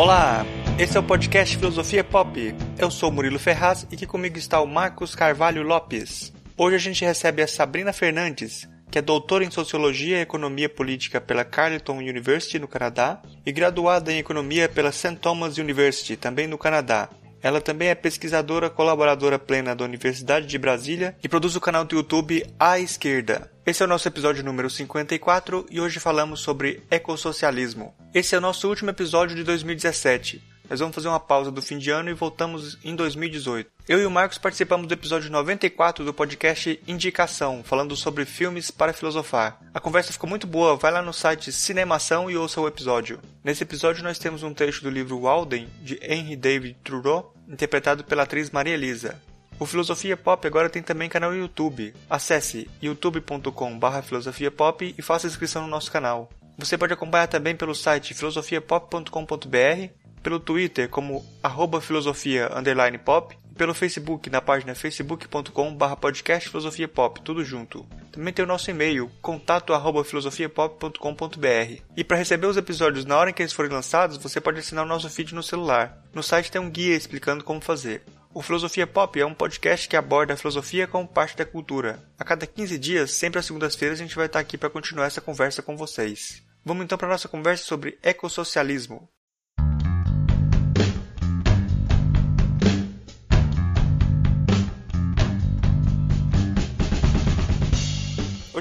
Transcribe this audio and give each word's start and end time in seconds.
Olá, 0.00 0.46
esse 0.78 0.96
é 0.96 1.00
o 1.00 1.02
podcast 1.02 1.58
Filosofia 1.58 2.02
Pop. 2.02 2.54
Eu 2.78 2.90
sou 2.90 3.12
Murilo 3.12 3.38
Ferraz 3.38 3.86
e 3.90 3.94
aqui 3.94 4.06
comigo 4.06 4.38
está 4.38 4.58
o 4.58 4.66
Marcos 4.66 5.14
Carvalho 5.14 5.62
Lopes. 5.62 6.32
Hoje 6.56 6.76
a 6.76 6.78
gente 6.78 7.04
recebe 7.04 7.42
a 7.42 7.46
Sabrina 7.46 7.92
Fernandes, 7.92 8.66
que 8.90 8.98
é 8.98 9.02
doutora 9.02 9.44
em 9.44 9.50
Sociologia 9.50 10.16
e 10.16 10.22
Economia 10.22 10.70
Política 10.70 11.20
pela 11.20 11.44
Carleton 11.44 11.98
University, 11.98 12.58
no 12.58 12.66
Canadá, 12.66 13.20
e 13.44 13.52
graduada 13.52 14.10
em 14.10 14.16
Economia 14.16 14.70
pela 14.70 14.90
St. 14.90 15.16
Thomas 15.16 15.58
University, 15.58 16.16
também 16.16 16.46
no 16.46 16.56
Canadá. 16.56 17.10
Ela 17.42 17.60
também 17.60 17.88
é 17.88 17.94
pesquisadora 17.94 18.68
colaboradora 18.68 19.38
plena 19.38 19.74
da 19.74 19.84
Universidade 19.84 20.46
de 20.46 20.58
Brasília 20.58 21.16
e 21.22 21.28
produz 21.28 21.56
o 21.56 21.60
canal 21.60 21.84
do 21.84 21.96
YouTube 21.96 22.44
A 22.58 22.78
Esquerda. 22.78 23.50
Esse 23.64 23.82
é 23.82 23.86
o 23.86 23.88
nosso 23.88 24.08
episódio 24.08 24.44
número 24.44 24.68
54 24.68 25.66
e 25.70 25.80
hoje 25.80 26.00
falamos 26.00 26.40
sobre 26.40 26.82
ecossocialismo. 26.90 27.94
Esse 28.12 28.34
é 28.34 28.38
o 28.38 28.40
nosso 28.40 28.68
último 28.68 28.90
episódio 28.90 29.36
de 29.36 29.44
2017. 29.44 30.49
Nós 30.70 30.78
vamos 30.78 30.94
fazer 30.94 31.08
uma 31.08 31.18
pausa 31.18 31.50
do 31.50 31.60
fim 31.60 31.78
de 31.78 31.90
ano 31.90 32.10
e 32.10 32.14
voltamos 32.14 32.78
em 32.84 32.94
2018. 32.94 33.68
Eu 33.88 34.00
e 34.00 34.06
o 34.06 34.10
Marcos 34.10 34.38
participamos 34.38 34.86
do 34.86 34.94
episódio 34.94 35.28
94 35.28 36.04
do 36.04 36.14
podcast 36.14 36.80
Indicação, 36.86 37.64
falando 37.64 37.96
sobre 37.96 38.24
filmes 38.24 38.70
para 38.70 38.92
filosofar. 38.92 39.60
A 39.74 39.80
conversa 39.80 40.12
ficou 40.12 40.30
muito 40.30 40.46
boa, 40.46 40.76
vai 40.76 40.92
lá 40.92 41.02
no 41.02 41.12
site 41.12 41.50
Cinemação 41.50 42.30
e 42.30 42.36
ouça 42.36 42.60
o 42.60 42.68
episódio. 42.68 43.18
Nesse 43.42 43.64
episódio 43.64 44.04
nós 44.04 44.16
temos 44.16 44.44
um 44.44 44.54
trecho 44.54 44.84
do 44.84 44.90
livro 44.90 45.18
Walden, 45.18 45.68
de 45.82 45.98
Henry 46.00 46.36
David 46.36 46.76
Thoreau, 46.84 47.34
interpretado 47.48 48.04
pela 48.04 48.22
atriz 48.22 48.48
Maria 48.50 48.74
Elisa. 48.74 49.20
O 49.58 49.66
Filosofia 49.66 50.16
Pop 50.16 50.46
agora 50.46 50.70
tem 50.70 50.84
também 50.84 51.08
canal 51.08 51.32
no 51.32 51.36
YouTube. 51.36 51.92
Acesse 52.08 52.70
youtube.com.br 52.80 54.02
filosofiapop 54.04 54.94
e 54.96 55.02
faça 55.02 55.26
inscrição 55.26 55.62
no 55.62 55.68
nosso 55.68 55.90
canal. 55.90 56.30
Você 56.56 56.76
pode 56.76 56.92
acompanhar 56.92 57.26
também 57.26 57.56
pelo 57.56 57.74
site 57.74 58.14
filosofiapop.com.br 58.14 59.99
pelo 60.22 60.40
Twitter 60.40 60.88
como 60.88 61.24
arroba 61.42 61.80
filosofia 61.80 62.50
underline 62.56 62.98
pop 62.98 63.36
e 63.50 63.54
pelo 63.54 63.74
Facebook 63.74 64.30
na 64.30 64.40
página 64.40 64.74
facebook.com 64.74 65.74
barra 65.74 65.96
podcast 65.96 66.48
filosofia 66.48 66.88
pop, 66.88 67.20
tudo 67.22 67.44
junto. 67.44 67.86
Também 68.12 68.32
tem 68.32 68.44
o 68.44 68.48
nosso 68.48 68.70
e-mail, 68.70 69.10
contato 69.20 69.72
arroba 69.72 70.04
filosofiapop.com.br. 70.04 71.82
E 71.96 72.04
para 72.04 72.16
receber 72.16 72.46
os 72.46 72.56
episódios 72.56 73.04
na 73.04 73.16
hora 73.16 73.30
em 73.30 73.32
que 73.32 73.42
eles 73.42 73.52
forem 73.52 73.70
lançados, 73.70 74.16
você 74.16 74.40
pode 74.40 74.58
assinar 74.58 74.84
o 74.84 74.88
nosso 74.88 75.08
feed 75.08 75.34
no 75.34 75.42
celular. 75.42 76.02
No 76.14 76.22
site 76.22 76.50
tem 76.50 76.60
um 76.60 76.70
guia 76.70 76.96
explicando 76.96 77.44
como 77.44 77.60
fazer. 77.60 78.02
O 78.32 78.42
Filosofia 78.42 78.86
Pop 78.86 79.18
é 79.18 79.26
um 79.26 79.34
podcast 79.34 79.88
que 79.88 79.96
aborda 79.96 80.34
a 80.34 80.36
filosofia 80.36 80.86
como 80.86 81.06
parte 81.06 81.36
da 81.36 81.44
cultura. 81.44 82.00
A 82.16 82.24
cada 82.24 82.46
15 82.46 82.78
dias, 82.78 83.10
sempre 83.10 83.40
às 83.40 83.46
segundas-feiras, 83.46 83.98
a 83.98 84.02
gente 84.04 84.14
vai 84.14 84.26
estar 84.26 84.38
aqui 84.38 84.56
para 84.56 84.70
continuar 84.70 85.06
essa 85.06 85.20
conversa 85.20 85.60
com 85.62 85.76
vocês. 85.76 86.40
Vamos 86.64 86.84
então 86.84 86.96
para 86.96 87.08
a 87.08 87.10
nossa 87.10 87.26
conversa 87.26 87.64
sobre 87.64 87.98
ecossocialismo. 88.02 89.08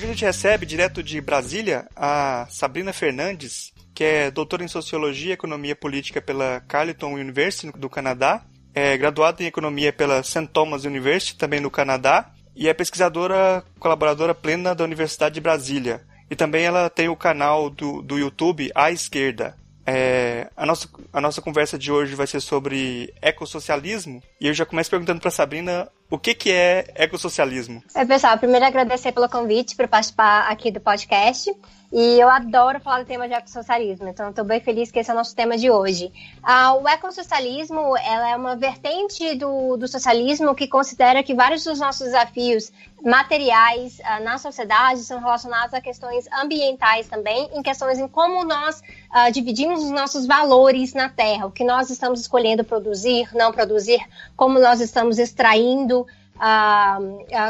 Gente 0.09 0.25
recebe 0.25 0.65
direto 0.65 1.03
de 1.03 1.21
Brasília 1.21 1.87
a 1.95 2.47
Sabrina 2.49 2.91
Fernandes, 2.91 3.71
que 3.93 4.03
é 4.03 4.31
doutora 4.31 4.63
em 4.63 4.67
Sociologia 4.67 5.29
e 5.29 5.33
Economia 5.33 5.75
Política 5.75 6.19
pela 6.19 6.61
Carleton 6.61 7.13
University 7.13 7.71
do 7.77 7.89
Canadá, 7.89 8.43
é 8.73 8.97
graduada 8.97 9.43
em 9.43 9.47
Economia 9.47 9.93
pela 9.93 10.23
St. 10.23 10.47
Thomas 10.47 10.83
University, 10.83 11.37
também 11.37 11.59
no 11.59 11.69
Canadá, 11.69 12.31
e 12.55 12.67
é 12.67 12.73
pesquisadora 12.73 13.63
colaboradora 13.79 14.33
plena 14.33 14.73
da 14.73 14.83
Universidade 14.83 15.35
de 15.35 15.41
Brasília. 15.41 16.01
E 16.29 16.35
também 16.35 16.63
ela 16.63 16.89
tem 16.89 17.07
o 17.07 17.15
canal 17.15 17.69
do, 17.69 18.01
do 18.01 18.17
YouTube 18.17 18.71
À 18.73 18.91
Esquerda. 18.91 19.55
É, 19.91 20.47
a, 20.55 20.65
nossa, 20.65 20.87
a 21.11 21.19
nossa 21.19 21.41
conversa 21.41 21.77
de 21.77 21.91
hoje 21.91 22.13
vai 22.13 22.27
ser 22.27 22.39
sobre 22.41 23.11
ecossocialismo. 23.21 24.21
E 24.39 24.47
eu 24.47 24.53
já 24.53 24.65
começo 24.65 24.89
perguntando 24.89 25.19
para 25.19 25.31
Sabrina 25.31 25.89
o 26.09 26.17
que, 26.17 26.35
que 26.35 26.51
é 26.51 26.85
ecossocialismo? 26.95 27.83
É, 27.95 28.05
pessoal, 28.05 28.37
primeiro 28.37 28.65
agradecer 28.65 29.11
pelo 29.11 29.27
convite 29.27 29.75
para 29.75 29.87
participar 29.87 30.47
aqui 30.49 30.71
do 30.71 30.79
podcast. 30.79 31.51
E 31.91 32.19
eu 32.19 32.29
adoro 32.29 32.79
falar 32.79 32.99
do 32.99 33.07
tema 33.07 33.27
de 33.27 33.33
ecossocialismo, 33.33 34.07
então 34.07 34.29
estou 34.29 34.45
bem 34.45 34.59
feliz 34.59 34.91
que 34.91 34.99
esse 34.99 35.09
é 35.09 35.13
o 35.13 35.17
nosso 35.17 35.35
tema 35.35 35.57
de 35.57 35.71
hoje. 35.71 36.11
Ah, 36.43 36.75
o 36.75 36.87
ecossocialismo 36.87 37.97
ela 37.97 38.29
é 38.29 38.35
uma 38.35 38.55
vertente 38.55 39.33
do, 39.33 39.75
do 39.75 39.87
socialismo 39.87 40.53
que 40.53 40.67
considera 40.67 41.23
que 41.23 41.33
vários 41.33 41.63
dos 41.63 41.79
nossos 41.79 42.05
desafios 42.05 42.71
materiais 43.03 43.99
ah, 44.03 44.19
na 44.19 44.37
sociedade 44.37 44.99
são 44.99 45.19
relacionados 45.19 45.73
a 45.73 45.81
questões 45.81 46.27
ambientais 46.31 47.07
também, 47.07 47.49
em 47.55 47.63
questões 47.63 47.97
em 47.97 48.07
como 48.07 48.43
nós 48.43 48.83
ah, 49.09 49.31
dividimos 49.31 49.83
os 49.83 49.89
nossos 49.89 50.27
valores 50.27 50.93
na 50.93 51.09
Terra, 51.09 51.47
o 51.47 51.51
que 51.51 51.63
nós 51.63 51.89
estamos 51.89 52.21
escolhendo 52.21 52.63
produzir, 52.63 53.27
não 53.33 53.51
produzir, 53.51 53.99
como 54.35 54.59
nós 54.59 54.79
estamos 54.79 55.17
extraindo 55.17 56.05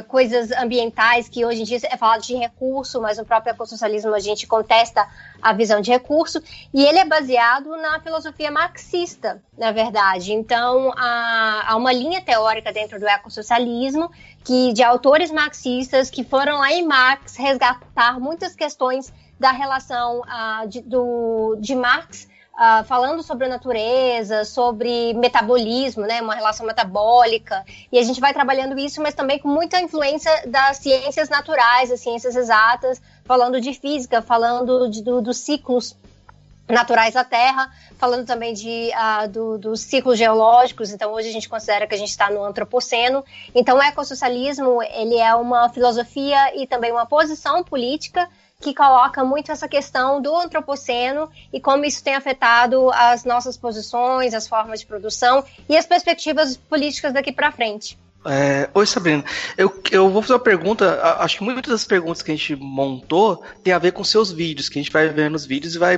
coisas 0.07 0.51
ambientais 0.51 1.29
que 1.29 1.45
hoje 1.45 1.61
em 1.61 1.63
dia 1.63 1.79
é 1.83 1.95
falado 1.95 2.22
de 2.22 2.35
recurso, 2.35 3.00
mas 3.00 3.17
no 3.17 3.25
próprio 3.25 3.51
ecossocialismo 3.51 4.13
a 4.13 4.19
gente 4.19 4.47
contesta 4.47 5.07
a 5.41 5.53
visão 5.53 5.79
de 5.79 5.91
recurso, 5.91 6.41
e 6.73 6.83
ele 6.83 6.97
é 6.97 7.05
baseado 7.05 7.69
na 7.77 8.00
filosofia 8.00 8.51
marxista, 8.51 9.41
na 9.57 9.72
verdade. 9.72 10.33
Então, 10.33 10.91
há, 10.97 11.72
há 11.72 11.75
uma 11.75 11.94
linha 11.94 12.22
teórica 12.22 12.73
dentro 12.73 13.00
do 13.00 13.07
ecossocialismo 13.07 14.11
que 14.44 14.73
de 14.73 14.83
autores 14.83 15.31
marxistas 15.31 16.09
que 16.09 16.23
foram 16.23 16.59
lá 16.59 16.71
em 16.71 16.85
Marx 16.85 17.35
resgatar 17.35 18.19
muitas 18.19 18.56
questões 18.56 19.13
da 19.39 19.51
relação 19.51 20.21
uh, 20.21 20.67
de, 20.67 20.81
do, 20.81 21.56
de 21.59 21.75
Marx 21.75 22.27
uh, 22.59 22.84
falando 22.84 23.24
sobre 23.24 23.46
a 23.46 23.50
natureza, 23.50 24.44
sobre 24.44 25.14
metabolismo, 25.14 26.03
né, 26.03 26.22
uma 26.22 26.36
relação 26.36 26.66
metabólica, 26.66 27.64
e 27.92 27.97
a 27.97 28.03
gente 28.03 28.20
vai 28.20 28.34
trabalhando 28.34 28.78
isso, 28.78 29.02
mas 29.02 29.16
também 29.16 29.40
com 29.40 29.47
muita 29.47 29.80
influência 29.80 30.31
das 30.46 30.78
ciências 30.78 31.30
naturais, 31.30 31.90
das 31.90 32.02
ciências 32.02 32.36
exatas, 32.36 33.02
falando 33.24 33.62
de 33.62 33.74
física, 33.74 34.22
falando 34.22 34.90
de, 34.90 35.02
do, 35.02 35.22
dos 35.22 35.38
ciclos 35.38 35.96
naturais 36.68 37.16
da 37.16 37.24
Terra, 37.24 37.72
falando 37.98 38.28
também 38.28 38.53
de, 38.53 38.92
uh, 38.94 39.28
do, 39.28 39.58
dos 39.58 39.80
ciclos 39.81 40.19
geológicos. 40.19 40.92
Então, 40.92 41.12
hoje 41.12 41.30
a 41.30 41.31
gente 41.31 41.50
considera 41.50 41.88
que 41.88 41.96
a 41.96 41.98
gente 41.98 42.12
está 42.12 42.30
no 42.30 42.44
antropoceno. 42.44 43.25
Então, 43.56 43.78
o 43.78 43.81
ecossocialismo 43.81 44.84
ele 44.84 45.18
é 45.18 45.34
uma 45.34 45.68
filosofia 45.69 46.56
e 46.56 46.68
também 46.68 46.92
uma 46.92 47.08
posição 47.08 47.64
política 47.64 48.30
que 48.62 48.74
coloca 48.74 49.24
muito 49.24 49.52
essa 49.53 49.70
questão 49.70 50.22
do 50.22 50.36
antropoceno 50.36 51.30
e 51.52 51.62
como 51.62 51.86
isso 51.86 52.03
tem 52.03 52.16
afetado 52.16 52.90
as 52.92 53.24
nossas 53.24 53.56
posições, 53.56 54.34
as 54.34 54.47
formas 54.47 54.81
de 54.81 54.86
produção 54.86 55.46
e 55.68 55.78
as 55.78 55.86
perspectivas 55.86 56.58
políticas 56.58 57.14
daqui 57.14 57.31
para 57.31 57.53
frente. 57.53 57.98
É, 58.25 58.69
oi, 58.74 58.86
Sabrina. 58.86 59.24
Eu, 59.58 59.81
eu 59.92 60.09
vou 60.09 60.22
fazer 60.22 60.34
uma 60.34 60.40
pergunta. 60.40 61.02
Acho 61.19 61.38
que 61.38 61.44
muitas 61.46 61.72
das 61.72 61.86
perguntas 61.86 62.22
que 62.22 62.31
a 62.31 62.36
gente 62.36 62.53
montou 62.58 63.42
tem 63.64 63.72
a 63.72 63.80
ver 63.80 63.94
com 63.94 64.03
seus 64.03 64.30
vídeos, 64.30 64.68
que 64.68 64.78
a 64.78 64.81
gente 64.81 64.92
vai 64.92 65.08
ver 65.08 65.30
nos 65.30 65.46
vídeos 65.46 65.75
e 65.75 65.80
vai 65.80 65.98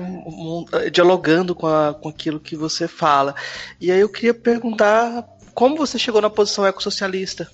dialogando 0.91 1.55
com, 1.55 1.65
a, 1.65 1.95
com 1.95 2.09
aquilo 2.09 2.39
que 2.39 2.55
você 2.55 2.87
fala. 2.87 3.33
E 3.79 3.91
aí 3.91 3.99
eu 3.99 4.09
queria 4.09 4.35
perguntar 4.35 5.27
como 5.55 5.75
você 5.75 5.97
chegou 5.97 6.21
na 6.21 6.29
posição 6.29 6.63
ecossocialista? 6.63 7.49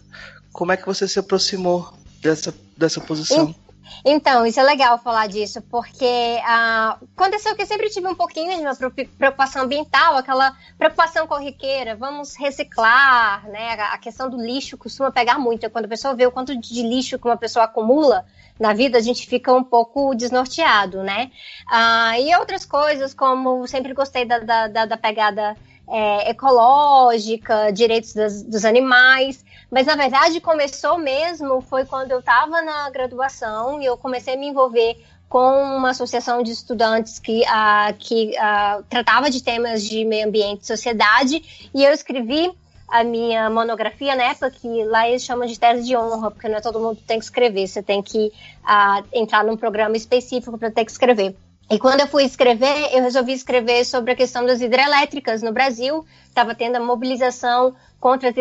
Como 0.51 0.73
é 0.73 0.75
que 0.75 0.85
você 0.85 1.07
se 1.07 1.17
aproximou 1.17 1.93
dessa, 2.21 2.53
dessa 2.75 2.99
posição? 2.99 3.55
Então, 4.05 4.45
isso 4.45 4.59
é 4.59 4.63
legal 4.63 4.97
falar 4.97 5.27
disso, 5.27 5.61
porque 5.63 6.39
ah, 6.45 6.97
aconteceu 7.15 7.55
que 7.55 7.61
eu 7.61 7.65
sempre 7.65 7.89
tive 7.89 8.07
um 8.07 8.15
pouquinho 8.15 8.55
de 8.55 8.61
uma 8.61 8.91
preocupação 9.17 9.63
ambiental, 9.63 10.15
aquela 10.17 10.55
preocupação 10.77 11.27
corriqueira, 11.27 11.95
vamos 11.95 12.35
reciclar, 12.35 13.47
né? 13.49 13.73
A 13.73 13.97
questão 13.97 14.29
do 14.29 14.37
lixo 14.37 14.77
costuma 14.77 15.11
pegar 15.11 15.37
muito. 15.37 15.69
Quando 15.69 15.85
a 15.85 15.89
pessoa 15.89 16.15
vê 16.15 16.25
o 16.25 16.31
quanto 16.31 16.55
de 16.55 16.83
lixo 16.83 17.19
que 17.19 17.27
uma 17.27 17.37
pessoa 17.37 17.65
acumula 17.65 18.25
na 18.59 18.73
vida, 18.73 18.97
a 18.97 19.01
gente 19.01 19.27
fica 19.27 19.53
um 19.53 19.63
pouco 19.63 20.15
desnorteado, 20.15 21.03
né? 21.03 21.31
Ah, 21.67 22.19
e 22.19 22.35
outras 22.35 22.65
coisas, 22.65 23.13
como 23.13 23.67
sempre 23.67 23.93
gostei 23.93 24.25
da, 24.25 24.67
da, 24.67 24.85
da 24.85 24.97
pegada 24.97 25.55
é, 25.89 26.29
ecológica, 26.29 27.71
direitos 27.71 28.13
das, 28.13 28.43
dos 28.43 28.65
animais. 28.65 29.43
Mas 29.69 29.85
na 29.85 29.95
verdade 29.95 30.39
começou 30.39 30.97
mesmo 30.97 31.61
foi 31.61 31.85
quando 31.85 32.11
eu 32.11 32.19
estava 32.19 32.61
na 32.61 32.89
graduação 32.89 33.81
e 33.81 33.85
eu 33.85 33.97
comecei 33.97 34.35
a 34.35 34.37
me 34.37 34.47
envolver 34.47 34.97
com 35.27 35.75
uma 35.75 35.89
associação 35.89 36.41
de 36.41 36.51
estudantes 36.51 37.19
que, 37.19 37.41
uh, 37.41 37.93
que 37.99 38.33
uh, 38.37 38.81
tratava 38.83 39.29
de 39.29 39.43
temas 39.43 39.83
de 39.83 40.05
meio 40.05 40.27
ambiente 40.27 40.61
e 40.61 40.67
sociedade. 40.67 41.69
E 41.73 41.83
eu 41.83 41.91
escrevi 41.91 42.49
a 42.87 43.03
minha 43.03 43.49
monografia 43.49 44.15
na 44.15 44.23
época 44.23 44.49
que 44.51 44.85
lá 44.85 45.09
eles 45.09 45.23
chamam 45.23 45.45
de 45.45 45.59
tese 45.59 45.85
de 45.85 45.97
honra 45.97 46.31
porque 46.31 46.47
não 46.47 46.57
é 46.57 46.61
todo 46.61 46.79
mundo 46.79 46.95
que 46.95 47.03
tem 47.03 47.19
que 47.19 47.25
escrever. 47.25 47.67
Você 47.67 47.83
tem 47.83 48.01
que 48.01 48.31
uh, 48.63 49.05
entrar 49.11 49.43
num 49.43 49.57
programa 49.57 49.97
específico 49.97 50.57
para 50.57 50.71
ter 50.71 50.85
que 50.85 50.91
escrever 50.91 51.35
e 51.69 51.77
quando 51.77 51.99
eu 51.99 52.07
fui 52.07 52.23
escrever, 52.23 52.93
eu 52.93 53.03
resolvi 53.03 53.33
escrever 53.33 53.83
sobre 53.83 54.13
a 54.13 54.15
questão 54.15 54.45
das 54.45 54.61
hidrelétricas 54.61 55.41
no 55.41 55.51
Brasil. 55.51 56.05
Estava 56.27 56.55
tendo 56.55 56.77
a 56.77 56.79
mobilização 56.79 57.75
contra 57.99 58.29
as 58.29 58.35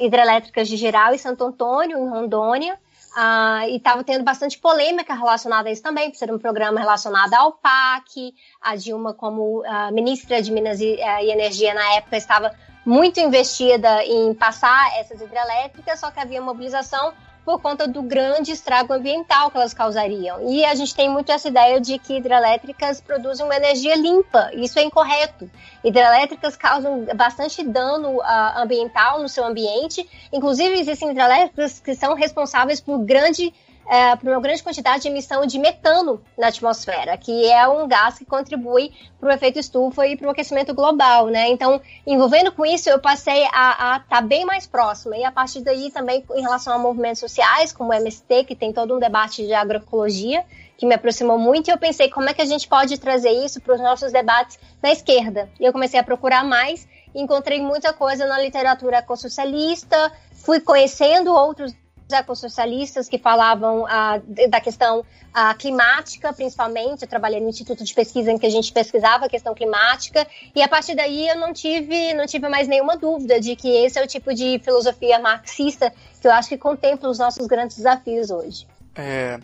hidrelétricas 0.00 0.66
de 0.66 0.76
Geral 0.76 1.14
e 1.14 1.18
Santo 1.18 1.44
Antônio, 1.44 1.96
em 1.96 2.08
Rondônia. 2.08 2.76
Uh, 3.12 3.68
e 3.68 3.76
estava 3.76 4.02
tendo 4.02 4.24
bastante 4.24 4.58
polêmica 4.58 5.14
relacionada 5.14 5.68
a 5.68 5.72
isso 5.72 5.82
também, 5.82 6.10
por 6.10 6.16
ser 6.16 6.32
um 6.32 6.38
programa 6.38 6.80
relacionado 6.80 7.34
ao 7.34 7.52
PAC. 7.52 8.34
A 8.60 8.74
Dilma, 8.74 9.14
como 9.14 9.60
uh, 9.60 9.92
ministra 9.92 10.42
de 10.42 10.50
Minas 10.50 10.80
e, 10.80 10.94
uh, 10.94 11.22
e, 11.22 11.30
Energia 11.30 11.74
na 11.74 11.94
época, 11.94 12.16
estava 12.16 12.52
muito 12.84 13.20
investida 13.20 14.02
em 14.04 14.34
passar 14.34 14.98
essas 14.98 15.20
hidrelétricas, 15.20 16.00
só 16.00 16.10
que 16.10 16.18
havia 16.18 16.42
mobilização 16.42 17.12
por 17.44 17.60
conta 17.60 17.88
do 17.88 18.02
grande 18.02 18.52
estrago 18.52 18.92
ambiental 18.92 19.50
que 19.50 19.56
elas 19.56 19.74
causariam. 19.74 20.48
E 20.48 20.64
a 20.64 20.74
gente 20.74 20.94
tem 20.94 21.08
muito 21.08 21.30
essa 21.32 21.48
ideia 21.48 21.80
de 21.80 21.98
que 21.98 22.16
hidrelétricas 22.16 23.00
produzem 23.00 23.44
uma 23.44 23.56
energia 23.56 23.96
limpa. 23.96 24.50
Isso 24.54 24.78
é 24.78 24.82
incorreto. 24.82 25.50
Hidrelétricas 25.82 26.56
causam 26.56 27.04
bastante 27.16 27.64
dano 27.64 28.16
uh, 28.18 28.58
ambiental 28.58 29.20
no 29.20 29.28
seu 29.28 29.44
ambiente. 29.44 30.08
Inclusive, 30.32 30.78
existem 30.78 31.10
hidrelétricas 31.10 31.80
que 31.80 31.94
são 31.94 32.14
responsáveis 32.14 32.80
por 32.80 32.98
grande 32.98 33.52
é, 33.86 34.16
por 34.16 34.28
uma 34.28 34.40
grande 34.40 34.62
quantidade 34.62 35.02
de 35.02 35.08
emissão 35.08 35.44
de 35.44 35.58
metano 35.58 36.22
na 36.38 36.48
atmosfera, 36.48 37.16
que 37.16 37.50
é 37.50 37.66
um 37.68 37.86
gás 37.88 38.18
que 38.18 38.24
contribui 38.24 38.92
para 39.18 39.28
o 39.28 39.32
efeito 39.32 39.58
estufa 39.58 40.06
e 40.06 40.16
para 40.16 40.28
o 40.28 40.30
aquecimento 40.30 40.74
global, 40.74 41.26
né? 41.26 41.48
Então, 41.48 41.80
envolvendo 42.06 42.52
com 42.52 42.64
isso, 42.64 42.88
eu 42.88 42.98
passei 42.98 43.44
a 43.52 44.00
estar 44.02 44.06
tá 44.08 44.20
bem 44.20 44.44
mais 44.44 44.66
próxima. 44.66 45.16
E 45.16 45.24
a 45.24 45.32
partir 45.32 45.60
daí 45.60 45.90
também 45.90 46.24
em 46.34 46.42
relação 46.42 46.72
a 46.72 46.78
movimentos 46.78 47.20
sociais, 47.20 47.72
como 47.72 47.90
o 47.90 47.94
MST, 47.94 48.44
que 48.44 48.54
tem 48.54 48.72
todo 48.72 48.96
um 48.96 48.98
debate 48.98 49.46
de 49.46 49.52
agroecologia, 49.52 50.44
que 50.76 50.86
me 50.86 50.94
aproximou 50.94 51.38
muito, 51.38 51.68
e 51.68 51.70
eu 51.70 51.78
pensei 51.78 52.08
como 52.08 52.28
é 52.28 52.34
que 52.34 52.42
a 52.42 52.46
gente 52.46 52.66
pode 52.66 52.98
trazer 52.98 53.30
isso 53.30 53.60
para 53.60 53.74
os 53.74 53.80
nossos 53.80 54.10
debates 54.10 54.58
na 54.82 54.90
esquerda. 54.90 55.48
E 55.60 55.64
eu 55.64 55.72
comecei 55.72 56.00
a 56.00 56.02
procurar 56.02 56.44
mais, 56.44 56.88
encontrei 57.14 57.60
muita 57.60 57.92
coisa 57.92 58.26
na 58.26 58.40
literatura 58.40 58.96
ecossocialista, 58.96 60.12
fui 60.32 60.60
conhecendo 60.60 61.32
outros 61.32 61.72
ecossocialistas 62.12 63.08
que 63.08 63.18
falavam 63.18 63.86
ah, 63.86 64.20
da 64.48 64.60
questão 64.60 65.04
ah, 65.32 65.54
climática, 65.54 66.32
principalmente. 66.32 67.02
Eu 67.02 67.08
trabalhei 67.08 67.40
no 67.40 67.48
Instituto 67.48 67.82
de 67.84 67.94
Pesquisa 67.94 68.30
em 68.30 68.38
que 68.38 68.46
a 68.46 68.50
gente 68.50 68.72
pesquisava 68.72 69.26
a 69.26 69.28
questão 69.28 69.54
climática, 69.54 70.26
e 70.54 70.62
a 70.62 70.68
partir 70.68 70.94
daí 70.94 71.28
eu 71.28 71.36
não 71.36 71.52
tive, 71.52 72.14
não 72.14 72.26
tive 72.26 72.48
mais 72.48 72.68
nenhuma 72.68 72.96
dúvida 72.96 73.40
de 73.40 73.56
que 73.56 73.68
esse 73.68 73.98
é 73.98 74.04
o 74.04 74.06
tipo 74.06 74.34
de 74.34 74.60
filosofia 74.62 75.18
marxista 75.18 75.92
que 76.20 76.28
eu 76.28 76.32
acho 76.32 76.48
que 76.48 76.58
contempla 76.58 77.10
os 77.10 77.18
nossos 77.18 77.46
grandes 77.46 77.76
desafios 77.76 78.30
hoje. 78.30 78.66
É, 78.94 79.40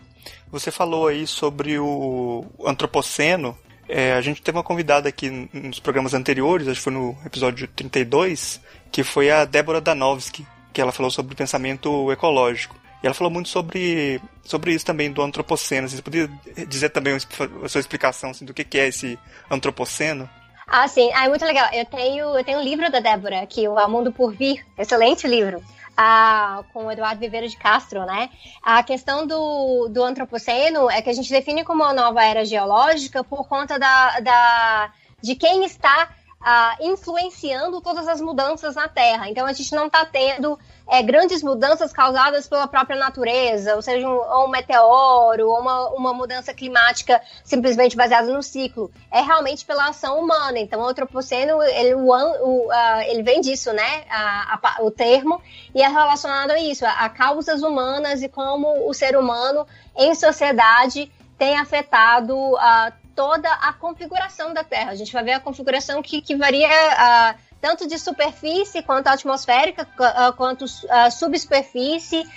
você 0.51 0.71
falou 0.71 1.09
aí 1.09 1.27
sobre 1.27 1.79
o 1.79 2.45
antropoceno. 2.65 3.57
É, 3.89 4.13
a 4.13 4.21
gente 4.21 4.43
teve 4.43 4.57
uma 4.57 4.63
convidada 4.63 5.09
aqui 5.09 5.49
nos 5.53 5.81
programas 5.81 6.13
anteriores, 6.13 6.69
acho 6.69 6.79
que 6.79 6.85
foi 6.85 6.93
no 6.93 7.17
episódio 7.25 7.67
32, 7.69 8.61
que 8.93 9.03
foi 9.03 9.31
a 9.31 9.45
Débora 9.45 9.81
Danowski, 9.81 10.47
que 10.79 10.83
ela 10.83 10.93
falou 10.93 11.11
sobre 11.11 11.35
o 11.35 11.37
pensamento 11.37 12.13
ecológico. 12.13 12.77
E 13.03 13.07
ela 13.09 13.13
falou 13.13 13.33
muito 13.33 13.49
sobre, 13.49 14.23
sobre 14.45 14.73
isso 14.73 14.87
também, 14.87 15.11
do 15.11 15.21
antropoceno. 15.21 15.89
Você 15.89 16.01
poderia 16.01 16.31
dizer 16.69 16.91
também 16.91 17.17
a 17.17 17.69
sua 17.69 17.81
explicação 17.81 18.31
assim, 18.31 18.45
do 18.45 18.55
que, 18.55 18.63
que 18.63 18.79
é 18.79 18.87
esse 18.87 19.19
antropoceno? 19.51 20.31
Ah, 20.69 20.87
sim. 20.87 21.11
Ah, 21.13 21.25
é 21.25 21.29
muito 21.29 21.45
legal. 21.45 21.69
Eu 21.73 21.85
tenho, 21.85 22.39
eu 22.39 22.45
tenho 22.45 22.61
um 22.61 22.63
livro 22.63 22.89
da 22.93 23.01
Débora, 23.01 23.45
que 23.45 23.67
O 23.67 23.89
Mundo 23.89 24.13
por 24.13 24.33
Vir. 24.33 24.65
Excelente 24.79 25.27
livro. 25.27 25.61
Ah, 25.97 26.63
com 26.73 26.87
o 26.87 26.93
Eduardo 26.93 27.19
Viveiro 27.19 27.49
de 27.49 27.57
Castro, 27.57 28.07
né? 28.07 28.31
A 28.63 28.81
questão 28.85 29.27
do, 29.27 29.89
do 29.89 30.05
antropoceno 30.05 30.89
é 30.89 31.03
que 31.03 31.11
a 31.11 31.13
gente 31.13 31.29
define 31.29 31.65
como 31.65 31.83
uma 31.83 31.93
nova 31.93 32.23
era 32.23 32.45
geológica 32.45 33.25
por 33.25 33.49
conta 33.49 33.81
da, 33.81 34.21
da, 34.21 34.93
de 35.21 35.35
quem 35.35 35.65
está 35.65 36.09
ah, 36.41 36.77
influenciando 36.81 37.81
todas 37.81 38.07
as 38.07 38.21
mudanças 38.21 38.75
na 38.77 38.89
Terra. 38.89 39.29
Então 39.29 39.47
a 39.47 39.53
gente 39.53 39.75
não 39.75 39.87
está 39.87 40.05
tendo 40.05 40.59
é, 40.87 41.03
grandes 41.03 41.43
mudanças 41.43 41.93
causadas 41.93 42.49
pela 42.49 42.67
própria 42.67 42.97
natureza, 42.97 43.75
ou 43.75 43.83
seja, 43.83 44.09
um, 44.09 44.17
ou 44.17 44.47
um 44.47 44.49
meteoro, 44.49 45.49
ou 45.49 45.61
uma, 45.61 45.89
uma 45.91 46.15
mudança 46.15 46.55
climática 46.55 47.21
simplesmente 47.45 47.97
baseada 47.97 48.33
no 48.33 48.43
ciclo. 48.43 48.91
É 49.11 49.21
realmente 49.21 49.65
pela 49.67 49.89
ação 49.89 50.21
humana. 50.21 50.59
Então 50.59 50.81
o 50.81 50.87
antropoceno, 50.87 51.63
ele, 51.63 51.95
o, 51.95 52.07
o, 52.07 52.69
uh, 52.69 53.01
ele 53.07 53.23
vem 53.23 53.41
disso, 53.41 53.73
né? 53.73 54.05
A, 54.09 54.59
a, 54.63 54.83
o 54.83 54.91
termo, 54.91 55.43
e 55.75 55.83
é 55.83 55.89
relacionado 55.89 56.53
a 56.53 56.59
isso, 56.59 56.87
a, 56.87 56.91
a 56.91 57.09
causas 57.09 57.63
humanas 57.63 58.23
e 58.23 58.29
como 58.29 58.89
o 58.89 58.95
ser 58.95 59.17
humano 59.17 59.67
em 59.97 60.15
sociedade 60.15 61.11
tem 61.37 61.59
afetado 61.59 62.35
uh, 62.37 62.93
toda 63.19 63.53
a 63.53 63.73
configuração 63.73 64.55
da 64.55 64.63
Terra. 64.63 64.93
A 64.93 64.95
gente 64.95 65.13
vai 65.13 65.25
ver 65.25 65.33
a 65.33 65.41
configuração 65.41 66.01
que, 66.01 66.23
que 66.23 66.37
varia 66.37 66.69
uh, 66.69 67.35
tanto 67.61 67.89
de 67.89 67.99
superfície 67.99 68.81
quanto 68.81 69.09
atmosférica, 69.09 69.83
uh, 69.83 70.33
quanto 70.37 70.65
uh, 70.65 71.11
subsuperfície, 71.11 72.21
uh, 72.21 72.31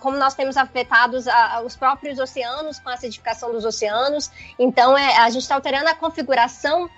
como 0.00 0.16
nós 0.16 0.34
temos 0.34 0.56
afetados 0.56 1.26
os 1.64 1.76
próprios 1.76 2.18
oceanos 2.18 2.80
com 2.80 2.88
a 2.88 2.94
acidificação 2.94 3.52
dos 3.52 3.64
oceanos. 3.64 4.28
Então, 4.58 4.98
é, 4.98 5.18
a 5.18 5.30
gente 5.30 5.42
está 5.42 5.54
alterando 5.54 5.88
a 5.88 5.94
configuração 5.94 6.90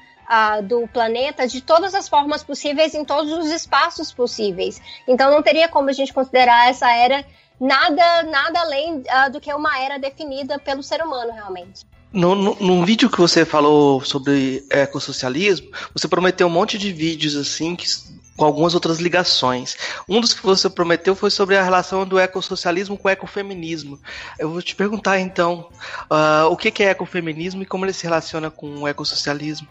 do 0.65 0.89
planeta 0.89 1.47
de 1.47 1.61
todas 1.61 1.95
as 1.95 2.09
formas 2.09 2.43
possíveis, 2.43 2.95
em 2.95 3.05
todos 3.05 3.31
os 3.31 3.49
espaços 3.49 4.13
possíveis. 4.13 4.83
Então, 5.07 5.31
não 5.31 5.41
teria 5.41 5.69
como 5.69 5.89
a 5.89 5.93
gente 5.93 6.13
considerar 6.13 6.69
essa 6.69 6.91
era 6.91 7.25
nada, 7.61 8.23
nada 8.25 8.61
além 8.61 8.99
uh, 8.99 9.31
do 9.33 9.41
que 9.41 9.53
uma 9.53 9.79
era 9.79 9.99
definida 9.99 10.59
pelo 10.59 10.83
ser 10.83 11.03
humano, 11.03 11.33
realmente. 11.33 11.87
No, 12.13 12.35
no, 12.35 12.55
no, 12.55 12.85
vídeo 12.85 13.11
que 13.11 13.19
você 13.19 13.45
falou 13.45 14.03
sobre 14.03 14.65
ecossocialismo, 14.71 15.71
você 15.93 16.09
prometeu 16.09 16.47
um 16.47 16.51
monte 16.51 16.79
de 16.79 16.93
vídeos 16.93 17.37
assim 17.37 17.77
que, 17.77 17.87
com 18.37 18.45
algumas 18.45 18.75
outras 18.75 18.99
ligações. 18.99 19.77
Um 20.09 20.21
dos 20.21 20.33
que 20.33 20.43
você 20.43 20.71
prometeu 20.71 21.15
foi 21.15 21.31
sobre 21.31 21.57
a 21.57 21.63
relação 21.63 22.07
do 22.07 22.19
ecossocialismo 22.19 22.97
com 22.97 23.09
o 23.09 23.11
ecofeminismo. 23.11 23.99
Eu 24.39 24.51
vou 24.51 24.63
te 24.63 24.75
perguntar 24.75 25.19
então, 25.19 25.69
uh, 26.11 26.47
o 26.51 26.57
que 26.57 26.83
é 26.83 26.91
ecofeminismo 26.91 27.63
e 27.63 27.67
como 27.67 27.85
ele 27.85 27.93
se 27.93 28.05
relaciona 28.05 28.51
com 28.51 28.83
o 28.83 28.89
ecossocialismo? 28.89 29.69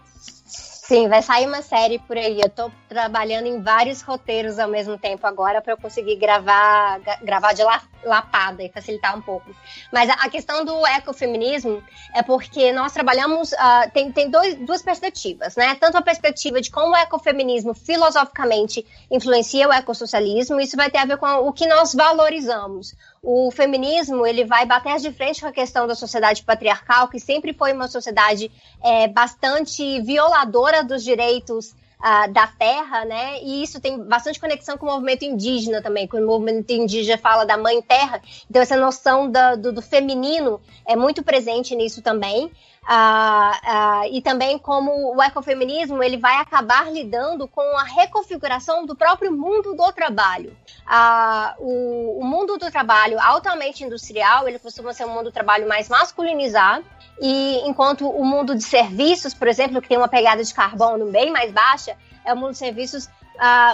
Sim, 0.88 1.10
vai 1.10 1.20
sair 1.24 1.48
uma 1.48 1.64
série 1.64 1.98
por 1.98 2.16
aí. 2.16 2.40
Eu 2.40 2.48
tô 2.48 2.72
trabalhando 2.88 3.48
em 3.48 3.60
vários 3.60 4.04
roteiros 4.04 4.60
ao 4.60 4.70
mesmo 4.70 5.00
tempo 5.00 5.26
agora 5.26 5.60
para 5.60 5.74
eu 5.74 5.78
conseguir 5.78 6.16
gravar, 6.16 7.00
gravar 7.24 7.54
de 7.54 7.64
lapada 8.04 8.62
e 8.62 8.70
facilitar 8.70 9.18
um 9.18 9.22
pouco. 9.22 9.50
Mas 9.92 10.12
a 10.12 10.30
questão 10.30 10.64
do 10.64 10.86
ecofeminismo 10.86 11.84
é 12.14 12.22
porque 12.22 12.72
nós 12.72 12.94
trabalhamos, 12.94 13.52
uh, 13.52 13.90
tem, 13.96 14.12
tem 14.12 14.30
dois, 14.30 14.54
duas 14.60 14.84
perspectivas, 14.84 15.56
né? 15.56 15.74
Tanto 15.74 15.98
a 15.98 16.04
perspectiva 16.04 16.62
de 16.62 16.70
como 16.70 16.92
o 16.92 16.96
ecofeminismo 16.96 17.74
filosoficamente 17.74 18.86
influencia 19.10 19.68
o 19.68 19.74
ecossocialismo, 19.74 20.60
isso 20.60 20.78
vai 20.78 20.92
ter 20.92 21.00
a 21.00 21.06
ver 21.06 21.18
com 21.18 21.28
o 21.48 21.52
que 21.52 21.66
nós 21.66 21.96
valorizamos 21.96 22.94
o 23.26 23.50
feminismo 23.50 24.26
ele 24.26 24.46
vai 24.46 24.68
bater 24.68 24.98
de 24.98 25.12
frente 25.12 25.42
com 25.42 25.48
a 25.48 25.52
questão 25.52 25.88
da 25.88 25.96
sociedade 25.96 26.44
patriarcal, 26.44 27.08
que 27.08 27.20
sempre 27.20 27.54
foi 27.54 27.74
uma 27.74 27.88
sociedade 27.88 28.52
é, 28.84 29.08
bastante 29.08 30.00
violadora 30.02 30.84
dos 30.84 31.04
direitos 31.04 31.72
uh, 32.00 32.32
da 32.32 32.46
terra, 32.46 33.04
né? 33.04 33.42
E 33.42 33.64
isso 33.64 33.80
tem 33.82 33.98
bastante 34.04 34.40
conexão 34.40 34.78
com 34.78 34.86
o 34.86 34.92
movimento 34.92 35.26
indígena 35.26 35.82
também, 35.82 36.08
quando 36.08 36.24
o 36.24 36.28
movimento 36.28 36.70
indígena 36.72 37.18
fala 37.18 37.46
da 37.46 37.58
mãe 37.58 37.82
terra. 37.82 38.22
Então, 38.48 38.62
essa 38.62 38.78
noção 38.78 39.30
da, 39.30 39.56
do, 39.56 39.74
do 39.74 39.82
feminino 39.82 40.62
é 40.86 40.96
muito 40.96 41.24
presente 41.24 41.76
nisso 41.76 42.04
também. 42.04 42.52
Ah, 42.88 43.60
ah, 43.64 44.08
e 44.10 44.22
também 44.22 44.60
como 44.60 45.16
o 45.16 45.24
ecofeminismo 45.24 46.04
ele 46.04 46.18
vai 46.18 46.36
acabar 46.36 46.92
lidando 46.92 47.48
com 47.48 47.62
a 47.78 47.84
reconfiguração 47.84 48.86
do 48.86 48.96
próprio 48.96 49.32
mundo 49.32 49.74
do 49.74 49.92
trabalho. 49.92 50.56
Ah, 50.86 51.56
o, 51.58 52.20
o, 52.20 52.24
mundo 52.24 52.58
do 52.58 52.70
trabalho 52.70 53.20
altamente 53.20 53.84
industrial 53.84 54.48
ele 54.48 54.60
costuma 54.60 54.94
ser 54.94 55.06
um 55.06 55.10
mundo 55.10 55.26
do 55.26 55.32
trabalho 55.32 55.68
mais 55.68 55.90
masculinizado 55.90 56.86
e 57.20 57.60
enquanto 57.68 58.08
o 58.08 58.24
mundo 58.24 58.56
de 58.56 58.64
serviços, 58.64 59.34
por 59.34 59.48
exemplo, 59.48 59.82
que 59.82 59.88
tem 59.88 59.98
uma 59.98 60.08
pegada 60.08 60.44
de 60.44 60.54
carbono 60.54 61.12
bem 61.12 61.32
mais 61.32 61.52
baixa, 61.52 61.98
é 62.24 62.34
o 62.34 62.38
mundo 62.38 62.52
de 62.52 62.60
serviços 62.60 63.10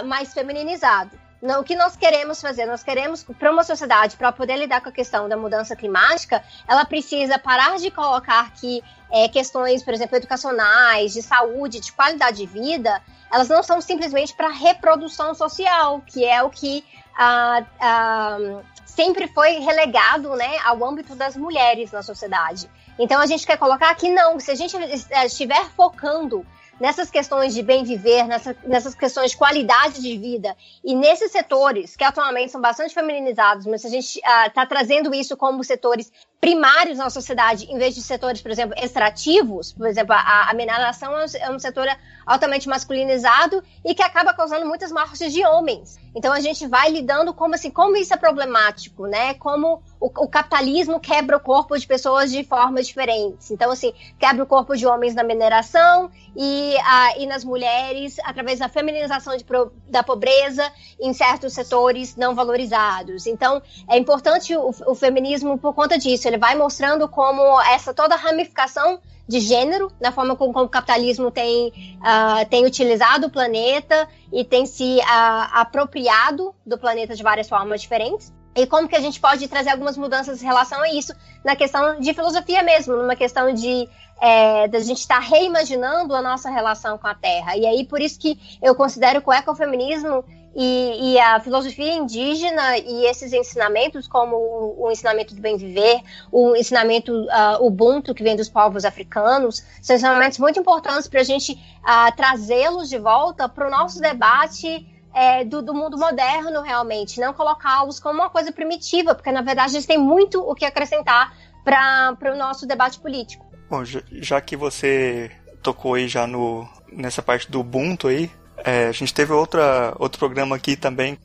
mais 0.04 0.32
feminizado 0.32 1.21
o 1.42 1.64
que 1.64 1.74
nós 1.74 1.96
queremos 1.96 2.40
fazer? 2.40 2.66
Nós 2.66 2.82
queremos, 2.84 3.24
para 3.24 3.50
uma 3.50 3.64
sociedade, 3.64 4.16
para 4.16 4.30
poder 4.30 4.56
lidar 4.56 4.80
com 4.80 4.90
a 4.90 4.92
questão 4.92 5.28
da 5.28 5.36
mudança 5.36 5.74
climática, 5.74 6.42
ela 6.68 6.84
precisa 6.84 7.36
parar 7.36 7.78
de 7.78 7.90
colocar 7.90 8.52
que 8.52 8.82
é, 9.10 9.28
questões, 9.28 9.82
por 9.82 9.92
exemplo, 9.92 10.16
educacionais, 10.16 11.12
de 11.12 11.20
saúde, 11.20 11.80
de 11.80 11.92
qualidade 11.92 12.36
de 12.36 12.46
vida, 12.46 13.02
elas 13.32 13.48
não 13.48 13.62
são 13.62 13.80
simplesmente 13.80 14.34
para 14.34 14.48
reprodução 14.48 15.34
social, 15.34 16.00
que 16.06 16.24
é 16.24 16.42
o 16.42 16.50
que 16.50 16.84
ah, 17.18 17.64
ah, 17.80 18.62
sempre 18.84 19.26
foi 19.26 19.58
relegado 19.58 20.36
né, 20.36 20.58
ao 20.64 20.84
âmbito 20.84 21.14
das 21.14 21.36
mulheres 21.36 21.90
na 21.90 22.02
sociedade. 22.02 22.70
Então 22.98 23.20
a 23.20 23.26
gente 23.26 23.46
quer 23.46 23.56
colocar 23.56 23.94
que 23.94 24.08
não, 24.10 24.38
se 24.38 24.50
a 24.50 24.54
gente 24.54 24.76
é, 25.10 25.26
estiver 25.26 25.64
focando 25.70 26.46
nessas 26.82 27.12
questões 27.12 27.54
de 27.54 27.62
bem 27.62 27.84
viver, 27.84 28.26
nessa, 28.26 28.56
nessas 28.64 28.92
questões 28.92 29.30
de 29.30 29.36
qualidade 29.36 30.02
de 30.02 30.18
vida. 30.18 30.56
E 30.82 30.96
nesses 30.96 31.30
setores 31.30 31.94
que 31.94 32.02
atualmente 32.02 32.50
são 32.50 32.60
bastante 32.60 32.92
feminizados, 32.92 33.66
mas 33.66 33.84
a 33.84 33.88
gente 33.88 34.16
está 34.18 34.50
ah, 34.56 34.64
uh, 34.64 34.68
trazendo 34.68 35.14
isso 35.14 35.36
como 35.36 35.62
setores 35.62 36.10
primários 36.42 36.98
na 36.98 37.08
sociedade, 37.08 37.66
em 37.70 37.78
vez 37.78 37.94
de 37.94 38.02
setores, 38.02 38.42
por 38.42 38.50
exemplo, 38.50 38.74
extrativos, 38.76 39.72
por 39.72 39.86
exemplo, 39.86 40.12
a, 40.12 40.50
a 40.50 40.54
mineração 40.54 41.12
é 41.16 41.48
um 41.48 41.58
setor 41.60 41.86
altamente 42.26 42.68
masculinizado 42.68 43.62
e 43.84 43.94
que 43.94 44.02
acaba 44.02 44.34
causando 44.34 44.66
muitas 44.66 44.90
mortes 44.90 45.32
de 45.32 45.46
homens. 45.46 46.00
Então 46.14 46.32
a 46.32 46.40
gente 46.40 46.66
vai 46.66 46.90
lidando 46.90 47.32
como 47.32 47.54
assim, 47.54 47.70
como 47.70 47.96
isso 47.96 48.12
é 48.12 48.16
problemático, 48.16 49.06
né? 49.06 49.34
Como 49.34 49.82
o, 49.98 50.06
o, 50.06 50.28
capitalismo 50.28 51.00
quebra 51.00 51.36
o 51.36 51.40
corpo 51.40 51.78
de 51.78 51.86
pessoas 51.86 52.30
de 52.30 52.44
formas 52.44 52.86
diferentes. 52.86 53.50
Então, 53.50 53.70
assim, 53.70 53.94
quebra 54.18 54.42
o 54.42 54.46
corpo 54.46 54.76
de 54.76 54.86
homens 54.86 55.14
na 55.14 55.22
mineração 55.22 56.10
e, 56.36 56.76
a, 56.84 57.18
e 57.18 57.26
nas 57.26 57.44
mulheres 57.44 58.18
através 58.24 58.58
da 58.58 58.68
feminização 58.68 59.36
de, 59.36 59.44
da 59.88 60.02
pobreza 60.02 60.70
em 61.00 61.12
certos 61.12 61.54
setores 61.54 62.14
não 62.16 62.34
valorizados. 62.34 63.26
Então, 63.26 63.62
é 63.88 63.96
importante 63.96 64.54
o, 64.54 64.70
o 64.86 64.94
feminismo 64.94 65.56
por 65.56 65.72
conta 65.72 65.96
disso. 65.96 66.28
Ele 66.32 66.38
vai 66.38 66.54
mostrando 66.54 67.06
como 67.06 67.60
essa 67.60 67.92
toda 67.92 68.16
ramificação 68.16 68.98
de 69.28 69.38
gênero, 69.38 69.92
na 70.00 70.10
forma 70.10 70.34
como, 70.34 70.50
como 70.50 70.64
o 70.64 70.68
capitalismo 70.68 71.30
tem, 71.30 71.68
uh, 71.98 72.48
tem 72.48 72.64
utilizado 72.64 73.26
o 73.26 73.30
planeta 73.30 74.08
e 74.32 74.42
tem 74.42 74.64
se 74.64 74.96
uh, 74.98 75.48
apropriado 75.52 76.54
do 76.64 76.78
planeta 76.78 77.14
de 77.14 77.22
várias 77.22 77.50
formas 77.50 77.82
diferentes. 77.82 78.32
E 78.56 78.66
como 78.66 78.88
que 78.88 78.96
a 78.96 79.00
gente 79.00 79.20
pode 79.20 79.46
trazer 79.46 79.70
algumas 79.70 79.98
mudanças 79.98 80.42
em 80.42 80.46
relação 80.46 80.80
a 80.80 80.88
isso 80.88 81.12
na 81.44 81.54
questão 81.54 82.00
de 82.00 82.14
filosofia 82.14 82.62
mesmo, 82.62 82.96
numa 82.96 83.14
questão 83.14 83.52
de 83.52 83.86
é, 84.18 84.68
da 84.68 84.78
gente 84.80 85.00
estar 85.00 85.20
tá 85.20 85.20
reimaginando 85.20 86.14
a 86.14 86.22
nossa 86.22 86.48
relação 86.48 86.96
com 86.96 87.06
a 87.06 87.14
Terra. 87.14 87.58
E 87.58 87.66
aí 87.66 87.84
por 87.84 88.00
isso 88.00 88.18
que 88.18 88.38
eu 88.62 88.74
considero 88.74 89.20
que 89.20 89.28
o 89.28 89.32
ecofeminismo 89.32 90.24
e, 90.54 91.14
e, 91.14 91.18
a 91.18 91.40
filosofia 91.40 91.94
indígena 91.94 92.76
e 92.78 93.06
esses 93.06 93.32
ensinamentos, 93.32 94.06
como 94.06 94.36
o, 94.36 94.86
o 94.86 94.90
ensinamento 94.90 95.34
do 95.34 95.40
bem 95.40 95.56
viver, 95.56 96.02
o 96.30 96.54
ensinamento 96.54 97.12
uh, 97.12 97.64
Ubuntu, 97.64 98.14
que 98.14 98.22
vem 98.22 98.36
dos 98.36 98.48
povos 98.48 98.84
africanos, 98.84 99.64
são 99.80 99.96
ensinamentos 99.96 100.38
muito 100.38 100.60
importantes 100.60 101.08
para 101.08 101.20
a 101.20 101.24
gente 101.24 101.52
uh, 101.52 102.14
trazê-los 102.16 102.88
de 102.88 102.98
volta 102.98 103.48
para 103.48 103.66
o 103.66 103.70
nosso 103.70 104.00
debate 104.00 104.86
é, 105.14 105.44
do, 105.44 105.62
do, 105.62 105.74
mundo 105.74 105.98
moderno, 105.98 106.62
realmente, 106.62 107.20
não 107.20 107.32
colocá-los 107.32 108.00
como 108.00 108.20
uma 108.20 108.30
coisa 108.30 108.50
primitiva, 108.50 109.14
porque 109.14 109.30
na 109.30 109.42
verdade 109.42 109.74
eles 109.74 109.86
têm 109.86 109.98
muito 109.98 110.40
o 110.40 110.54
que 110.54 110.64
acrescentar 110.64 111.34
para 111.64 112.32
o 112.32 112.36
nosso 112.36 112.66
debate 112.66 112.98
político. 112.98 113.44
Bom, 113.70 113.84
já 113.84 114.40
que 114.40 114.56
você 114.56 115.30
tocou 115.62 115.94
aí 115.94 116.08
já 116.08 116.26
no, 116.26 116.68
nessa 116.90 117.22
parte 117.22 117.50
do 117.50 117.60
Ubuntu 117.60 118.08
aí, 118.08 118.30
é, 118.58 118.86
a 118.86 118.92
gente 118.92 119.12
teve 119.12 119.32
outra, 119.32 119.94
outro 119.98 120.18
programa 120.18 120.56
aqui 120.56 120.76
também, 120.76 121.18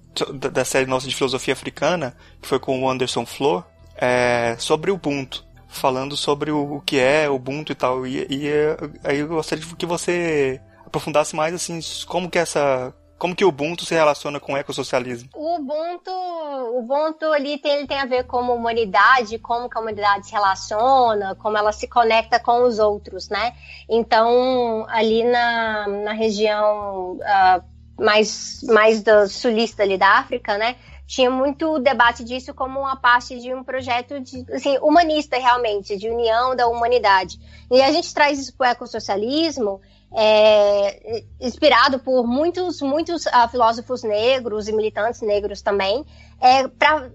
da, 0.51 0.65
série 0.65 0.86
nossa 0.86 1.07
de 1.07 1.15
filosofia 1.15 1.53
africana, 1.53 2.15
que 2.41 2.48
foi 2.48 2.60
com 2.60 2.81
o 2.81 2.89
Anderson 2.89 3.25
Flor, 3.25 3.63
é, 3.96 4.55
sobre 4.60 4.91
o 4.91 4.96
Ubuntu. 4.96 5.46
Falando 5.69 6.15
sobre 6.15 6.50
o, 6.50 6.75
o 6.75 6.81
que 6.81 6.98
é 6.98 7.29
Ubuntu 7.29 7.72
e 7.72 7.75
tal. 7.75 8.07
E, 8.07 8.25
e 8.29 8.50
aí 9.03 9.19
eu 9.19 9.27
gostaria 9.27 9.63
que 9.77 9.86
você 9.86 10.62
aprofundasse 10.86 11.36
mais 11.36 11.53
assim, 11.53 11.79
como 12.07 12.29
que 12.29 12.39
essa 12.39 12.93
como 13.17 13.36
que 13.36 13.43
o 13.43 13.50
Ubuntu 13.50 13.86
se 13.86 13.93
relaciona 13.93 14.39
com 14.39 14.53
o 14.53 14.57
ecossocialismo? 14.57 15.29
O 15.33 15.55
Ubuntu, 15.55 16.12
o 16.12 16.79
Ubuntu 16.79 17.25
ali 17.25 17.57
tem, 17.57 17.77
ele 17.77 17.88
tem 17.88 18.00
a 18.00 18.05
ver 18.05 18.25
com 18.25 18.38
a 18.38 18.53
humanidade, 18.53 19.39
como 19.39 19.69
que 19.69 19.77
a 19.77 19.81
humanidade 19.81 20.27
se 20.27 20.31
relaciona, 20.33 21.36
como 21.36 21.57
ela 21.57 21.71
se 21.71 21.88
conecta 21.88 22.39
com 22.39 22.63
os 22.63 22.79
outros, 22.79 23.29
né? 23.29 23.53
Então, 23.89 24.86
ali 24.89 25.24
na, 25.24 25.88
na 25.88 26.13
região 26.13 27.13
uh, 27.13 27.63
mais, 28.00 28.62
mais 28.63 29.01
do 29.01 29.27
sulista 29.27 29.83
ali 29.83 29.97
da 29.97 30.19
África, 30.19 30.57
né? 30.57 30.75
Tinha 31.07 31.31
muito 31.31 31.79
debate 31.79 32.24
disso 32.24 32.53
como 32.53 32.81
uma 32.81 32.97
parte 32.97 33.39
de 33.39 33.53
um 33.53 33.63
projeto 33.63 34.19
de, 34.19 34.45
assim, 34.53 34.77
humanista 34.79 35.38
realmente, 35.38 35.95
de 35.95 36.09
união 36.09 36.55
da 36.55 36.67
humanidade. 36.67 37.39
E 37.71 37.81
a 37.81 37.91
gente 37.91 38.13
traz 38.13 38.38
isso 38.38 38.53
para 38.55 38.67
o 38.67 38.71
ecossocialismo, 38.71 39.81
é, 40.15 41.23
inspirado 41.39 41.99
por 41.99 42.25
muitos, 42.25 42.81
muitos 42.81 43.25
uh, 43.25 43.47
filósofos 43.49 44.03
negros 44.03 44.67
e 44.67 44.71
militantes 44.71 45.21
negros 45.21 45.61
também, 45.61 46.05
é, 46.39 46.67
para 46.67 47.11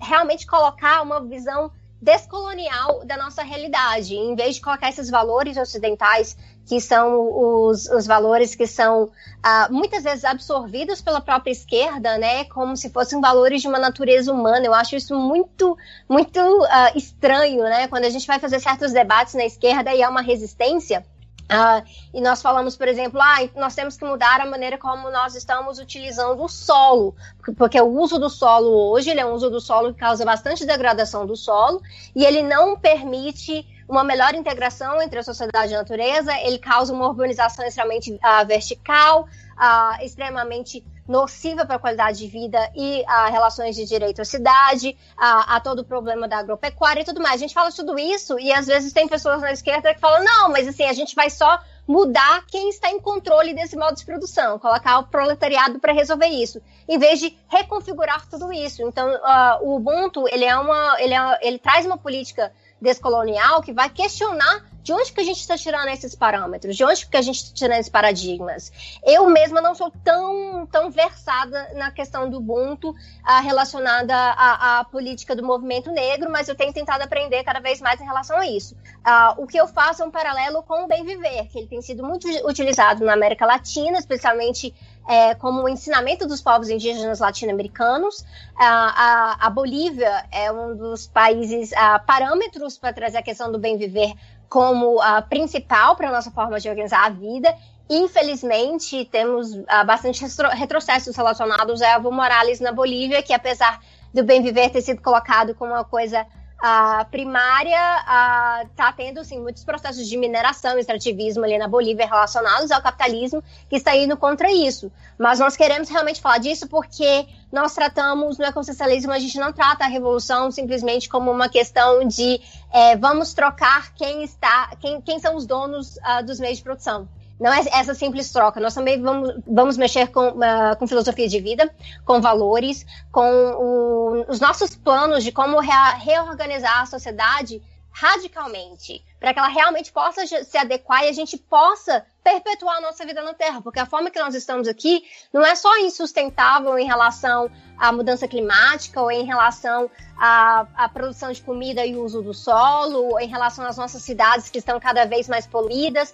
realmente 0.00 0.46
colocar 0.46 1.02
uma 1.02 1.20
visão 1.20 1.70
descolonial 2.00 3.02
da 3.04 3.16
nossa 3.16 3.42
realidade, 3.42 4.14
em 4.14 4.34
vez 4.36 4.56
de 4.56 4.60
colocar 4.60 4.90
esses 4.90 5.08
valores 5.08 5.56
ocidentais 5.56 6.36
que 6.66 6.80
são 6.80 7.66
os, 7.66 7.86
os 7.88 8.06
valores 8.06 8.54
que 8.54 8.66
são 8.66 9.04
uh, 9.04 9.72
muitas 9.72 10.02
vezes 10.02 10.24
absorvidos 10.24 11.00
pela 11.00 11.20
própria 11.20 11.50
esquerda, 11.50 12.18
né, 12.18 12.44
como 12.44 12.76
se 12.76 12.90
fossem 12.90 13.20
valores 13.20 13.62
de 13.62 13.68
uma 13.68 13.78
natureza 13.78 14.32
humana. 14.32 14.66
Eu 14.66 14.74
acho 14.74 14.96
isso 14.96 15.14
muito, 15.14 15.76
muito 16.08 16.40
uh, 16.40 16.96
estranho, 16.96 17.62
né, 17.64 17.88
quando 17.88 18.04
a 18.04 18.10
gente 18.10 18.26
vai 18.26 18.38
fazer 18.38 18.60
certos 18.60 18.92
debates 18.92 19.34
na 19.34 19.44
esquerda 19.44 19.94
e 19.94 20.02
há 20.02 20.08
uma 20.08 20.22
resistência 20.22 21.04
Uh, 21.44 21.84
e 22.14 22.22
nós 22.22 22.40
falamos, 22.40 22.74
por 22.74 22.88
exemplo, 22.88 23.20
ah, 23.20 23.36
nós 23.54 23.74
temos 23.74 23.98
que 23.98 24.04
mudar 24.04 24.40
a 24.40 24.46
maneira 24.46 24.78
como 24.78 25.10
nós 25.10 25.34
estamos 25.34 25.78
utilizando 25.78 26.42
o 26.42 26.48
solo, 26.48 27.14
porque 27.56 27.78
o 27.78 28.00
uso 28.00 28.18
do 28.18 28.30
solo 28.30 28.90
hoje 28.90 29.10
ele 29.10 29.20
é 29.20 29.26
um 29.26 29.32
uso 29.32 29.50
do 29.50 29.60
solo 29.60 29.92
que 29.92 30.00
causa 30.00 30.24
bastante 30.24 30.64
degradação 30.64 31.26
do 31.26 31.36
solo 31.36 31.82
e 32.16 32.24
ele 32.24 32.42
não 32.42 32.78
permite 32.78 33.66
uma 33.86 34.02
melhor 34.02 34.34
integração 34.34 35.02
entre 35.02 35.18
a 35.18 35.22
sociedade 35.22 35.72
e 35.72 35.74
a 35.74 35.78
natureza, 35.78 36.32
ele 36.40 36.58
causa 36.58 36.94
uma 36.94 37.06
urbanização 37.06 37.64
extremamente 37.66 38.12
uh, 38.12 38.46
vertical, 38.46 39.28
uh, 39.58 40.02
extremamente 40.02 40.82
nociva 41.06 41.66
para 41.66 41.76
a 41.76 41.78
qualidade 41.78 42.18
de 42.18 42.26
vida 42.26 42.58
e 42.74 43.04
a 43.06 43.28
relações 43.28 43.76
de 43.76 43.84
direito 43.84 44.22
à 44.22 44.24
cidade, 44.24 44.96
a, 45.16 45.56
a, 45.56 45.60
todo 45.60 45.80
o 45.80 45.84
problema 45.84 46.26
da 46.26 46.38
agropecuária 46.38 47.02
e 47.02 47.04
tudo 47.04 47.20
mais. 47.20 47.36
A 47.36 47.38
gente 47.38 47.54
fala 47.54 47.70
tudo 47.70 47.98
isso 47.98 48.38
e 48.38 48.52
às 48.52 48.66
vezes 48.66 48.92
tem 48.92 49.06
pessoas 49.06 49.40
na 49.40 49.52
esquerda 49.52 49.94
que 49.94 50.00
falam, 50.00 50.24
não, 50.24 50.50
mas 50.50 50.66
assim, 50.66 50.84
a 50.84 50.92
gente 50.92 51.14
vai 51.14 51.28
só 51.28 51.60
mudar 51.86 52.44
quem 52.46 52.70
está 52.70 52.90
em 52.90 52.98
controle 52.98 53.54
desse 53.54 53.76
modo 53.76 53.96
de 53.96 54.06
produção, 54.06 54.58
colocar 54.58 54.98
o 54.98 55.04
proletariado 55.04 55.78
para 55.78 55.92
resolver 55.92 56.28
isso, 56.28 56.60
em 56.88 56.98
vez 56.98 57.20
de 57.20 57.36
reconfigurar 57.46 58.26
tudo 58.28 58.50
isso. 58.52 58.82
Então, 58.82 59.06
uh, 59.06 59.62
o 59.62 59.76
Ubuntu, 59.76 60.26
ele 60.28 60.44
é 60.44 60.56
uma, 60.56 60.96
ele, 60.98 61.14
é, 61.14 61.38
ele 61.42 61.58
traz 61.58 61.84
uma 61.84 61.98
política 61.98 62.52
descolonial 62.80 63.62
que 63.62 63.72
vai 63.72 63.90
questionar 63.90 64.64
de 64.84 64.92
onde 64.92 65.10
que 65.14 65.20
a 65.20 65.24
gente 65.24 65.40
está 65.40 65.56
tirando 65.56 65.88
esses 65.88 66.14
parâmetros? 66.14 66.76
De 66.76 66.84
onde 66.84 67.06
que 67.06 67.16
a 67.16 67.22
gente 67.22 67.36
está 67.36 67.54
tirando 67.54 67.78
esses 67.78 67.90
paradigmas? 67.90 68.70
Eu 69.02 69.30
mesma 69.30 69.62
não 69.62 69.74
sou 69.74 69.90
tão, 70.04 70.66
tão 70.66 70.90
versada 70.90 71.70
na 71.74 71.90
questão 71.90 72.28
do 72.28 72.36
Ubuntu 72.36 72.90
uh, 72.90 73.42
relacionada 73.42 74.14
à, 74.14 74.84
política 74.84 75.34
do 75.34 75.42
movimento 75.42 75.90
negro, 75.90 76.30
mas 76.30 76.48
eu 76.48 76.54
tenho 76.54 76.70
tentado 76.70 77.02
aprender 77.02 77.42
cada 77.44 77.60
vez 77.60 77.80
mais 77.80 77.98
em 77.98 78.04
relação 78.04 78.36
a 78.36 78.46
isso. 78.46 78.74
Uh, 78.74 79.42
o 79.42 79.46
que 79.46 79.56
eu 79.56 79.66
faço 79.66 80.02
é 80.02 80.04
um 80.04 80.10
paralelo 80.10 80.62
com 80.62 80.84
o 80.84 80.86
Bem 80.86 81.02
Viver, 81.02 81.46
que 81.48 81.60
ele 81.60 81.66
tem 81.66 81.80
sido 81.80 82.04
muito 82.04 82.28
utilizado 82.46 83.06
na 83.06 83.14
América 83.14 83.46
Latina, 83.46 83.98
especialmente 83.98 84.74
é, 85.08 85.34
como 85.34 85.62
o 85.62 85.68
ensinamento 85.68 86.26
dos 86.26 86.40
povos 86.40 86.68
indígenas 86.68 87.20
latino-americanos. 87.20 88.24
A, 88.56 88.66
a, 88.66 89.46
a, 89.46 89.50
Bolívia 89.50 90.24
é 90.30 90.50
um 90.50 90.76
dos 90.76 91.06
países 91.06 91.70
parâmetros 92.06 92.78
para 92.78 92.92
trazer 92.92 93.18
a 93.18 93.22
questão 93.22 93.52
do 93.52 93.58
bem 93.58 93.76
viver 93.76 94.14
como 94.48 95.00
a 95.00 95.22
principal 95.22 95.96
para 95.96 96.08
a 96.08 96.12
nossa 96.12 96.30
forma 96.30 96.58
de 96.60 96.68
organizar 96.68 97.04
a 97.04 97.10
vida. 97.10 97.54
Infelizmente, 97.88 99.04
temos 99.06 99.54
uh, 99.54 99.84
bastante 99.86 100.24
retrocessos 100.54 101.16
relacionados 101.16 101.82
a 101.82 101.96
Evo 101.96 102.10
Morales 102.10 102.60
na 102.60 102.72
Bolívia, 102.72 103.22
que 103.22 103.32
apesar 103.32 103.80
do 104.12 104.22
bem 104.22 104.42
viver 104.42 104.70
ter 104.70 104.80
sido 104.80 105.02
colocado 105.02 105.54
como 105.54 105.72
uma 105.72 105.84
coisa 105.84 106.26
a 106.66 107.04
primária 107.04 108.64
está 108.70 108.90
tendo 108.90 109.20
assim, 109.20 109.38
muitos 109.38 109.62
processos 109.62 110.08
de 110.08 110.16
mineração, 110.16 110.78
extrativismo 110.78 111.44
ali 111.44 111.58
na 111.58 111.68
Bolívia 111.68 112.06
relacionados 112.06 112.70
ao 112.70 112.80
capitalismo 112.80 113.44
que 113.68 113.76
está 113.76 113.94
indo 113.94 114.16
contra 114.16 114.50
isso. 114.50 114.90
Mas 115.18 115.38
nós 115.38 115.58
queremos 115.58 115.90
realmente 115.90 116.22
falar 116.22 116.38
disso 116.38 116.66
porque 116.66 117.26
nós 117.52 117.74
tratamos 117.74 118.38
no 118.38 118.46
ecossocialismo, 118.46 119.12
a 119.12 119.18
gente 119.18 119.38
não 119.38 119.52
trata 119.52 119.84
a 119.84 119.88
revolução 119.88 120.50
simplesmente 120.50 121.06
como 121.06 121.30
uma 121.30 121.50
questão 121.50 122.08
de 122.08 122.40
é, 122.72 122.96
vamos 122.96 123.34
trocar 123.34 123.92
quem 123.92 124.24
está, 124.24 124.70
quem, 124.80 125.02
quem 125.02 125.18
são 125.18 125.36
os 125.36 125.44
donos 125.44 125.98
uh, 125.98 126.24
dos 126.24 126.40
meios 126.40 126.56
de 126.56 126.64
produção. 126.64 127.06
Não 127.38 127.52
é 127.52 127.60
essa 127.72 127.94
simples 127.94 128.30
troca. 128.32 128.60
Nós 128.60 128.74
também 128.74 129.00
vamos, 129.00 129.34
vamos 129.46 129.76
mexer 129.76 130.08
com, 130.08 130.28
uh, 130.28 130.76
com 130.78 130.86
filosofia 130.86 131.28
de 131.28 131.40
vida, 131.40 131.74
com 132.04 132.20
valores, 132.20 132.86
com 133.10 133.28
o, 133.28 134.30
os 134.30 134.40
nossos 134.40 134.76
planos 134.76 135.24
de 135.24 135.32
como 135.32 135.58
rea, 135.60 135.94
reorganizar 135.94 136.82
a 136.82 136.86
sociedade 136.86 137.60
radicalmente, 137.94 139.04
para 139.20 139.32
que 139.32 139.38
ela 139.38 139.46
realmente 139.46 139.92
possa 139.92 140.26
se 140.26 140.58
adequar 140.58 141.04
e 141.04 141.08
a 141.08 141.12
gente 141.12 141.38
possa 141.38 142.04
perpetuar 142.24 142.78
a 142.78 142.80
nossa 142.80 143.06
vida 143.06 143.22
na 143.22 143.34
Terra, 143.34 143.62
porque 143.62 143.78
a 143.78 143.86
forma 143.86 144.10
que 144.10 144.18
nós 144.18 144.34
estamos 144.34 144.66
aqui 144.66 145.04
não 145.32 145.44
é 145.44 145.54
só 145.54 145.78
insustentável 145.78 146.76
em 146.76 146.86
relação 146.86 147.48
à 147.78 147.92
mudança 147.92 148.26
climática 148.26 149.00
ou 149.00 149.12
em 149.12 149.24
relação 149.24 149.88
à, 150.18 150.66
à 150.74 150.88
produção 150.88 151.30
de 151.30 151.40
comida 151.40 151.86
e 151.86 151.94
uso 151.94 152.20
do 152.20 152.34
solo, 152.34 153.12
ou 153.12 153.20
em 153.20 153.28
relação 153.28 153.64
às 153.64 153.76
nossas 153.76 154.02
cidades 154.02 154.50
que 154.50 154.58
estão 154.58 154.80
cada 154.80 155.04
vez 155.04 155.28
mais 155.28 155.46
poluídas, 155.46 156.12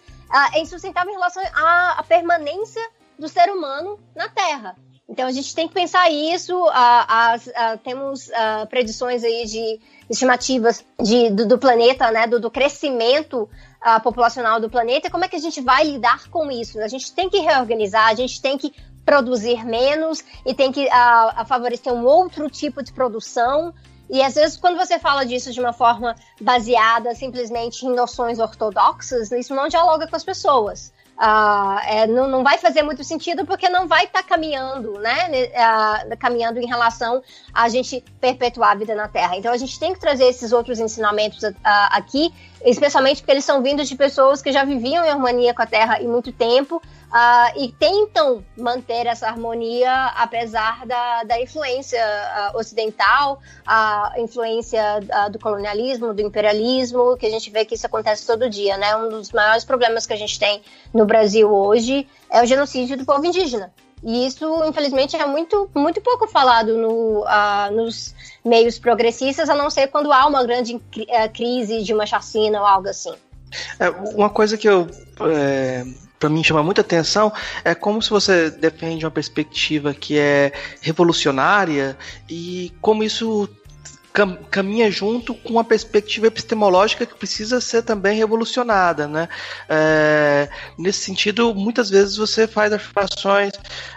é 0.54 0.60
insustentável 0.60 1.10
em 1.10 1.14
relação 1.14 1.42
à, 1.54 1.98
à 1.98 2.02
permanência 2.02 2.82
do 3.18 3.28
ser 3.28 3.50
humano 3.50 3.98
na 4.14 4.28
Terra. 4.28 4.76
Então 5.08 5.26
a 5.26 5.32
gente 5.32 5.52
tem 5.54 5.66
que 5.66 5.74
pensar 5.74 6.08
isso. 6.08 6.56
Temos 7.82 8.30
predições 8.68 9.24
aí 9.24 9.44
de 9.44 9.80
estimativas 10.08 10.84
de, 11.00 11.30
do, 11.30 11.46
do, 11.46 11.58
planeta, 11.58 12.10
né, 12.12 12.28
do, 12.28 12.38
do 12.38 12.50
crescimento 12.50 13.42
uh, 13.84 14.00
populacional 14.02 14.60
do 14.60 14.70
planeta. 14.70 15.10
Como 15.10 15.24
é 15.24 15.28
que 15.28 15.36
a 15.36 15.40
gente 15.40 15.60
vai 15.60 15.84
lidar 15.84 16.28
com 16.28 16.50
isso? 16.50 16.80
A 16.80 16.88
gente 16.88 17.12
tem 17.12 17.28
que 17.28 17.38
reorganizar, 17.38 18.08
a 18.08 18.14
gente 18.14 18.40
tem 18.40 18.56
que 18.56 18.72
produzir 19.04 19.64
menos 19.64 20.22
e 20.46 20.54
tem 20.54 20.70
que 20.70 20.88
favorecer 21.46 21.92
um 21.92 22.04
outro 22.04 22.48
tipo 22.48 22.82
de 22.82 22.92
produção. 22.92 23.74
E 24.10 24.22
às 24.22 24.34
vezes, 24.34 24.56
quando 24.56 24.76
você 24.76 24.98
fala 24.98 25.24
disso 25.24 25.52
de 25.52 25.60
uma 25.60 25.72
forma 25.72 26.16
baseada 26.40 27.14
simplesmente 27.14 27.86
em 27.86 27.94
noções 27.94 28.40
ortodoxas, 28.40 29.30
isso 29.30 29.54
não 29.54 29.68
dialoga 29.68 30.08
com 30.08 30.16
as 30.16 30.24
pessoas. 30.24 30.92
Uh, 31.20 31.78
é, 31.84 32.06
não, 32.06 32.26
não, 32.26 32.42
vai 32.42 32.56
fazer 32.56 32.82
muito 32.82 33.04
sentido 33.04 33.44
porque 33.44 33.68
não 33.68 33.86
vai 33.86 34.04
estar 34.04 34.22
tá 34.22 34.28
caminhando, 34.28 34.94
né? 34.94 35.28
Uh, 35.28 36.16
caminhando 36.16 36.58
em 36.58 36.66
relação 36.66 37.22
a 37.52 37.68
gente 37.68 38.02
perpetuar 38.18 38.70
a 38.70 38.74
vida 38.74 38.94
na 38.94 39.06
Terra. 39.06 39.36
Então 39.36 39.52
a 39.52 39.56
gente 39.58 39.78
tem 39.78 39.92
que 39.92 40.00
trazer 40.00 40.24
esses 40.24 40.50
outros 40.50 40.80
ensinamentos 40.80 41.42
uh, 41.42 41.52
aqui, 41.90 42.32
especialmente 42.64 43.20
porque 43.20 43.32
eles 43.32 43.44
são 43.44 43.62
vindos 43.62 43.86
de 43.86 43.96
pessoas 43.96 44.40
que 44.40 44.50
já 44.50 44.64
viviam 44.64 45.04
em 45.04 45.10
harmonia 45.10 45.52
com 45.52 45.60
a 45.60 45.66
Terra 45.66 46.00
em 46.00 46.08
muito 46.08 46.32
tempo, 46.32 46.80
Uh, 47.10 47.58
e 47.58 47.72
tentam 47.72 48.44
manter 48.56 49.04
essa 49.04 49.26
harmonia 49.26 50.12
apesar 50.14 50.86
da, 50.86 51.24
da 51.24 51.42
influência 51.42 52.00
uh, 52.00 52.56
ocidental, 52.56 53.40
a 53.66 54.12
influência 54.18 54.80
uh, 55.00 55.28
do 55.28 55.36
colonialismo, 55.36 56.14
do 56.14 56.22
imperialismo, 56.22 57.16
que 57.16 57.26
a 57.26 57.30
gente 57.30 57.50
vê 57.50 57.64
que 57.64 57.74
isso 57.74 57.84
acontece 57.84 58.24
todo 58.24 58.48
dia, 58.48 58.76
né? 58.76 58.94
Um 58.94 59.08
dos 59.08 59.32
maiores 59.32 59.64
problemas 59.64 60.06
que 60.06 60.12
a 60.12 60.16
gente 60.16 60.38
tem 60.38 60.62
no 60.94 61.04
Brasil 61.04 61.52
hoje 61.52 62.06
é 62.30 62.40
o 62.44 62.46
genocídio 62.46 62.96
do 62.96 63.04
povo 63.04 63.26
indígena. 63.26 63.72
E 64.04 64.24
isso, 64.24 64.64
infelizmente, 64.64 65.16
é 65.16 65.26
muito, 65.26 65.68
muito 65.74 66.00
pouco 66.00 66.28
falado 66.28 66.78
no, 66.78 67.24
nos 67.72 68.14
meios 68.44 68.78
progressistas, 68.78 69.50
a 69.50 69.54
não 69.54 69.68
ser 69.68 69.88
quando 69.88 70.12
há 70.12 70.26
uma 70.26 70.42
grande 70.42 70.80
eh, 71.06 71.28
crise 71.28 71.82
de 71.82 71.92
uma 71.92 72.06
chacina 72.06 72.60
ou 72.60 72.66
algo 72.66 72.88
assim. 72.88 73.12
É, 73.78 73.90
uma 73.90 74.30
coisa 74.30 74.56
que 74.56 74.66
eu 74.66 74.86
é 75.20 75.84
para 76.20 76.28
mim 76.28 76.44
chama 76.44 76.62
muita 76.62 76.82
atenção 76.82 77.32
é 77.64 77.74
como 77.74 78.00
se 78.02 78.10
você 78.10 78.50
defende 78.50 79.04
uma 79.04 79.10
perspectiva 79.10 79.94
que 79.94 80.18
é 80.18 80.52
revolucionária 80.82 81.96
e 82.28 82.70
como 82.80 83.02
isso 83.02 83.48
cam 84.12 84.36
caminha 84.50 84.90
junto 84.90 85.34
com 85.34 85.54
uma 85.54 85.64
perspectiva 85.64 86.26
epistemológica 86.26 87.06
que 87.06 87.14
precisa 87.14 87.60
ser 87.60 87.82
também 87.82 88.18
revolucionada, 88.18 89.08
né? 89.08 89.28
É, 89.68 90.48
nesse 90.76 91.00
sentido, 91.00 91.54
muitas 91.54 91.88
vezes 91.88 92.16
você 92.16 92.46
faz 92.46 92.72
afirmações 92.72 93.52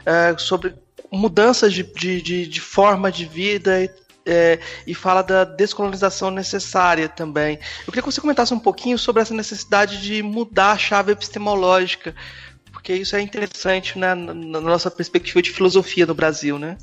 é, 0.05 0.35
sobre 0.37 0.75
mudanças 1.11 1.73
de, 1.73 1.83
de, 1.83 2.21
de, 2.21 2.47
de 2.47 2.61
forma 2.61 3.11
de 3.11 3.25
vida 3.25 3.83
é, 4.25 4.59
e 4.85 4.93
fala 4.93 5.21
da 5.21 5.43
descolonização 5.43 6.31
necessária 6.31 7.09
também. 7.09 7.59
Eu 7.79 7.85
queria 7.85 8.01
que 8.01 8.11
você 8.11 8.21
comentasse 8.21 8.53
um 8.53 8.59
pouquinho 8.59 8.97
sobre 8.97 9.21
essa 9.21 9.33
necessidade 9.33 10.01
de 10.01 10.21
mudar 10.23 10.71
a 10.71 10.77
chave 10.77 11.11
epistemológica, 11.11 12.15
porque 12.71 12.93
isso 12.93 13.15
é 13.15 13.21
interessante 13.21 13.97
né, 13.97 14.13
na 14.13 14.61
nossa 14.61 14.89
perspectiva 14.89 15.41
de 15.41 15.51
filosofia 15.51 16.05
no 16.05 16.13
Brasil, 16.13 16.57
né? 16.57 16.77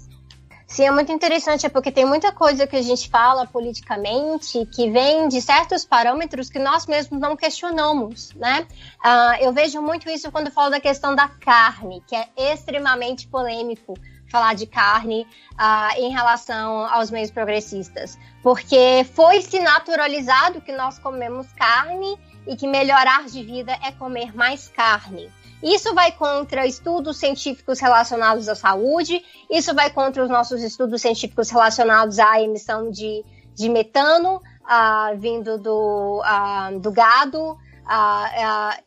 Sim, 0.71 0.85
é 0.85 0.91
muito 0.93 1.11
interessante, 1.11 1.67
é 1.67 1.69
porque 1.69 1.91
tem 1.91 2.05
muita 2.05 2.31
coisa 2.31 2.65
que 2.65 2.77
a 2.77 2.83
gente 2.83 3.11
fala 3.11 3.45
politicamente 3.45 4.65
que 4.67 4.89
vem 4.89 5.27
de 5.27 5.43
certos 5.43 5.85
parâmetros 5.85 6.49
que 6.49 6.61
nós 6.61 6.87
mesmos 6.87 7.21
não 7.21 7.37
questionamos, 7.37 8.33
né? 8.37 8.69
Uh, 9.05 9.45
eu 9.45 9.53
vejo 9.53 9.83
muito 9.83 10.09
isso 10.09 10.31
quando 10.31 10.49
falo 10.53 10.71
da 10.71 10.79
questão 10.79 11.13
da 11.13 11.27
carne, 11.27 12.01
que 12.07 12.15
é 12.15 12.29
extremamente 12.37 13.27
polêmico 13.27 13.95
falar 14.31 14.55
de 14.55 14.67
carne 14.67 15.27
uh, 15.53 15.99
em 15.99 16.11
relação 16.11 16.87
aos 16.87 17.11
meios 17.11 17.31
progressistas, 17.31 18.19
porque 18.43 19.05
foi 19.15 19.43
se 19.43 19.59
naturalizado 19.61 20.61
que 20.61 20.73
nós 20.73 20.99
comemos 20.99 21.53
carne 21.53 22.19
e 22.47 22.57
que 22.57 22.67
melhorar 22.67 23.27
de 23.27 23.43
vida 23.43 23.77
é 23.85 23.93
comer 23.93 24.35
mais 24.35 24.69
carne. 24.69 25.31
Isso 25.63 25.95
vai 25.95 26.11
contra 26.13 26.67
estudos 26.67 27.19
científicos 27.19 27.81
relacionados 27.81 28.49
à 28.49 28.55
saúde, 28.55 29.23
isso 29.51 29.75
vai 29.75 29.91
contra 29.91 30.23
os 30.23 30.31
nossos 30.31 30.63
estudos 30.63 31.03
científicos 31.03 31.51
relacionados 31.51 32.19
à 32.19 32.41
emissão 32.41 32.91
de, 32.91 33.23
de 33.55 33.69
metano 33.69 34.37
uh, 34.37 35.19
vindo 35.19 35.59
do, 35.59 36.23
uh, 36.23 36.79
do 36.79 36.91
gado, 36.91 37.59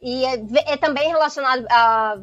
E 0.01 0.25
é, 0.25 0.73
é, 0.73 0.77
também 0.77 1.09
relacionado, 1.09 1.65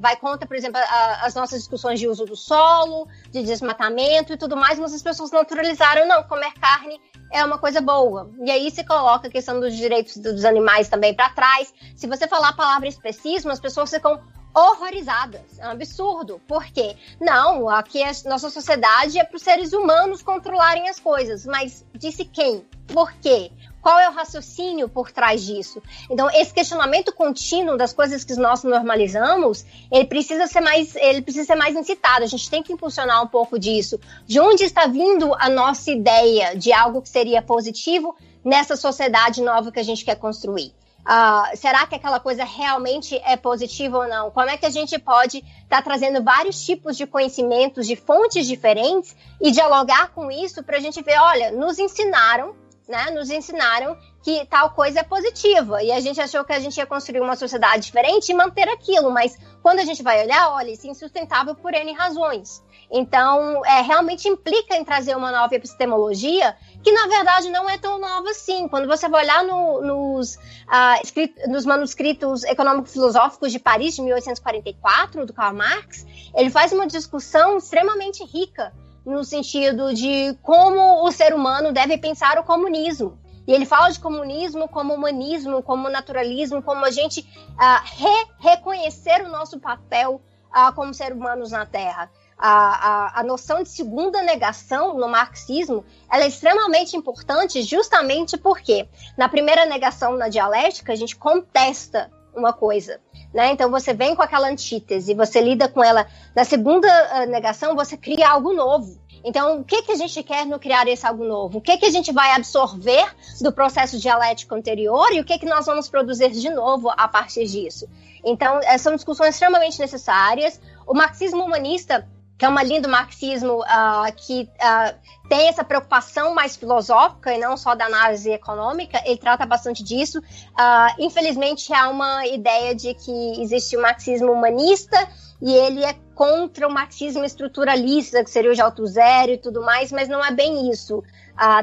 vai 0.01 0.17
contra, 0.17 0.47
por 0.47 0.57
exemplo, 0.57 0.81
as 1.21 1.35
nossas 1.35 1.59
discussões 1.59 2.01
de 2.01 2.09
uso 2.09 2.25
do 2.25 2.37
solo, 2.37 3.07
de 3.31 3.43
desmatamento 3.43 4.33
e 4.33 4.37
tudo 4.37 4.57
mais, 4.57 4.79
mas 4.79 4.95
as 4.95 5.03
pessoas 5.03 5.31
naturalizaram, 5.31 6.09
não, 6.09 6.23
comer 6.23 6.53
carne 6.55 7.01
é 7.33 7.45
uma 7.45 7.59
coisa 7.59 7.81
boa. 7.81 8.31
E 8.45 8.51
aí 8.51 8.71
se 8.71 8.85
coloca 8.85 9.29
a 9.29 9.31
questão 9.31 9.61
dos 9.61 9.77
direitos 9.77 10.17
dos 10.17 10.45
animais 10.45 10.89
também 10.89 11.15
para 11.15 11.29
trás. 11.31 11.73
Se 11.95 12.07
você 12.07 12.27
falar 12.27 12.49
a 12.49 12.55
palavra 12.55 12.89
especismo, 12.89 13.51
as 13.51 13.61
pessoas 13.61 13.91
ficam 13.91 14.21
horrorizadas. 14.53 15.59
É 15.59 15.69
um 15.69 15.71
absurdo. 15.71 16.41
Por 16.49 16.65
quê? 16.65 16.97
Não, 17.21 17.69
aqui 17.69 18.03
a 18.03 18.11
nossa 18.29 18.51
sociedade 18.51 19.19
é 19.19 19.25
para 19.25 19.37
os 19.37 19.43
seres 19.43 19.73
humanos 19.73 20.23
controlarem 20.23 20.89
as 20.89 20.99
coisas. 20.99 21.47
Mas 21.47 21.85
disse 21.95 22.25
quem? 22.25 22.67
Por 22.89 23.13
quê? 23.13 23.53
Qual 23.81 23.99
é 23.99 24.09
o 24.09 24.13
raciocínio 24.13 24.89
por 24.89 25.11
trás 25.11 25.43
disso? 25.43 25.83
Então, 26.11 26.29
esse 26.31 26.53
questionamento 26.53 27.13
contínuo 27.13 27.77
das 27.77 27.93
coisas 27.93 28.25
que 28.25 28.35
nós 28.35 28.63
normalizamos, 28.63 29.65
ele 29.91 30.05
precisa 30.05 30.47
ser 30.47 30.61
mais, 30.61 30.95
ele 30.97 31.23
precisa 31.23 31.47
ser 31.47 31.55
mais 31.55 31.75
incitado. 31.75 32.25
A 32.25 32.29
gente 32.29 32.51
tem 32.51 32.63
que 32.63 32.73
impulsionar 32.73 33.23
um 33.23 33.27
pouco 33.27 33.59
disso. 33.59 33.99
De 34.27 34.39
onde 34.39 34.65
está 34.65 34.87
vindo 34.87 35.35
a 35.35 35.49
nossa 35.49 35.91
ideia 35.91 36.55
de 36.57 36.73
algo 36.73 37.01
que 37.01 37.09
seria 37.09 37.41
positivo 37.41 38.15
nessa 38.45 38.77
sociedade 38.77 39.43
nova 39.43 39.73
que 39.73 39.81
a 39.81 39.85
gente 39.85 40.05
quer 40.05 40.17
construir? 40.17 40.75
Uh, 41.01 41.57
será 41.57 41.87
que 41.87 41.95
aquela 41.95 42.21
coisa 42.21 42.45
realmente 42.45 43.17
é 43.25 43.35
positiva 43.35 43.99
ou 43.99 44.07
não? 44.09 44.31
Como 44.31 44.51
é 44.51 44.59
que 44.59 44.67
a 44.67 44.71
gente 44.71 44.99
pode 44.99 45.39
estar 45.39 45.79
tá 45.79 45.83
trazendo 45.83 46.23
vários 46.23 46.63
tipos 46.63 46.97
de 46.97 47.07
conhecimentos 47.07 47.87
de 47.87 47.97
fontes 47.97 48.47
diferentes 48.47 49.17
e 49.41 49.51
dialogar 49.51 50.11
com 50.11 50.31
isso 50.31 50.63
para 50.63 50.77
a 50.77 50.81
gente 50.81 51.03
ver, 51.03 51.19
olha, 51.19 51.51
nos 51.53 51.79
ensinaram 51.79 52.55
né, 52.91 53.11
nos 53.11 53.31
ensinaram 53.31 53.97
que 54.23 54.45
tal 54.47 54.71
coisa 54.71 55.01
é 55.01 55.03
positiva. 55.03 55.83
E 55.83 55.91
a 55.93 56.01
gente 56.01 56.21
achou 56.21 56.45
que 56.45 56.53
a 56.53 56.59
gente 56.59 56.77
ia 56.77 56.85
construir 56.85 57.21
uma 57.21 57.37
sociedade 57.37 57.85
diferente 57.85 58.31
e 58.31 58.35
manter 58.35 58.69
aquilo. 58.69 59.11
Mas 59.11 59.39
quando 59.63 59.79
a 59.79 59.85
gente 59.85 60.03
vai 60.03 60.23
olhar, 60.23 60.51
olha, 60.51 60.71
isso 60.71 60.87
é 60.87 60.91
insustentável 60.91 61.55
por 61.55 61.73
N 61.73 61.93
razões. 61.93 62.63
Então, 62.93 63.65
é, 63.65 63.83
realmente 63.83 64.29
implica 64.29 64.77
em 64.77 64.85
trazer 64.85 65.17
uma 65.17 65.31
nova 65.31 65.55
epistemologia 65.55 66.57
que, 66.83 66.91
na 66.91 67.07
verdade, 67.07 67.49
não 67.49 67.71
é 67.71 67.79
tão 67.79 68.01
nova 68.01 68.31
assim. 68.31 68.67
Quando 68.67 68.89
você 68.89 69.09
vai 69.09 69.23
olhar 69.23 69.45
no, 69.45 69.81
nos, 69.81 70.35
uh, 70.35 71.01
escrito, 71.03 71.49
nos 71.49 71.65
manuscritos 71.65 72.43
econômico-filosóficos 72.43 73.53
de 73.53 73.61
Paris, 73.61 73.95
de 73.95 74.03
1844, 74.03 75.25
do 75.25 75.33
Karl 75.33 75.55
Marx, 75.55 76.05
ele 76.35 76.51
faz 76.51 76.73
uma 76.73 76.87
discussão 76.87 77.59
extremamente 77.59 78.25
rica 78.25 78.73
no 79.05 79.25
sentido 79.25 79.95
de 79.95 80.37
como 80.43 81.05
o 81.05 81.11
ser 81.11 81.35
humano 81.35 81.73
deve 81.73 81.99
pensar 81.99 82.39
o 82.39 82.45
comunismo. 82.45 83.19
E 83.47 83.53
ele 83.53 83.67
fala 83.67 83.91
de 83.91 83.99
comunismo 83.99 84.69
como 84.69 84.95
humanismo, 84.95 85.63
como 85.63 85.89
naturalismo, 85.89 86.63
como 86.63 86.85
a 86.85 86.91
gente 86.91 87.21
uh, 87.21 87.83
re 87.85 88.27
reconhecer 88.39 89.23
o 89.25 89.29
nosso 89.29 89.59
papel 89.59 90.21
uh, 90.51 90.73
como 90.75 90.95
ser 90.95 91.13
humanos 91.13 91.51
na 91.51 91.67
Terra. 91.67 92.11
A, 92.39 92.49
a, 92.49 93.21
a, 93.21 93.23
noção 93.23 93.63
de 93.63 93.69
segunda 93.69 94.23
negação 94.23 94.97
no 94.97 95.09
marxismo 95.09 95.85
é 96.11 96.27
extremamente 96.27 96.97
importante 96.97 97.63
justamente 97.63 98.39
porque 98.39 98.89
na 99.19 99.29
primeira 99.29 99.67
negação 99.67 100.17
na 100.17 100.29
dialética 100.29 100.93
a 100.93 100.97
gente 100.97 101.17
contesta 101.17 102.11
uma 102.35 102.53
coisa. 102.53 103.01
Né? 103.33 103.53
Então 103.53 103.71
você 103.71 103.95
vem 103.95 104.15
com 104.15 104.23
aquela 104.23 104.49
antítese, 104.49 105.15
você 105.15 105.41
lida 105.41 105.69
com 105.69 105.83
ela. 105.83 106.07
Na 106.35 106.45
segunda 106.45 106.89
uh, 106.89 107.31
negação, 107.31 107.77
você 107.77 107.97
cria 107.97 108.29
algo 108.29 108.53
novo. 108.53 108.99
Então, 109.23 109.61
o 109.61 109.65
que, 109.65 109.83
que 109.83 109.93
a 109.93 109.97
gente 109.97 110.23
quer 110.23 110.47
no 110.47 110.59
criar 110.59 110.89
esse 110.89 111.07
algo 111.07 111.25
novo? 111.25 111.59
O 111.59 111.61
que, 111.61 111.77
que 111.77 111.85
a 111.85 111.91
gente 111.91 112.11
vai 112.11 112.33
absorver 112.33 113.05
do 113.41 113.53
processo 113.53 113.99
dialético 113.99 114.55
anterior 114.55 115.13
e 115.13 115.21
o 115.21 115.25
que, 115.25 115.39
que 115.39 115.47
nós 115.47 115.67
vamos 115.67 115.89
produzir 115.89 116.31
de 116.31 116.49
novo 116.51 116.91
a 116.97 117.07
partir 117.07 117.45
disso? 117.47 117.87
Então, 118.25 118.61
eh, 118.63 118.79
são 118.79 118.95
discussões 118.95 119.35
extremamente 119.35 119.79
necessárias. 119.79 120.61
O 120.87 120.95
marxismo 120.95 121.45
humanista 121.45 122.09
que 122.41 122.47
é 122.47 122.49
uma 122.49 122.63
linha 122.63 122.81
do 122.81 122.89
marxismo 122.89 123.61
uh, 123.61 124.13
que 124.17 124.45
uh, 124.45 125.29
tem 125.29 125.49
essa 125.49 125.63
preocupação 125.63 126.35
mais 126.35 126.57
filosófica 126.57 127.35
e 127.35 127.39
não 127.39 127.55
só 127.55 127.75
da 127.75 127.85
análise 127.85 128.31
econômica, 128.31 128.99
ele 129.05 129.19
trata 129.19 129.45
bastante 129.45 129.85
disso. 129.85 130.21
Uh, 130.21 130.95
infelizmente, 130.99 131.71
há 131.75 131.91
uma 131.91 132.27
ideia 132.27 132.75
de 132.75 132.95
que 132.95 133.43
existe 133.43 133.77
o 133.77 133.83
marxismo 133.83 134.33
humanista 134.33 135.07
e 135.43 135.53
ele 135.53 135.85
é 135.85 135.95
contra 136.15 136.67
o 136.67 136.73
marxismo 136.73 137.27
estruturalista, 137.27 138.25
que 138.25 138.31
seria 138.31 138.51
o 138.51 138.55
de 138.55 138.63
alto 138.63 138.87
zero 138.87 139.33
e 139.33 139.37
tudo 139.37 139.61
mais, 139.61 139.93
mas 139.93 140.09
não 140.09 140.25
é 140.25 140.31
bem 140.31 140.71
isso. 140.71 141.05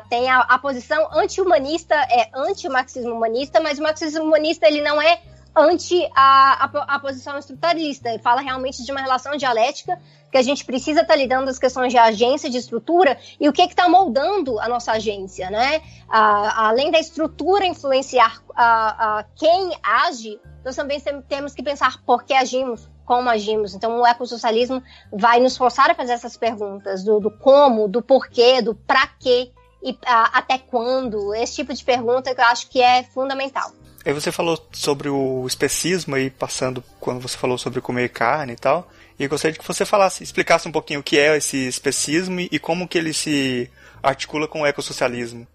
tem 0.10 0.30
a, 0.30 0.42
a 0.42 0.60
posição 0.60 1.10
anti-humanista, 1.12 1.96
é 1.96 2.30
anti-marxismo 2.36 3.14
humanista, 3.14 3.60
mas 3.60 3.80
o 3.80 3.82
marxismo 3.82 4.24
humanista 4.24 4.68
ele 4.68 4.82
não 4.82 5.02
é 5.02 5.22
ante 5.58 6.08
a, 6.16 6.66
a, 6.66 6.96
a, 6.96 7.00
posição 7.00 7.38
estruturalista. 7.38 8.10
Ele 8.10 8.20
fala 8.20 8.42
realmente 8.42 8.84
de 8.84 8.92
uma 8.92 9.02
relação 9.02 9.36
dialética 9.36 10.00
que 10.32 10.38
a 10.38 10.42
gente 10.42 10.66
precisa 10.66 11.02
estar 11.02 11.14
tá 11.14 11.20
lidando 11.20 11.50
as 11.50 11.58
questões 11.58 11.92
de 11.92 11.98
agência, 11.98 12.50
de 12.50 12.58
estrutura 12.58 13.18
e 13.40 13.48
o 13.48 13.54
que 13.54 13.62
está 13.62 13.88
moldando 13.88 14.60
a 14.60 14.68
nossa 14.68 14.94
agência, 14.94 15.50
né? 15.50 15.82
além 16.10 16.92
da 16.92 17.00
estrutura 17.00 17.66
influenciar 17.66 18.42
quem 19.36 19.72
age, 19.84 20.40
nós 20.64 20.76
também 20.76 21.02
temos 21.28 21.54
que 21.54 21.64
pensar 21.64 22.02
por 22.06 22.24
que 22.24 22.34
agimos, 22.34 22.90
como 23.06 23.30
agimos. 23.30 23.74
Então, 23.74 24.02
o 24.02 24.06
ecossocialismo 24.06 24.84
vai 25.12 25.40
nos 25.40 25.56
forçar 25.56 25.90
a 25.90 25.96
fazer 25.96 26.14
essas 26.14 26.36
perguntas 26.36 27.04
do, 27.04 27.20
do 27.20 27.32
como, 27.32 27.88
do 27.88 28.02
porquê, 28.02 28.62
do 28.62 28.76
para 28.76 29.08
quê 29.20 29.52
e 29.82 29.98
até 30.06 30.58
quando. 30.58 31.34
Esse 31.34 31.56
tipo 31.56 31.74
de 31.74 31.84
pergunta 31.84 32.36
que 32.36 32.42
eu 32.42 32.46
acho 32.46 32.70
que 32.70 32.82
é 32.82 33.04
fundamental. 33.04 33.72
Aí 34.06 34.14
você 34.14 34.32
falou 34.32 34.58
sobre 34.72 35.10
o 35.10 35.46
especismo 35.46 36.16
aí, 36.16 36.30
passando 36.30 36.84
quando 37.00 37.22
você 37.22 37.38
falou 37.38 37.58
sobre 37.58 37.82
comer 37.82 38.10
carne 38.10 38.54
e 38.54 38.58
tal. 38.58 38.90
E 39.20 39.24
eu 39.24 39.30
gostaria 39.30 39.58
que 39.58 39.68
você 39.68 39.84
falasse, 39.84 40.24
explicasse 40.24 40.68
um 40.68 40.72
pouquinho 40.72 41.00
o 41.00 41.04
que 41.04 41.18
é 41.18 41.36
esse 41.38 41.68
especismo 41.68 42.40
e 42.40 42.60
como 42.60 42.88
que 42.88 42.98
ele 42.98 43.14
se 43.14 43.70
articula 44.04 44.48
com 44.48 44.62
o 44.62 44.66
ecossocialismo. 44.66 45.48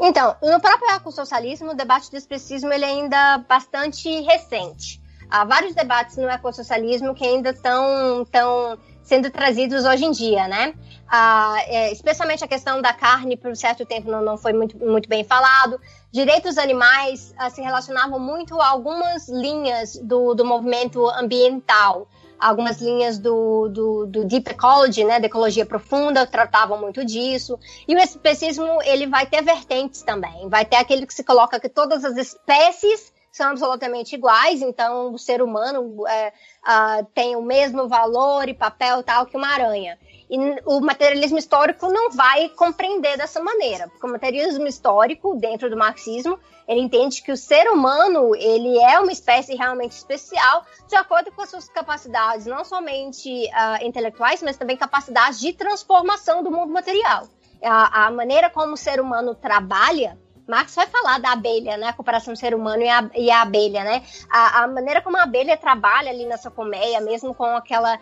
Então, 0.00 0.36
no 0.42 0.60
próprio 0.60 0.90
ecossocialismo, 0.90 1.70
o 1.70 1.74
debate 1.74 2.10
do 2.10 2.16
especismo 2.16 2.72
ele 2.72 2.84
é 2.84 2.88
ainda 2.88 3.38
bastante 3.38 4.08
recente. 4.20 5.00
Há 5.30 5.44
vários 5.44 5.74
debates 5.74 6.16
no 6.16 6.28
ecossocialismo 6.28 7.14
que 7.14 7.24
ainda 7.24 7.50
estão 7.50 8.24
tão 8.30 8.78
sendo 9.02 9.30
trazidos 9.30 9.84
hoje 9.84 10.04
em 10.04 10.10
dia, 10.10 10.46
né? 10.46 10.74
Ah, 11.08 11.56
é, 11.66 11.90
especialmente 11.90 12.44
a 12.44 12.48
questão 12.48 12.80
da 12.82 12.92
carne, 12.92 13.36
por 13.36 13.50
um 13.50 13.54
certo 13.54 13.84
tempo 13.86 14.10
não, 14.10 14.22
não 14.22 14.36
foi 14.36 14.52
muito, 14.52 14.76
muito 14.78 15.08
bem 15.08 15.24
falado. 15.24 15.80
Direitos 16.12 16.58
animais 16.58 17.34
ah, 17.38 17.48
se 17.48 17.62
relacionavam 17.62 18.18
muito 18.18 18.60
a 18.60 18.68
algumas 18.68 19.28
linhas 19.28 19.96
do, 19.96 20.34
do 20.34 20.44
movimento 20.44 21.06
ambiental 21.08 22.06
algumas 22.38 22.80
linhas 22.80 23.18
do, 23.18 23.68
do, 23.68 24.06
do, 24.06 24.24
Deep 24.24 24.50
Ecology, 24.50 25.04
né, 25.04 25.18
da 25.18 25.26
ecologia 25.26 25.66
profunda, 25.66 26.26
tratavam 26.26 26.80
muito 26.80 27.04
disso. 27.04 27.58
E 27.86 27.94
o 27.94 27.98
especismo, 27.98 28.80
ele 28.84 29.06
vai 29.06 29.26
ter 29.26 29.42
vertentes 29.42 30.02
também. 30.02 30.48
Vai 30.48 30.64
ter 30.64 30.76
aquele 30.76 31.06
que 31.06 31.14
se 31.14 31.24
coloca 31.24 31.58
que 31.58 31.68
todas 31.68 32.04
as 32.04 32.16
espécies 32.16 33.12
são 33.30 33.50
absolutamente 33.50 34.16
iguais, 34.16 34.62
então 34.62 35.12
o 35.12 35.18
ser 35.18 35.40
humano 35.42 36.06
é, 36.08 36.28
uh, 36.28 37.04
tem 37.14 37.36
o 37.36 37.42
mesmo 37.42 37.86
valor 37.86 38.48
e 38.48 38.54
papel 38.54 39.02
tal 39.02 39.26
que 39.26 39.36
uma 39.36 39.48
aranha. 39.48 39.98
E 40.30 40.36
o 40.66 40.80
materialismo 40.80 41.38
histórico 41.38 41.88
não 41.88 42.10
vai 42.10 42.50
compreender 42.50 43.16
dessa 43.16 43.42
maneira, 43.42 43.88
porque 43.88 44.06
o 44.06 44.10
materialismo 44.10 44.66
histórico, 44.66 45.34
dentro 45.36 45.70
do 45.70 45.76
marxismo, 45.76 46.38
ele 46.66 46.80
entende 46.80 47.22
que 47.22 47.32
o 47.32 47.36
ser 47.36 47.66
humano, 47.70 48.34
ele 48.36 48.78
é 48.78 49.00
uma 49.00 49.10
espécie 49.10 49.54
realmente 49.54 49.92
especial, 49.92 50.66
de 50.86 50.96
acordo 50.96 51.32
com 51.32 51.40
as 51.40 51.48
suas 51.48 51.68
capacidades, 51.70 52.44
não 52.44 52.62
somente 52.62 53.46
uh, 53.46 53.84
intelectuais, 53.84 54.42
mas 54.42 54.58
também 54.58 54.76
capacidades 54.76 55.40
de 55.40 55.54
transformação 55.54 56.42
do 56.42 56.50
mundo 56.50 56.70
material. 56.70 57.26
A, 57.62 58.06
a 58.06 58.10
maneira 58.10 58.50
como 58.50 58.74
o 58.74 58.76
ser 58.76 59.00
humano 59.00 59.34
trabalha 59.34 60.18
Marx 60.48 60.74
vai 60.74 60.86
falar 60.86 61.20
da 61.20 61.32
abelha, 61.32 61.76
né? 61.76 61.88
A 61.88 61.92
comparação 61.92 62.32
do 62.32 62.38
ser 62.38 62.54
humano 62.54 62.82
e 62.82 62.88
a, 62.88 63.10
e 63.14 63.30
a 63.30 63.42
abelha, 63.42 63.84
né? 63.84 64.02
A, 64.30 64.62
a, 64.62 64.66
maneira 64.66 65.02
como 65.02 65.18
a 65.18 65.22
abelha 65.22 65.56
trabalha 65.56 66.10
ali 66.10 66.24
nessa 66.24 66.50
colmeia, 66.50 67.00
mesmo 67.00 67.34
com 67.34 67.44
aquela 67.44 67.98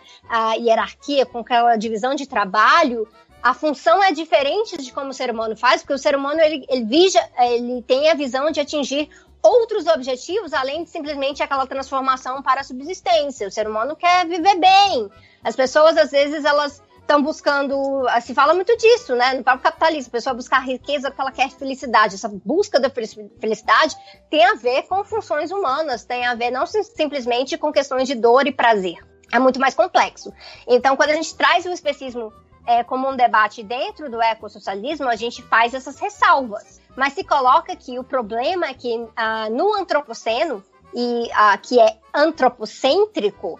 hierarquia, 0.57 1.25
com 1.25 1.39
aquela 1.39 1.75
divisão 1.75 2.15
de 2.15 2.25
trabalho, 2.25 3.07
a 3.43 3.53
função 3.53 4.03
é 4.03 4.11
diferente 4.11 4.77
de 4.77 4.91
como 4.91 5.11
o 5.11 5.13
ser 5.13 5.29
humano 5.29 5.55
faz, 5.55 5.81
porque 5.81 5.93
o 5.93 5.97
ser 5.97 6.15
humano 6.15 6.39
ele, 6.41 6.65
ele, 6.69 6.85
vija, 6.85 7.19
ele 7.39 7.81
tem 7.81 8.09
a 8.09 8.15
visão 8.15 8.49
de 8.49 8.59
atingir 8.59 9.09
outros 9.41 9.85
objetivos 9.87 10.53
além 10.53 10.83
de 10.83 10.89
simplesmente 10.89 11.43
aquela 11.43 11.67
transformação 11.67 12.41
para 12.41 12.61
a 12.61 12.63
subsistência. 12.63 13.47
O 13.47 13.51
ser 13.51 13.67
humano 13.67 13.95
quer 13.95 14.25
viver 14.27 14.55
bem. 14.55 15.09
As 15.43 15.55
pessoas 15.55 15.97
às 15.97 16.11
vezes 16.11 16.43
elas 16.43 16.81
estão 17.07 17.23
buscando, 17.23 18.05
ah, 18.09 18.19
se 18.19 18.33
fala 18.33 18.53
muito 18.53 18.75
disso, 18.75 19.15
né? 19.15 19.33
No 19.33 19.43
próprio 19.43 19.63
capitalismo, 19.63 20.09
a 20.09 20.11
pessoa 20.11 20.33
buscar 20.33 20.59
riqueza 20.59 21.09
porque 21.09 21.21
ela 21.21 21.31
quer 21.31 21.49
felicidade. 21.49 22.15
Essa 22.15 22.27
busca 22.27 22.79
da 22.79 22.89
felicidade 22.89 23.95
tem 24.29 24.43
a 24.43 24.55
ver 24.55 24.83
com 24.83 25.03
funções 25.05 25.49
humanas, 25.49 26.03
tem 26.03 26.25
a 26.25 26.35
ver 26.35 26.51
não 26.51 26.65
simplesmente 26.65 27.57
com 27.57 27.71
questões 27.71 28.07
de 28.07 28.13
dor 28.13 28.45
e 28.45 28.51
prazer. 28.51 28.97
É 29.31 29.39
muito 29.39 29.59
mais 29.59 29.73
complexo. 29.73 30.33
Então, 30.67 30.97
quando 30.97 31.11
a 31.11 31.15
gente 31.15 31.33
traz 31.35 31.65
o 31.65 31.69
especismo 31.69 32.31
é, 32.65 32.83
como 32.83 33.09
um 33.09 33.15
debate 33.15 33.63
dentro 33.63 34.11
do 34.11 34.21
ecossocialismo, 34.21 35.07
a 35.07 35.15
gente 35.15 35.41
faz 35.41 35.73
essas 35.73 35.97
ressalvas. 35.97 36.81
Mas 36.95 37.13
se 37.13 37.23
coloca 37.23 37.75
que 37.75 37.97
o 37.97 38.03
problema 38.03 38.67
é 38.67 38.73
que 38.73 39.07
ah, 39.15 39.49
no 39.49 39.73
antropoceno, 39.75 40.63
e 40.93 41.29
que 41.63 41.79
é 41.79 41.97
antropocêntrico, 42.13 43.59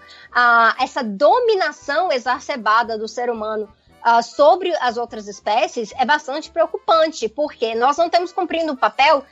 essa 0.80 1.04
dominação 1.04 2.12
exacerbada 2.12 2.98
do 2.98 3.08
ser 3.08 3.30
humano 3.30 3.70
sobre 4.24 4.74
as 4.78 4.98
outras 4.98 5.28
espécies 5.28 5.94
é 5.98 6.06
bastante 6.06 6.50
preocupante, 6.50 7.28
porque 7.28 7.76
nós 7.76 7.98
não 7.98 8.06
estamos 8.06 8.32
cumprindo 8.32 8.74
o 8.74 8.78
papel 8.78 9.24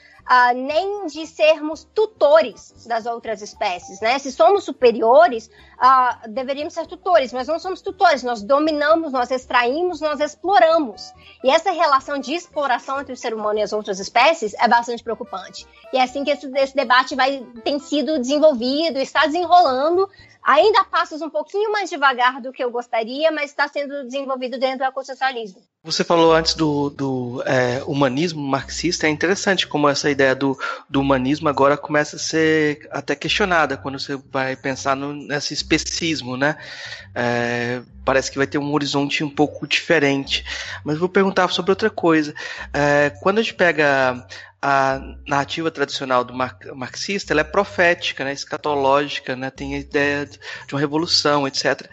nem 0.55 1.05
de 1.05 1.27
sermos 1.27 1.87
tutores 1.93 2.73
das 2.87 3.05
outras 3.05 3.41
espécies, 3.41 4.01
né? 4.01 4.17
Se 4.17 4.31
somos 4.31 4.63
superiores, 4.63 5.49
uh, 5.81 6.29
deveríamos 6.29 6.73
ser 6.73 6.85
tutores, 6.87 7.31
mas 7.33 7.47
não 7.47 7.59
somos 7.59 7.81
tutores, 7.81 8.23
nós 8.23 8.41
dominamos, 8.41 9.11
nós 9.11 9.31
extraímos, 9.31 10.01
nós 10.01 10.19
exploramos. 10.19 11.13
E 11.43 11.49
essa 11.49 11.71
relação 11.71 12.19
de 12.19 12.33
exploração 12.33 12.99
entre 12.99 13.13
o 13.13 13.17
ser 13.17 13.33
humano 13.33 13.59
e 13.59 13.61
as 13.61 13.73
outras 13.73 13.99
espécies 13.99 14.53
é 14.55 14.67
bastante 14.67 15.03
preocupante. 15.03 15.65
E 15.93 15.97
é 15.97 16.03
assim 16.03 16.23
que 16.23 16.31
esse, 16.31 16.49
esse 16.57 16.75
debate 16.75 17.15
vai, 17.15 17.45
tem 17.63 17.79
sido 17.79 18.19
desenvolvido, 18.19 18.99
está 18.99 19.25
desenrolando, 19.25 20.09
ainda 20.45 20.83
passos 20.83 21.21
um 21.23 21.29
pouquinho 21.29 21.71
mais 21.71 21.89
devagar 21.89 22.39
do 22.39 22.53
que 22.53 22.63
eu 22.63 22.69
gostaria, 22.69 23.31
mas 23.31 23.49
está 23.49 23.67
sendo 23.67 24.03
desenvolvido 24.03 24.59
dentro 24.59 24.79
do 24.79 24.83
ecossocialismo. 24.83 25.61
Você 25.83 26.03
falou 26.03 26.33
antes 26.33 26.53
do, 26.53 26.89
do 26.89 27.43
é, 27.45 27.83
humanismo 27.85 28.41
marxista, 28.41 29.07
é 29.07 29.09
interessante 29.09 29.67
como 29.67 29.89
essa 29.89 30.09
ideia 30.09 30.35
do, 30.35 30.57
do, 30.89 31.01
humanismo 31.01 31.49
agora 31.49 31.75
começa 31.77 32.15
a 32.15 32.19
ser 32.19 32.87
até 32.91 33.15
questionada 33.15 33.77
quando 33.77 33.99
você 33.99 34.15
vai 34.15 34.55
pensar 34.55 34.95
no, 34.95 35.13
nesse 35.13 35.53
especismo, 35.65 36.37
né? 36.37 36.55
É, 37.13 37.81
parece 38.03 38.29
que 38.29 38.37
vai 38.37 38.45
ter 38.45 38.57
um 38.57 38.71
horizonte 38.73 39.23
um 39.23 39.29
pouco 39.29 39.67
diferente. 39.67 40.45
Mas 40.83 40.97
vou 40.97 41.09
perguntar 41.09 41.47
sobre 41.49 41.71
outra 41.71 41.89
coisa. 41.89 42.33
É, 42.73 43.11
quando 43.21 43.39
a 43.39 43.41
gente 43.41 43.55
pega 43.55 44.25
a 44.61 44.99
narrativa 45.27 45.69
tradicional 45.69 46.23
do 46.23 46.33
marxista 46.33 47.31
ela 47.31 47.41
é 47.41 47.43
profética, 47.43 48.23
né, 48.23 48.33
escatológica, 48.33 49.35
né, 49.35 49.51
tem 49.51 49.75
a 49.75 49.77
ideia 49.77 50.25
de 50.25 50.73
uma 50.73 50.79
revolução, 50.79 51.47
etc. 51.47 51.87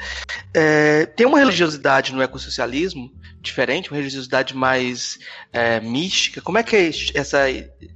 É, 0.55 1.05
tem 1.05 1.27
uma 1.27 1.39
religiosidade 1.39 2.15
no 2.15 2.23
ecossocialismo 2.23 3.13
diferente, 3.43 3.91
uma 3.91 3.97
religiosidade 3.97 4.57
mais 4.57 5.19
é, 5.53 5.81
mística. 5.81 6.41
Como 6.41 6.59
é 6.59 6.63
que 6.63 6.77
é 6.77 6.91
essa, 7.15 7.41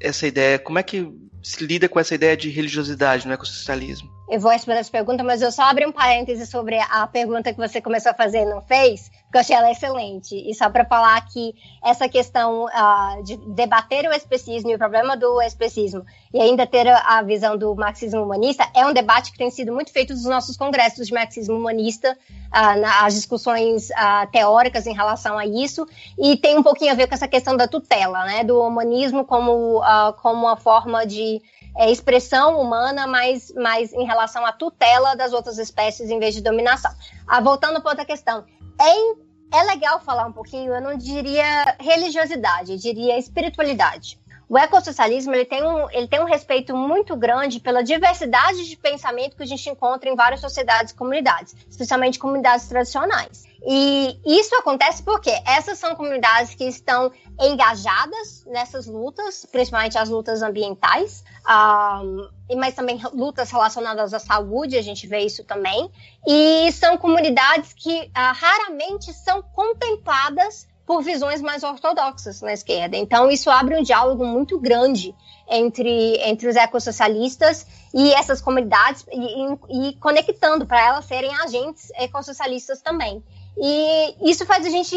essa 0.01 0.27
ideia, 0.27 0.59
como 0.59 0.79
é 0.79 0.83
que 0.83 1.09
se 1.43 1.65
lida 1.65 1.89
com 1.89 2.01
essa 2.01 2.15
ideia 2.15 2.37
de 2.37 2.51
religiosidade 2.51 3.27
no 3.27 3.33
ecossocialismo? 3.33 4.11
Eu 4.29 4.41
vou 4.41 4.51
responder 4.51 4.81
essa 4.81 4.91
pergunta, 4.91 5.23
mas 5.23 5.41
eu 5.41 5.53
só 5.53 5.63
abri 5.63 5.87
um 5.87 5.93
parêntese 5.93 6.47
sobre 6.47 6.79
a 6.81 7.07
pergunta 7.07 7.53
que 7.53 7.59
você 7.59 7.81
começou 7.81 8.11
a 8.11 8.15
fazer 8.15 8.43
e 8.43 8.45
não 8.45 8.61
fez, 8.61 9.09
porque 9.37 9.37
eu 9.37 9.41
achei 9.41 9.57
ela 9.57 9.71
excelente. 9.71 10.35
E 10.35 10.55
só 10.55 10.71
para 10.71 10.85
falar 10.85 11.21
que 11.27 11.55
essa 11.85 12.09
questão 12.09 12.65
uh, 12.65 13.23
de 13.23 13.37
debater 13.37 14.09
o 14.09 14.13
especismo 14.13 14.71
e 14.71 14.75
o 14.75 14.79
problema 14.79 15.17
do 15.17 15.41
especismo 15.43 16.05
e 16.33 16.41
ainda 16.41 16.67
ter 16.67 16.89
a, 16.89 17.23
visão 17.23 17.57
do 17.57 17.75
marxismo 17.75 18.23
humanista 18.23 18.67
é 18.75 18.85
um 18.87 18.93
debate 18.93 19.33
que 19.33 19.39
tem 19.39 19.51
sido 19.51 19.73
muito 19.73 19.93
feito 19.93 20.13
nos 20.13 20.25
nossos 20.25 20.57
congressos 20.57 21.07
de 21.07 21.13
marxismo 21.13 21.57
humanista, 21.57 22.17
uh, 22.49 23.09
discussões 23.09 23.91
uh, 23.91 24.31
teóricas 24.31 24.87
em 24.87 24.95
relação 24.95 25.39
a 25.39 25.47
isso, 25.47 25.87
e 26.19 26.37
tem 26.37 26.59
um 26.59 26.63
pouquinho 26.63 26.93
a 26.93 26.95
ver 26.95 27.07
com 27.07 27.15
essa 27.15 27.29
questão 27.29 27.57
da 27.57 27.67
tutela, 27.67 28.25
né, 28.25 28.45
do 28.45 28.61
humanismo 28.61 29.25
como, 29.25 29.83
como 30.23 30.47
uma 30.47 30.57
forma 30.57 31.07
de 31.07 31.41
é, 31.77 31.91
expressão 31.91 32.61
humana, 32.61 33.07
mas, 33.07 33.53
mas 33.55 33.93
em 33.93 34.05
relação 34.05 34.45
à 34.47 34.53
tutela 34.53 35.15
das 35.15 35.33
outras 35.33 35.59
espécies 35.59 36.11
em 36.11 36.19
vez 36.19 36.35
de 36.35 36.43
dominação. 36.43 36.93
Ah, 37.27 37.41
voltando 37.41 37.81
para 37.81 37.91
outra 37.91 38.05
questão, 38.05 38.45
é, 38.81 39.26
é 39.53 39.63
legal 39.63 40.01
falar 40.01 40.27
um 40.27 40.33
pouquinho, 40.33 40.75
eu 40.75 40.81
não 40.81 40.97
diria 40.97 41.77
religiosidade, 41.79 42.73
eu 42.73 42.79
diria 42.79 43.19
espiritualidade. 43.19 44.19
O 44.49 44.57
ecossocialismo 44.57 45.35
ele 45.35 45.45
tem, 45.45 45.65
um, 45.65 45.91
ele 45.91 46.07
tem 46.07 46.21
um 46.21 46.25
respeito 46.25 46.77
muito 46.77 47.17
grande 47.17 47.59
pela 47.59 47.83
diversidade 47.83 48.69
de 48.69 48.77
pensamento 48.77 49.37
que 49.37 49.43
a 49.43 49.47
gente 49.47 49.69
encontra 49.69 50.09
em 50.09 50.15
várias 50.15 50.41
sociedades 50.41 50.93
e 50.93 50.95
comunidades, 50.95 51.55
especialmente 51.69 52.19
comunidades 52.19 52.69
tradicionais. 52.69 53.45
E 53.65 54.21
isso 54.25 54.55
acontece 54.57 55.03
porque 55.03 55.31
essas 55.47 55.79
são 55.79 55.95
comunidades 55.95 56.55
que 56.55 56.65
estão 56.65 57.11
engajadas 57.41 58.45
nessas 58.47 58.87
lutas, 58.87 59.47
principalmente 59.51 59.99
as 59.99 60.09
lutas 60.09 60.43
ambientais, 60.43 61.25
um, 61.49 62.29
mas 62.57 62.75
também 62.75 63.01
lutas 63.13 63.51
relacionadas 63.51 64.15
à 64.15 64.19
saúde, 64.19 64.77
a 64.77 64.83
gente 64.83 65.07
vê 65.07 65.21
isso 65.21 65.45
também. 65.45 65.91
E 66.27 66.71
são 66.73 66.97
comunidades 66.97 67.73
que 67.73 68.03
uh, 68.03 68.11
raramente 68.15 69.13
são 69.13 69.43
contempladas 69.43 70.67
por 70.87 71.03
visões 71.03 71.43
mais 71.43 71.65
ortodoxas 71.65 72.41
na 72.41 72.53
esquerda. 72.53 72.97
Então, 72.97 73.29
isso 73.29 73.51
abre 73.51 73.77
um 73.77 73.83
diálogo 73.83 74.25
muito 74.25 74.59
grande 74.59 75.13
entre, 75.51 76.17
entre 76.23 76.49
os 76.49 76.55
ecossocialistas 76.55 77.67
e 77.93 78.13
essas 78.15 78.41
comunidades 78.41 79.05
e, 79.13 79.89
e 79.89 79.95
conectando 79.95 80.65
para 80.65 80.81
elas 80.81 81.05
serem 81.05 81.35
agentes 81.41 81.91
ecossocialistas 81.97 82.81
também. 82.81 83.23
E 83.57 84.31
isso 84.31 84.45
faz 84.45 84.67
a 84.67 84.71
gente 84.71 84.97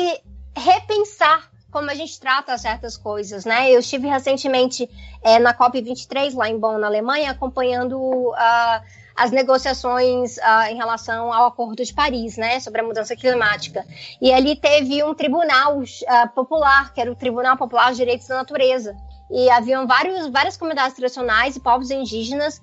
repensar 0.55 1.49
como 1.71 1.89
a 1.89 1.95
gente 1.95 2.19
trata 2.19 2.57
certas 2.57 2.97
coisas, 2.97 3.45
né? 3.45 3.71
Eu 3.71 3.79
estive 3.79 4.07
recentemente 4.07 4.89
é, 5.23 5.39
na 5.39 5.53
COP23 5.53 6.33
lá 6.35 6.49
em 6.49 6.57
Bonn, 6.57 6.79
na 6.79 6.87
Alemanha, 6.87 7.31
acompanhando 7.31 7.97
uh, 7.99 8.81
as 9.15 9.31
negociações 9.31 10.37
uh, 10.37 10.71
em 10.71 10.75
relação 10.75 11.31
ao 11.31 11.47
Acordo 11.47 11.83
de 11.83 11.93
Paris, 11.93 12.37
né, 12.37 12.59
sobre 12.59 12.81
a 12.81 12.83
mudança 12.83 13.15
climática. 13.15 13.85
E 14.21 14.33
ali 14.33 14.55
teve 14.55 15.03
um 15.03 15.13
tribunal 15.13 15.79
uh, 15.79 16.29
popular, 16.33 16.93
que 16.93 17.01
era 17.01 17.11
o 17.11 17.15
Tribunal 17.15 17.55
Popular 17.55 17.91
de 17.91 17.97
Direitos 17.97 18.27
da 18.27 18.37
Natureza. 18.37 18.95
E 19.29 19.47
haviam 19.51 19.85
vários, 19.85 20.27
várias 20.29 20.57
comunidades 20.57 20.95
tradicionais 20.95 21.55
e 21.55 21.59
povos 21.59 21.91
indígenas 21.91 22.59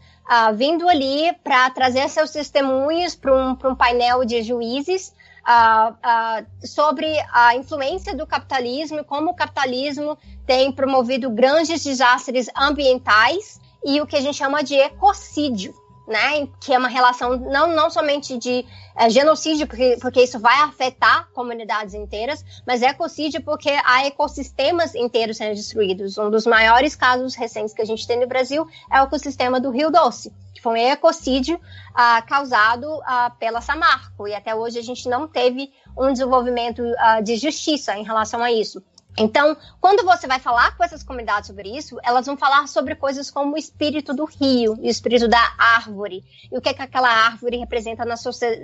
vindo 0.56 0.88
ali 0.88 1.32
para 1.44 1.70
trazer 1.70 2.08
seus 2.08 2.32
testemunhos 2.32 3.14
para 3.14 3.32
um, 3.32 3.50
um 3.70 3.76
painel 3.76 4.24
de 4.24 4.42
juízes 4.42 5.14
Uh, 5.46 5.92
uh, 5.92 6.66
sobre 6.66 7.06
a 7.32 7.54
influência 7.54 8.16
do 8.16 8.26
capitalismo 8.26 9.04
como 9.04 9.30
o 9.30 9.34
capitalismo 9.34 10.18
tem 10.44 10.72
promovido 10.72 11.30
grandes 11.30 11.84
desastres 11.84 12.48
ambientais 12.56 13.60
e 13.84 14.00
o 14.00 14.06
que 14.08 14.16
a 14.16 14.20
gente 14.20 14.36
chama 14.36 14.64
de 14.64 14.74
ecocídio 14.74 15.72
né, 16.06 16.46
que 16.60 16.72
é 16.72 16.78
uma 16.78 16.88
relação 16.88 17.36
não, 17.36 17.66
não 17.66 17.90
somente 17.90 18.38
de 18.38 18.64
é, 18.94 19.10
genocídio, 19.10 19.66
porque, 19.66 19.98
porque 20.00 20.22
isso 20.22 20.38
vai 20.38 20.56
afetar 20.60 21.28
comunidades 21.32 21.94
inteiras, 21.94 22.44
mas 22.66 22.80
ecocídio 22.80 23.42
porque 23.42 23.70
há 23.84 24.06
ecossistemas 24.06 24.94
inteiros 24.94 25.36
sendo 25.36 25.54
destruídos. 25.54 26.16
Um 26.16 26.30
dos 26.30 26.46
maiores 26.46 26.94
casos 26.94 27.34
recentes 27.34 27.74
que 27.74 27.82
a 27.82 27.84
gente 27.84 28.06
tem 28.06 28.20
no 28.20 28.26
Brasil 28.26 28.66
é 28.90 29.00
o 29.00 29.04
ecossistema 29.04 29.60
do 29.60 29.70
Rio 29.70 29.90
Doce, 29.90 30.32
foi 30.66 30.72
um 30.72 30.76
ecocídio 30.76 31.60
ah, 31.94 32.20
causado 32.22 33.00
ah, 33.04 33.30
pela 33.38 33.60
Samarco, 33.60 34.26
e 34.26 34.34
até 34.34 34.52
hoje 34.52 34.80
a 34.80 34.82
gente 34.82 35.08
não 35.08 35.28
teve 35.28 35.72
um 35.96 36.12
desenvolvimento 36.12 36.82
ah, 36.98 37.20
de 37.20 37.36
justiça 37.36 37.96
em 37.96 38.02
relação 38.02 38.42
a 38.42 38.50
isso. 38.50 38.82
Então, 39.16 39.56
quando 39.80 40.04
você 40.04 40.26
vai 40.26 40.40
falar 40.40 40.76
com 40.76 40.82
essas 40.82 41.04
comunidades 41.04 41.46
sobre 41.46 41.68
isso, 41.68 41.98
elas 42.02 42.26
vão 42.26 42.36
falar 42.36 42.66
sobre 42.66 42.96
coisas 42.96 43.30
como 43.30 43.54
o 43.54 43.56
espírito 43.56 44.12
do 44.12 44.24
rio, 44.24 44.74
o 44.74 44.84
espírito 44.84 45.28
da 45.28 45.54
árvore, 45.56 46.24
e 46.50 46.58
o 46.58 46.60
que, 46.60 46.70
é 46.70 46.74
que 46.74 46.82
aquela 46.82 47.08
árvore 47.08 47.58
representa 47.58 48.04
na, 48.04 48.16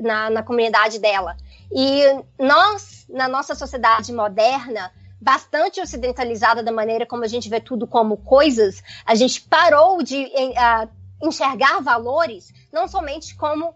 na, 0.02 0.30
na 0.30 0.42
comunidade 0.42 0.98
dela. 0.98 1.36
E 1.70 2.02
nós, 2.36 3.06
na 3.08 3.28
nossa 3.28 3.54
sociedade 3.54 4.12
moderna, 4.12 4.90
bastante 5.20 5.80
ocidentalizada 5.80 6.64
da 6.64 6.72
maneira 6.72 7.06
como 7.06 7.22
a 7.22 7.28
gente 7.28 7.48
vê 7.48 7.60
tudo 7.60 7.86
como 7.86 8.16
coisas, 8.16 8.82
a 9.06 9.14
gente 9.14 9.40
parou 9.42 10.02
de 10.02 10.24
uh, 10.24 11.01
enxergar 11.22 11.80
valores 11.80 12.52
não 12.72 12.88
somente 12.88 13.36
como 13.36 13.68
uh, 13.68 13.74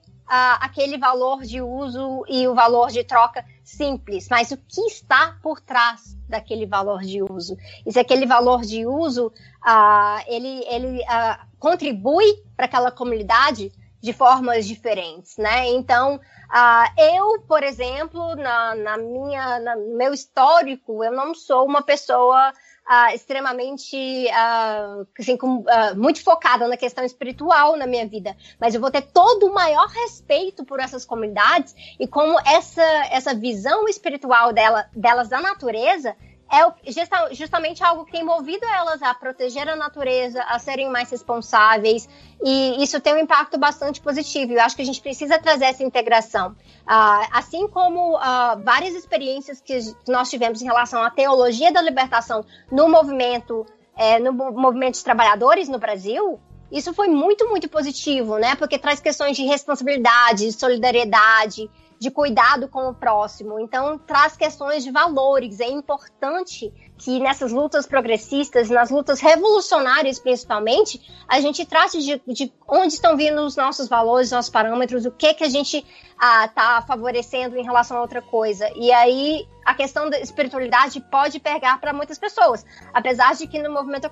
aquele 0.60 0.98
valor 0.98 1.42
de 1.42 1.62
uso 1.62 2.24
e 2.28 2.46
o 2.48 2.54
valor 2.54 2.90
de 2.90 3.04
troca 3.04 3.44
simples, 3.62 4.28
mas 4.28 4.50
o 4.50 4.56
que 4.56 4.80
está 4.82 5.38
por 5.42 5.60
trás 5.60 6.16
daquele 6.28 6.66
valor 6.66 7.02
de 7.02 7.22
uso. 7.22 7.56
E 7.84 7.92
se 7.92 7.98
aquele 7.98 8.26
valor 8.26 8.62
de 8.62 8.86
uso 8.86 9.28
uh, 9.28 10.22
ele, 10.26 10.64
ele 10.66 11.00
uh, 11.02 11.46
contribui 11.58 12.42
para 12.56 12.66
aquela 12.66 12.90
comunidade 12.90 13.72
de 14.00 14.12
formas 14.12 14.66
diferentes, 14.66 15.36
né? 15.36 15.68
Então, 15.70 16.16
uh, 16.16 17.00
eu, 17.00 17.40
por 17.42 17.62
exemplo, 17.62 18.36
na, 18.36 18.74
na 18.74 18.96
minha, 18.96 19.58
no 19.58 19.96
meu 19.96 20.12
histórico, 20.12 21.02
eu 21.02 21.12
não 21.12 21.34
sou 21.34 21.64
uma 21.64 21.82
pessoa 21.82 22.52
uh, 22.88 23.14
extremamente, 23.14 23.96
uh, 24.26 25.06
assim, 25.18 25.36
com, 25.36 25.58
uh, 25.58 25.96
muito 25.96 26.22
focada 26.22 26.66
na 26.68 26.76
questão 26.76 27.04
espiritual 27.04 27.76
na 27.76 27.86
minha 27.86 28.06
vida, 28.06 28.36
mas 28.60 28.74
eu 28.74 28.80
vou 28.80 28.90
ter 28.90 29.02
todo 29.02 29.46
o 29.46 29.54
maior 29.54 29.88
respeito 29.88 30.64
por 30.64 30.80
essas 30.80 31.04
comunidades 31.04 31.74
e 31.98 32.06
como 32.06 32.38
essa, 32.40 32.82
essa 33.10 33.34
visão 33.34 33.88
espiritual 33.88 34.52
dela, 34.52 34.88
delas 34.94 35.28
da 35.28 35.40
natureza 35.40 36.16
é 36.50 37.34
justamente 37.34 37.82
algo 37.82 38.04
que 38.04 38.12
tem 38.12 38.24
movido 38.24 38.64
elas 38.66 39.02
a 39.02 39.12
proteger 39.12 39.68
a 39.68 39.74
natureza, 39.74 40.42
a 40.44 40.58
serem 40.58 40.88
mais 40.88 41.10
responsáveis, 41.10 42.08
e 42.42 42.82
isso 42.82 43.00
tem 43.00 43.14
um 43.14 43.18
impacto 43.18 43.58
bastante 43.58 44.00
positivo. 44.00 44.52
Eu 44.52 44.60
acho 44.60 44.76
que 44.76 44.82
a 44.82 44.84
gente 44.84 45.00
precisa 45.00 45.38
trazer 45.38 45.66
essa 45.66 45.82
integração. 45.82 46.50
Uh, 46.50 47.26
assim 47.32 47.66
como 47.66 48.16
uh, 48.16 48.62
várias 48.62 48.94
experiências 48.94 49.60
que 49.60 49.76
nós 50.06 50.30
tivemos 50.30 50.62
em 50.62 50.66
relação 50.66 51.02
à 51.02 51.10
teologia 51.10 51.72
da 51.72 51.82
libertação 51.82 52.44
no 52.70 52.88
movimento, 52.88 53.66
é, 53.96 54.20
no 54.20 54.32
movimento 54.32 54.94
de 54.94 55.04
trabalhadores 55.04 55.68
no 55.68 55.78
Brasil, 55.78 56.38
isso 56.70 56.92
foi 56.92 57.08
muito, 57.08 57.48
muito 57.48 57.68
positivo, 57.68 58.38
né? 58.38 58.54
Porque 58.56 58.78
traz 58.78 59.00
questões 59.00 59.36
de 59.36 59.44
responsabilidade, 59.44 60.46
de 60.46 60.52
solidariedade, 60.52 61.70
de 61.98 62.10
cuidado 62.10 62.68
com 62.68 62.88
o 62.88 62.94
próximo. 62.94 63.58
Então, 63.58 63.98
traz 63.98 64.36
questões 64.36 64.84
de 64.84 64.90
valores. 64.90 65.60
É 65.60 65.68
importante 65.68 66.72
que 66.98 67.20
nessas 67.20 67.52
lutas 67.52 67.86
progressistas, 67.86 68.70
nas 68.70 68.90
lutas 68.90 69.20
revolucionárias 69.20 70.18
principalmente, 70.18 71.00
a 71.28 71.40
gente 71.40 71.64
trate 71.64 72.02
de, 72.02 72.20
de 72.26 72.52
onde 72.66 72.94
estão 72.94 73.16
vindo 73.16 73.40
os 73.42 73.56
nossos 73.56 73.88
valores, 73.88 74.30
nossos 74.30 74.50
parâmetros, 74.50 75.04
o 75.04 75.10
que 75.10 75.34
que 75.34 75.44
a 75.44 75.48
gente 75.48 75.84
está 76.16 76.78
ah, 76.78 76.82
favorecendo 76.82 77.56
em 77.56 77.62
relação 77.62 77.98
a 77.98 78.00
outra 78.00 78.22
coisa. 78.22 78.70
E 78.74 78.90
aí 78.90 79.46
a 79.64 79.74
questão 79.74 80.08
da 80.08 80.18
espiritualidade 80.18 81.00
pode 81.00 81.38
pegar 81.40 81.78
para 81.78 81.92
muitas 81.92 82.18
pessoas, 82.18 82.64
apesar 82.94 83.34
de 83.34 83.46
que 83.46 83.60
no 83.60 83.70
movimento 83.70 84.08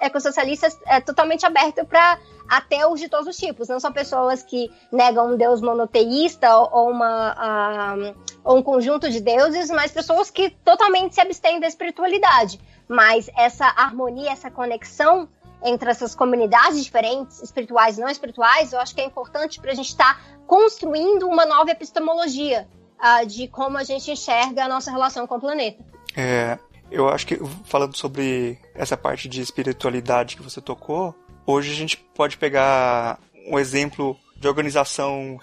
ecossocialista 0.00 0.68
é 0.86 1.00
totalmente 1.00 1.44
aberto 1.44 1.84
para 1.84 2.18
ateus 2.48 3.00
de 3.00 3.08
todos 3.08 3.26
os 3.26 3.36
tipos, 3.36 3.68
não 3.68 3.80
são 3.80 3.92
pessoas 3.92 4.42
que 4.42 4.70
negam 4.92 5.32
um 5.32 5.36
deus 5.36 5.60
monoteísta 5.60 6.56
ou, 6.56 6.90
uma, 6.90 8.14
ou 8.44 8.58
um 8.58 8.62
conjunto 8.62 9.10
de 9.10 9.20
deuses, 9.20 9.68
mas 9.70 9.90
pessoas 9.90 10.30
que 10.30 10.50
totalmente 10.50 11.16
se 11.16 11.20
abstêm 11.20 11.58
da 11.58 11.66
espiritualidade. 11.66 12.60
Mas 12.88 13.28
essa 13.36 13.66
harmonia, 13.66 14.30
essa 14.30 14.50
conexão 14.50 15.28
entre 15.64 15.90
essas 15.90 16.14
comunidades 16.14 16.84
diferentes, 16.84 17.42
espirituais 17.42 17.98
e 17.98 18.00
não 18.00 18.08
espirituais, 18.08 18.72
eu 18.72 18.78
acho 18.78 18.94
que 18.94 19.00
é 19.00 19.04
importante 19.04 19.58
para 19.60 19.72
a 19.72 19.74
gente 19.74 19.88
estar 19.88 20.14
tá 20.14 20.20
construindo 20.46 21.28
uma 21.28 21.44
nova 21.44 21.70
epistemologia 21.70 22.68
uh, 22.98 23.26
de 23.26 23.48
como 23.48 23.76
a 23.76 23.84
gente 23.84 24.10
enxerga 24.10 24.64
a 24.64 24.68
nossa 24.68 24.90
relação 24.90 25.26
com 25.26 25.36
o 25.36 25.40
planeta. 25.40 25.84
É, 26.16 26.58
eu 26.90 27.08
acho 27.08 27.26
que, 27.26 27.38
falando 27.64 27.96
sobre 27.96 28.58
essa 28.74 28.96
parte 28.96 29.28
de 29.28 29.40
espiritualidade 29.40 30.36
que 30.36 30.42
você 30.42 30.60
tocou, 30.60 31.14
hoje 31.46 31.72
a 31.72 31.74
gente 31.74 31.96
pode 32.14 32.36
pegar 32.36 33.18
um 33.48 33.58
exemplo 33.58 34.16
de 34.38 34.46
organização, 34.46 35.40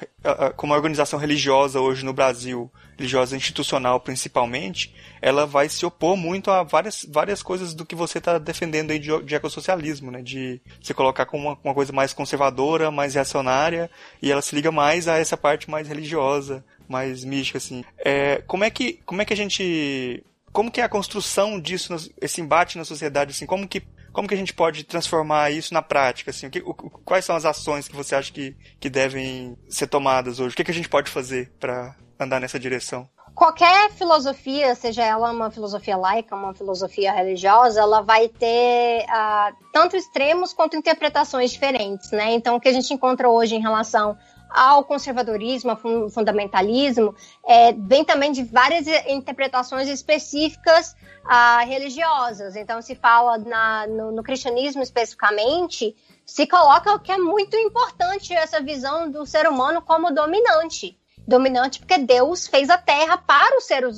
como 0.56 0.74
a 0.74 0.76
organização 0.76 1.18
religiosa 1.20 1.80
hoje 1.80 2.06
no 2.06 2.14
Brasil, 2.14 2.72
religiosa 2.96 3.36
institucional 3.36 4.00
principalmente, 4.00 4.94
ela 5.22 5.46
vai 5.46 5.68
se 5.68 5.86
opor 5.86 6.16
muito 6.16 6.52
a 6.52 6.64
várias, 6.64 7.06
várias 7.10 7.42
coisas 7.42 7.74
do 7.74 7.86
que 7.86 7.96
você 7.96 8.20
está 8.20 8.38
defendendo 8.38 8.92
aí 8.92 9.00
de, 9.00 9.24
de 9.24 9.36
ecossocialismo, 9.36 10.12
né? 10.12 10.22
De 10.22 10.62
se 10.82 10.94
colocar 10.94 11.26
como 11.26 11.50
uma, 11.50 11.60
uma, 11.64 11.74
coisa 11.74 11.92
mais 11.92 12.14
conservadora, 12.14 12.92
mais 12.92 13.16
reacionária, 13.16 13.90
e 14.22 14.32
ela 14.32 14.42
se 14.42 14.56
liga 14.56 14.72
mais 14.72 15.08
a 15.08 15.18
essa 15.18 15.36
parte 15.36 15.70
mais 15.70 15.88
religiosa, 15.88 16.64
mais 16.88 17.24
mística, 17.24 17.58
assim. 17.58 17.84
É, 17.98 18.44
como 18.46 18.64
é 18.64 18.70
que, 18.70 19.00
como 19.06 19.22
é 19.22 19.26
que 19.26 19.34
a 19.34 19.38
gente, 19.38 20.24
como 20.52 20.72
que 20.72 20.82
é 20.82 20.84
a 20.84 20.90
construção 20.90 21.60
disso, 21.60 21.96
esse 22.22 22.42
embate 22.42 22.78
na 22.78 22.86
sociedade, 22.86 23.32
assim, 23.32 23.48
como 23.48 23.68
que 23.68 23.82
como 24.14 24.28
que 24.28 24.36
a 24.36 24.38
gente 24.38 24.54
pode 24.54 24.84
transformar 24.84 25.52
isso 25.52 25.74
na 25.74 25.82
prática? 25.82 26.30
Assim, 26.30 26.48
o 26.48 26.50
que, 26.52 26.60
o, 26.60 26.74
quais 26.74 27.26
são 27.26 27.36
as 27.36 27.44
ações 27.44 27.88
que 27.88 27.96
você 27.96 28.16
acha 28.16 28.32
que, 28.32 28.56
que 28.80 28.90
devem 28.90 29.58
ser 29.68 29.88
tomadas 29.88 30.40
hoje? 30.40 30.54
O 30.54 30.56
que, 30.56 30.64
que 30.64 30.72
a 30.72 30.74
gente 30.74 30.88
pode 30.88 31.10
fazer 31.10 31.52
para 31.60 31.96
andar 32.20 32.40
nessa 32.40 32.60
direção? 32.60 33.10
Qualquer 33.34 33.92
filosofia, 33.94 34.76
seja 34.76 35.04
ela 35.04 35.32
uma 35.32 35.50
filosofia 35.50 35.98
laica, 35.98 36.36
uma 36.36 36.54
filosofia 36.54 37.12
religiosa, 37.12 37.82
ela 37.82 38.02
vai 38.02 38.30
ter 38.30 39.06
uh, 39.06 39.56
tanto 39.74 39.98
extremos 39.98 40.54
quanto 40.54 40.78
interpretações 40.78 41.52
diferentes, 41.52 42.12
né? 42.12 42.32
Então, 42.34 42.56
o 42.56 42.60
que 42.60 42.70
a 42.70 42.72
gente 42.72 42.94
encontra 42.94 43.28
hoje 43.28 43.56
em 43.56 43.60
relação 43.60 44.16
ao 44.54 44.84
conservadorismo, 44.84 45.72
ao 45.72 46.10
fundamentalismo, 46.12 47.16
é, 47.44 47.74
vem 47.74 48.06
também 48.06 48.32
de 48.32 48.44
várias 48.44 48.86
interpretações 49.08 49.90
específicas 49.90 50.96
uh, 51.26 51.66
religiosas. 51.68 52.56
Então, 52.56 52.80
se 52.80 52.94
fala 52.94 53.40
na, 53.40 53.88
no, 53.88 54.12
no, 54.12 54.22
cristianismo 54.22 54.84
especificamente, 54.84 55.96
se 56.24 56.46
coloca 56.46 57.00
que 57.00 57.12
é 57.12 57.18
muito 57.18 57.58
importante 57.58 58.32
essa 58.34 58.62
visão 58.62 59.10
do 59.10 59.26
ser 59.26 59.48
humano 59.48 59.82
como 59.82 60.14
dominante. 60.14 61.00
Dominante 61.28 61.80
porque 61.80 61.98
Deus 61.98 62.48
fez 62.48 62.70
a 62.70 62.78
terra 62.78 63.18
para 63.18 63.58
os 63.58 63.64
seres, 63.64 63.98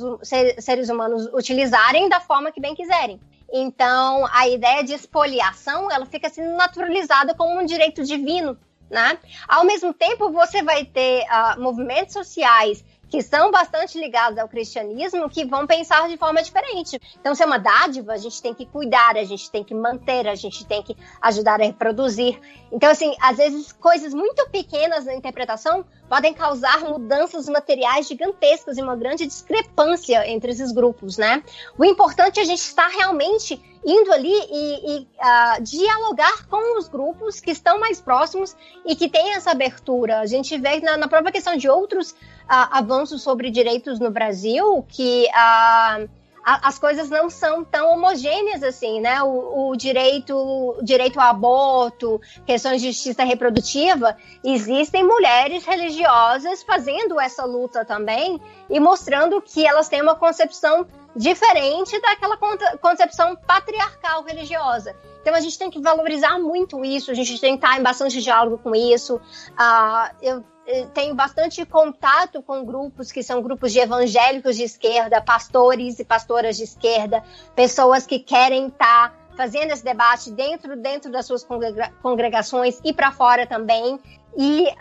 seres 0.60 0.90
humanos 0.90 1.28
utilizarem 1.34 2.08
da 2.08 2.22
forma 2.22 2.52
que 2.52 2.62
bem 2.62 2.76
quiserem. 2.76 3.20
Então, 3.52 4.28
a 4.32 4.48
ideia 4.48 4.84
de 4.84 4.94
expoliação, 4.94 5.92
ela 5.92 6.06
fica 6.06 6.30
sendo 6.30 6.56
naturalizada 6.56 7.34
como 7.34 7.60
um 7.60 7.66
direito 7.66 8.04
divino 8.04 8.58
né? 8.90 9.18
Ao 9.48 9.66
mesmo 9.66 9.94
tempo, 9.94 10.32
você 10.32 10.62
vai 10.64 10.86
ter 10.86 11.24
uh, 11.24 11.62
movimentos 11.62 12.14
sociais 12.14 12.84
que 13.10 13.22
são 13.22 13.52
bastante 13.52 14.00
ligados 14.00 14.38
ao 14.38 14.48
cristianismo 14.48 15.30
que 15.30 15.46
vão 15.46 15.66
pensar 15.66 16.08
de 16.10 16.18
forma 16.18 16.42
diferente. 16.42 17.00
Então, 17.20 17.36
se 17.36 17.44
é 17.44 17.46
uma 17.46 17.58
dádiva, 17.58 18.14
a 18.14 18.18
gente 18.18 18.42
tem 18.42 18.54
que 18.54 18.66
cuidar, 18.66 19.16
a 19.16 19.24
gente 19.24 19.50
tem 19.50 19.64
que 19.64 19.74
manter, 19.74 20.28
a 20.28 20.36
gente 20.36 20.66
tem 20.66 20.82
que 20.82 20.98
ajudar 21.22 21.62
a 21.62 21.64
reproduzir. 21.64 22.40
Então, 22.72 22.90
assim, 22.90 23.16
às 23.22 23.38
vezes 23.38 23.72
coisas 23.72 24.14
muito 24.14 24.50
pequenas 24.50 25.06
na 25.06 25.16
interpretação 25.16 25.86
podem 26.10 26.34
causar 26.34 26.82
mudanças 26.82 27.48
materiais 27.48 28.08
gigantescas 28.08 28.78
e 28.78 28.82
uma 28.82 28.96
grande 28.96 29.26
discrepância 29.26 30.28
entre 30.30 30.52
esses 30.52 30.72
grupos, 30.72 31.18
né? 31.18 31.44
O 31.78 31.86
importante 31.86 32.40
é 32.40 32.44
a 32.44 32.46
gente 32.46 32.60
estar 32.60 32.88
realmente 32.88 33.62
indo 33.86 34.12
ali 34.12 34.34
e, 34.34 34.98
e 34.98 35.00
uh, 35.00 35.62
dialogar 35.62 36.48
com 36.48 36.80
os 36.80 36.88
grupos 36.88 37.40
que 37.40 37.52
estão 37.52 37.80
mais 37.80 38.02
próximos 38.02 38.56
e 38.84 38.96
que 38.96 39.08
têm 39.08 39.34
essa 39.34 39.52
abertura. 39.52 40.20
A 40.20 40.26
gente 40.26 40.58
vê 40.58 40.80
na, 40.82 40.98
na 40.98 41.08
própria 41.08 41.32
questão 41.32 41.56
de 41.56 41.70
outros 41.70 42.12
uh, 42.12 42.16
avanços 42.72 43.22
sobre 43.22 43.52
direitos 43.52 44.00
no 44.00 44.10
Brasil 44.10 44.84
que 44.90 45.28
uh, 45.28 46.10
as 46.46 46.78
coisas 46.78 47.10
não 47.10 47.28
são 47.28 47.64
tão 47.64 47.92
homogêneas 47.92 48.62
assim, 48.62 49.02
né? 49.02 49.22
O, 49.24 49.70
o, 49.70 49.76
direito, 49.76 50.36
o 50.36 50.84
direito 50.84 51.20
ao 51.20 51.28
aborto, 51.28 52.22
questões 52.46 52.82
de 52.84 52.92
justiça 52.92 53.24
reprodutiva, 53.24 54.16
existem 54.44 55.04
mulheres 55.04 55.66
religiosas 55.66 56.62
fazendo 56.62 57.20
essa 57.20 57.46
luta 57.46 57.84
também 57.84 58.40
e 58.70 58.80
mostrando 58.80 59.42
que 59.42 59.66
elas 59.66 59.90
têm 59.90 60.04
uma 60.04 60.14
concepção 60.14 60.86
diferente 61.16 62.00
daquela 62.02 62.38
concepção 62.82 63.36
patriarcal 63.36 64.24
religiosa. 64.24 64.96
Então 65.22 65.34
a 65.34 65.40
gente 65.40 65.58
tem 65.58 65.70
que 65.70 65.82
valorizar 65.82 66.38
muito 66.38 66.84
isso, 66.84 67.10
a 67.10 67.14
gente 67.14 67.40
tem 67.40 67.58
que 67.58 67.66
estar 67.66 67.80
em 67.80 67.84
bastante 67.84 68.22
diálogo 68.22 68.58
com 68.58 68.76
isso. 68.76 69.16
Uh, 69.16 70.16
eu 70.22 70.44
tenho 70.94 71.14
bastante 71.14 71.64
contato 71.66 72.42
com 72.42 72.66
grupos 72.66 73.12
que 73.12 73.22
são 73.22 73.42
grupos 73.42 73.72
de 73.72 73.80
evangélicos 73.80 74.56
de 74.56 74.64
esquerda, 74.64 75.22
pastores 75.22 76.00
e 76.00 76.06
pastoras 76.06 76.58
de 76.58 76.64
esquerda, 76.64 77.24
pessoas 77.56 78.06
que 78.06 78.20
querem 78.20 78.68
estar 78.68 79.14
fazendo 79.36 79.72
esse 79.72 79.84
debate 79.84 80.32
dentro, 80.32 80.76
dentro 80.76 81.12
das 81.12 81.26
suas 81.26 81.46
congregações 82.02 82.80
e 82.84 82.94
para 82.94 83.12
fora 83.12 83.46
também. 83.46 84.00
E 84.38 84.68
uh, 84.68 84.76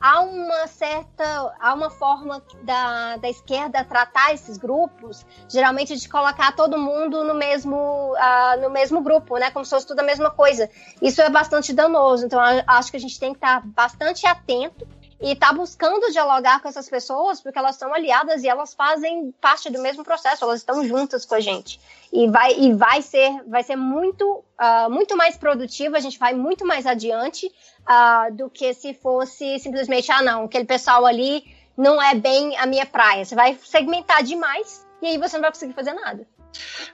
há 0.00 0.20
uma 0.20 0.66
certa, 0.68 1.24
há 1.58 1.74
uma 1.74 1.90
forma 1.90 2.40
da, 2.62 3.16
da 3.16 3.28
esquerda 3.28 3.84
tratar 3.84 4.32
esses 4.32 4.56
grupos, 4.56 5.26
geralmente 5.48 5.96
de 5.96 6.08
colocar 6.08 6.54
todo 6.54 6.78
mundo 6.78 7.24
no 7.24 7.34
mesmo, 7.34 7.76
uh, 7.76 8.60
no 8.60 8.70
mesmo 8.70 9.02
grupo, 9.02 9.38
né? 9.38 9.50
Como 9.50 9.64
se 9.64 9.70
fosse 9.70 9.86
tudo 9.86 10.00
a 10.00 10.04
mesma 10.04 10.30
coisa. 10.30 10.70
Isso 11.00 11.20
é 11.20 11.28
bastante 11.28 11.72
danoso. 11.72 12.26
Então, 12.26 12.40
acho 12.66 12.90
que 12.90 12.96
a 12.96 13.00
gente 13.00 13.18
tem 13.18 13.32
que 13.32 13.38
estar 13.38 13.66
bastante 13.66 14.24
atento 14.24 14.86
e 15.22 15.36
tá 15.36 15.52
buscando 15.52 16.10
dialogar 16.10 16.60
com 16.60 16.68
essas 16.68 16.88
pessoas 16.88 17.40
porque 17.40 17.58
elas 17.58 17.76
são 17.76 17.94
aliadas 17.94 18.42
e 18.42 18.48
elas 18.48 18.74
fazem 18.74 19.32
parte 19.40 19.70
do 19.70 19.80
mesmo 19.80 20.02
processo, 20.02 20.44
elas 20.44 20.60
estão 20.60 20.84
juntas 20.86 21.24
com 21.24 21.36
a 21.36 21.40
gente. 21.40 21.78
E 22.12 22.28
vai, 22.28 22.58
e 22.58 22.74
vai 22.74 23.00
ser, 23.00 23.42
vai 23.46 23.62
ser 23.62 23.76
muito, 23.76 24.44
uh, 24.60 24.90
muito 24.90 25.16
mais 25.16 25.36
produtivo, 25.36 25.96
a 25.96 26.00
gente 26.00 26.18
vai 26.18 26.34
muito 26.34 26.66
mais 26.66 26.86
adiante 26.86 27.46
uh, 27.46 28.34
do 28.34 28.50
que 28.50 28.74
se 28.74 28.92
fosse 28.94 29.60
simplesmente, 29.60 30.10
ah, 30.10 30.22
não, 30.22 30.44
aquele 30.44 30.64
pessoal 30.64 31.06
ali 31.06 31.44
não 31.76 32.02
é 32.02 32.14
bem 32.14 32.56
a 32.56 32.66
minha 32.66 32.84
praia. 32.84 33.24
Você 33.24 33.36
vai 33.36 33.56
segmentar 33.62 34.22
demais 34.24 34.84
e 35.00 35.06
aí 35.06 35.18
você 35.18 35.36
não 35.36 35.42
vai 35.42 35.52
conseguir 35.52 35.72
fazer 35.72 35.92
nada. 35.92 36.26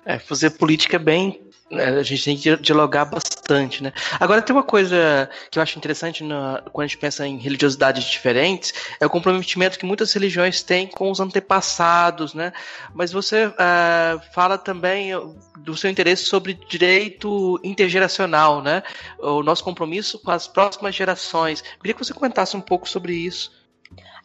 É, 0.05 0.19
fazer 0.19 0.51
política 0.51 0.97
é 0.97 1.01
bem 1.01 1.48
a 1.71 2.03
gente 2.03 2.25
tem 2.25 2.37
que 2.37 2.57
dialogar 2.57 3.05
bastante, 3.05 3.83
né? 3.83 3.93
Agora 4.19 4.41
tem 4.41 4.55
uma 4.55 4.63
coisa 4.63 5.29
que 5.51 5.59
eu 5.59 5.63
acho 5.63 5.77
interessante 5.79 6.25
quando 6.73 6.85
a 6.85 6.87
gente 6.87 6.99
pensa 6.99 7.27
em 7.27 7.37
religiosidades 7.37 8.05
diferentes, 8.05 8.73
é 8.99 9.07
o 9.07 9.11
comprometimento 9.11 9.79
que 9.79 9.85
muitas 9.85 10.13
religiões 10.13 10.63
têm 10.63 10.87
com 10.87 11.11
os 11.11 11.21
antepassados, 11.21 12.33
né? 12.33 12.53
Mas 12.95 13.13
você 13.13 13.47
uh, 13.47 14.21
fala 14.33 14.57
também 14.57 15.11
do 15.59 15.77
seu 15.77 15.91
interesse 15.91 16.25
sobre 16.25 16.55
direito 16.69 17.61
intergeracional, 17.63 18.63
né? 18.63 18.83
O 19.19 19.43
nosso 19.43 19.63
compromisso 19.63 20.19
com 20.19 20.31
as 20.31 20.49
próximas 20.49 20.95
gerações. 20.95 21.61
Eu 21.61 21.81
queria 21.81 21.95
que 21.95 22.05
você 22.05 22.15
comentasse 22.15 22.57
um 22.57 22.61
pouco 22.61 22.89
sobre 22.89 23.15
isso. 23.15 23.58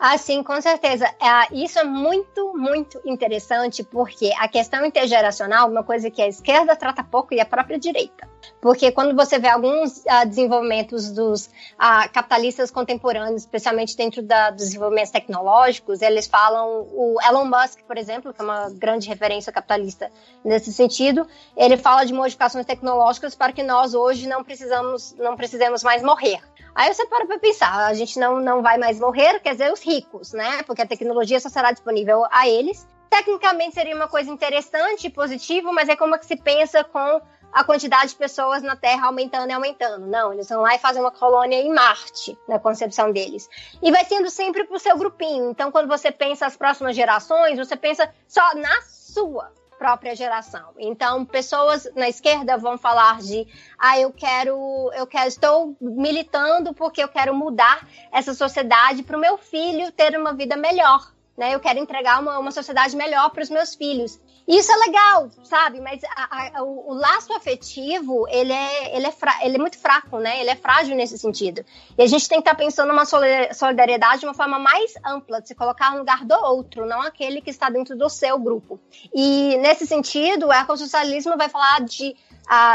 Ah, 0.06 0.18
sim, 0.18 0.44
com 0.44 0.60
certeza. 0.60 1.06
É, 1.06 1.56
isso 1.56 1.80
é 1.80 1.84
muito, 1.86 2.52
muito 2.58 3.00
interessante, 3.06 3.86
porque 3.86 4.34
a 4.38 4.50
questão 4.50 4.86
intergeracional 4.86 5.70
uma 5.70 5.82
coisa 5.82 6.12
que 6.12 6.22
a 6.22 6.28
esquerda 6.28 6.76
trata 6.76 7.06
pouco 7.06 7.34
e 7.34 7.40
a 7.40 7.46
própria 7.46 7.80
direita. 7.80 8.30
Porque 8.62 8.92
quando 8.92 9.16
você 9.16 9.40
vê 9.40 9.50
alguns 9.50 10.06
ah, 10.08 10.24
desenvolvimentos 10.24 11.12
dos 11.12 11.50
ah, 11.78 12.08
capitalistas 12.08 12.72
contemporâneos, 12.72 13.42
especialmente 13.42 13.96
dentro 13.96 14.22
da, 14.22 14.50
dos 14.50 14.66
desenvolvimentos 14.66 15.12
tecnológicos, 15.12 16.02
eles 16.02 16.28
falam, 16.28 16.88
o 16.92 17.18
Elon 17.28 17.46
Musk, 17.46 17.82
por 17.86 17.98
exemplo, 17.98 18.34
que 18.34 18.42
é 18.42 18.44
uma 18.44 18.70
grande 18.70 19.08
referência 19.08 19.52
capitalista 19.52 20.12
nesse 20.44 20.72
sentido, 20.72 21.28
ele 21.56 21.78
fala 21.78 22.06
de 22.06 22.14
modificações 22.14 22.66
tecnológicas 22.66 23.36
para 23.36 23.52
que 23.52 23.64
nós 23.64 23.94
hoje 23.94 24.28
não 24.28 24.44
precisamos, 24.44 25.14
não 25.18 25.36
precisemos 25.36 25.84
mais 25.84 26.02
morrer. 26.02 26.40
Aí 26.76 26.92
você 26.92 27.06
para 27.06 27.26
para 27.26 27.38
pensar, 27.38 27.86
a 27.86 27.94
gente 27.94 28.18
não, 28.18 28.40
não 28.40 28.62
vai 28.62 28.78
mais 28.78 29.00
morrer, 29.00 29.40
quer 29.40 29.52
dizer, 29.52 29.72
os 29.72 29.82
ricos, 29.82 30.34
né? 30.34 30.64
Porque 30.64 30.82
a 30.82 30.88
tecnologia 30.88 31.40
só 31.40 31.50
será 31.50 31.72
disponível 31.72 32.26
a 32.32 32.48
eles. 32.48 32.88
Tecnicamente 33.10 33.76
seria 33.76 33.96
uma 33.96 34.08
coisa 34.08 34.32
interessante 34.32 35.08
positiva, 35.08 35.72
mas 35.72 35.88
é 35.88 35.96
como 35.96 36.18
que 36.18 36.26
se 36.26 36.36
pensa 36.36 36.84
com 36.84 37.22
a 37.54 37.64
quantidade 37.64 38.10
de 38.10 38.16
pessoas 38.16 38.64
na 38.64 38.76
Terra 38.76 39.08
aumentando 39.08 39.50
e 39.50 39.54
aumentando. 39.54 40.08
Não, 40.08 40.34
eles 40.34 40.50
vão 40.50 40.62
lá 40.62 40.76
e 40.76 40.80
fazem 40.80 41.02
uma 41.02 41.12
colônia 41.12 41.58
em 41.58 41.72
Marte, 41.72 42.38
na 42.48 42.58
concepção 42.60 43.12
deles. 43.12 43.50
E 43.82 43.92
vai 43.92 44.04
sendo 44.06 44.30
sempre 44.30 44.64
pro 44.64 44.80
seu 44.80 44.98
grupinho. 44.98 45.52
Então, 45.52 45.72
quando 45.72 45.88
você 45.88 46.12
pensa 46.12 46.46
as 46.46 46.58
próximas 46.58 46.96
gerações, 46.96 47.58
você 47.58 47.76
pensa 47.76 48.10
só 48.28 48.56
na 48.56 48.82
sua 48.82 49.52
própria 49.78 50.16
geração. 50.16 50.74
Então, 50.78 51.26
pessoas 51.26 51.88
na 51.96 52.08
esquerda 52.08 52.58
vão 52.58 52.78
falar 52.78 53.20
de, 53.20 53.46
ah, 53.78 54.00
eu 54.00 54.12
quero, 54.12 54.90
eu 54.94 55.06
quero, 55.06 55.28
estou 55.28 55.76
militando 55.82 56.74
porque 56.74 57.04
eu 57.04 57.08
quero 57.08 57.36
mudar 57.36 57.86
essa 58.12 58.34
sociedade 58.34 59.04
para 59.04 59.18
o 59.18 59.20
meu 59.20 59.38
filho 59.38 59.92
ter 59.92 60.18
uma 60.18 60.34
vida 60.34 60.56
melhor. 60.56 61.12
Né? 61.38 61.54
Eu 61.54 61.60
quero 61.60 61.80
entregar 61.80 62.22
uma, 62.22 62.40
uma 62.40 62.52
sociedade 62.52 62.96
melhor 62.96 63.30
para 63.32 63.44
os 63.44 63.50
meus 63.50 63.76
filhos. 63.76 64.20
Isso 64.48 64.72
é 64.72 64.76
legal, 64.76 65.30
sabe? 65.44 65.80
Mas 65.80 66.02
a, 66.04 66.58
a, 66.58 66.64
o, 66.64 66.92
o, 66.92 66.94
laço 66.94 67.32
afetivo, 67.34 68.28
ele 68.28 68.52
é, 68.52 68.96
ele, 68.96 69.08
é 69.08 69.12
fra, 69.12 69.34
ele 69.42 69.56
é 69.56 69.60
muito 69.60 69.78
fraco, 69.78 70.20
né? 70.20 70.42
Ele 70.42 70.50
é 70.50 70.56
frágil 70.56 70.96
nesse 70.96 71.18
sentido. 71.18 71.64
E 71.98 72.04
a 72.04 72.08
gente 72.08 72.28
tem 72.28 72.42
que 72.42 72.50
estar 72.50 72.58
tá 72.58 72.64
pensando 72.64 72.90
numa 72.90 73.06
solidariedade 73.06 74.20
de 74.20 74.26
uma 74.26 74.34
forma 74.34 74.60
mais 74.60 74.94
ampla, 75.06 75.42
de 75.42 75.48
se 75.48 75.56
colocar 75.56 75.92
no 75.92 76.00
lugar 76.00 76.26
do 76.26 76.36
outro, 76.36 76.86
não 76.86 77.02
aquele 77.02 77.42
que 77.42 77.50
está 77.50 77.70
dentro 77.70 77.98
do 77.98 78.10
seu 78.10 78.38
grupo. 78.38 78.80
E 79.14 79.58
nesse 79.58 79.88
sentido, 79.88 80.48
o 80.48 80.54
ecossocialismo 80.54 81.38
vai 81.38 81.48
falar 81.50 81.82
de 81.82 82.16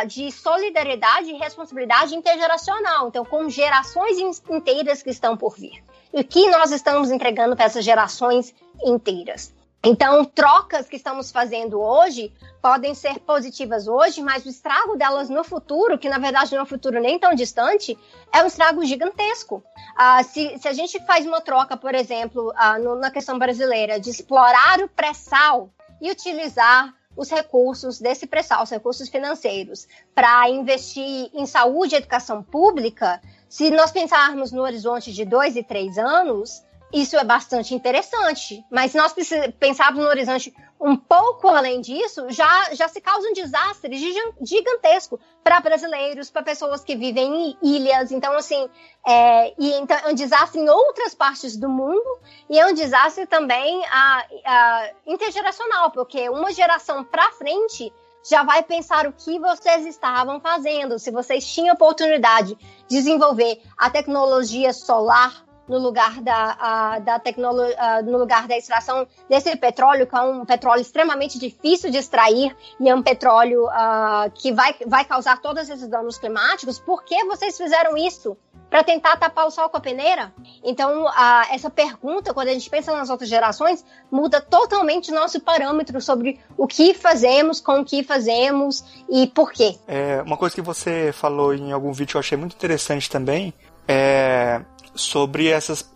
de 0.06 0.32
solidariedade 0.32 1.30
e 1.30 1.34
responsabilidade 1.34 2.14
intergeracional, 2.14 3.08
então 3.08 3.22
com 3.22 3.50
gerações 3.50 4.42
inteiras 4.48 5.02
que 5.02 5.10
estão 5.10 5.36
por 5.36 5.56
vir. 5.56 5.84
E 6.12 6.20
o 6.20 6.24
que 6.24 6.48
nós 6.50 6.72
estamos 6.72 7.10
entregando 7.10 7.54
para 7.54 7.66
essas 7.66 7.84
gerações 7.84 8.54
inteiras? 8.82 9.52
Então, 9.84 10.24
trocas 10.24 10.88
que 10.88 10.96
estamos 10.96 11.30
fazendo 11.30 11.80
hoje 11.80 12.32
podem 12.60 12.94
ser 12.94 13.20
positivas 13.20 13.86
hoje, 13.86 14.20
mas 14.20 14.44
o 14.44 14.48
estrago 14.48 14.96
delas 14.96 15.30
no 15.30 15.44
futuro, 15.44 15.96
que 15.96 16.08
na 16.08 16.18
verdade 16.18 16.50
não 16.52 16.60
é 16.60 16.62
um 16.62 16.66
futuro 16.66 17.00
nem 17.00 17.16
tão 17.18 17.32
distante, 17.32 17.96
é 18.32 18.42
um 18.42 18.46
estrago 18.46 18.84
gigantesco. 18.84 19.62
Ah, 19.96 20.22
se, 20.24 20.58
se, 20.58 20.66
a 20.66 20.72
gente 20.72 20.98
faz 21.06 21.24
uma 21.24 21.40
troca, 21.40 21.76
por 21.76 21.94
exemplo, 21.94 22.52
ah, 22.56 22.76
no, 22.78 22.96
na 22.96 23.10
questão 23.10 23.38
brasileira, 23.38 24.00
de 24.00 24.10
explorar 24.10 24.80
o 24.80 24.88
pré-sal 24.88 25.70
e 26.00 26.10
utilizar 26.10 26.92
os 27.16 27.30
recursos 27.30 28.00
desse 28.00 28.26
pré-sal, 28.26 28.64
os 28.64 28.70
recursos 28.70 29.08
financeiros, 29.08 29.86
para 30.12 30.50
investir 30.50 31.30
em 31.32 31.46
saúde 31.46 31.94
e 31.94 31.98
educação 31.98 32.42
pública, 32.42 33.20
se 33.48 33.70
nós 33.70 33.92
pensarmos 33.92 34.50
no 34.50 34.62
horizonte 34.62 35.12
de 35.12 35.24
dois 35.24 35.56
e 35.56 35.62
três 35.62 35.98
anos, 35.98 36.62
isso 36.92 37.16
é 37.16 37.24
bastante 37.24 37.74
interessante. 37.74 38.64
Mas 38.70 38.92
se 38.92 38.98
nós 38.98 39.14
pensarmos 39.58 40.02
no 40.02 40.08
horizonte 40.08 40.54
um 40.80 40.96
pouco 40.96 41.48
além 41.48 41.80
disso, 41.80 42.30
já, 42.30 42.72
já 42.72 42.88
se 42.88 43.00
causa 43.00 43.28
um 43.28 43.32
desastre 43.32 43.96
gigantesco 44.40 45.18
para 45.42 45.60
brasileiros, 45.60 46.30
para 46.30 46.42
pessoas 46.42 46.84
que 46.84 46.96
vivem 46.96 47.56
em 47.62 47.76
ilhas. 47.76 48.12
Então, 48.12 48.32
assim, 48.34 48.68
é, 49.06 49.54
e 49.58 49.72
então, 49.74 49.96
é 49.98 50.08
um 50.08 50.14
desastre 50.14 50.60
em 50.60 50.68
outras 50.68 51.14
partes 51.14 51.56
do 51.56 51.68
mundo 51.68 52.18
e 52.48 52.58
é 52.58 52.66
um 52.66 52.72
desastre 52.72 53.26
também 53.26 53.84
a, 53.86 54.26
a 54.44 54.90
intergeracional, 55.06 55.90
porque 55.90 56.28
uma 56.28 56.52
geração 56.52 57.04
para 57.04 57.32
frente 57.32 57.92
já 58.28 58.42
vai 58.42 58.62
pensar 58.62 59.06
o 59.06 59.12
que 59.12 59.38
vocês 59.38 59.86
estavam 59.86 60.40
fazendo, 60.40 60.98
se 60.98 61.10
vocês 61.10 61.46
tinham 61.46 61.74
oportunidade 61.74 62.54
de 62.54 62.96
desenvolver 62.96 63.62
a 63.76 63.88
tecnologia 63.90 64.72
solar 64.72 65.47
no 65.68 65.78
lugar 65.78 66.20
da, 66.20 66.98
da 67.00 67.18
tecnologia, 67.18 68.02
no 68.02 68.18
lugar 68.18 68.46
da 68.48 68.56
extração 68.56 69.06
desse 69.28 69.54
petróleo, 69.56 70.06
que 70.06 70.16
é 70.16 70.20
um 70.20 70.44
petróleo 70.44 70.80
extremamente 70.80 71.38
difícil 71.38 71.90
de 71.90 71.98
extrair 71.98 72.56
e 72.80 72.88
é 72.88 72.94
um 72.94 73.02
petróleo 73.02 73.66
uh, 73.66 74.30
que 74.34 74.52
vai, 74.52 74.74
vai 74.86 75.04
causar 75.04 75.40
todos 75.40 75.68
esses 75.68 75.88
danos 75.88 76.18
climáticos, 76.18 76.78
por 76.78 77.04
que 77.04 77.24
vocês 77.24 77.56
fizeram 77.56 77.96
isso? 77.96 78.36
Para 78.68 78.84
tentar 78.84 79.16
tapar 79.16 79.46
o 79.46 79.50
sol 79.50 79.70
com 79.70 79.78
a 79.78 79.80
peneira? 79.80 80.30
Então, 80.62 81.06
uh, 81.06 81.10
essa 81.50 81.70
pergunta, 81.70 82.34
quando 82.34 82.48
a 82.48 82.52
gente 82.52 82.68
pensa 82.68 82.92
nas 82.92 83.08
outras 83.08 83.28
gerações, 83.28 83.82
muda 84.10 84.42
totalmente 84.42 85.10
nosso 85.10 85.40
parâmetro 85.40 85.98
sobre 86.02 86.38
o 86.54 86.66
que 86.66 86.92
fazemos, 86.92 87.62
com 87.62 87.80
o 87.80 87.84
que 87.84 88.02
fazemos 88.02 88.84
e 89.08 89.26
por 89.26 89.52
quê. 89.52 89.74
É, 89.86 90.20
uma 90.20 90.36
coisa 90.36 90.54
que 90.54 90.60
você 90.60 91.12
falou 91.12 91.54
em 91.54 91.72
algum 91.72 91.92
vídeo 91.92 92.10
que 92.10 92.16
eu 92.16 92.20
achei 92.20 92.36
muito 92.36 92.54
interessante 92.54 93.08
também 93.08 93.54
é 93.86 94.60
sobre 95.00 95.48
essas 95.48 95.90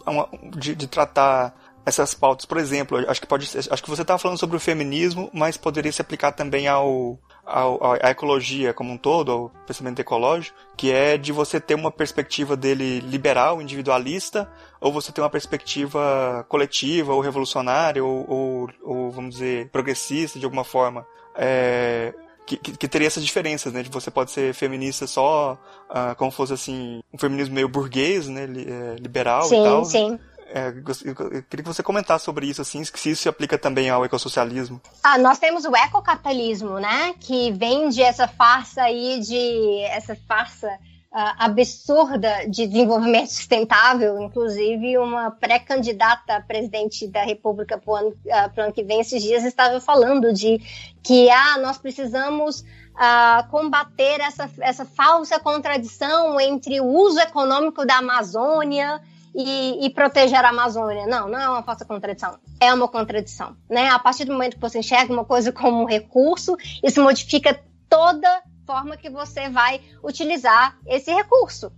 de, 0.57 0.75
de 0.75 0.87
tratar 0.87 1.55
essas 1.85 2.15
pautas. 2.15 2.47
Por 2.47 2.59
exemplo, 2.59 2.99
acho 3.09 3.21
que 3.21 3.27
pode 3.27 3.47
acho 3.57 3.83
que 3.83 3.91
você 3.91 4.03
estava 4.03 4.19
falando 4.19 4.39
sobre 4.39 4.57
o 4.57 4.61
feminismo, 4.61 5.29
mas 5.33 5.57
poderia 5.57 5.93
se 5.93 6.01
aplicar 6.01 6.33
também 6.33 6.69
ao, 6.69 7.19
ao, 7.45 7.95
à 7.95 8.11
ecologia 8.11 8.73
como 8.73 8.93
um 8.93 8.97
todo, 8.97 9.33
ao 9.33 9.49
pensamento 9.67 10.01
ecológico, 10.01 10.57
que 10.77 10.93
é 10.93 11.17
de 11.19 11.33
você 11.33 11.61
ter 11.61 11.75
uma 11.75 11.91
perspectiva 11.91 12.57
dele 12.57 13.01
liberal, 13.01 13.61
individualista, 13.61 14.51
ou 14.81 14.93
você 14.93 15.11
ter 15.13 15.21
uma 15.21 15.31
perspectiva 15.31 16.45
coletiva, 16.49 17.13
ou 17.13 17.21
revolucionária, 17.21 18.05
ou, 18.05 18.31
ou, 18.31 18.71
ou 18.83 19.11
vamos 19.11 19.35
dizer, 19.35 19.69
progressista 19.71 20.39
de 20.39 20.45
alguma 20.45 20.65
forma. 20.65 21.07
É, 21.35 22.15
que, 22.47 22.57
que, 22.57 22.77
que, 22.77 22.89
teria 22.89 23.07
essas 23.07 23.25
diferenças, 23.25 23.73
né? 23.73 23.83
De 23.83 23.91
você 23.91 24.11
pode 24.11 24.31
ser 24.31 24.53
feminista 24.55 25.07
só 25.07 25.59
uh, 25.89 26.15
como 26.17 26.31
fosse 26.31 26.53
assim, 26.53 27.03
um 27.13 27.19
feminismo 27.19 27.55
meio 27.55 27.69
burguês, 27.69 28.29
né? 28.29 28.45
É, 28.45 28.97
liberal 29.01 29.45
sim, 29.45 29.61
e 29.61 29.65
tal. 29.65 29.85
Sim, 29.85 30.19
é, 30.55 30.69
eu 31.05 31.15
queria 31.45 31.63
que 31.63 31.73
você 31.73 31.83
comentasse 31.83 32.27
sobre 32.27 32.47
isso, 32.47 32.61
assim, 32.61 32.85
se 32.85 33.11
isso 33.11 33.23
se 33.23 33.29
aplica 33.29 33.57
também 33.57 33.89
ao 33.89 34.05
ecossocialismo. 34.05 34.81
Ah, 35.03 35.17
nós 35.17 35.39
temos 35.39 35.65
o 35.65 35.75
ecocapitalismo, 35.75 36.79
né? 36.79 37.15
Que 37.19 37.51
vende 37.53 38.03
essa 38.03 38.29
farsa 38.29 38.83
aí 38.83 39.19
de. 39.21 39.81
essa 39.85 40.15
farsa 40.29 40.69
uh, 41.13 41.35
absurda 41.39 42.47
de 42.49 42.67
desenvolvimento 42.67 43.29
sustentável, 43.29 44.21
inclusive 44.21 44.97
uma 44.99 45.31
pré-candidata 45.31 46.37
a 46.37 46.41
presidente 46.41 47.07
da 47.07 47.23
República 47.23 47.79
para 47.79 47.93
o 47.93 47.97
ano, 47.97 48.09
uh, 48.09 48.61
ano, 48.61 48.73
que 48.73 48.83
vem, 48.83 49.01
esses 49.01 49.23
dias 49.23 49.45
estava 49.45 49.81
falando 49.81 50.33
de 50.33 50.61
que 51.03 51.29
ah, 51.31 51.59
nós 51.59 51.79
precisamos 51.79 52.61
uh, 52.61 53.49
combater 53.51 54.21
essa, 54.21 54.51
essa 54.61 54.85
falsa 54.85 55.39
contradição 55.39 56.41
entre 56.41 56.81
o 56.81 56.87
uso 56.87 57.21
econômico 57.21 57.85
da 57.87 57.99
Amazônia 57.99 59.01
e, 59.35 59.87
e, 59.87 59.91
proteger 59.91 60.45
a 60.45 60.51
Amazônia. 60.51 61.07
Não, 61.07 61.29
não 61.29 61.39
é 61.39 61.49
uma 61.49 61.63
falsa 61.63 61.85
contradição. 61.85 62.39
É 62.61 62.73
uma 62.73 62.89
contradição. 62.89 63.57
Né? 63.69 63.89
A 63.89 63.99
partir 63.99 64.25
do 64.25 64.33
momento 64.33 64.57
que 64.57 64.61
você 64.61 64.79
enxerga 64.79 65.13
uma 65.13 65.25
coisa 65.25 65.53
como 65.53 65.83
um 65.83 65.87
recurso, 65.87 66.57
isso 66.83 67.03
modifica 67.03 67.59
toda 67.89 68.43
forma 68.67 68.97
que 68.97 69.11
você 69.11 69.49
vai 69.49 69.81
utilizar 70.03 70.77
esse 70.87 71.13
recurso. 71.13 71.73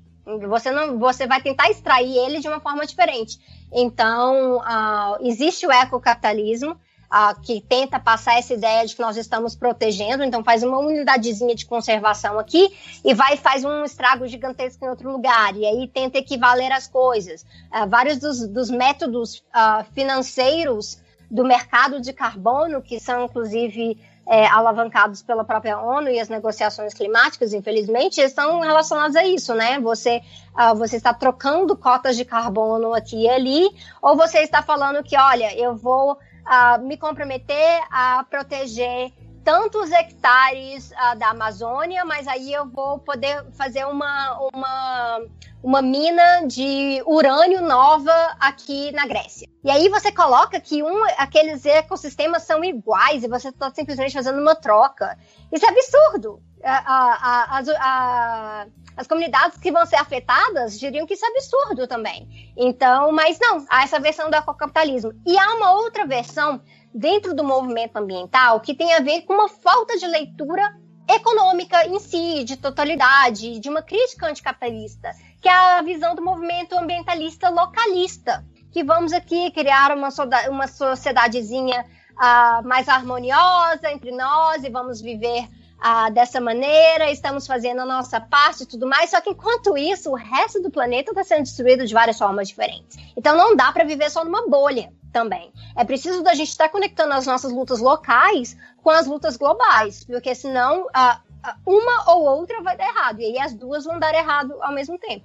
Você 0.49 0.70
não, 0.70 0.99
você 0.99 1.26
vai 1.26 1.43
tentar 1.43 1.68
extrair 1.70 2.16
ele 2.16 2.41
de 2.41 2.49
uma 2.49 2.61
forma 2.61 2.87
diferente. 2.87 3.39
Então, 3.72 4.59
uh, 4.59 5.18
existe 5.20 5.66
o 5.66 5.72
ecocapitalismo 5.72 6.72
uh, 6.72 7.41
que 7.43 7.61
tenta 7.61 8.01
passar 8.01 8.39
essa 8.39 8.55
ideia 8.55 8.87
de 8.87 8.97
que 8.97 9.03
nós 9.03 9.18
estamos 9.18 9.55
protegendo. 9.55 10.24
Então, 10.24 10.43
faz 10.43 10.62
uma 10.62 10.78
unidadezinha 10.78 11.55
de 11.55 11.66
conservação 11.66 12.39
aqui 12.39 12.74
e 13.05 13.12
vai 13.12 13.37
faz 13.37 13.64
um 13.64 13.85
estrago 13.85 14.26
gigantesco 14.26 14.82
em 14.85 14.89
outro 14.89 15.12
lugar. 15.12 15.55
E 15.57 15.66
aí 15.66 15.89
tenta 15.89 16.16
equivaler 16.16 16.72
as 16.72 16.89
coisas. 16.89 17.43
Uh, 17.70 17.87
vários 17.89 18.18
dos, 18.18 18.49
dos 18.49 18.70
métodos 18.70 19.45
financeiros 19.93 21.03
do 21.30 21.45
mercado 21.45 22.01
de 22.01 22.12
carbono, 22.12 22.80
que 22.80 23.01
são 23.01 23.24
inclusive 23.24 23.99
é, 24.27 24.47
alavancados 24.47 25.22
pela 25.22 25.45
própria 25.45 25.79
ONU 25.79 26.09
e 26.09 26.18
as 26.18 26.29
negociações 26.29 26.95
climáticas, 26.95 27.53
infelizmente, 27.53 28.20
estão 28.20 28.61
relacionados 28.61 29.16
a 29.16 29.25
isso, 29.25 29.55
né? 29.55 29.79
Você, 29.81 30.22
uh, 30.55 30.75
você 30.75 30.97
está 30.97 31.12
trocando 31.12 31.77
cotas 31.77 32.16
de 32.16 32.25
carbono 32.25 32.95
aqui 32.95 33.25
e 33.25 33.29
ali, 33.29 33.68
ou 34.01 34.16
você 34.16 34.39
está 34.39 34.62
falando 34.62 35.03
que, 35.03 35.16
olha, 35.16 35.55
eu 35.59 35.77
vou 35.77 36.12
uh, 36.12 36.81
me 36.83 36.97
comprometer 36.97 37.81
a 37.91 38.25
proteger 38.29 39.12
tantos 39.45 39.92
hectares 39.92 40.90
uh, 40.90 41.18
da 41.18 41.28
Amazônia, 41.28 42.05
mas 42.05 42.26
aí 42.26 42.53
eu 42.53 42.66
vou 42.66 42.99
poder 42.99 43.45
fazer 43.53 43.84
uma, 43.84 44.38
uma, 44.53 45.20
uma 45.62 45.82
mina 45.82 46.47
de 46.47 47.03
urânio 47.07 47.61
nova 47.61 48.12
aqui 48.40 48.90
na 48.92 49.07
Grécia. 49.07 49.47
E 49.62 49.70
aí 49.70 49.88
você 49.88 50.11
coloca 50.11 50.59
que 50.59 50.82
um, 50.82 51.05
aqueles 51.18 51.64
ecossistemas 51.66 52.42
são 52.42 52.64
iguais 52.64 53.22
e 53.22 53.28
você 53.28 53.49
está 53.49 53.70
simplesmente 53.72 54.14
fazendo 54.14 54.40
uma 54.40 54.55
troca. 54.55 55.16
Isso 55.53 55.64
é 55.64 55.68
absurdo. 55.68 56.42
A, 56.62 57.59
a, 57.59 57.61
a, 57.61 58.66
as 58.97 59.07
comunidades 59.07 59.59
que 59.59 59.70
vão 59.70 59.84
ser 59.84 59.97
afetadas 59.97 60.78
diriam 60.78 61.07
que 61.07 61.14
isso 61.14 61.26
é 61.26 61.28
absurdo 61.28 61.86
também. 61.86 62.53
Então, 62.57 63.12
mas 63.12 63.38
não, 63.38 63.64
há 63.68 63.82
essa 63.82 64.01
versão 64.01 64.30
do 64.30 64.36
ecocapitalismo. 64.36 65.12
E 65.26 65.38
há 65.38 65.55
uma 65.55 65.72
outra 65.72 66.07
versão 66.07 66.62
dentro 66.95 67.34
do 67.34 67.42
movimento 67.42 67.97
ambiental 67.97 68.61
que 68.61 68.72
tem 68.72 68.95
a 68.95 69.01
ver 69.01 69.22
com 69.22 69.34
uma 69.34 69.49
falta 69.49 69.99
de 69.99 70.07
leitura 70.07 70.78
econômica 71.11 71.86
em 71.86 71.99
si, 71.99 72.45
de 72.45 72.57
totalidade, 72.57 73.59
de 73.59 73.68
uma 73.68 73.82
crítica 73.82 74.26
anticapitalista, 74.26 75.11
que 75.42 75.49
é 75.49 75.53
a 75.53 75.82
visão 75.82 76.14
do 76.14 76.22
movimento 76.22 76.74
ambientalista 76.78 77.51
localista, 77.51 78.45
que 78.70 78.84
vamos 78.84 79.12
aqui 79.12 79.51
criar 79.51 79.95
uma, 79.95 80.09
uma 80.49 80.66
sociedadezinha 80.66 81.84
uh, 82.12 82.66
mais 82.66 82.88
harmoniosa 82.88 83.90
entre 83.90 84.12
nós 84.12 84.64
e 84.64 84.70
vamos 84.70 85.01
viver 85.01 85.42
uh, 85.45 86.11
dessa 86.12 86.40
maneira, 86.40 87.11
estamos 87.11 87.47
fazendo 87.47 87.82
a 87.82 87.86
nossa 87.86 88.18
parte 88.20 88.62
e 88.62 88.66
tudo 88.66 88.86
mais, 88.86 89.11
só 89.11 89.20
que 89.20 89.30
enquanto 89.30 89.76
isso, 89.76 90.11
o 90.11 90.16
resto 90.16 90.62
do 90.62 90.70
planeta 90.70 91.11
está 91.11 91.22
sendo 91.22 91.42
destruído 91.42 91.86
de 91.86 91.92
várias 91.92 92.16
formas 92.16 92.49
diferentes. 92.49 92.97
Então 93.14 93.36
não 93.36 93.55
dá 93.55 93.70
para 93.72 93.84
viver 93.84 94.11
só 94.11 94.24
numa 94.24 94.49
bolha 94.49 94.90
também. 95.15 95.53
É 95.77 95.85
preciso 95.85 96.25
da 96.25 96.35
gente 96.35 96.51
estar 96.51 96.69
conectando 96.69 97.15
as 97.15 97.25
nossas 97.25 97.53
lutas 97.53 97.79
locais 97.79 98.57
com 98.83 98.91
as 98.91 99.07
lutas 99.07 99.37
globais, 99.37 100.05
porque 100.05 100.35
senão 100.35 100.87
uh, 100.87 101.53
uma 101.65 102.12
ou 102.12 102.25
outra 102.25 102.61
vai 102.61 102.77
dar 102.77 102.89
errado, 102.89 103.21
e 103.21 103.25
aí 103.25 103.39
as 103.39 103.55
duas 103.55 103.85
vão 103.85 103.99
dar 103.99 104.12
errado 104.12 104.61
ao 104.61 104.75
mesmo 104.75 104.99
tempo. 104.99 105.25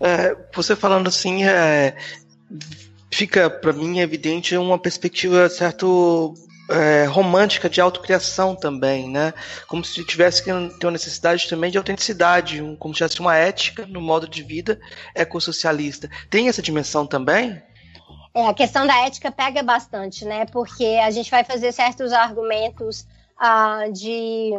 É, 0.00 0.36
você 0.52 0.74
falando 0.74 1.06
assim, 1.06 1.44
é, 1.44 1.96
fica 3.10 3.48
para 3.48 3.72
mim 3.72 4.00
evidente 4.00 4.56
uma 4.56 4.78
perspectiva 4.78 5.48
certo 5.48 6.34
é, 6.68 7.04
romântica 7.04 7.70
de 7.70 7.80
autocriação 7.80 8.56
também, 8.56 9.08
né? 9.08 9.32
Como 9.68 9.84
se 9.84 10.04
tivesse 10.04 10.42
que 10.42 10.50
ter 10.78 10.86
uma 10.86 10.92
necessidade 10.92 11.48
também 11.48 11.70
de 11.70 11.78
autenticidade, 11.78 12.60
um, 12.60 12.74
como 12.74 12.92
se 12.92 12.98
tivesse 12.98 13.20
uma 13.20 13.36
ética 13.36 13.86
no 13.86 14.00
modo 14.00 14.26
de 14.28 14.42
vida 14.42 14.80
ecossocialista. 15.14 16.10
Tem 16.28 16.48
essa 16.48 16.60
dimensão 16.60 17.06
também? 17.06 17.62
É, 18.38 18.46
a 18.46 18.54
questão 18.54 18.86
da 18.86 18.96
ética 19.04 19.32
pega 19.32 19.64
bastante, 19.64 20.24
né? 20.24 20.46
Porque 20.46 20.84
a 21.02 21.10
gente 21.10 21.28
vai 21.28 21.42
fazer 21.42 21.72
certos 21.72 22.12
argumentos 22.12 23.04
uh, 23.36 23.92
de. 23.92 24.52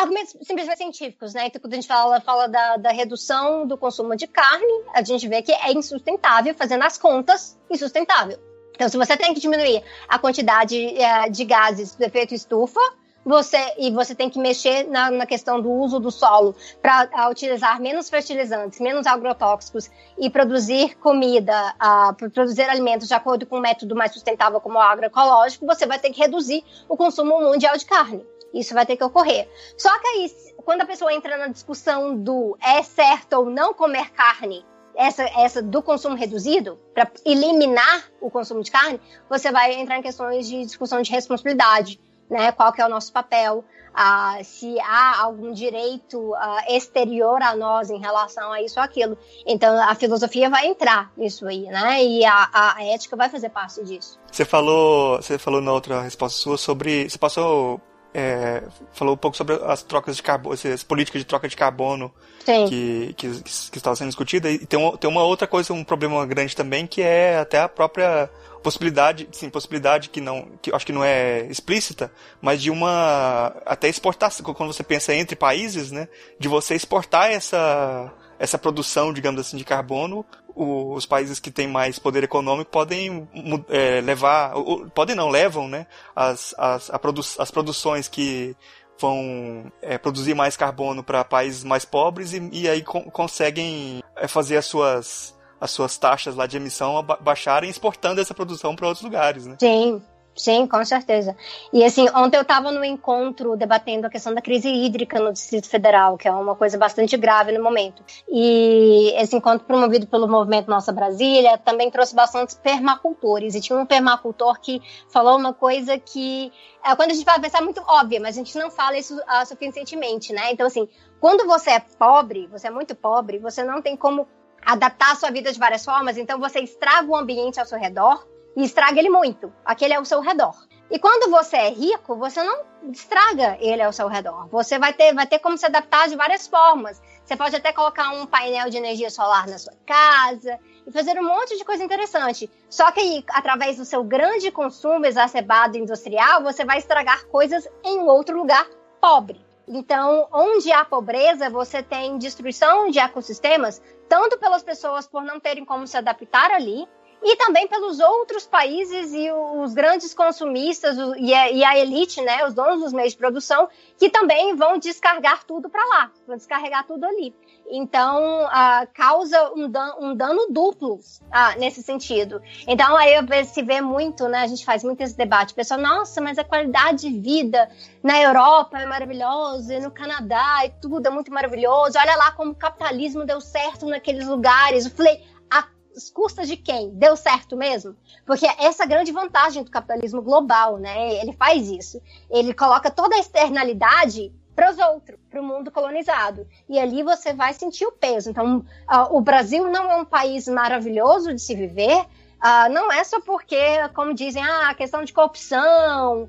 Argumentos 0.00 0.34
simplesmente 0.42 0.78
científicos, 0.78 1.32
né? 1.32 1.46
Então, 1.46 1.60
quando 1.60 1.74
a 1.74 1.76
gente 1.76 1.86
fala, 1.86 2.20
fala 2.20 2.48
da, 2.48 2.76
da, 2.76 2.90
redução 2.90 3.68
do 3.68 3.78
consumo 3.78 4.16
de 4.16 4.26
carne, 4.26 4.82
a 4.92 5.00
gente 5.04 5.28
vê 5.28 5.42
que 5.42 5.52
é 5.52 5.70
insustentável, 5.72 6.56
fazendo 6.56 6.82
as 6.82 6.98
contas, 6.98 7.56
insustentável. 7.70 8.36
Então, 8.74 8.88
se 8.88 8.96
você 8.96 9.16
tem 9.16 9.32
que 9.32 9.38
diminuir 9.38 9.84
a 10.08 10.18
quantidade 10.18 10.76
uh, 10.76 11.30
de 11.30 11.44
gases 11.44 11.94
do 11.94 12.02
efeito 12.02 12.34
estufa, 12.34 12.80
você 13.24 13.58
e 13.78 13.90
você 13.90 14.14
tem 14.14 14.28
que 14.28 14.38
mexer 14.38 14.84
na, 14.88 15.10
na 15.10 15.26
questão 15.26 15.60
do 15.60 15.70
uso 15.70 15.98
do 15.98 16.10
solo 16.10 16.54
para 16.82 17.28
utilizar 17.30 17.80
menos 17.80 18.10
fertilizantes, 18.10 18.80
menos 18.80 19.06
agrotóxicos 19.06 19.90
e 20.18 20.28
produzir 20.28 20.96
comida, 20.96 21.74
uh, 21.80 22.14
produzir 22.14 22.68
alimentos 22.68 23.08
de 23.08 23.14
acordo 23.14 23.46
com 23.46 23.58
um 23.58 23.60
método 23.60 23.96
mais 23.96 24.12
sustentável 24.12 24.60
como 24.60 24.78
o 24.78 24.82
agroecológico, 24.82 25.66
você 25.66 25.86
vai 25.86 25.98
ter 25.98 26.10
que 26.10 26.20
reduzir 26.20 26.62
o 26.88 26.96
consumo 26.96 27.40
mundial 27.40 27.76
de 27.76 27.86
carne. 27.86 28.26
Isso 28.52 28.72
vai 28.72 28.86
ter 28.86 28.96
que 28.96 29.02
ocorrer. 29.02 29.48
Só 29.76 29.90
que 29.98 30.06
aí, 30.06 30.30
quando 30.64 30.82
a 30.82 30.86
pessoa 30.86 31.12
entra 31.12 31.36
na 31.36 31.48
discussão 31.48 32.16
do 32.16 32.56
é 32.62 32.82
certo 32.82 33.32
ou 33.34 33.50
não 33.50 33.74
comer 33.74 34.10
carne, 34.12 34.64
essa, 34.94 35.24
essa 35.36 35.60
do 35.60 35.82
consumo 35.82 36.14
reduzido, 36.14 36.78
para 36.94 37.10
eliminar 37.24 38.08
o 38.20 38.30
consumo 38.30 38.62
de 38.62 38.70
carne, 38.70 39.00
você 39.28 39.50
vai 39.50 39.74
entrar 39.74 39.98
em 39.98 40.02
questões 40.02 40.46
de 40.46 40.64
discussão 40.64 41.02
de 41.02 41.10
responsabilidade 41.10 41.98
né? 42.30 42.52
Qual 42.52 42.72
que 42.72 42.80
é 42.80 42.86
o 42.86 42.88
nosso 42.88 43.12
papel? 43.12 43.64
Ah, 43.94 44.38
se 44.42 44.78
há 44.80 45.22
algum 45.22 45.52
direito 45.52 46.34
ah, 46.34 46.64
exterior 46.68 47.40
a 47.42 47.54
nós 47.54 47.90
em 47.90 47.98
relação 47.98 48.52
a 48.52 48.60
isso 48.60 48.80
ou 48.80 48.84
aquilo. 48.84 49.16
Então 49.46 49.80
a 49.88 49.94
filosofia 49.94 50.50
vai 50.50 50.66
entrar 50.66 51.12
nisso 51.16 51.46
aí, 51.46 51.62
né? 51.62 52.02
E 52.02 52.24
a, 52.24 52.50
a 52.52 52.84
ética 52.84 53.16
vai 53.16 53.28
fazer 53.28 53.50
parte 53.50 53.84
disso. 53.84 54.18
Você 54.30 54.44
falou, 54.44 55.16
você 55.16 55.38
falou 55.38 55.60
na 55.60 55.72
outra 55.72 56.00
resposta 56.00 56.40
sua 56.40 56.58
sobre, 56.58 57.08
você 57.08 57.18
passou 57.18 57.80
é, 58.14 58.62
falou 58.92 59.14
um 59.14 59.16
pouco 59.16 59.36
sobre 59.36 59.56
as 59.64 59.82
trocas 59.82 60.14
de 60.14 60.22
carbono, 60.22 60.54
as 60.54 60.84
políticas 60.84 61.20
de 61.20 61.26
troca 61.26 61.48
de 61.48 61.56
carbono 61.56 62.14
que, 62.44 63.12
que, 63.16 63.42
que 63.42 63.76
estava 63.76 63.96
sendo 63.96 64.08
discutida. 64.08 64.48
E 64.48 64.64
tem 64.64 64.78
uma, 64.78 64.96
tem 64.96 65.10
uma 65.10 65.24
outra 65.24 65.48
coisa, 65.48 65.72
um 65.72 65.82
problema 65.82 66.24
grande 66.24 66.54
também, 66.54 66.86
que 66.86 67.02
é 67.02 67.38
até 67.38 67.58
a 67.58 67.68
própria 67.68 68.30
possibilidade, 68.64 69.28
sim, 69.30 69.50
possibilidade 69.50 70.08
que 70.08 70.20
não, 70.20 70.48
que 70.62 70.74
acho 70.74 70.86
que 70.86 70.92
não 70.92 71.04
é 71.04 71.42
explícita, 71.50 72.10
mas 72.40 72.62
de 72.62 72.70
uma 72.70 73.54
até 73.66 73.88
exportação, 73.88 74.54
quando 74.54 74.72
você 74.72 74.82
pensa 74.82 75.14
entre 75.14 75.36
países, 75.36 75.92
né, 75.92 76.08
de 76.40 76.48
você 76.48 76.74
exportar 76.74 77.30
essa 77.30 78.10
essa 78.36 78.58
produção, 78.58 79.12
digamos 79.12 79.40
assim, 79.40 79.56
de 79.56 79.64
carbono, 79.64 80.26
os 80.56 81.06
países 81.06 81.38
que 81.38 81.52
têm 81.52 81.68
mais 81.68 82.00
poder 82.00 82.24
econômico 82.24 82.70
podem 82.70 83.28
é, 83.68 84.00
levar, 84.00 84.52
podem 84.92 85.14
não, 85.14 85.28
levam, 85.28 85.68
né, 85.68 85.86
as, 86.16 86.52
as, 86.58 86.90
produ 87.00 87.20
as 87.38 87.50
produções 87.50 88.08
que 88.08 88.56
vão 88.98 89.72
é, 89.80 89.98
produzir 89.98 90.34
mais 90.34 90.56
carbono 90.56 91.02
para 91.02 91.24
países 91.24 91.64
mais 91.64 91.84
pobres 91.84 92.32
e, 92.32 92.48
e 92.52 92.68
aí 92.68 92.82
con 92.82 93.02
conseguem 93.04 94.02
é, 94.16 94.26
fazer 94.26 94.56
as 94.56 94.66
suas 94.66 95.33
as 95.64 95.70
suas 95.70 95.96
taxas 95.96 96.36
lá 96.36 96.46
de 96.46 96.58
emissão 96.58 97.02
baixarem 97.20 97.70
exportando 97.70 98.20
essa 98.20 98.34
produção 98.34 98.76
para 98.76 98.86
outros 98.86 99.02
lugares, 99.02 99.46
né? 99.46 99.56
Sim, 99.58 100.02
Sim, 100.36 100.66
com 100.66 100.84
certeza. 100.84 101.36
E 101.72 101.84
assim, 101.84 102.08
ontem 102.12 102.36
eu 102.36 102.42
estava 102.42 102.72
no 102.72 102.84
encontro 102.84 103.56
debatendo 103.56 104.08
a 104.08 104.10
questão 104.10 104.34
da 104.34 104.42
crise 104.42 104.68
hídrica 104.68 105.20
no 105.20 105.32
Distrito 105.32 105.68
Federal, 105.68 106.18
que 106.18 106.26
é 106.26 106.32
uma 106.32 106.56
coisa 106.56 106.76
bastante 106.76 107.16
grave 107.16 107.52
no 107.52 107.62
momento. 107.62 108.02
E 108.28 109.12
esse 109.14 109.36
encontro 109.36 109.64
promovido 109.64 110.08
pelo 110.08 110.26
Movimento 110.26 110.68
Nossa 110.68 110.90
Brasília 110.90 111.56
também 111.56 111.88
trouxe 111.88 112.16
bastantes 112.16 112.56
permacultores. 112.56 113.54
E 113.54 113.60
tinha 113.60 113.78
um 113.78 113.86
permacultor 113.86 114.60
que 114.60 114.82
falou 115.08 115.38
uma 115.38 115.54
coisa 115.54 115.96
que, 116.00 116.52
é, 116.84 116.96
quando 116.96 117.12
a 117.12 117.14
gente 117.14 117.24
vai 117.24 117.40
pensar, 117.40 117.58
é 117.58 117.62
muito 117.64 117.82
óbvia, 117.86 118.18
mas 118.18 118.36
a 118.36 118.38
gente 118.38 118.58
não 118.58 118.72
fala 118.72 118.98
isso 118.98 119.16
uh, 119.16 119.46
suficientemente, 119.46 120.32
né? 120.32 120.50
Então, 120.50 120.66
assim, 120.66 120.88
quando 121.20 121.46
você 121.46 121.70
é 121.70 121.80
pobre, 121.80 122.48
você 122.48 122.66
é 122.66 122.70
muito 122.72 122.96
pobre, 122.96 123.38
você 123.38 123.62
não 123.62 123.80
tem 123.80 123.96
como 123.96 124.26
adaptar 124.64 125.12
a 125.12 125.16
sua 125.16 125.30
vida 125.30 125.52
de 125.52 125.58
várias 125.58 125.84
formas, 125.84 126.16
então 126.16 126.38
você 126.38 126.60
estraga 126.60 127.08
o 127.08 127.16
ambiente 127.16 127.60
ao 127.60 127.66
seu 127.66 127.78
redor 127.78 128.26
e 128.56 128.64
estraga 128.64 128.98
ele 128.98 129.10
muito. 129.10 129.52
Aquele 129.64 129.94
é 129.94 130.00
o 130.00 130.04
seu 130.04 130.20
redor. 130.20 130.54
E 130.90 130.98
quando 130.98 131.30
você 131.30 131.56
é 131.56 131.70
rico, 131.70 132.16
você 132.16 132.42
não 132.42 132.62
estraga 132.92 133.56
ele 133.60 133.82
ao 133.82 133.92
seu 133.92 134.06
redor. 134.06 134.48
Você 134.48 134.78
vai 134.78 134.92
ter, 134.92 135.14
vai 135.14 135.26
ter 135.26 135.38
como 135.38 135.56
se 135.56 135.66
adaptar 135.66 136.08
de 136.08 136.16
várias 136.16 136.46
formas. 136.46 137.02
Você 137.24 137.36
pode 137.36 137.56
até 137.56 137.72
colocar 137.72 138.10
um 138.10 138.26
painel 138.26 138.68
de 138.68 138.76
energia 138.76 139.10
solar 139.10 139.46
na 139.46 139.58
sua 139.58 139.72
casa 139.86 140.58
e 140.86 140.92
fazer 140.92 141.18
um 141.18 141.24
monte 141.24 141.56
de 141.56 141.64
coisa 141.64 141.82
interessante. 141.82 142.50
Só 142.68 142.90
que 142.92 143.24
através 143.30 143.78
do 143.78 143.84
seu 143.84 144.04
grande 144.04 144.50
consumo 144.50 145.06
exacerbado 145.06 145.78
industrial, 145.78 146.42
você 146.42 146.64
vai 146.64 146.78
estragar 146.78 147.26
coisas 147.26 147.66
em 147.82 148.00
outro 148.00 148.36
lugar 148.36 148.66
pobre. 149.00 149.44
Então, 149.66 150.28
onde 150.30 150.70
há 150.70 150.84
pobreza, 150.84 151.48
você 151.48 151.82
tem 151.82 152.18
destruição 152.18 152.90
de 152.90 152.98
ecossistemas, 152.98 153.80
tanto 154.14 154.38
pelas 154.38 154.62
pessoas 154.62 155.08
por 155.08 155.24
não 155.24 155.40
terem 155.40 155.64
como 155.64 155.88
se 155.88 155.96
adaptar 155.96 156.52
ali, 156.52 156.86
e 157.20 157.34
também 157.34 157.66
pelos 157.66 157.98
outros 157.98 158.46
países 158.46 159.12
e 159.12 159.28
os 159.32 159.74
grandes 159.74 160.14
consumistas 160.14 160.96
e 161.18 161.34
a, 161.64 161.76
elite, 161.76 162.20
né, 162.20 162.46
os 162.46 162.54
donos 162.54 162.80
dos 162.80 162.92
meios 162.92 163.10
de 163.10 163.18
produção, 163.18 163.68
que 163.98 164.08
também 164.08 164.54
vão 164.54 164.78
descarregar 164.78 165.44
tudo 165.44 165.68
para 165.68 165.84
lá, 165.86 166.12
vão 166.28 166.36
descarregar 166.36 166.86
tudo 166.86 167.04
ali. 167.04 167.34
Então, 167.70 168.48
causa 168.92 169.52
um 169.54 169.68
dano, 169.68 169.94
um 170.00 170.14
dano 170.14 170.46
duplo 170.50 170.94
uh, 170.94 171.58
nesse 171.58 171.82
sentido. 171.82 172.40
Então, 172.66 172.96
aí 172.96 173.14
se 173.44 173.62
vê 173.62 173.80
muito, 173.80 174.28
né, 174.28 174.42
a 174.42 174.46
gente 174.46 174.64
faz 174.64 174.84
muito 174.84 175.00
esse 175.00 175.16
debate, 175.16 175.52
o 175.52 175.56
pessoal, 175.56 175.80
nossa, 175.80 176.20
mas 176.20 176.38
a 176.38 176.44
qualidade 176.44 177.08
de 177.08 177.18
vida 177.18 177.68
na 178.02 178.20
Europa 178.20 178.78
é 178.78 178.86
maravilhosa, 178.86 179.74
e 179.74 179.80
no 179.80 179.90
Canadá 179.90 180.64
e 180.64 180.70
tudo 180.80 181.06
é 181.06 181.10
muito 181.10 181.32
maravilhoso, 181.32 181.98
olha 181.98 182.16
lá 182.16 182.32
como 182.32 182.52
o 182.52 182.54
capitalismo 182.54 183.24
deu 183.24 183.40
certo 183.40 183.86
naqueles 183.86 184.26
lugares. 184.26 184.84
Eu 184.84 184.90
falei, 184.90 185.24
às 185.50 186.10
custas 186.10 186.48
de 186.48 186.56
quem? 186.56 186.90
Deu 186.90 187.16
certo 187.16 187.56
mesmo? 187.56 187.96
Porque 188.26 188.46
essa 188.58 188.82
é 188.82 188.86
a 188.86 188.88
grande 188.88 189.12
vantagem 189.12 189.62
do 189.62 189.70
capitalismo 189.70 190.20
global, 190.20 190.76
né? 190.76 191.14
Ele 191.20 191.32
faz 191.32 191.68
isso. 191.68 192.00
Ele 192.30 192.52
coloca 192.52 192.90
toda 192.90 193.14
a 193.14 193.20
externalidade 193.20 194.32
para 194.54 194.70
os 194.70 194.78
outros, 194.78 195.18
para 195.30 195.40
o 195.40 195.44
mundo 195.44 195.70
colonizado. 195.70 196.46
E 196.68 196.78
ali 196.78 197.02
você 197.02 197.32
vai 197.32 197.52
sentir 197.52 197.86
o 197.86 197.92
peso. 197.92 198.30
Então, 198.30 198.58
uh, 198.58 199.16
o 199.16 199.20
Brasil 199.20 199.68
não 199.70 199.90
é 199.90 199.96
um 199.96 200.04
país 200.04 200.46
maravilhoso 200.48 201.34
de 201.34 201.40
se 201.40 201.54
viver, 201.54 202.06
Uh, 202.44 202.70
não 202.70 202.92
é 202.92 203.02
só 203.02 203.22
porque, 203.22 203.56
como 203.94 204.12
dizem, 204.12 204.42
ah, 204.42 204.68
a 204.68 204.74
questão 204.74 205.02
de 205.02 205.14
corrupção, 205.14 206.24
uh, 206.24 206.28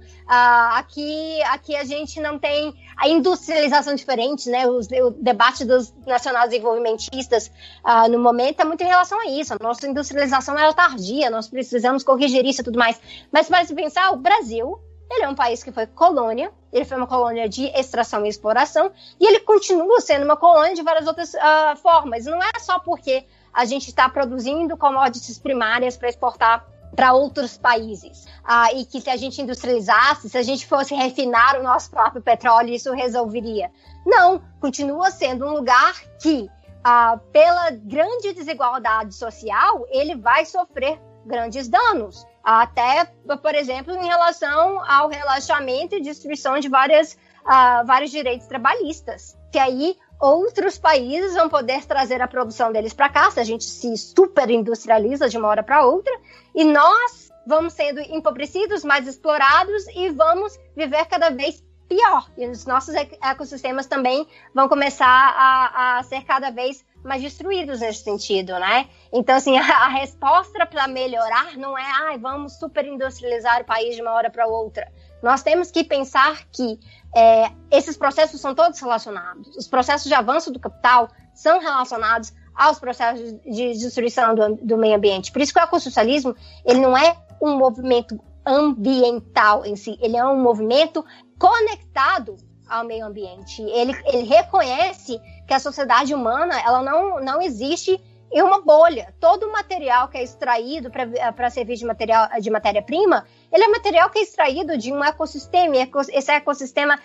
aqui, 0.77 1.43
aqui 1.43 1.75
a 1.75 1.83
gente 1.83 2.21
não 2.21 2.39
tem 2.39 2.73
a 2.95 3.09
industrialização 3.09 3.93
diferente, 3.95 4.49
né? 4.49 4.65
o 4.65 4.79
debate 5.11 5.65
dos 5.65 5.93
nacionais 6.07 6.51
desenvolvimentistas 6.51 7.51
uh, 7.83 8.09
no 8.09 8.17
momento 8.17 8.61
é 8.61 8.63
muito 8.63 8.81
em 8.81 8.87
relação 8.87 9.19
a 9.19 9.25
isso. 9.25 9.53
A 9.53 9.57
nossa 9.61 9.85
industrialização 9.85 10.57
é 10.57 10.71
tardia, 10.71 11.29
nós 11.29 11.49
precisamos 11.49 12.01
corrigir 12.01 12.45
isso 12.45 12.61
e 12.61 12.63
tudo 12.63 12.79
mais. 12.79 12.97
Mas 13.29 13.49
para 13.49 13.65
se 13.65 13.75
pensar, 13.75 14.11
o 14.11 14.15
Brasil 14.15 14.79
ele 15.09 15.23
é 15.23 15.29
um 15.29 15.35
país 15.35 15.63
que 15.63 15.71
foi 15.71 15.85
colônia, 15.87 16.51
ele 16.71 16.85
foi 16.85 16.97
uma 16.97 17.07
colônia 17.07 17.47
de 17.47 17.65
extração 17.67 18.25
e 18.25 18.29
exploração, 18.29 18.91
e 19.19 19.25
ele 19.25 19.39
continua 19.41 20.01
sendo 20.01 20.25
uma 20.25 20.35
colônia 20.35 20.73
de 20.73 20.81
várias 20.81 21.07
outras 21.07 21.33
uh, 21.33 21.75
formas. 21.81 22.25
Não 22.25 22.41
é 22.41 22.59
só 22.59 22.79
porque 22.79 23.25
a 23.53 23.65
gente 23.65 23.87
está 23.87 24.09
produzindo 24.09 24.75
commodities 24.75 25.39
primárias 25.39 25.95
para 25.95 26.09
exportar 26.09 26.65
para 26.95 27.13
outros 27.13 27.57
países. 27.57 28.25
Ah, 28.43 28.71
e 28.73 28.85
que 28.85 29.01
se 29.01 29.09
a 29.09 29.17
gente 29.17 29.41
industrializasse, 29.41 30.29
se 30.29 30.37
a 30.37 30.43
gente 30.43 30.65
fosse 30.65 30.95
refinar 30.95 31.59
o 31.59 31.63
nosso 31.63 31.89
próprio 31.89 32.21
petróleo, 32.21 32.73
isso 32.73 32.91
resolveria. 32.93 33.69
Não, 34.05 34.41
continua 34.59 35.11
sendo 35.11 35.45
um 35.45 35.53
lugar 35.53 35.93
que, 36.21 36.49
ah, 36.83 37.19
pela 37.31 37.71
grande 37.71 38.33
desigualdade 38.33 39.13
social, 39.13 39.85
ele 39.89 40.15
vai 40.15 40.45
sofrer 40.45 40.99
grandes 41.25 41.67
danos. 41.67 42.25
Até, 42.45 43.05
por 43.41 43.55
exemplo, 43.55 43.91
em 43.95 44.05
relação 44.05 44.79
ao 44.87 45.09
relaxamento 45.09 45.95
e 45.95 46.01
destruição 46.01 46.59
de 46.59 46.69
várias, 46.69 47.17
ah, 47.43 47.81
vários 47.83 48.11
direitos 48.11 48.45
trabalhistas. 48.45 49.35
Que 49.51 49.57
aí 49.57 49.97
outros 50.19 50.77
países 50.77 51.33
vão 51.33 51.49
poder 51.49 51.83
trazer 51.85 52.21
a 52.21 52.27
produção 52.27 52.71
deles 52.71 52.93
para 52.93 53.09
cá, 53.09 53.31
se 53.31 53.39
a 53.39 53.43
gente 53.43 53.63
se 53.63 53.97
super 53.97 54.47
industrializa 54.51 55.27
de 55.27 55.39
uma 55.39 55.47
hora 55.47 55.63
para 55.63 55.85
outra, 55.87 56.15
e 56.53 56.63
nós 56.63 57.31
vamos 57.47 57.73
sendo 57.73 57.99
empobrecidos, 57.99 58.83
mais 58.83 59.07
explorados 59.07 59.87
e 59.95 60.11
vamos 60.11 60.55
viver 60.75 61.05
cada 61.05 61.31
vez 61.31 61.63
pior. 61.87 62.29
E 62.37 62.47
os 62.47 62.65
nossos 62.65 62.93
ecossistemas 62.95 63.85
também 63.85 64.27
vão 64.53 64.67
começar 64.67 65.05
a, 65.07 65.97
a 65.97 66.03
ser 66.03 66.23
cada 66.23 66.49
vez 66.49 66.85
mais 67.03 67.21
destruídos 67.21 67.79
nesse 67.79 68.03
sentido, 68.03 68.53
né? 68.53 68.89
Então, 69.13 69.35
assim, 69.35 69.57
a, 69.59 69.63
a 69.63 69.87
resposta 69.87 70.65
para 70.65 70.87
melhorar 70.87 71.55
não 71.57 71.77
é, 71.77 71.83
ah, 71.83 72.17
vamos 72.19 72.53
super 72.53 72.85
industrializar 72.85 73.61
o 73.61 73.65
país 73.65 73.95
de 73.95 74.01
uma 74.01 74.11
hora 74.11 74.29
para 74.29 74.47
outra. 74.47 74.91
Nós 75.21 75.43
temos 75.43 75.71
que 75.71 75.83
pensar 75.83 76.45
que 76.51 76.79
é, 77.15 77.51
esses 77.71 77.95
processos 77.95 78.41
são 78.41 78.53
todos 78.53 78.79
relacionados. 78.79 79.55
Os 79.55 79.67
processos 79.67 80.07
de 80.07 80.13
avanço 80.13 80.51
do 80.51 80.59
capital 80.59 81.09
são 81.33 81.59
relacionados 81.59 82.33
aos 82.55 82.79
processos 82.79 83.33
de 83.43 83.73
destruição 83.73 84.33
do, 84.33 84.55
do 84.55 84.77
meio 84.77 84.95
ambiente. 84.95 85.31
Por 85.31 85.41
isso 85.41 85.53
que 85.53 85.59
o 85.59 85.63
ecossocialismo 85.63 86.35
ele 86.65 86.79
não 86.79 86.97
é 86.97 87.17
um 87.41 87.57
movimento 87.57 88.19
ambiental 88.45 89.65
em 89.65 89.75
si, 89.75 89.97
ele 89.99 90.15
é 90.15 90.23
um 90.23 90.39
movimento 90.39 91.03
conectado 91.37 92.37
ao 92.67 92.83
meio 92.83 93.05
ambiente. 93.05 93.61
Ele, 93.61 93.93
ele 94.05 94.23
reconhece 94.23 95.19
que 95.47 95.53
a 95.53 95.59
sociedade 95.59 96.13
humana 96.13 96.59
ela 96.61 96.81
não, 96.81 97.19
não 97.19 97.41
existe 97.41 98.01
em 98.31 98.41
uma 98.41 98.61
bolha. 98.61 99.13
Todo 99.19 99.47
o 99.47 99.51
material 99.51 100.07
que 100.07 100.17
é 100.17 100.23
extraído 100.23 100.89
para 100.89 101.49
servir 101.49 101.75
de 101.75 101.85
material 101.85 102.27
de 102.41 102.49
matéria-prima, 102.49 103.25
ele 103.51 103.63
é 103.63 103.67
material 103.67 104.09
que 104.09 104.19
é 104.19 104.23
extraído 104.23 104.77
de 104.77 104.91
um 104.91 105.03
ecossistema. 105.03 105.75
Esse 106.11 106.31
ecossistema 106.31 106.99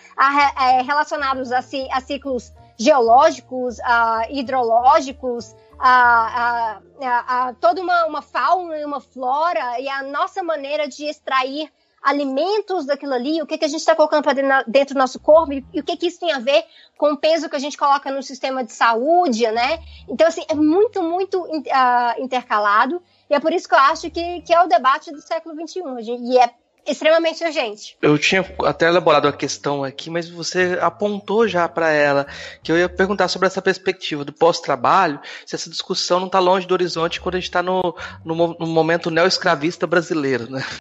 é 0.58 0.82
relacionado 0.82 1.42
a, 1.52 1.58
a 1.58 2.00
ciclos 2.00 2.52
geológicos, 2.78 3.78
a 3.80 4.22
hidrológicos, 4.30 5.54
a, 5.78 6.80
a, 7.00 7.48
a, 7.48 7.54
toda 7.54 7.80
uma, 7.80 8.06
uma 8.06 8.22
fauna 8.22 8.78
e 8.78 8.84
uma 8.84 9.00
flora 9.00 9.78
e 9.78 9.88
a 9.88 10.02
nossa 10.02 10.42
maneira 10.42 10.88
de 10.88 11.04
extrair 11.04 11.70
alimentos 12.02 12.86
daquilo 12.86 13.12
ali, 13.12 13.42
o 13.42 13.46
que, 13.46 13.58
que 13.58 13.64
a 13.64 13.68
gente 13.68 13.80
está 13.80 13.94
colocando 13.94 14.22
para 14.22 14.62
dentro 14.66 14.94
do 14.94 14.98
nosso 14.98 15.20
corpo 15.20 15.52
e, 15.52 15.80
o 15.80 15.82
que, 15.82 15.96
que 15.96 16.06
isso 16.06 16.20
tem 16.20 16.32
a 16.32 16.38
ver 16.38 16.64
com 16.96 17.12
o 17.12 17.16
peso 17.16 17.48
que 17.48 17.56
a 17.56 17.60
gente 17.60 17.76
coloca 17.76 18.10
no 18.10 18.22
sistema 18.22 18.64
de 18.64 18.72
saúde, 18.72 19.46
né? 19.50 19.82
Então, 20.08 20.26
assim, 20.26 20.42
é 20.48 20.54
muito, 20.54 21.02
muito 21.02 21.42
uh, 21.42 22.22
intercalado 22.22 23.02
e 23.28 23.34
é 23.34 23.40
por 23.40 23.52
isso 23.52 23.68
que 23.68 23.74
eu 23.74 23.78
acho 23.78 24.10
que, 24.10 24.40
que 24.40 24.52
é 24.52 24.62
o 24.62 24.66
debate 24.66 25.12
do 25.12 25.20
século 25.20 25.54
XXI. 25.54 25.80
E 26.20 26.38
é 26.38 26.52
extremamente 26.86 27.44
urgente. 27.44 27.96
Eu 28.00 28.18
tinha 28.18 28.44
até 28.64 28.86
elaborado 28.86 29.28
a 29.28 29.32
questão 29.32 29.84
aqui, 29.84 30.10
mas 30.10 30.28
você 30.28 30.78
apontou 30.80 31.46
já 31.46 31.68
para 31.68 31.90
ela 31.90 32.26
que 32.62 32.70
eu 32.70 32.78
ia 32.78 32.88
perguntar 32.88 33.28
sobre 33.28 33.46
essa 33.46 33.62
perspectiva 33.62 34.24
do 34.24 34.32
pós-trabalho, 34.32 35.20
se 35.46 35.54
essa 35.54 35.70
discussão 35.70 36.20
não 36.20 36.26
está 36.26 36.38
longe 36.38 36.66
do 36.66 36.72
horizonte 36.72 37.20
quando 37.20 37.36
a 37.36 37.38
gente 37.38 37.48
está 37.48 37.62
no, 37.62 37.96
no, 38.24 38.34
no, 38.34 38.66
momento 38.66 39.10
neo-escravista 39.10 39.86
brasileiro, 39.86 40.50
né? 40.50 40.64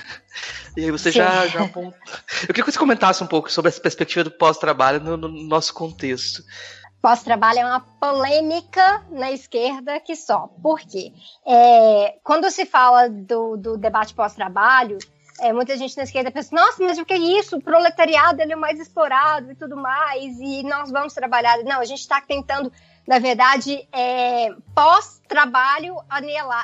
E 0.78 0.84
aí 0.84 0.92
você 0.92 1.12
já, 1.12 1.48
já 1.48 1.64
apontou. 1.64 2.00
Eu 2.44 2.48
queria 2.48 2.64
que 2.64 2.72
você 2.72 2.80
comentasse 2.80 3.22
um 3.24 3.28
pouco 3.28 3.52
sobre 3.52 3.70
essa 3.70 3.82
perspectiva 3.82 4.24
do 4.24 4.32
pós-trabalho 4.32 5.02
no, 5.02 5.18
no 5.18 5.28
nosso 5.28 5.74
contexto. 5.74 6.44
Pós-trabalho 7.02 7.60
é 7.60 7.66
uma 7.66 7.80
polêmica 7.80 9.06
na 9.10 9.32
esquerda 9.32 10.00
que 10.02 10.16
só. 10.16 10.48
Por 10.62 10.80
quê? 10.82 11.14
É, 11.48 12.18
quando 12.24 12.52
se 12.52 12.66
fala 12.66 13.10
do, 13.10 13.56
do 13.56 13.78
debate 13.78 14.14
pós-trabalho, 14.14 14.98
é, 15.42 15.54
muita 15.54 15.76
gente 15.78 15.96
na 15.98 16.04
esquerda 16.04 16.32
pensa, 16.32 16.56
nossa, 16.56 16.84
mas 16.84 16.98
o 16.98 17.06
que 17.06 17.14
é 17.14 17.18
isso? 17.18 17.58
O 17.58 17.62
proletariado 17.62 18.42
ele 18.42 18.54
é 18.54 18.56
mais 18.56 18.80
explorado 18.80 19.52
e 19.52 19.56
tudo 19.56 19.76
mais, 19.76 20.40
e 20.40 20.64
nós 20.64 20.92
vamos 20.92 21.14
trabalhar. 21.14 21.58
Não, 21.64 21.80
a 21.80 21.86
gente 21.86 22.00
está 22.00 22.22
tentando, 22.22 22.72
na 23.08 23.20
verdade, 23.20 23.88
é, 23.92 24.50
pós-trabalho 24.76 25.96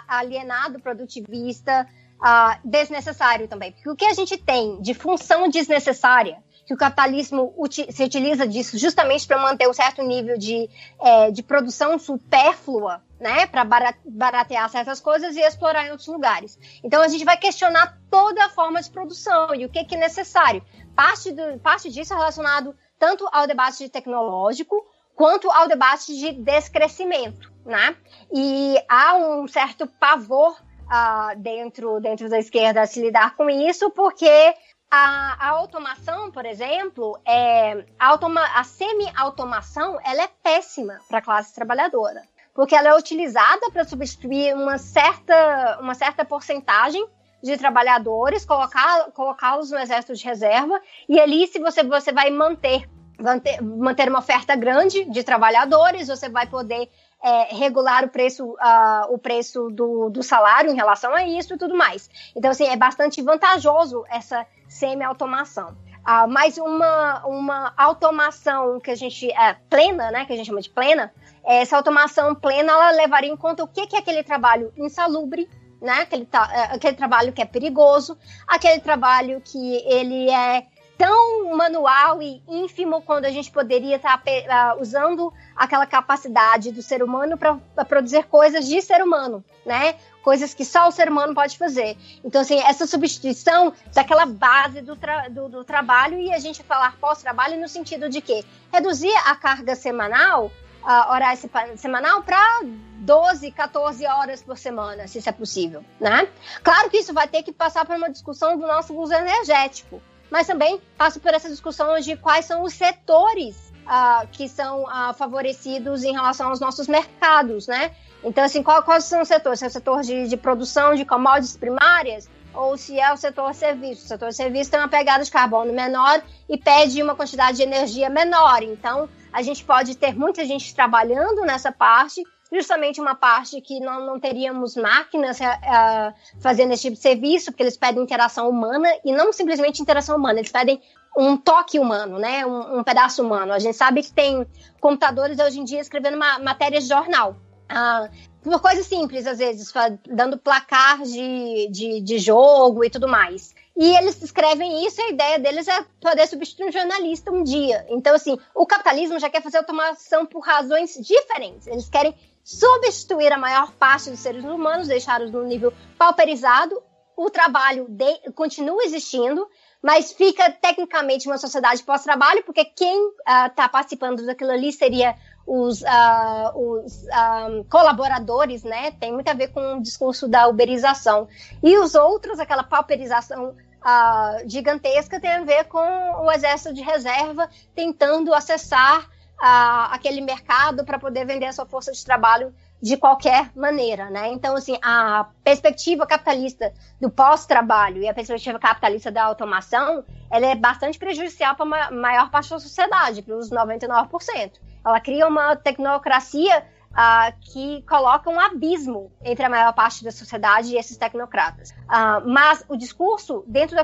alienado, 0.07 0.79
produtivista, 0.79 1.87
uh, 2.19 2.59
desnecessário 2.63 3.47
também. 3.47 3.71
Porque 3.71 3.89
o 3.89 3.95
que 3.95 4.05
a 4.05 4.13
gente 4.13 4.37
tem 4.37 4.81
de 4.81 4.93
função 4.93 5.49
desnecessária, 5.49 6.37
que 6.65 6.73
o 6.73 6.77
capitalismo 6.77 7.53
se 7.89 8.03
utiliza 8.03 8.47
disso 8.47 8.77
justamente 8.77 9.27
para 9.27 9.37
manter 9.37 9.69
um 9.69 9.73
certo 9.73 10.01
nível 10.01 10.37
de, 10.37 10.69
é, 10.99 11.31
de 11.31 11.43
produção 11.43 11.97
supérflua, 11.99 13.01
né, 13.19 13.45
para 13.45 13.63
baratear 14.05 14.69
certas 14.69 14.99
coisas 14.99 15.35
e 15.35 15.39
explorar 15.39 15.87
em 15.87 15.91
outros 15.91 16.07
lugares. 16.07 16.59
Então 16.83 17.01
a 17.01 17.07
gente 17.07 17.23
vai 17.23 17.37
questionar 17.37 17.97
toda 18.09 18.45
a 18.45 18.49
forma 18.49 18.81
de 18.81 18.89
produção 18.89 19.53
e 19.55 19.65
o 19.65 19.69
que, 19.69 19.83
que 19.85 19.95
é 19.95 19.97
necessário. 19.97 20.63
Parte, 20.95 21.31
do, 21.31 21.59
parte 21.59 21.89
disso 21.89 22.13
é 22.13 22.17
relacionado 22.17 22.75
tanto 22.99 23.27
ao 23.31 23.47
debate 23.47 23.87
tecnológico 23.89 24.75
quanto 25.15 25.49
ao 25.49 25.67
debate 25.67 26.17
de 26.17 26.33
descrescimento, 26.33 27.51
né? 27.65 27.95
E 28.33 28.75
há 28.89 29.15
um 29.15 29.47
certo 29.47 29.87
pavor 29.87 30.57
uh, 30.85 31.37
dentro, 31.37 31.99
dentro 31.99 32.29
da 32.29 32.37
esquerda 32.37 32.85
se 32.85 33.01
lidar 33.01 33.35
com 33.35 33.49
isso, 33.49 33.89
porque 33.91 34.53
a, 34.95 35.37
a 35.39 35.49
automação, 35.49 36.31
por 36.31 36.45
exemplo, 36.45 37.19
é, 37.25 37.85
a, 37.99 38.07
automa, 38.07 38.41
a 38.53 38.63
semi-automação, 38.63 39.99
ela 40.03 40.23
é 40.23 40.29
péssima 40.41 40.99
para 41.07 41.19
a 41.19 41.21
classe 41.21 41.53
trabalhadora 41.53 42.21
porque 42.55 42.73
ela 42.73 42.87
é 42.87 42.97
utilizada 42.97 43.69
para 43.69 43.83
substituir 43.83 44.55
uma 44.55 44.77
certa, 44.77 45.77
uma 45.81 45.93
certa 45.93 46.23
porcentagem 46.23 47.05
de 47.43 47.57
trabalhadores, 47.57 48.45
colocá-los 48.45 49.69
no 49.69 49.77
exército 49.77 50.15
de 50.15 50.23
reserva, 50.23 50.81
e 51.07 51.19
ali, 51.19 51.45
se 51.47 51.59
você, 51.59 51.83
você 51.83 52.13
vai 52.13 52.31
manter, 52.31 52.89
manter, 53.19 53.61
manter 53.61 54.09
uma 54.09 54.19
oferta 54.19 54.55
grande 54.55 55.03
de 55.03 55.21
trabalhadores, 55.21 56.07
você 56.07 56.29
vai 56.29 56.47
poder 56.47 56.89
é, 57.21 57.55
regular 57.55 58.05
o 58.05 58.09
preço, 58.09 58.45
uh, 58.45 59.13
o 59.13 59.17
preço 59.17 59.69
do, 59.69 60.09
do 60.09 60.23
salário 60.23 60.71
em 60.71 60.75
relação 60.75 61.13
a 61.13 61.23
isso 61.27 61.53
e 61.53 61.57
tudo 61.57 61.75
mais. 61.75 62.09
Então, 62.35 62.51
assim, 62.51 62.65
é 62.65 62.77
bastante 62.77 63.21
vantajoso 63.21 64.05
essa 64.09 64.47
semi-automação. 64.75 65.77
Uh, 66.05 66.27
mas 66.29 66.57
uma, 66.57 67.25
uma 67.25 67.73
automação 67.75 68.79
que 68.79 68.91
a 68.91 68.95
gente 68.95 69.31
é 69.31 69.55
plena, 69.69 70.11
né, 70.11 70.25
que 70.25 70.33
a 70.33 70.35
gente 70.35 70.45
chama 70.45 70.61
de 70.61 70.69
plena, 70.69 71.11
essa 71.43 71.77
automação 71.77 72.35
plena 72.35 72.73
ela 72.73 72.91
levaria 72.91 73.31
em 73.31 73.37
conta 73.37 73.63
o 73.63 73.67
que, 73.67 73.87
que 73.87 73.95
é 73.95 73.99
aquele 73.99 74.23
trabalho 74.23 74.71
insalubre, 74.77 75.49
né? 75.81 76.01
Aquele, 76.01 76.27
é, 76.51 76.61
aquele 76.75 76.95
trabalho 76.95 77.33
que 77.33 77.41
é 77.41 77.45
perigoso, 77.45 78.17
aquele 78.47 78.79
trabalho 78.79 79.41
que 79.41 79.75
ele 79.85 80.29
é 80.29 80.65
tão 80.97 81.55
manual 81.55 82.21
e 82.21 82.41
ínfimo 82.47 83.01
quando 83.01 83.25
a 83.25 83.29
gente 83.29 83.51
poderia 83.51 83.97
estar 83.97 84.17
tá, 84.17 84.75
uh, 84.75 84.81
usando 84.81 85.31
aquela 85.55 85.85
capacidade 85.85 86.71
do 86.71 86.81
ser 86.81 87.03
humano 87.03 87.37
para 87.37 87.85
produzir 87.85 88.23
coisas 88.25 88.67
de 88.67 88.81
ser 88.81 89.03
humano, 89.03 89.43
né? 89.65 89.95
Coisas 90.25 90.55
que 90.55 90.65
só 90.65 90.87
o 90.87 90.91
ser 90.91 91.07
humano 91.07 91.35
pode 91.35 91.55
fazer. 91.55 91.95
Então, 92.23 92.41
assim, 92.41 92.59
essa 92.59 92.87
substituição 92.87 93.71
daquela 93.93 94.25
base 94.25 94.81
do, 94.81 94.95
tra 94.95 95.29
do, 95.29 95.47
do 95.47 95.63
trabalho 95.63 96.17
e 96.17 96.33
a 96.33 96.39
gente 96.39 96.63
falar 96.63 96.97
pós-trabalho 96.97 97.61
no 97.61 97.67
sentido 97.67 98.09
de 98.09 98.21
que 98.21 98.43
reduzir 98.73 99.13
a 99.27 99.35
carga 99.35 99.75
semanal 99.75 100.47
uh, 100.81 101.11
horário 101.11 101.39
semanal 101.77 102.23
para 102.23 102.61
12, 102.63 103.51
14 103.51 104.07
horas 104.07 104.41
por 104.41 104.57
semana, 104.57 105.07
se 105.07 105.19
isso 105.19 105.29
é 105.29 105.31
possível, 105.31 105.85
né? 105.99 106.27
Claro 106.63 106.89
que 106.89 106.97
isso 106.97 107.13
vai 107.13 107.27
ter 107.27 107.43
que 107.43 107.53
passar 107.53 107.85
por 107.85 107.95
uma 107.95 108.09
discussão 108.09 108.57
do 108.57 108.65
nosso 108.65 108.97
uso 108.97 109.13
energético, 109.13 110.01
mas 110.31 110.47
também 110.47 110.81
passa 110.97 111.19
por 111.19 111.35
essa 111.35 111.49
discussão 111.49 111.99
de 111.99 112.17
quais 112.17 112.45
são 112.45 112.63
os 112.63 112.73
setores 112.73 113.64
uh, 113.85 114.27
que 114.31 114.47
são 114.49 114.83
uh, 114.83 115.13
favorecidos 115.13 116.03
em 116.03 116.13
relação 116.13 116.49
aos 116.49 116.59
nossos 116.59 116.87
mercados, 116.87 117.67
né? 117.67 117.91
Então, 118.23 118.43
assim, 118.43 118.63
qual, 118.63 118.81
quais 118.83 119.03
são 119.03 119.21
os 119.21 119.27
setores? 119.27 119.59
Se 119.59 119.65
é 119.65 119.67
o 119.67 119.71
setor 119.71 120.01
de, 120.01 120.27
de 120.27 120.37
produção 120.37 120.95
de 120.95 121.05
commodities 121.05 121.55
primárias, 121.55 122.27
ou 122.55 122.77
se 122.77 122.99
é 122.99 123.11
o 123.11 123.17
setor 123.17 123.53
serviço. 123.53 124.05
O 124.05 124.07
setor 124.07 124.33
serviço 124.33 124.71
tem 124.71 124.79
uma 124.79 124.87
pegada 124.87 125.23
de 125.23 125.31
carbono 125.31 125.73
menor 125.73 126.21
e 126.49 126.57
pede 126.57 127.01
uma 127.01 127.15
quantidade 127.15 127.57
de 127.57 127.63
energia 127.63 128.09
menor. 128.09 128.63
Então, 128.63 129.09
a 129.31 129.41
gente 129.41 129.63
pode 129.63 129.95
ter 129.95 130.15
muita 130.15 130.45
gente 130.45 130.73
trabalhando 130.73 131.41
nessa 131.41 131.71
parte, 131.71 132.23
justamente 132.51 133.01
uma 133.01 133.15
parte 133.15 133.59
que 133.61 133.79
não, 133.79 134.05
não 134.05 134.19
teríamos 134.19 134.75
máquinas 134.75 135.39
uh, 135.39 136.13
fazendo 136.39 136.73
esse 136.73 136.83
tipo 136.83 136.95
de 136.95 137.01
serviço, 137.01 137.51
porque 137.51 137.63
eles 137.63 137.77
pedem 137.77 138.01
interação 138.01 138.49
humana 138.49 138.87
e 139.03 139.11
não 139.11 139.33
simplesmente 139.33 139.81
interação 139.81 140.15
humana, 140.15 140.39
eles 140.39 140.51
pedem 140.51 140.81
um 141.17 141.37
toque 141.37 141.79
humano, 141.79 142.19
né? 142.19 142.45
Um, 142.45 142.79
um 142.79 142.83
pedaço 142.83 143.23
humano. 143.23 143.53
A 143.53 143.59
gente 143.59 143.77
sabe 143.77 144.03
que 144.03 144.11
tem 144.11 144.45
computadores 144.81 145.39
hoje 145.39 145.59
em 145.59 145.63
dia 145.63 145.79
escrevendo 145.79 146.15
uma, 146.15 146.39
matérias 146.39 146.83
de 146.83 146.89
jornal. 146.89 147.37
Uh, 147.71 148.34
por 148.45 148.61
coisas 148.61 148.85
simples, 148.85 149.25
às 149.25 149.39
vezes, 149.39 149.73
dando 150.07 150.37
placar 150.37 151.01
de, 151.01 151.67
de, 151.71 151.99
de 151.99 152.19
jogo 152.19 152.85
e 152.85 152.91
tudo 152.91 153.07
mais. 153.07 153.55
E 153.75 153.97
eles 153.97 154.21
escrevem 154.21 154.85
isso 154.85 155.01
e 155.01 155.03
a 155.05 155.09
ideia 155.09 155.39
deles 155.39 155.67
é 155.67 155.83
poder 155.99 156.27
substituir 156.27 156.67
um 156.67 156.71
jornalista 156.71 157.31
um 157.31 157.43
dia. 157.43 157.85
Então, 157.89 158.13
assim, 158.13 158.37
o 158.53 158.63
capitalismo 158.63 159.19
já 159.19 159.31
quer 159.31 159.41
fazer 159.41 159.57
automação 159.57 160.27
por 160.27 160.41
razões 160.41 160.93
diferentes. 160.93 161.65
Eles 161.65 161.89
querem 161.89 162.15
substituir 162.43 163.33
a 163.33 163.37
maior 163.37 163.71
parte 163.71 164.11
dos 164.11 164.19
seres 164.19 164.45
humanos, 164.45 164.87
deixá-los 164.87 165.31
no 165.31 165.43
nível 165.43 165.73
pauperizado. 165.97 166.79
O 167.17 167.29
trabalho 167.31 167.87
de, 167.89 168.31
continua 168.33 168.83
existindo, 168.83 169.47
mas 169.81 170.11
fica 170.11 170.51
tecnicamente 170.51 171.27
uma 171.27 171.37
sociedade 171.37 171.81
pós-trabalho, 171.81 172.43
porque 172.43 172.63
quem 172.65 173.09
está 173.47 173.65
uh, 173.65 173.71
participando 173.71 174.25
daquilo 174.25 174.51
ali 174.51 174.71
seria 174.71 175.15
os, 175.45 175.81
uh, 175.81 176.51
os 176.55 177.03
um, 177.03 177.63
colaboradores, 177.65 178.63
né? 178.63 178.91
Tem 178.91 179.13
muito 179.13 179.29
a 179.29 179.33
ver 179.33 179.49
com 179.49 179.77
o 179.77 179.81
discurso 179.81 180.27
da 180.27 180.47
uberização. 180.47 181.27
E 181.61 181.77
os 181.77 181.93
outros, 181.93 182.39
aquela 182.39 182.63
pauperização 182.63 183.49
uh, 183.49 184.49
gigantesca, 184.49 185.19
tem 185.19 185.31
a 185.31 185.43
ver 185.43 185.65
com 185.65 185.79
o 185.79 186.31
exército 186.31 186.73
de 186.73 186.81
reserva 186.81 187.49
tentando 187.75 188.33
acessar 188.33 189.09
aquele 189.37 190.21
mercado 190.21 190.85
para 190.85 190.97
poder 190.97 191.25
vender 191.25 191.47
a 191.47 191.51
sua 191.51 191.65
força 191.65 191.91
de 191.91 192.03
trabalho 192.05 192.55
de 192.81 192.97
qualquer 192.97 193.51
maneira, 193.55 194.09
né? 194.09 194.29
Então, 194.29 194.55
assim, 194.55 194.77
a 194.81 195.27
perspectiva 195.43 196.05
capitalista 196.05 196.73
do 197.01 197.09
pós-trabalho 197.09 198.01
e 198.01 198.07
a 198.07 198.13
perspectiva 198.13 198.59
capitalista 198.59 199.11
da 199.11 199.23
automação, 199.23 200.05
ela 200.29 200.45
é 200.45 200.55
bastante 200.55 200.99
prejudicial 200.99 201.55
para 201.55 201.87
a 201.87 201.91
maior 201.91 202.29
parte 202.29 202.49
da 202.49 202.59
sociedade, 202.59 203.21
para 203.21 203.35
os 203.35 203.49
99%. 203.49 204.51
Ela 204.85 204.99
cria 204.99 205.27
uma 205.27 205.55
tecnocracia 205.55 206.63
uh, 206.95 207.33
que 207.41 207.83
coloca 207.87 208.29
um 208.29 208.39
abismo 208.39 209.11
entre 209.23 209.45
a 209.45 209.49
maior 209.49 209.73
parte 209.73 210.03
da 210.03 210.11
sociedade 210.11 210.73
e 210.73 210.77
esses 210.77 210.97
tecnocratas. 210.97 211.71
Uh, 211.71 212.27
mas 212.27 212.63
o 212.69 212.77
discurso 212.77 213.43
dentro 213.47 213.75
do 213.75 213.81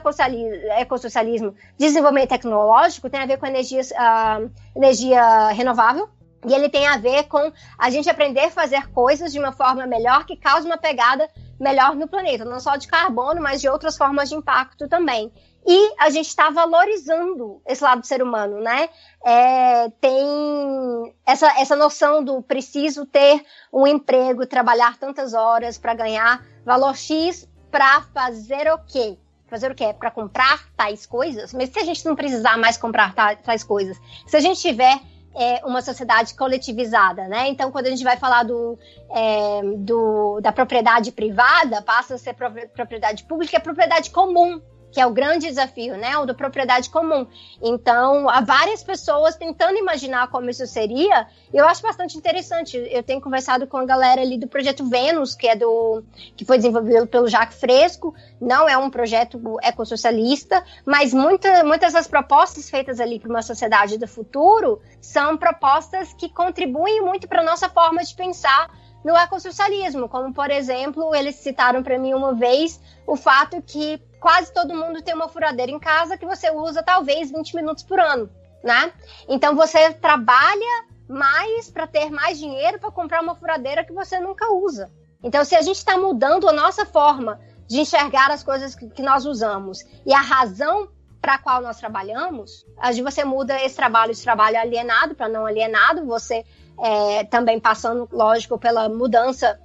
ecossocialismo, 0.78 1.54
desenvolvimento 1.78 2.30
tecnológico, 2.30 3.10
tem 3.10 3.20
a 3.20 3.26
ver 3.26 3.38
com 3.38 3.46
energia, 3.46 3.82
uh, 3.82 4.52
energia 4.76 5.48
renovável, 5.48 6.10
e 6.48 6.54
ele 6.54 6.70
tem 6.70 6.88
a 6.88 6.98
ver 6.98 7.26
com 7.26 7.52
a 7.78 7.90
gente 7.92 8.10
aprender 8.10 8.46
a 8.46 8.50
fazer 8.50 8.88
coisas 8.92 9.32
de 9.32 9.40
uma 9.40 9.52
forma 9.52 9.86
melhor 9.86 10.26
que 10.26 10.36
cause 10.36 10.66
uma 10.66 10.78
pegada 10.78 11.30
melhor 11.60 11.96
no 11.96 12.08
planeta, 12.08 12.44
não 12.44 12.60
só 12.60 12.76
de 12.76 12.88
carbono, 12.88 13.40
mas 13.40 13.62
de 13.62 13.70
outras 13.70 13.96
formas 13.96 14.30
de 14.30 14.36
impacto 14.36 14.88
também. 14.88 15.32
E 15.66 15.94
a 16.00 16.10
gente 16.10 16.28
está 16.28 16.50
valorizando 16.50 17.62
esse 17.68 17.84
lado 17.84 18.02
do 18.02 18.08
ser 18.08 18.22
humano, 18.24 18.60
né? 18.60 18.90
É, 19.24 19.90
tem 20.02 21.14
essa, 21.26 21.48
essa 21.60 21.76
noção 21.76 22.24
do 22.24 22.42
preciso 22.42 23.06
ter 23.06 23.46
um 23.72 23.86
emprego, 23.86 24.46
trabalhar 24.46 24.98
tantas 24.98 25.34
horas 25.34 25.78
para 25.78 25.94
ganhar 25.94 26.44
valor 26.66 26.96
X 26.96 27.48
para 27.70 28.02
fazer 28.14 28.72
o 28.72 28.80
quê? 28.80 29.18
Fazer 29.48 29.72
o 29.72 29.76
quê? 29.76 29.94
Para 29.98 30.10
comprar 30.10 30.68
tais 30.76 31.06
coisas? 31.06 31.54
Mas 31.54 31.70
se 31.70 31.80
a 31.80 31.84
gente 31.84 32.06
não 32.06 32.16
precisar 32.16 32.58
mais 32.58 32.78
comprar 32.78 33.14
tais 33.14 33.64
coisas, 33.64 33.98
se 34.26 34.36
a 34.36 34.40
gente 34.40 34.60
tiver 34.60 35.00
é, 35.36 35.66
uma 35.66 35.82
sociedade 35.82 36.34
coletivizada, 36.36 37.28
né? 37.28 37.48
Então, 37.48 37.72
quando 37.72 37.88
a 37.88 37.90
gente 37.90 38.04
vai 38.04 38.18
falar 38.18 38.44
do, 38.44 38.78
é, 39.10 39.62
do, 39.78 40.40
da 40.42 40.52
propriedade 40.52 41.12
privada, 41.12 41.82
passa 41.82 42.16
a 42.16 42.18
ser 42.18 42.36
propriedade 42.74 43.24
pública, 43.24 43.58
é 43.58 43.60
propriedade 43.60 44.10
comum, 44.10 44.62
que 44.92 45.00
é 45.00 45.06
o 45.06 45.12
grande 45.12 45.48
desafio, 45.48 45.98
né? 45.98 46.18
O 46.18 46.26
da 46.26 46.34
propriedade 46.34 46.90
comum. 46.90 47.26
Então, 47.62 48.30
há 48.30 48.42
várias 48.42 48.84
pessoas 48.84 49.36
tentando 49.36 49.78
imaginar 49.78 50.28
como 50.30 50.50
isso 50.50 50.68
seria. 50.68 51.28
E 51.54 51.58
eu 51.58 51.66
acho 51.68 51.82
bastante 51.82 52.18
interessante. 52.18 52.78
Eu 52.92 53.02
tenho 53.02 53.22
conversado 53.22 53.66
com 53.66 53.78
a 53.78 53.86
galera 53.86 54.22
ali 54.22 54.38
do 54.38 54.48
projeto 54.48 54.88
Vênus, 54.88 55.34
que 55.34 55.48
é 55.48 55.56
do 55.56 56.04
que 56.36 56.44
foi 56.44 56.58
desenvolvido 56.58 57.08
pelo 57.08 57.28
Jacques 57.28 57.60
Fresco. 57.60 58.14
Não 58.40 58.68
é 58.68 58.78
um 58.78 58.90
projeto 58.90 59.58
ecossocialista, 59.62 60.64
mas 60.86 61.14
muita, 61.14 61.64
muitas 61.64 61.94
das 61.94 62.08
propostas 62.08 62.70
feitas 62.70 63.00
ali 63.00 63.20
para 63.20 63.30
uma 63.30 63.42
sociedade 63.42 63.98
do 63.98 64.08
futuro 64.08 64.82
são 65.00 65.38
propostas 65.38 66.14
que 66.14 66.30
contribuem 66.30 67.02
muito 67.02 67.28
para 67.28 67.42
a 67.42 67.46
nossa 67.46 67.70
forma 67.70 68.04
de 68.04 68.14
pensar 68.14 68.70
no 69.04 69.16
ecossocialismo, 69.18 70.08
como 70.08 70.34
por 70.34 70.52
exemplo, 70.52 71.16
eles 71.16 71.36
citaram 71.36 71.82
para 71.82 71.98
mim 71.98 72.14
uma 72.14 72.34
vez 72.34 72.80
o 73.08 73.16
fato 73.16 73.62
que 73.62 74.00
quase 74.22 74.54
todo 74.54 74.76
mundo 74.76 75.02
tem 75.02 75.16
uma 75.16 75.28
furadeira 75.28 75.72
em 75.72 75.80
casa 75.80 76.16
que 76.16 76.26
você 76.26 76.52
usa 76.52 76.84
talvez 76.84 77.32
20 77.32 77.56
minutos 77.56 77.84
por 77.84 78.00
ano, 78.00 78.30
né? 78.64 78.94
Então 79.28 79.56
você 79.56 79.92
trabalha 79.94 80.86
mais 81.10 81.70
para 81.70 81.88
ter 81.88 82.10
mais 82.12 82.38
dinheiro 82.40 82.80
para 82.80 82.92
comprar 82.92 83.22
uma 83.22 83.36
furadeira 83.36 83.84
que 83.84 83.92
você 83.92 84.20
nunca 84.20 84.54
usa. 84.54 84.90
Então, 85.24 85.44
se 85.44 85.56
a 85.56 85.62
gente 85.62 85.78
está 85.78 85.98
mudando 85.98 86.48
a 86.48 86.54
nossa 86.54 86.86
forma 86.86 87.40
de 87.68 87.80
enxergar 87.80 88.32
as 88.32 88.44
coisas 88.44 88.76
que 88.76 89.02
nós 89.02 89.26
usamos 89.26 89.80
e 90.06 90.14
a 90.14 90.22
razão 90.22 90.88
para 91.22 91.36
a 91.36 91.38
qual 91.38 91.62
nós 91.62 91.78
trabalhamos, 91.78 92.66
aí 92.78 93.02
você 93.02 93.24
muda 93.24 93.62
esse 93.64 93.76
trabalho, 93.76 94.12
esse 94.12 94.24
trabalho 94.24 94.60
alienado 94.60 95.14
para 95.14 95.30
não 95.30 95.46
alienado, 95.46 96.06
você 96.06 96.44
é, 96.80 97.24
também 97.26 97.60
passando, 97.60 98.10
lógico, 98.12 98.58
pela 98.58 98.90
mudança 98.90 99.60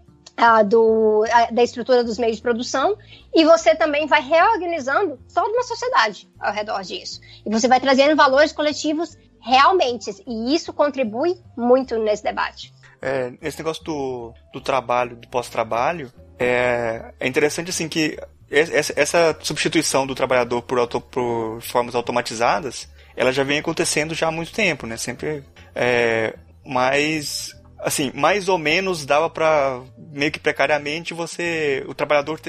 do, 0.68 1.24
da 1.50 1.62
estrutura 1.62 2.04
dos 2.04 2.18
meios 2.18 2.36
de 2.36 2.42
produção, 2.42 2.96
e 3.34 3.44
você 3.44 3.74
também 3.74 4.06
vai 4.06 4.20
reorganizando 4.20 5.18
toda 5.32 5.48
uma 5.48 5.62
sociedade 5.62 6.28
ao 6.38 6.52
redor 6.52 6.82
disso. 6.82 7.20
E 7.44 7.50
você 7.50 7.66
vai 7.66 7.80
trazendo 7.80 8.14
valores 8.14 8.52
coletivos 8.52 9.16
realmente, 9.40 10.10
e 10.26 10.54
isso 10.54 10.72
contribui 10.72 11.40
muito 11.56 11.96
nesse 11.98 12.22
debate. 12.22 12.72
É, 13.00 13.32
esse 13.42 13.58
negócio 13.58 13.84
do, 13.84 14.34
do 14.52 14.60
trabalho, 14.60 15.16
do 15.16 15.28
pós-trabalho, 15.28 16.12
é, 16.38 17.12
é 17.20 17.26
interessante 17.26 17.70
assim 17.70 17.88
que 17.88 18.18
essa, 18.50 18.92
essa 18.96 19.36
substituição 19.40 20.06
do 20.06 20.14
trabalhador 20.14 20.62
por, 20.62 20.78
auto, 20.78 21.00
por 21.00 21.60
formas 21.62 21.94
automatizadas, 21.94 22.88
ela 23.16 23.32
já 23.32 23.42
vem 23.42 23.58
acontecendo 23.58 24.14
já 24.14 24.28
há 24.28 24.30
muito 24.30 24.52
tempo, 24.52 24.86
né? 24.86 24.96
Sempre 24.96 25.44
é, 25.74 26.34
mas 26.64 27.52
assim, 27.86 28.10
mais 28.12 28.48
ou 28.48 28.58
menos 28.58 29.06
dava 29.06 29.30
para 29.30 29.80
meio 29.96 30.32
que 30.32 30.40
precariamente 30.40 31.14
você, 31.14 31.84
o 31.86 31.94
trabalhador 31.94 32.40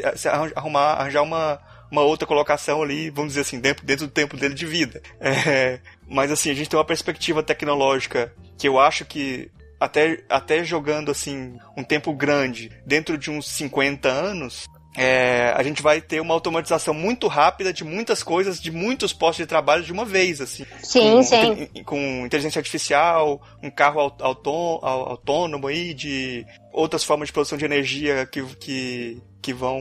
arrumar, 0.56 0.94
arranjar 0.94 1.22
uma, 1.22 1.60
uma 1.92 2.02
outra 2.02 2.28
colocação 2.28 2.82
ali, 2.82 3.12
vamos 3.12 3.34
dizer 3.34 3.42
assim, 3.42 3.60
dentro, 3.60 3.86
dentro 3.86 4.08
do 4.08 4.12
tempo 4.12 4.36
dele 4.36 4.56
de 4.56 4.66
vida. 4.66 5.00
É, 5.20 5.80
mas 6.10 6.32
assim, 6.32 6.50
a 6.50 6.56
gente 6.56 6.68
tem 6.68 6.80
uma 6.80 6.84
perspectiva 6.84 7.44
tecnológica 7.44 8.34
que 8.58 8.68
eu 8.68 8.80
acho 8.80 9.06
que 9.06 9.52
até, 9.80 10.24
até 10.28 10.64
jogando 10.64 11.12
assim 11.12 11.56
um 11.78 11.84
tempo 11.84 12.14
grande, 12.14 12.72
dentro 12.84 13.16
de 13.16 13.30
uns 13.30 13.48
50 13.48 14.10
anos, 14.10 14.66
é, 14.98 15.54
a 15.56 15.62
gente 15.62 15.84
vai 15.84 16.02
ter 16.02 16.20
uma 16.20 16.34
automatização 16.34 16.92
muito 16.92 17.28
rápida 17.28 17.72
de 17.72 17.84
muitas 17.84 18.24
coisas, 18.24 18.60
de 18.60 18.72
muitos 18.72 19.14
postos 19.14 19.44
de 19.44 19.46
trabalho 19.46 19.84
de 19.84 19.92
uma 19.94 20.04
vez, 20.04 20.42
assim. 20.42 20.66
Sim, 20.82 21.18
com, 21.18 21.24
sim. 21.24 21.84
Com 21.86 22.26
inteligência 22.26 22.60
artificial, 22.60 23.40
um 23.62 23.70
carro 23.70 24.00
autônomo 24.20 25.68
aí, 25.68 25.94
de 25.94 26.46
outras 26.72 27.04
formas 27.04 27.28
de 27.28 27.34
produção 27.34 27.58
de 27.58 27.66
energia 27.66 28.26
que, 28.26 28.44
que 28.56 29.22
que 29.48 29.54
vão 29.54 29.80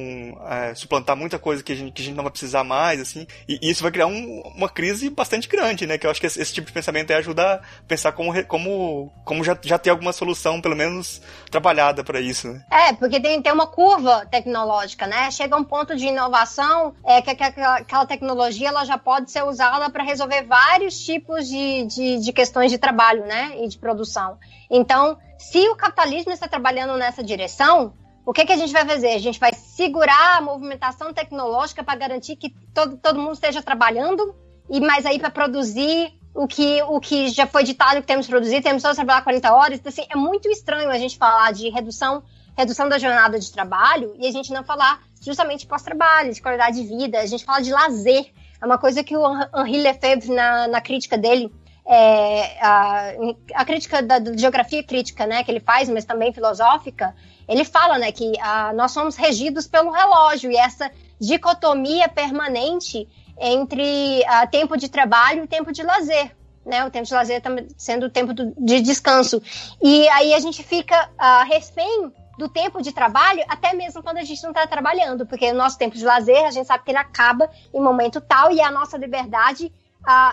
é, 0.49 0.76
suplantar 0.76 1.16
muita 1.16 1.41
coisa 1.41 1.61
que 1.61 1.72
a, 1.72 1.74
gente, 1.74 1.93
que 1.93 2.01
a 2.01 2.05
gente 2.05 2.14
não 2.14 2.22
vai 2.22 2.30
precisar 2.30 2.62
mais, 2.62 3.01
assim. 3.01 3.26
E, 3.49 3.59
isso 3.68 3.82
vai 3.82 3.91
criar 3.91 4.07
um, 4.07 4.41
uma 4.55 4.68
crise 4.68 5.11
bastante 5.11 5.49
grande, 5.49 5.89
né? 5.89 5.99
Que 5.99 6.07
eu 6.07 6.11
acho 6.11 6.20
que 6.20 6.26
esse, 6.28 6.41
esse, 6.41 6.55
tipo 6.55 6.68
de 6.68 6.72
pensamento 6.72 7.11
é 7.11 7.16
ajudar 7.16 7.57
a 7.57 7.82
pensar 7.89 8.12
como, 8.12 8.45
como, 8.45 9.12
como 9.24 9.43
já, 9.43 9.59
já 9.61 9.76
ter 9.76 9.91
alguma 9.91 10.12
solução, 10.12 10.61
pelo 10.61 10.76
menos, 10.76 11.20
trabalhada 11.51 12.05
para 12.05 12.20
isso, 12.20 12.47
né? 12.47 12.64
É, 12.70 12.93
porque 12.93 13.18
tem, 13.18 13.43
tem 13.43 13.53
uma 13.53 13.66
curva 13.66 14.24
tecnológica, 14.26 15.05
né? 15.05 15.32
Chega 15.32 15.57
um 15.57 15.64
ponto 15.64 15.97
de 15.97 16.07
inovação 16.07 16.95
é, 17.05 17.20
que, 17.20 17.34
que 17.34 17.43
aquela, 17.43 17.78
aquela 17.78 18.07
tecnologia 18.07 18.68
ela 18.68 18.84
já 18.84 18.97
pode 18.97 19.32
ser 19.32 19.43
usada 19.43 19.91
para 19.91 20.05
resolver 20.05 20.45
vários 20.45 21.05
tipos 21.05 21.49
de, 21.49 21.87
de, 21.87 22.20
de 22.20 22.32
questões 22.32 22.70
de 22.70 22.78
trabalho, 22.78 23.26
né? 23.26 23.57
E 23.61 23.66
de 23.66 23.76
produção. 23.76 24.39
Então, 24.70 25.18
se 25.51 25.68
o 25.68 25.76
capitalismo 25.76 26.32
está 26.32 26.49
trabalhando 26.49 26.97
nessa 26.97 27.22
direção, 27.22 27.94
o 28.24 28.32
que, 28.32 28.44
que 28.44 28.53
a 28.53 28.57
gente 28.57 28.72
vai 28.72 28.84
fazer? 28.84 29.12
A 29.12 29.18
gente 29.18 29.38
vai 29.38 29.55
segurar 29.55 30.38
a 30.38 30.40
movimentação 30.40 31.12
tecnológica 31.12 31.84
para 31.84 31.97
garantir 31.97 32.34
que 32.34 32.51
todo, 32.74 32.97
todo 32.97 33.20
mundo 33.20 33.34
esteja 33.34 33.62
trabalhando, 33.62 34.34
e 34.68 34.80
mais 34.80 35.07
aí 35.07 35.20
para 35.20 35.30
produzir 35.30 36.12
o 36.34 36.49
que, 36.49 36.82
o 36.82 36.99
que 36.99 37.28
já 37.28 37.47
foi 37.47 37.62
ditado 37.62 38.01
que 38.01 38.07
temos 38.09 38.26
que 38.26 38.32
produzir, 38.32 38.61
temos 38.61 38.82
só 38.82 38.92
trabalhar 38.92 39.22
40 39.22 39.55
horas. 39.55 39.78
Então, 39.78 39.88
assim, 39.88 40.05
é 40.11 40.16
muito 40.16 40.49
estranho 40.51 40.90
a 40.90 40.99
gente 40.99 41.16
falar 41.16 41.53
de 41.53 41.68
redução, 41.68 42.24
redução 42.57 42.88
da 42.88 42.99
jornada 42.99 43.38
de 43.38 43.51
trabalho 43.53 44.16
e 44.18 44.26
a 44.26 44.32
gente 44.32 44.53
não 44.53 44.64
falar 44.64 45.01
justamente 45.22 45.64
pós-trabalho, 45.64 46.34
de 46.34 46.42
qualidade 46.42 46.82
de 46.82 46.88
vida, 46.88 47.20
a 47.20 47.26
gente 47.26 47.44
fala 47.44 47.62
de 47.62 47.70
lazer. 47.70 48.32
É 48.61 48.66
uma 48.66 48.78
coisa 48.78 49.05
que 49.05 49.16
o 49.16 49.24
Henri 49.57 49.80
Lefebvre, 49.80 50.34
na, 50.34 50.66
na 50.66 50.80
crítica 50.80 51.16
dele, 51.16 51.53
é, 51.87 52.59
a, 52.61 53.12
a, 53.55 53.64
crítica 53.64 54.03
da, 54.03 54.18
da, 54.18 54.37
geografia 54.37 54.82
crítica, 54.82 55.26
né, 55.26 55.45
que 55.45 55.51
ele 55.51 55.61
faz, 55.61 55.89
mas 55.89 56.05
também 56.05 56.32
filosófica, 56.32 57.14
ele 57.49 57.64
fala, 57.64 57.97
né, 57.97 58.11
que 58.11 58.32
a, 58.41 58.72
nós 58.72 58.91
somos 58.91 59.14
regidos 59.14 59.68
pelo 59.68 59.91
relógio 59.91 60.51
e 60.51 60.57
essa 60.57 60.91
dicotomia 61.20 62.09
permanente 62.09 63.09
entre 63.39 64.24
a, 64.26 64.47
tempo 64.47 64.76
de 64.76 64.89
trabalho 64.89 65.45
e 65.45 65.47
tempo 65.47 65.72
de 65.72 65.84
lazer, 65.84 66.34
né, 66.64 66.84
o 66.84 66.91
tempo 66.91 67.07
de 67.07 67.14
lazer 67.14 67.41
sendo 67.76 68.07
o 68.07 68.11
tempo 68.11 68.34
do, 68.34 68.53
de 68.59 68.80
descanso. 68.80 69.41
E 69.80 70.09
aí 70.09 70.34
a 70.34 70.41
gente 70.41 70.64
fica 70.64 71.09
refém 71.49 72.12
do 72.37 72.49
tempo 72.49 72.82
de 72.82 72.93
trabalho, 72.93 73.43
até 73.49 73.72
mesmo 73.72 74.03
quando 74.03 74.18
a 74.18 74.24
gente 74.24 74.43
não 74.43 74.51
está 74.51 74.66
trabalhando, 74.66 75.24
porque 75.24 75.51
o 75.51 75.55
nosso 75.55 75.78
tempo 75.78 75.97
de 75.97 76.05
lazer, 76.05 76.45
a 76.45 76.51
gente 76.51 76.66
sabe 76.66 76.84
que 76.84 76.91
ele 76.91 76.99
acaba 76.99 77.49
em 77.72 77.80
momento 77.80 78.20
tal 78.20 78.53
e 78.53 78.61
a 78.61 78.70
nossa 78.70 78.99
liberdade 78.99 79.72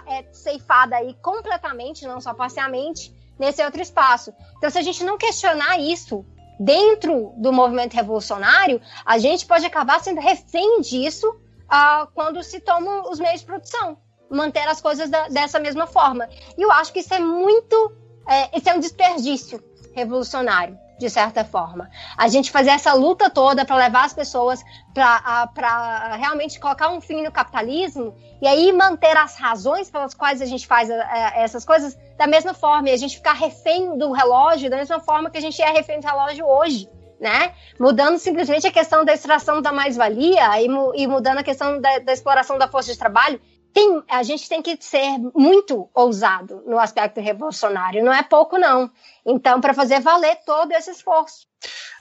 é 0.08 0.26
ceifada 0.32 0.96
aí 0.96 1.14
completamente, 1.16 2.06
não 2.06 2.22
só 2.22 2.34
parcialmente, 2.34 3.14
nesse 3.40 3.64
outro 3.64 3.82
espaço. 3.82 4.34
Então, 4.58 4.70
se 4.70 4.78
a 4.78 4.82
gente 4.82 5.04
não 5.04 5.18
questionar 5.18 5.80
isso 5.80 6.26
dentro 6.60 7.34
do 7.38 7.52
movimento 7.52 7.94
revolucionário, 7.94 8.80
a 9.06 9.18
gente 9.18 9.46
pode 9.46 9.66
acabar 9.66 10.00
sendo 10.00 10.22
refém 10.22 10.82
disso 10.82 11.28
uh, 11.30 12.08
quando 12.14 12.44
se 12.44 12.60
tomam 12.60 13.10
os 13.10 13.20
meios 13.20 13.40
de 13.40 13.46
produção. 13.46 13.98
Manter 14.30 14.68
as 14.68 14.80
coisas 14.82 15.10
da, 15.10 15.28
dessa 15.28 15.60
mesma 15.60 15.88
forma. 15.88 16.30
E 16.58 16.62
eu 16.62 16.72
acho 16.72 16.94
que 16.94 17.00
isso 17.00 17.14
é 17.14 17.20
muito. 17.20 17.92
É, 18.28 18.58
isso 18.58 18.70
é 18.70 18.74
um 18.74 18.80
desperdício 18.80 19.62
revolucionário 19.94 20.78
de 20.98 21.10
certa 21.10 21.44
forma. 21.44 21.90
A 22.18 22.28
gente 22.28 22.52
fazer 22.52 22.70
essa 22.70 22.94
luta 22.94 23.30
toda 23.30 23.66
para 23.66 23.76
levar 23.76 24.06
as 24.06 24.14
pessoas 24.14 24.64
para 24.94 26.16
realmente 26.18 26.60
colocar 26.60 26.90
um 26.90 27.02
fim 27.02 27.24
no 27.24 27.32
capitalismo 27.32 28.16
e 28.42 28.48
aí 28.48 28.72
manter 28.72 29.16
as 29.18 29.38
razões 29.38 29.90
pelas 29.90 30.14
quais 30.14 30.42
a 30.42 30.46
gente 30.46 30.68
faz 30.68 30.90
a, 30.90 30.94
é, 30.94 31.00
a, 31.00 31.42
essas 31.42 31.66
coisas 31.66 31.98
da 32.18 32.28
mesma 32.28 32.54
forma, 32.54 32.90
e 32.90 32.92
a 32.92 32.98
gente 32.98 33.16
ficar 33.16 33.34
refém 33.34 33.98
do 33.98 34.12
relógio 34.12 34.70
da 34.70 34.78
mesma 34.78 35.00
forma 35.00 35.30
que 35.30 35.38
a 35.38 35.42
gente 35.42 35.62
é 35.62 35.72
refém 35.72 36.00
do 36.00 36.08
relógio 36.08 36.46
hoje. 36.46 36.90
Né? 37.20 37.54
Mudando 37.80 38.18
simplesmente 38.18 38.68
a 38.68 38.72
questão 38.72 39.06
da 39.06 39.14
extração 39.14 39.62
da 39.62 39.72
mais-valia 39.72 40.62
e, 40.62 40.68
e, 41.02 41.08
mudando 41.08 41.38
a 41.38 41.44
questão 41.44 41.80
da, 41.80 42.00
da 42.00 42.12
exploração 42.12 42.58
da 42.58 42.68
força 42.68 42.92
de 42.92 43.00
trabalho, 43.00 43.40
tem, 43.74 44.04
a 44.08 44.22
gente 44.24 44.48
tem 44.48 44.62
que 44.62 44.78
ser 44.80 45.18
muito 45.36 45.90
ousado 45.94 46.64
no 46.66 46.78
aspecto 46.78 47.20
revolucionário, 47.20 48.04
não 48.04 48.14
é 48.14 48.22
pouco 48.22 48.58
não. 48.58 48.90
Então, 49.26 49.60
para 49.60 49.74
fazer 49.74 50.00
valer 50.00 50.38
todo 50.46 50.72
esse 50.74 50.92
esforço. 50.92 51.48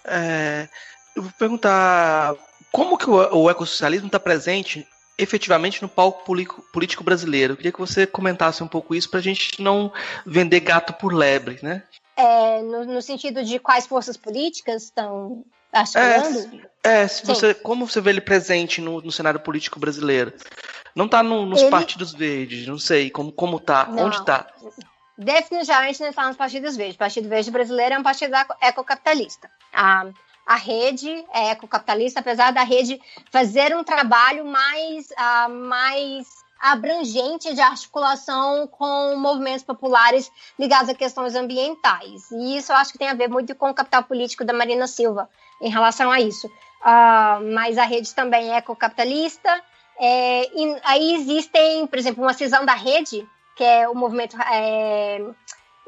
É, 0.05 0.69
eu 1.17 1.23
vou 1.23 1.33
perguntar 1.39 2.35
como 2.71 2.99
que 2.99 3.09
o, 3.09 3.43
o 3.45 3.51
ecossocialismo 3.51 4.07
está 4.07 4.21
presente 4.21 4.87
efetivamente 5.19 5.81
no 5.83 5.89
palco 5.89 6.25
político 6.73 7.05
brasileiro. 7.05 7.53
Eu 7.53 7.57
queria 7.57 7.73
que 7.73 7.79
você 7.79 8.07
comentasse 8.07 8.63
um 8.63 8.69
pouco 8.69 8.95
isso 8.95 9.09
para 9.09 9.21
a 9.21 9.23
gente 9.23 9.63
não 9.63 9.93
vender 10.27 10.61
gato 10.61 10.93
por 10.95 11.13
lebre, 11.13 11.59
né? 11.63 11.83
É, 12.17 12.61
no, 12.63 12.85
no, 12.85 13.03
sentido 13.03 13.43
de 13.43 13.59
quais 13.59 13.87
forças 13.87 14.17
políticas 14.17 14.85
estão 14.85 15.45
articulando? 15.73 16.61
É, 16.83 17.03
é 17.03 17.09
se 17.09 17.25
você, 17.25 17.55
como 17.55 17.87
você 17.87 18.01
vê 18.01 18.11
ele 18.11 18.21
presente 18.21 18.81
no, 18.81 19.01
no 19.01 19.11
cenário 19.11 19.41
político 19.41 19.81
brasileiro? 19.81 20.33
Não 20.95 21.09
tá 21.09 21.23
no, 21.23 21.47
nos 21.47 21.63
ele... 21.63 21.71
partidos 21.71 22.13
verdes, 22.13 22.67
não 22.67 22.79
sei 22.79 23.11
como, 23.11 23.33
como 23.33 23.59
tá, 23.59 23.87
não. 23.87 24.07
onde 24.07 24.25
tá. 24.25 24.47
Definitivamente 25.17 26.01
não 26.01 26.09
está 26.09 26.27
nos 26.27 26.37
partidos 26.37 26.77
verdes. 26.77 26.97
O 26.97 26.99
Partido 26.99 27.29
Verde 27.29 27.51
Brasileiro 27.51 27.95
é 27.95 27.99
um 27.99 28.03
partido 28.03 28.35
ecocapitalista. 28.61 29.51
A, 29.73 30.07
a 30.47 30.57
rede 30.57 31.25
é 31.33 31.51
ecocapitalista, 31.51 32.21
apesar 32.21 32.51
da 32.53 32.63
rede 32.63 33.01
fazer 33.31 33.77
um 33.77 33.85
trabalho 33.85 34.45
mais, 34.45 35.09
uh, 35.11 35.51
mais 35.51 36.27
abrangente 36.61 37.53
de 37.55 37.61
articulação 37.61 38.67
com 38.69 39.17
movimentos 39.17 39.65
populares 39.65 40.31
ligados 40.59 40.89
a 40.89 40.95
questões 40.95 41.35
ambientais. 41.35 42.31
E 42.31 42.57
isso 42.57 42.73
eu 42.73 42.77
acho 42.77 42.93
que 42.93 42.99
tem 42.99 43.09
a 43.09 43.15
ver 43.15 43.29
muito 43.29 43.55
com 43.55 43.71
o 43.71 43.75
capital 43.75 44.05
político 44.05 44.45
da 44.45 44.53
Marina 44.53 44.87
Silva 44.87 45.29
em 45.61 45.71
relação 45.71 46.11
a 46.11 46.21
isso. 46.21 46.47
Uh, 46.47 47.53
mas 47.55 47.79
a 47.79 47.85
rede 47.85 48.15
também 48.15 48.53
é 48.53 48.59
ecocapitalista, 48.59 49.63
É, 50.05 50.51
aí 50.83 51.15
existem, 51.15 51.87
por 51.87 51.97
exemplo, 51.97 52.25
uma 52.25 52.35
cisão 52.35 52.67
da 52.67 52.75
rede, 52.75 53.25
que 53.57 53.63
é 53.63 53.89
o 53.89 53.95
movimento 53.95 54.37
é, 54.43 55.21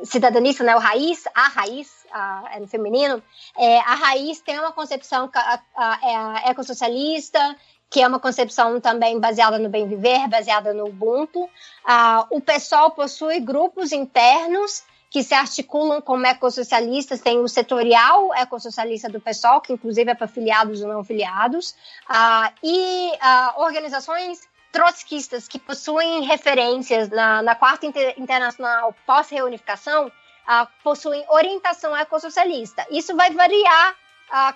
cidadanista, 0.04 0.62
né, 0.62 0.76
o 0.76 0.78
Raiz, 0.78 1.24
a 1.34 1.48
Raiz, 1.48 2.06
a, 2.12 2.44
é 2.52 2.60
no 2.60 2.68
feminino, 2.68 3.20
é, 3.58 3.78
a 3.80 3.94
Raiz 3.96 4.40
tem 4.40 4.56
uma 4.56 4.70
concepção 4.70 5.28
a, 5.34 5.60
a, 5.76 5.98
é 6.08 6.16
a 6.16 6.50
ecossocialista, 6.50 7.56
que 7.90 8.00
é 8.00 8.06
uma 8.06 8.20
concepção 8.20 8.80
também 8.80 9.18
baseada 9.18 9.58
no 9.58 9.68
bem 9.68 9.88
viver, 9.88 10.28
baseada 10.28 10.72
no 10.72 10.86
Ubuntu. 10.86 11.48
Ah, 11.84 12.26
o 12.30 12.40
PSOL 12.40 12.90
possui 12.92 13.40
grupos 13.40 13.92
internos 13.92 14.84
que 15.14 15.22
se 15.22 15.32
articulam 15.32 16.02
como 16.02 16.26
ecossocialistas, 16.26 17.20
tem 17.20 17.38
o 17.38 17.46
setorial 17.46 18.34
ecossocialista 18.34 19.08
do 19.08 19.20
PSOL, 19.20 19.60
que 19.60 19.72
inclusive 19.72 20.10
é 20.10 20.14
para 20.16 20.26
filiados 20.26 20.82
ou 20.82 20.88
não 20.88 21.04
filiados, 21.04 21.76
ah, 22.08 22.52
e 22.60 23.12
ah, 23.20 23.54
organizações 23.58 24.40
trotskistas 24.72 25.46
que 25.46 25.56
possuem 25.56 26.24
referências 26.24 27.10
na, 27.10 27.42
na 27.42 27.54
Quarta 27.54 27.86
Inter 27.86 28.16
Internacional 28.18 28.92
pós-reunificação, 29.06 30.10
ah, 30.48 30.66
possuem 30.82 31.24
orientação 31.28 31.96
ecossocialista. 31.96 32.84
Isso 32.90 33.14
vai 33.14 33.30
variar 33.30 33.94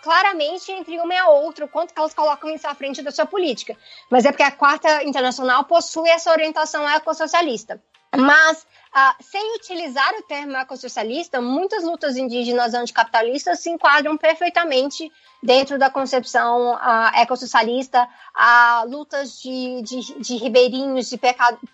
claramente 0.02 0.72
entre 0.72 0.98
uma 0.98 1.14
e 1.14 1.16
a 1.18 1.28
outra, 1.28 1.66
o 1.66 1.68
quanto 1.68 1.94
que 1.94 2.00
elas 2.00 2.12
colocam 2.12 2.50
isso 2.50 2.66
à 2.66 2.74
frente 2.74 3.00
da 3.00 3.12
sua 3.12 3.26
política. 3.26 3.76
Mas 4.10 4.24
é 4.24 4.32
porque 4.32 4.42
a 4.42 4.50
Quarta 4.50 5.04
Internacional 5.04 5.62
possui 5.62 6.08
essa 6.08 6.32
orientação 6.32 6.88
ecossocialista. 6.88 7.80
Mas, 8.16 8.66
ah, 8.92 9.14
sem 9.20 9.54
utilizar 9.56 10.14
o 10.14 10.22
termo 10.22 10.56
ecossocialista, 10.56 11.40
muitas 11.40 11.84
lutas 11.84 12.16
indígenas 12.16 12.72
anticapitalistas 12.74 13.60
se 13.60 13.70
enquadram 13.70 14.16
perfeitamente 14.16 15.12
dentro 15.42 15.78
da 15.78 15.90
concepção 15.90 16.74
uh, 16.74 17.16
ecossocialista, 17.16 18.08
a 18.34 18.84
lutas 18.88 19.40
de, 19.40 19.82
de, 19.82 20.20
de 20.20 20.36
ribeirinhos, 20.36 21.08
de 21.08 21.20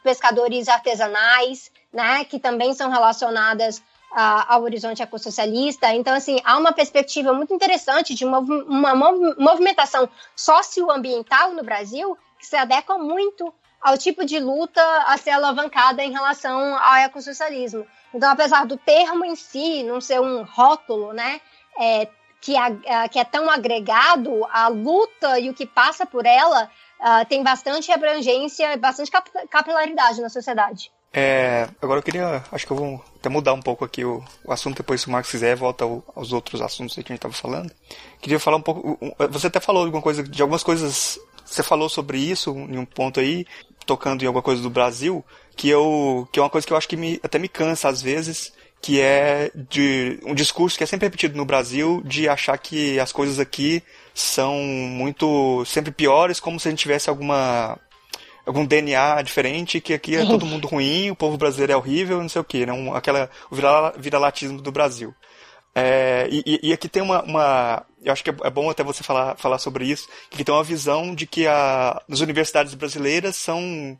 pescadores 0.03 0.69
artesanais, 0.69 1.71
né, 1.93 2.25
que 2.25 2.39
também 2.39 2.75
são 2.75 2.91
relacionadas 2.91 3.79
uh, 3.79 4.45
ao 4.49 4.63
horizonte 4.63 5.03
ecossocialista. 5.03 5.95
Então, 5.95 6.15
assim, 6.15 6.41
há 6.45 6.59
uma 6.59 6.73
perspectiva 6.73 7.33
muito 7.33 7.55
interessante 7.55 8.15
de 8.15 8.25
uma, 8.25 8.39
uma 8.39 8.95
movimentação 9.39 10.09
socioambiental 10.37 11.53
no 11.53 11.63
Brasil 11.63 12.19
que 12.39 12.47
se 12.47 12.57
adequa 12.57 12.99
muito 12.99 13.55
ao 13.85 13.99
tipo 13.99 14.25
de 14.25 14.41
luta 14.41 14.81
a 15.07 15.19
ser 15.19 15.33
alavancada 15.33 16.03
em 16.03 16.11
relação 16.11 16.75
ao 16.79 16.95
ecossocialismo. 16.95 17.87
Então, 18.15 18.31
apesar 18.31 18.65
do 18.65 18.79
termo 18.79 19.27
em 19.27 19.37
si 19.37 19.83
não 19.83 20.01
ser 20.01 20.23
um 20.23 20.43
rótulo, 20.43 21.13
né, 21.13 21.39
é, 21.79 22.09
que, 22.41 22.57
a, 22.57 23.09
que 23.11 23.19
é 23.19 23.25
tão 23.25 23.51
agregado, 23.51 24.47
a 24.51 24.69
luta 24.69 25.39
e 25.39 25.51
o 25.51 25.55
que 25.55 25.67
passa 25.67 26.07
por 26.07 26.25
ela 26.25 26.71
uh, 26.99 27.27
tem 27.29 27.43
bastante 27.43 27.93
abrangência, 27.93 28.75
bastante 28.79 29.11
capilaridade 29.51 30.23
na 30.23 30.31
sociedade. 30.31 30.91
É, 31.13 31.69
agora 31.81 32.01
eu 32.01 32.03
queria, 32.03 32.43
acho 32.51 32.67
que 32.67 32.73
eu 32.73 32.77
vou 32.77 33.05
até 33.17 33.29
mudar 33.29 33.53
um 33.53 33.63
pouco 33.63 33.85
aqui 33.85 34.05
o, 34.05 34.25
o 34.45 34.53
assunto, 34.53 34.79
depois 34.79 35.03
se 35.03 35.09
o 35.09 35.11
Marcos 35.11 35.31
quiser, 35.31 35.55
volta 35.55 35.85
ao, 35.85 36.03
aos 36.17 36.33
outros 36.33 36.61
assuntos 36.61 36.95
que 36.95 37.01
a 37.01 37.03
gente 37.03 37.13
estava 37.13 37.35
falando. 37.35 37.71
Queria 38.21 38.41
falar 38.41 38.57
um 38.57 38.63
pouco, 38.63 38.99
você 39.31 39.47
até 39.47 39.61
falou 39.61 39.85
alguma 39.85 40.03
coisa, 40.03 40.23
de 40.23 40.43
algumas 40.43 40.63
coisas, 40.63 41.19
você 41.45 41.63
falou 41.63 41.89
sobre 41.89 42.19
isso 42.19 42.51
em 42.51 42.79
um 42.79 42.85
ponto 42.85 43.21
aí, 43.21 43.47
tocando 43.87 44.23
em 44.23 44.27
alguma 44.27 44.43
coisa 44.43 44.63
do 44.63 44.71
Brasil, 44.71 45.25
que 45.57 45.69
eu, 45.69 46.29
que 46.33 46.39
é 46.39 46.43
uma 46.43 46.51
coisa 46.51 46.67
que 46.67 46.73
eu 46.73 46.77
acho 46.77 46.89
que 46.89 46.97
me, 46.97 47.21
até 47.23 47.39
me 47.39 47.49
cansa 47.49 47.89
às 47.89 48.01
vezes, 48.01 48.53
que 48.81 49.01
é 49.01 49.51
de 49.55 50.19
um 50.25 50.35
discurso 50.35 50.77
que 50.77 50.85
é 50.85 50.87
sempre 50.87 51.07
repetido 51.07 51.37
no 51.37 51.45
Brasil 51.45 52.03
de 52.05 52.29
achar 52.29 52.57
que 52.59 52.99
as 52.99 53.13
coisas 53.13 53.39
aqui 53.39 53.83
são 54.13 54.57
muito 54.59 55.65
sempre 55.65 55.91
piores, 55.91 56.41
como 56.41 56.61
se 56.61 56.69
a 56.69 56.71
gente 56.71 56.81
tivesse 56.81 57.09
alguma 57.09 57.79
algum 58.47 58.65
DNA 58.65 59.23
diferente, 59.23 59.81
que 59.81 59.95
aqui 59.95 60.17
é 60.17 60.27
todo 60.27 60.45
mundo 60.45 60.69
ruim, 60.69 61.11
o 61.11 61.17
povo 61.17 61.39
brasileiro 61.39 61.73
é 61.73 61.77
horrível, 61.77 62.21
não 62.21 62.29
sei 62.29 62.41
o 62.43 62.45
que, 62.45 62.67
né? 62.67 62.73
Um, 62.73 62.95
aquela 62.95 63.31
o 63.51 63.57
viralatismo 63.99 64.61
do 64.61 64.71
Brasil. 64.71 65.15
É, 65.75 66.29
e, 66.31 66.61
e, 66.63 66.73
aqui 66.73 66.89
tem 66.89 67.03
uma, 67.03 67.23
uma, 67.23 67.87
Eu 68.05 68.13
acho 68.13 68.23
que 68.23 68.31
é, 68.31 68.51
bom 68.51 68.69
até 68.69 68.85
você 68.85 69.03
falar, 69.03 69.37
falar 69.37 69.59
sobre 69.59 69.87
isso, 69.87 70.09
que 70.31 70.45
tem 70.45 70.55
uma 70.55 70.63
visão 70.63 71.15
de 71.15 71.27
que 71.27 71.47
a, 71.47 72.03
as 72.11 72.21
universidades 72.21 72.75
brasileiras 72.75 73.37
são 73.37 73.97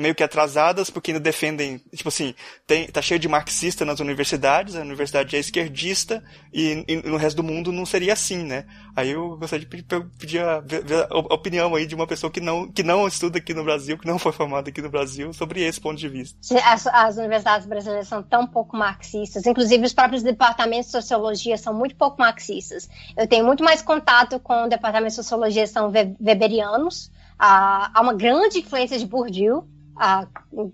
meio 0.00 0.14
que 0.14 0.22
atrasadas 0.22 0.88
porque 0.88 1.10
ainda 1.10 1.20
defendem, 1.20 1.78
tipo 1.94 2.08
assim, 2.08 2.34
tem, 2.66 2.86
tá 2.86 3.02
cheio 3.02 3.20
de 3.20 3.28
marxista 3.28 3.84
nas 3.84 4.00
universidades, 4.00 4.74
a 4.74 4.80
universidade 4.80 5.36
é 5.36 5.38
esquerdista 5.38 6.24
e, 6.52 6.84
e 6.88 6.96
no 7.02 7.18
resto 7.18 7.36
do 7.36 7.42
mundo 7.42 7.70
não 7.70 7.84
seria 7.84 8.14
assim, 8.14 8.44
né? 8.44 8.64
Aí 8.96 9.10
eu 9.10 9.36
gostaria 9.36 9.66
de 9.66 9.70
pedir, 9.70 9.84
pedir 10.18 10.38
a, 10.38 10.62
a, 11.10 11.34
opinião 11.34 11.74
aí 11.74 11.86
de 11.86 11.94
uma 11.94 12.06
pessoa 12.06 12.30
que 12.30 12.40
não, 12.40 12.70
que 12.70 12.82
não 12.82 13.06
estuda 13.06 13.38
aqui 13.38 13.52
no 13.52 13.64
Brasil, 13.64 13.98
que 13.98 14.06
não 14.06 14.18
foi 14.18 14.32
formada 14.32 14.70
aqui 14.70 14.80
no 14.80 14.90
Brasil, 14.90 15.32
sobre 15.34 15.62
esse 15.62 15.80
ponto 15.80 15.98
de 15.98 16.08
vista. 16.08 16.38
As, 16.64 16.86
as 16.86 17.16
universidades 17.16 17.66
brasileiras 17.66 18.08
são 18.08 18.22
tão 18.22 18.46
pouco 18.46 18.76
marxistas, 18.76 19.46
inclusive 19.46 19.84
os 19.84 19.92
próprios 19.92 20.22
departamentos 20.22 20.86
de 20.86 20.92
sociologia 20.92 21.58
são 21.58 21.74
muito 21.74 21.94
pouco 21.94 22.20
marxistas. 22.20 22.88
Tenho 23.26 23.44
muito 23.44 23.62
mais 23.62 23.82
contato 23.82 24.38
com 24.40 24.64
o 24.64 24.68
departamento 24.68 25.10
de 25.10 25.16
sociologia, 25.16 25.66
são 25.66 25.92
weberianos, 26.20 27.10
há 27.38 28.00
uma 28.00 28.14
grande 28.14 28.58
influência 28.60 28.98
de 28.98 29.06
Bourdieu, 29.06 29.66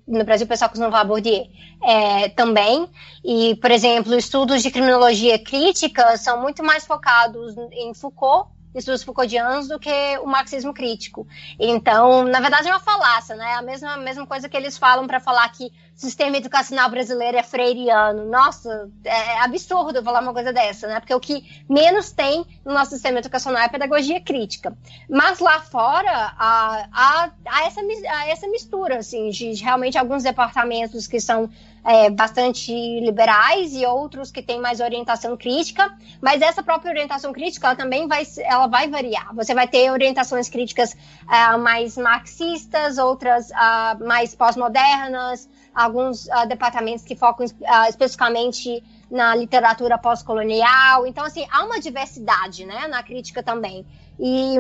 no 0.07 0.25
Brasil 0.25 0.47
o 0.47 0.49
pessoal 0.49 0.71
costuma 0.71 0.91
falar 0.91 1.05
Bourdieu 1.05 1.47
é, 1.83 2.29
também, 2.31 2.89
e, 3.25 3.57
por 3.57 3.71
exemplo, 3.71 4.15
estudos 4.15 4.63
de 4.63 4.71
criminologia 4.71 5.39
crítica 5.39 6.17
são 6.17 6.41
muito 6.41 6.63
mais 6.63 6.87
focados 6.87 7.57
em 7.73 7.95
Foucault 7.95 8.51
estudos 8.75 9.03
Foucauldianos 9.03 9.69
do 9.69 9.79
que 9.79 10.19
o 10.19 10.27
marxismo 10.27 10.73
crítico. 10.75 11.27
Então, 11.59 12.25
na 12.25 12.41
verdade, 12.41 12.69
é 12.69 12.71
uma 12.71 12.81
falácia, 12.81 13.35
né? 13.37 13.55
A 13.55 13.63
mesma, 13.63 13.95
a 13.95 13.97
mesma 13.97 14.27
coisa 14.27 14.49
que 14.49 14.57
eles 14.57 14.77
falam 14.77 15.07
para 15.07 15.21
falar 15.21 15.49
que 15.51 15.67
o 15.67 15.71
sistema 15.95 16.37
educacional 16.37 16.89
brasileiro 16.91 17.37
é 17.37 17.43
freiriano. 17.43 18.25
Nossa, 18.27 18.89
é 19.05 19.41
absurdo 19.41 20.03
falar 20.03 20.23
uma 20.23 20.33
coisa 20.33 20.53
dessa, 20.53 20.87
né? 20.87 21.01
Porque 21.01 21.15
o 21.15 21.21
que 21.21 21.65
menos 21.69 22.13
tem 22.13 22.45
no 22.65 22.73
nosso 22.73 22.93
sistema 22.93 23.19
educacional 23.19 23.63
é 23.63 23.69
pedagogia 23.69 24.21
crítica. 24.21 24.77
Mas 25.09 25.39
lá 25.41 25.61
fora, 25.61 26.35
há, 26.39 26.89
há, 26.93 27.31
há 27.47 27.67
essa, 27.67 27.81
há 27.81 28.29
essa 28.29 28.47
mistura, 28.49 28.99
assim, 28.99 29.31
de, 29.31 29.55
de 29.55 29.65
realmente 29.65 29.99
alguns 29.99 30.23
departamentos 30.23 31.07
que 31.07 31.21
são 31.21 31.51
é, 31.85 32.11
bastante 32.11 32.73
liberais 33.01 33.73
e 33.75 33.85
outros 33.87 34.31
que 34.31 34.43
têm 34.43 34.61
mais 34.61 34.81
orientação 34.81 35.37
crítica, 35.37 35.93
mas 36.21 36.43
essa 36.43 36.63
própria 36.63 36.91
orientação 36.91 37.33
crítica 37.33 37.69
ela 37.69 37.77
também 37.77 38.07
vai, 38.07 38.25
ela 38.41 38.67
vai 38.67 38.89
variar. 38.89 39.35
Você 39.35 39.55
vai 39.55 39.67
ter 39.67 39.91
orientações 39.91 40.49
críticas 40.49 40.93
uh, 40.93 41.59
mais 41.59 41.97
marxistas, 41.97 42.99
outras 42.99 43.51
uh, 43.51 44.07
mais 44.07 44.35
pós-modernas, 44.35 45.49
alguns 45.75 46.27
uh, 46.27 46.47
departamentos 46.49 47.05
que 47.05 47.15
focam 47.15 47.47
especificamente 47.89 48.83
na 49.11 49.35
literatura 49.35 49.97
pós-colonial. 49.97 51.07
Então, 51.07 51.25
assim, 51.25 51.47
há 51.51 51.65
uma 51.65 51.81
diversidade 51.81 52.65
né, 52.67 52.87
na 52.89 53.03
crítica 53.03 53.43
também. 53.43 53.87
E 54.19 54.59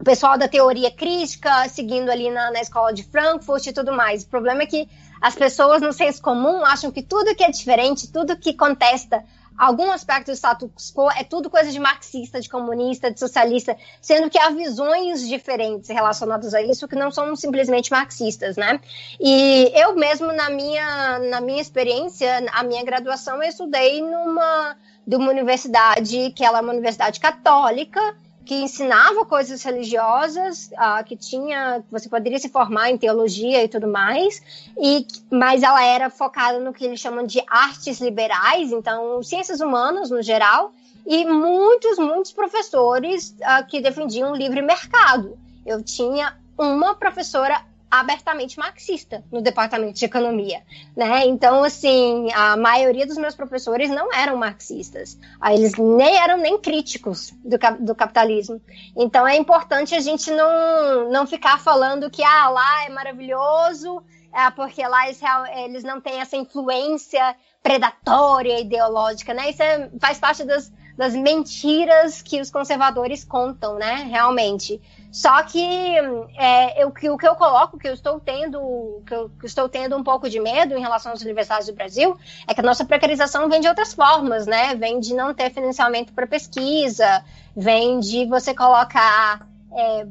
o 0.00 0.04
pessoal 0.04 0.38
da 0.38 0.48
teoria 0.48 0.90
crítica, 0.90 1.68
seguindo 1.68 2.10
ali 2.10 2.30
na, 2.30 2.50
na 2.50 2.60
escola 2.60 2.92
de 2.92 3.02
Frankfurt 3.02 3.66
e 3.66 3.72
tudo 3.72 3.92
mais. 3.92 4.22
O 4.22 4.28
problema 4.28 4.62
é 4.62 4.66
que 4.66 4.88
as 5.20 5.34
pessoas 5.34 5.82
no 5.82 5.92
senso 5.92 6.22
comum 6.22 6.64
acham 6.64 6.90
que 6.90 7.02
tudo 7.02 7.34
que 7.34 7.44
é 7.44 7.50
diferente, 7.50 8.10
tudo 8.10 8.36
que 8.36 8.54
contesta 8.54 9.24
algum 9.60 9.90
aspecto 9.90 10.30
do 10.30 10.36
status 10.36 10.90
quo 10.90 11.10
é 11.10 11.22
tudo 11.22 11.50
coisa 11.50 11.70
de 11.70 11.78
marxista, 11.78 12.40
de 12.40 12.48
comunista, 12.48 13.10
de 13.10 13.20
socialista, 13.20 13.76
sendo 14.00 14.30
que 14.30 14.38
há 14.38 14.48
visões 14.48 15.28
diferentes 15.28 15.90
relacionadas 15.90 16.54
a 16.54 16.62
isso 16.62 16.88
que 16.88 16.96
não 16.96 17.10
são 17.10 17.36
simplesmente 17.36 17.90
marxistas, 17.90 18.56
né? 18.56 18.80
E 19.20 19.70
eu 19.74 19.94
mesmo 19.94 20.32
na 20.32 20.48
minha 20.48 21.18
na 21.18 21.40
minha 21.42 21.60
experiência, 21.60 22.42
a 22.52 22.62
minha 22.62 22.82
graduação 22.82 23.42
eu 23.42 23.50
estudei 23.50 24.00
numa 24.00 24.76
de 25.06 25.16
uma 25.16 25.30
universidade 25.30 26.30
que 26.34 26.42
ela 26.42 26.58
é 26.58 26.62
uma 26.62 26.72
universidade 26.72 27.20
católica 27.20 28.00
que 28.44 28.54
ensinava 28.54 29.24
coisas 29.24 29.62
religiosas, 29.62 30.70
uh, 30.72 31.04
que 31.04 31.16
tinha, 31.16 31.84
você 31.90 32.08
poderia 32.08 32.38
se 32.38 32.48
formar 32.48 32.90
em 32.90 32.98
teologia 32.98 33.62
e 33.62 33.68
tudo 33.68 33.86
mais, 33.86 34.42
e 34.76 35.06
mas 35.30 35.62
ela 35.62 35.84
era 35.84 36.10
focada 36.10 36.58
no 36.58 36.72
que 36.72 36.84
eles 36.84 37.00
chamam 37.00 37.24
de 37.24 37.42
artes 37.46 38.00
liberais, 38.00 38.72
então 38.72 39.22
ciências 39.22 39.60
humanas 39.60 40.10
no 40.10 40.22
geral, 40.22 40.72
e 41.06 41.24
muitos, 41.24 41.98
muitos 41.98 42.32
professores 42.32 43.34
uh, 43.40 43.66
que 43.66 43.80
defendiam 43.80 44.32
o 44.32 44.36
livre 44.36 44.62
mercado. 44.62 45.38
Eu 45.64 45.82
tinha 45.82 46.36
uma 46.56 46.94
professora 46.94 47.60
abertamente 47.90 48.58
marxista 48.58 49.24
no 49.32 49.42
departamento 49.42 49.94
de 49.94 50.04
economia, 50.04 50.62
né? 50.96 51.26
Então, 51.26 51.64
assim, 51.64 52.30
a 52.32 52.56
maioria 52.56 53.06
dos 53.06 53.16
meus 53.16 53.34
professores 53.34 53.90
não 53.90 54.12
eram 54.12 54.36
marxistas. 54.36 55.18
Ah, 55.40 55.52
eles 55.52 55.74
nem 55.74 56.16
eram 56.16 56.38
nem 56.38 56.58
críticos 56.58 57.32
do, 57.44 57.58
do 57.80 57.94
capitalismo. 57.94 58.60
Então, 58.96 59.26
é 59.26 59.36
importante 59.36 59.94
a 59.94 60.00
gente 60.00 60.30
não, 60.30 61.10
não 61.10 61.26
ficar 61.26 61.58
falando 61.58 62.08
que, 62.10 62.22
ah, 62.22 62.48
lá 62.48 62.84
é 62.84 62.90
maravilhoso, 62.90 64.02
é 64.32 64.48
porque 64.50 64.86
lá 64.86 65.06
eles, 65.06 65.20
eles 65.64 65.84
não 65.84 66.00
têm 66.00 66.20
essa 66.20 66.36
influência 66.36 67.34
predatória 67.62 68.60
ideológica, 68.60 69.34
né? 69.34 69.50
Isso 69.50 69.62
é, 69.62 69.90
faz 70.00 70.18
parte 70.18 70.44
das, 70.44 70.72
das 70.96 71.14
mentiras 71.14 72.22
que 72.22 72.40
os 72.40 72.50
conservadores 72.50 73.24
contam, 73.24 73.76
né? 73.76 74.08
Realmente. 74.10 74.80
Só 75.12 75.42
que 75.42 75.60
é, 76.38 76.82
eu, 76.82 76.88
o 76.88 76.92
que 77.18 77.26
eu 77.26 77.34
coloco, 77.34 77.78
que 77.78 77.88
eu 77.88 77.94
estou 77.94 78.20
tendo, 78.20 79.02
que 79.04 79.14
eu, 79.14 79.28
que 79.40 79.46
estou 79.46 79.68
tendo 79.68 79.96
um 79.96 80.04
pouco 80.04 80.28
de 80.28 80.38
medo 80.38 80.76
em 80.76 80.80
relação 80.80 81.12
às 81.12 81.20
universidades 81.20 81.66
do 81.66 81.74
Brasil, 81.74 82.16
é 82.46 82.54
que 82.54 82.60
a 82.60 82.64
nossa 82.64 82.84
precarização 82.84 83.48
vem 83.48 83.60
de 83.60 83.68
outras 83.68 83.92
formas, 83.92 84.46
né? 84.46 84.74
Vem 84.76 85.00
de 85.00 85.14
não 85.14 85.34
ter 85.34 85.50
financiamento 85.50 86.12
para 86.12 86.26
pesquisa, 86.26 87.24
vem 87.56 87.98
de 87.98 88.24
você 88.26 88.54
colocar 88.54 89.49
é, 89.72 90.06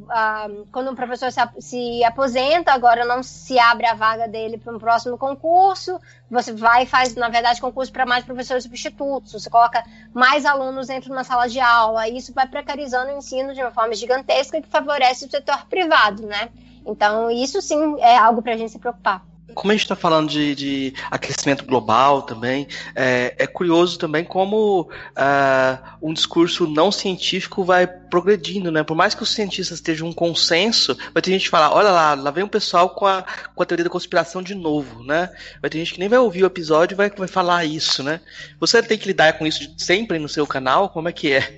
quando 0.72 0.91
um 0.91 0.95
professor 0.95 1.32
se, 1.32 1.41
se, 1.60 2.03
aposenta, 2.03 2.72
agora 2.72 3.05
não 3.05 3.22
se 3.22 3.60
abre 3.60 3.86
a 3.86 3.93
vaga 3.93 4.28
dele 4.28 4.57
para 4.57 4.74
um 4.74 4.80
próximo 4.80 5.18
concurso, 5.18 5.99
você 6.30 6.53
vai 6.53 6.84
e 6.84 6.86
faz, 6.86 7.14
na 7.16 7.30
verdade, 7.30 7.60
concurso 7.60 7.91
para 7.91 8.05
mais 8.05 8.24
professores 8.24 8.64
substitutos, 8.64 9.34
você 9.34 9.49
coloca 9.49 9.84
mais 10.14 10.45
alunos 10.45 10.88
dentro 10.88 11.10
de 11.10 11.12
uma 11.12 11.24
sala 11.24 11.47
de 11.47 11.60
aula, 11.60 12.07
e 12.07 12.18
isso 12.18 12.34
vai 12.34 12.47
precarizando 12.47 13.12
o 13.12 13.18
ensino 13.18 13.53
de 13.53 13.62
uma 13.62 13.72
forma 13.72 13.93
gigantesca 13.93 14.62
que 14.62 14.68
favorece 14.68 15.26
o 15.26 15.30
setor 15.30 15.66
privado, 15.66 16.26
né? 16.26 16.49
Então, 16.86 17.30
isso 17.30 17.62
sim 17.62 17.99
é 17.99 18.18
algo 18.18 18.41
para 18.41 18.53
a 18.53 18.57
gente 18.57 18.72
se 18.72 18.80
preocupar 18.80 19.28
como 19.54 19.72
a 19.72 19.76
gente 19.76 19.84
está 19.84 19.95
falando 19.95 20.30
de, 20.30 20.56
de, 20.56 20.93
aquecimento 21.10 21.66
global 21.66 22.22
também, 22.22 22.68
é, 22.95 23.36
é 23.38 23.47
curioso 23.47 23.97
também 23.97 24.24
como 24.24 24.82
uh, 24.82 25.97
um 26.02 26.14
discurso 26.14 26.68
não 26.68 26.91
científico 26.91 27.64
vai 27.64 27.88
progredindo, 27.88 28.72
né? 28.72 28.84
Por 28.84 28.95
mais 28.95 29.14
que 29.14 29.24
os 29.24 29.30
cientistas 29.30 29.78
estejam 29.78 30.08
um 30.08 30.14
consenso, 30.14 30.97
vai 31.14 31.22
ter 31.22 31.32
gente 31.32 31.43
que 31.43 31.50
fala, 31.50 31.74
olha 31.74 31.91
lá, 31.91 32.14
lá 32.14 32.32
vem 32.32 32.43
o 32.43 32.50
pessoal 32.50 32.89
com 32.89 33.06
a, 33.06 33.24
com 33.56 33.64
a 33.64 33.66
teoria 33.66 33.84
da 33.84 33.89
conspiração 33.89 34.41
de 34.41 34.56
novo, 34.56 35.04
né? 35.04 35.30
Vai 35.62 35.70
ter 35.70 35.78
gente 35.80 35.93
que 35.93 36.00
nem 36.00 36.10
vai 36.10 36.20
ouvir 36.20 36.43
o 36.43 36.47
episódio 36.47 36.95
e 36.95 36.97
vai, 36.97 37.10
vai 37.10 37.28
falar 37.28 37.66
isso, 37.66 38.04
né? 38.04 38.20
Você 38.60 38.82
tem 38.82 38.97
que 38.97 39.08
lidar 39.08 39.34
com 39.34 39.45
isso 39.45 39.74
sempre 39.78 40.20
no 40.20 40.30
seu 40.30 40.45
canal? 40.47 40.89
Como 40.89 41.10
é 41.10 41.12
que 41.12 41.34
é? 41.34 41.58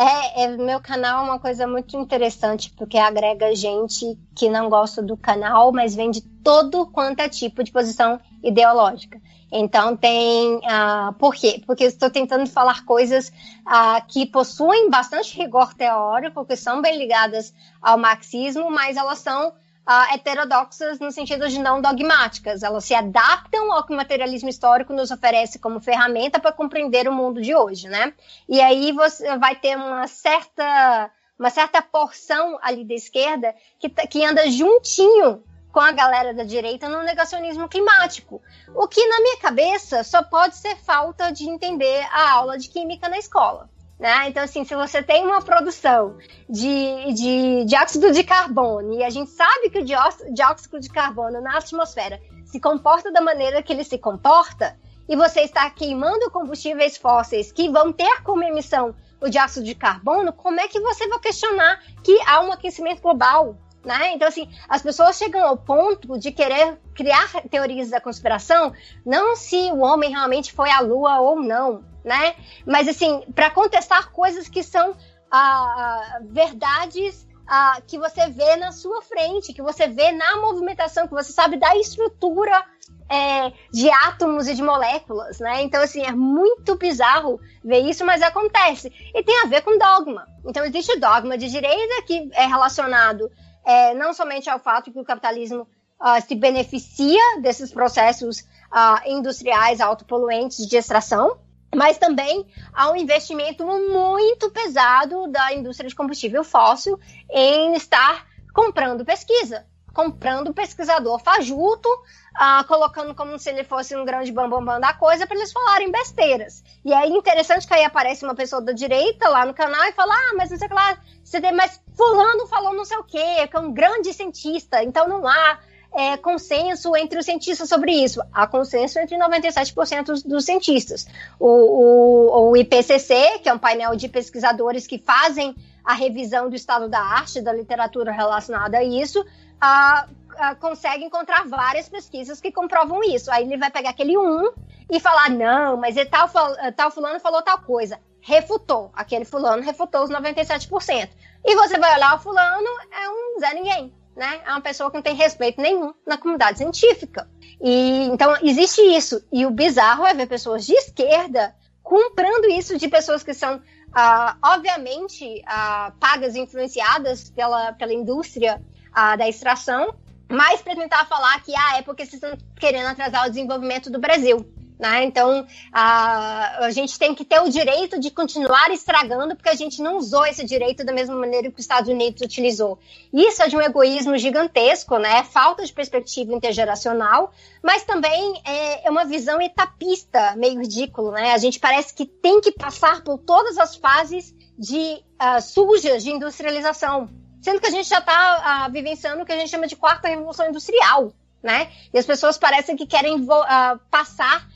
É, 0.00 0.44
é, 0.44 0.56
meu 0.56 0.80
canal 0.80 1.24
é 1.24 1.28
uma 1.28 1.40
coisa 1.40 1.66
muito 1.66 1.96
interessante, 1.96 2.72
porque 2.76 2.96
agrega 2.96 3.52
gente 3.52 4.16
que 4.32 4.48
não 4.48 4.68
gosta 4.70 5.02
do 5.02 5.16
canal, 5.16 5.72
mas 5.72 5.92
vem 5.92 6.08
de 6.08 6.20
todo 6.20 6.86
quanto 6.86 7.18
é 7.18 7.28
tipo 7.28 7.64
de 7.64 7.72
posição 7.72 8.20
ideológica. 8.40 9.20
Então 9.50 9.96
tem. 9.96 10.58
Uh, 10.58 11.12
por 11.18 11.34
quê? 11.34 11.60
Porque 11.66 11.82
estou 11.82 12.08
tentando 12.08 12.46
falar 12.46 12.84
coisas 12.84 13.32
uh, 13.66 14.06
que 14.06 14.24
possuem 14.24 14.88
bastante 14.88 15.36
rigor 15.36 15.74
teórico, 15.74 16.44
que 16.44 16.54
são 16.54 16.80
bem 16.80 16.96
ligadas 16.96 17.52
ao 17.82 17.98
marxismo, 17.98 18.70
mas 18.70 18.96
elas 18.96 19.18
são 19.18 19.52
uh, 19.88 20.14
heterodoxas 20.14 21.00
no 21.00 21.10
sentido 21.10 21.48
de 21.48 21.58
não 21.58 21.80
dogmáticas. 21.80 22.62
Elas 22.62 22.84
se 22.84 22.94
adaptam 22.94 23.72
ao 23.72 23.84
que 23.86 23.92
o 23.92 23.96
materialismo 23.96 24.50
histórico 24.50 24.92
nos 24.92 25.10
oferece 25.10 25.58
como 25.58 25.80
ferramenta 25.80 26.38
para 26.38 26.52
compreender 26.52 27.08
o 27.08 27.12
mundo 27.12 27.40
de 27.40 27.54
hoje, 27.54 27.88
né? 27.88 28.12
E 28.46 28.60
aí 28.60 28.92
você 28.92 29.38
vai 29.38 29.56
ter 29.56 29.76
uma 29.76 30.06
certa 30.06 31.10
uma 31.38 31.50
certa 31.50 31.80
porção 31.80 32.58
ali 32.60 32.84
da 32.84 32.94
esquerda 32.94 33.54
que, 33.78 33.88
que 33.88 34.24
anda 34.24 34.50
juntinho 34.50 35.40
com 35.70 35.78
a 35.78 35.92
galera 35.92 36.34
da 36.34 36.42
direita 36.42 36.88
no 36.88 37.04
negacionismo 37.04 37.68
climático. 37.68 38.42
O 38.74 38.88
que, 38.88 39.06
na 39.06 39.20
minha 39.20 39.36
cabeça, 39.36 40.02
só 40.02 40.20
pode 40.20 40.56
ser 40.56 40.76
falta 40.78 41.30
de 41.30 41.48
entender 41.48 42.04
a 42.10 42.32
aula 42.32 42.58
de 42.58 42.68
química 42.68 43.08
na 43.08 43.18
escola. 43.18 43.70
Né? 43.98 44.28
Então, 44.28 44.44
assim, 44.44 44.64
se 44.64 44.76
você 44.76 45.02
tem 45.02 45.26
uma 45.26 45.42
produção 45.42 46.16
de, 46.48 47.12
de 47.14 47.64
dióxido 47.64 48.12
de 48.12 48.22
carbono, 48.22 48.94
e 48.94 49.02
a 49.02 49.10
gente 49.10 49.30
sabe 49.30 49.70
que 49.70 49.80
o 49.80 49.84
dióxido 49.84 50.78
de 50.78 50.88
carbono 50.88 51.40
na 51.40 51.58
atmosfera 51.58 52.20
se 52.44 52.60
comporta 52.60 53.10
da 53.10 53.20
maneira 53.20 53.62
que 53.62 53.72
ele 53.72 53.82
se 53.82 53.98
comporta, 53.98 54.78
e 55.08 55.16
você 55.16 55.40
está 55.40 55.68
queimando 55.70 56.30
combustíveis 56.30 56.96
fósseis 56.96 57.50
que 57.50 57.68
vão 57.68 57.92
ter 57.92 58.22
como 58.22 58.44
emissão 58.44 58.94
o 59.20 59.28
dióxido 59.28 59.64
de 59.64 59.74
carbono, 59.74 60.32
como 60.32 60.60
é 60.60 60.68
que 60.68 60.78
você 60.80 61.08
vai 61.08 61.18
questionar 61.18 61.82
que 62.04 62.20
há 62.26 62.40
um 62.40 62.52
aquecimento 62.52 63.02
global? 63.02 63.56
Né? 63.84 64.12
Então, 64.12 64.28
assim, 64.28 64.48
as 64.68 64.82
pessoas 64.82 65.16
chegam 65.16 65.44
ao 65.44 65.56
ponto 65.56 66.18
de 66.18 66.30
querer 66.30 66.78
criar 66.94 67.28
teorias 67.50 67.90
da 67.90 68.00
conspiração, 68.00 68.72
não 69.04 69.34
se 69.34 69.56
o 69.72 69.78
homem 69.78 70.10
realmente 70.10 70.52
foi 70.52 70.70
à 70.70 70.80
Lua 70.80 71.20
ou 71.20 71.40
não, 71.40 71.82
né? 72.08 72.34
Mas 72.66 72.88
assim, 72.88 73.22
para 73.34 73.50
contestar 73.50 74.10
coisas 74.10 74.48
que 74.48 74.62
são 74.62 74.96
ah, 75.30 76.18
verdades 76.24 77.26
ah, 77.46 77.80
que 77.86 77.98
você 77.98 78.28
vê 78.28 78.56
na 78.56 78.72
sua 78.72 79.00
frente, 79.02 79.52
que 79.52 79.62
você 79.62 79.86
vê 79.86 80.10
na 80.10 80.36
movimentação, 80.36 81.06
que 81.06 81.14
você 81.14 81.32
sabe 81.32 81.56
da 81.56 81.76
estrutura 81.76 82.64
é, 83.10 83.52
de 83.72 83.90
átomos 83.90 84.48
e 84.48 84.54
de 84.54 84.62
moléculas, 84.62 85.38
né? 85.38 85.62
Então, 85.62 85.82
assim, 85.82 86.02
é 86.02 86.12
muito 86.12 86.76
bizarro 86.76 87.40
ver 87.64 87.80
isso, 87.80 88.04
mas 88.04 88.20
acontece. 88.20 88.92
E 89.14 89.22
tem 89.22 89.42
a 89.42 89.46
ver 89.46 89.62
com 89.62 89.78
dogma. 89.78 90.26
Então, 90.44 90.64
existe 90.64 90.98
dogma 90.98 91.38
de 91.38 91.48
direita 91.48 92.02
que 92.02 92.28
é 92.34 92.46
relacionado 92.46 93.30
é, 93.64 93.94
não 93.94 94.12
somente 94.12 94.50
ao 94.50 94.58
fato 94.58 94.90
que 94.92 94.98
o 94.98 95.04
capitalismo 95.04 95.66
uh, 96.00 96.26
se 96.26 96.34
beneficia 96.34 97.40
desses 97.40 97.72
processos 97.72 98.40
uh, 98.40 99.06
industriais 99.06 99.80
autopoluentes 99.80 100.66
de 100.66 100.76
extração, 100.76 101.38
mas 101.74 101.98
também 101.98 102.46
há 102.72 102.90
um 102.90 102.96
investimento 102.96 103.64
muito 103.64 104.50
pesado 104.50 105.26
da 105.28 105.52
indústria 105.52 105.88
de 105.88 105.94
combustível 105.94 106.42
fóssil 106.42 106.98
em 107.30 107.74
estar 107.74 108.26
comprando 108.54 109.04
pesquisa, 109.04 109.66
comprando 109.92 110.54
pesquisador 110.54 111.18
fajuto, 111.18 111.88
uh, 111.88 112.66
colocando 112.66 113.14
como 113.14 113.38
se 113.38 113.50
ele 113.50 113.64
fosse 113.64 113.96
um 113.96 114.04
grande 114.04 114.32
bambambam 114.32 114.64
bam, 114.64 114.74
bam 114.74 114.80
da 114.80 114.94
coisa 114.94 115.26
para 115.26 115.36
eles 115.36 115.52
falarem 115.52 115.90
besteiras. 115.90 116.62
E 116.84 116.92
é 116.92 117.06
interessante 117.06 117.66
que 117.66 117.74
aí 117.74 117.84
aparece 117.84 118.24
uma 118.24 118.34
pessoa 118.34 118.62
da 118.62 118.72
direita 118.72 119.28
lá 119.28 119.44
no 119.44 119.54
canal 119.54 119.84
e 119.84 119.92
fala: 119.92 120.14
ah, 120.14 120.34
mas 120.36 120.50
não 120.50 120.58
sei 120.58 120.66
o 120.66 120.68
que 120.68 120.74
lá, 120.74 120.98
você 121.22 121.40
tem, 121.40 121.52
mas 121.52 121.80
fulano 121.96 122.46
falou 122.46 122.72
não 122.72 122.84
sei 122.84 122.96
o 122.96 123.04
quê, 123.04 123.46
que 123.46 123.56
é 123.56 123.60
um 123.60 123.72
grande 123.72 124.12
cientista, 124.12 124.82
então 124.82 125.06
não 125.06 125.26
há 125.26 125.58
é, 125.94 126.16
consenso 126.16 126.94
entre 126.96 127.18
os 127.18 127.24
cientistas 127.24 127.68
sobre 127.68 127.92
isso. 127.92 128.22
Há 128.32 128.46
consenso 128.46 128.98
entre 128.98 129.16
97% 129.16 130.22
dos 130.24 130.44
cientistas. 130.44 131.06
O, 131.38 131.48
o, 131.48 132.50
o, 132.50 132.56
IPCC, 132.56 133.40
que 133.42 133.48
é 133.48 133.54
um 133.54 133.58
painel 133.58 133.96
de 133.96 134.08
pesquisadores 134.08 134.86
que 134.86 134.98
fazem 134.98 135.54
a 135.84 135.94
revisão 135.94 136.48
do 136.48 136.56
estado 136.56 136.88
da 136.88 137.00
arte, 137.00 137.40
da 137.40 137.52
literatura 137.52 138.12
relacionada 138.12 138.78
a 138.78 138.84
isso, 138.84 139.24
a, 139.60 140.06
a, 140.36 140.54
consegue 140.54 141.04
encontrar 141.04 141.46
várias 141.46 141.88
pesquisas 141.88 142.40
que 142.40 142.52
comprovam 142.52 143.02
isso. 143.02 143.30
Aí 143.30 143.44
ele 143.44 143.56
vai 143.56 143.70
pegar 143.70 143.90
aquele 143.90 144.16
um 144.16 144.52
e 144.90 145.00
falar: 145.00 145.30
não, 145.30 145.76
mas 145.76 145.96
é 145.96 146.04
tal, 146.04 146.28
tal 146.76 146.90
fulano 146.90 147.18
falou 147.18 147.42
tal 147.42 147.60
coisa. 147.60 147.98
Refutou. 148.20 148.90
Aquele 148.94 149.24
fulano 149.24 149.62
refutou 149.62 150.04
os 150.04 150.10
97%. 150.10 151.08
E 151.44 151.54
você 151.54 151.78
vai 151.78 151.94
olhar 151.94 152.16
o 152.16 152.18
fulano, 152.18 152.68
é 152.92 153.08
um 153.08 153.40
Zé 153.40 153.54
Ninguém 153.54 153.97
né? 154.18 154.40
É 154.44 154.50
uma 154.50 154.60
pessoa 154.60 154.90
que 154.90 154.96
não 154.96 155.02
tem 155.02 155.14
respeito 155.14 155.62
nenhum 155.62 155.94
na 156.04 156.18
comunidade 156.18 156.58
científica. 156.58 157.30
E 157.60 158.08
então 158.12 158.36
existe 158.42 158.80
isso. 158.82 159.24
E 159.32 159.46
o 159.46 159.50
bizarro 159.50 160.04
é 160.04 160.12
ver 160.12 160.26
pessoas 160.26 160.66
de 160.66 160.74
esquerda 160.74 161.54
comprando 161.82 162.50
isso 162.50 162.76
de 162.76 162.88
pessoas 162.88 163.22
que 163.22 163.32
são 163.32 163.62
ah, 163.94 164.36
obviamente 164.44 165.42
ah, 165.46 165.92
pagas 165.98 166.34
e 166.34 166.40
influenciadas 166.40 167.30
pela, 167.30 167.72
pela 167.72 167.94
indústria 167.94 168.60
ah, 168.92 169.16
da 169.16 169.28
extração, 169.28 169.94
mas 170.28 170.60
para 170.60 170.74
tentar 170.74 171.06
falar 171.06 171.40
que 171.42 171.54
ah, 171.56 171.78
é 171.78 171.82
porque 171.82 172.04
vocês 172.04 172.22
estão 172.22 172.36
querendo 172.58 172.86
atrasar 172.88 173.26
o 173.26 173.30
desenvolvimento 173.30 173.88
do 173.88 173.98
Brasil. 173.98 174.44
Né? 174.78 175.04
Então, 175.04 175.44
a, 175.72 176.66
a 176.66 176.70
gente 176.70 176.96
tem 176.98 177.12
que 177.14 177.24
ter 177.24 177.40
o 177.40 177.48
direito 177.48 177.98
de 177.98 178.10
continuar 178.10 178.70
estragando, 178.70 179.34
porque 179.34 179.48
a 179.48 179.54
gente 179.54 179.82
não 179.82 179.96
usou 179.96 180.24
esse 180.24 180.44
direito 180.44 180.84
da 180.84 180.92
mesma 180.92 181.16
maneira 181.16 181.50
que 181.50 181.56
os 181.56 181.64
Estados 181.64 181.90
Unidos 181.90 182.22
utilizou. 182.22 182.78
Isso 183.12 183.42
é 183.42 183.48
de 183.48 183.56
um 183.56 183.60
egoísmo 183.60 184.16
gigantesco, 184.16 184.96
né? 184.98 185.24
falta 185.24 185.64
de 185.64 185.72
perspectiva 185.72 186.32
intergeracional, 186.32 187.32
mas 187.62 187.82
também 187.82 188.40
é, 188.44 188.86
é 188.86 188.90
uma 188.90 189.04
visão 189.04 189.40
etapista, 189.42 190.36
meio 190.36 190.60
ridículo. 190.60 191.10
Né? 191.10 191.32
A 191.32 191.38
gente 191.38 191.58
parece 191.58 191.92
que 191.92 192.06
tem 192.06 192.40
que 192.40 192.52
passar 192.52 193.02
por 193.02 193.18
todas 193.18 193.58
as 193.58 193.74
fases 193.74 194.32
de 194.56 195.02
uh, 195.20 195.40
sujas 195.40 196.04
de 196.04 196.10
industrialização, 196.10 197.08
sendo 197.42 197.60
que 197.60 197.66
a 197.66 197.70
gente 197.70 197.88
já 197.88 197.98
está 197.98 198.66
uh, 198.68 198.72
vivenciando 198.72 199.22
o 199.22 199.26
que 199.26 199.32
a 199.32 199.38
gente 199.38 199.50
chama 199.50 199.66
de 199.66 199.74
quarta 199.74 200.08
revolução 200.08 200.48
industrial. 200.48 201.12
Né? 201.42 201.70
E 201.94 201.98
as 201.98 202.04
pessoas 202.04 202.36
parecem 202.36 202.76
que 202.76 202.84
querem 202.84 203.14
uh, 203.14 203.78
passar 203.90 204.48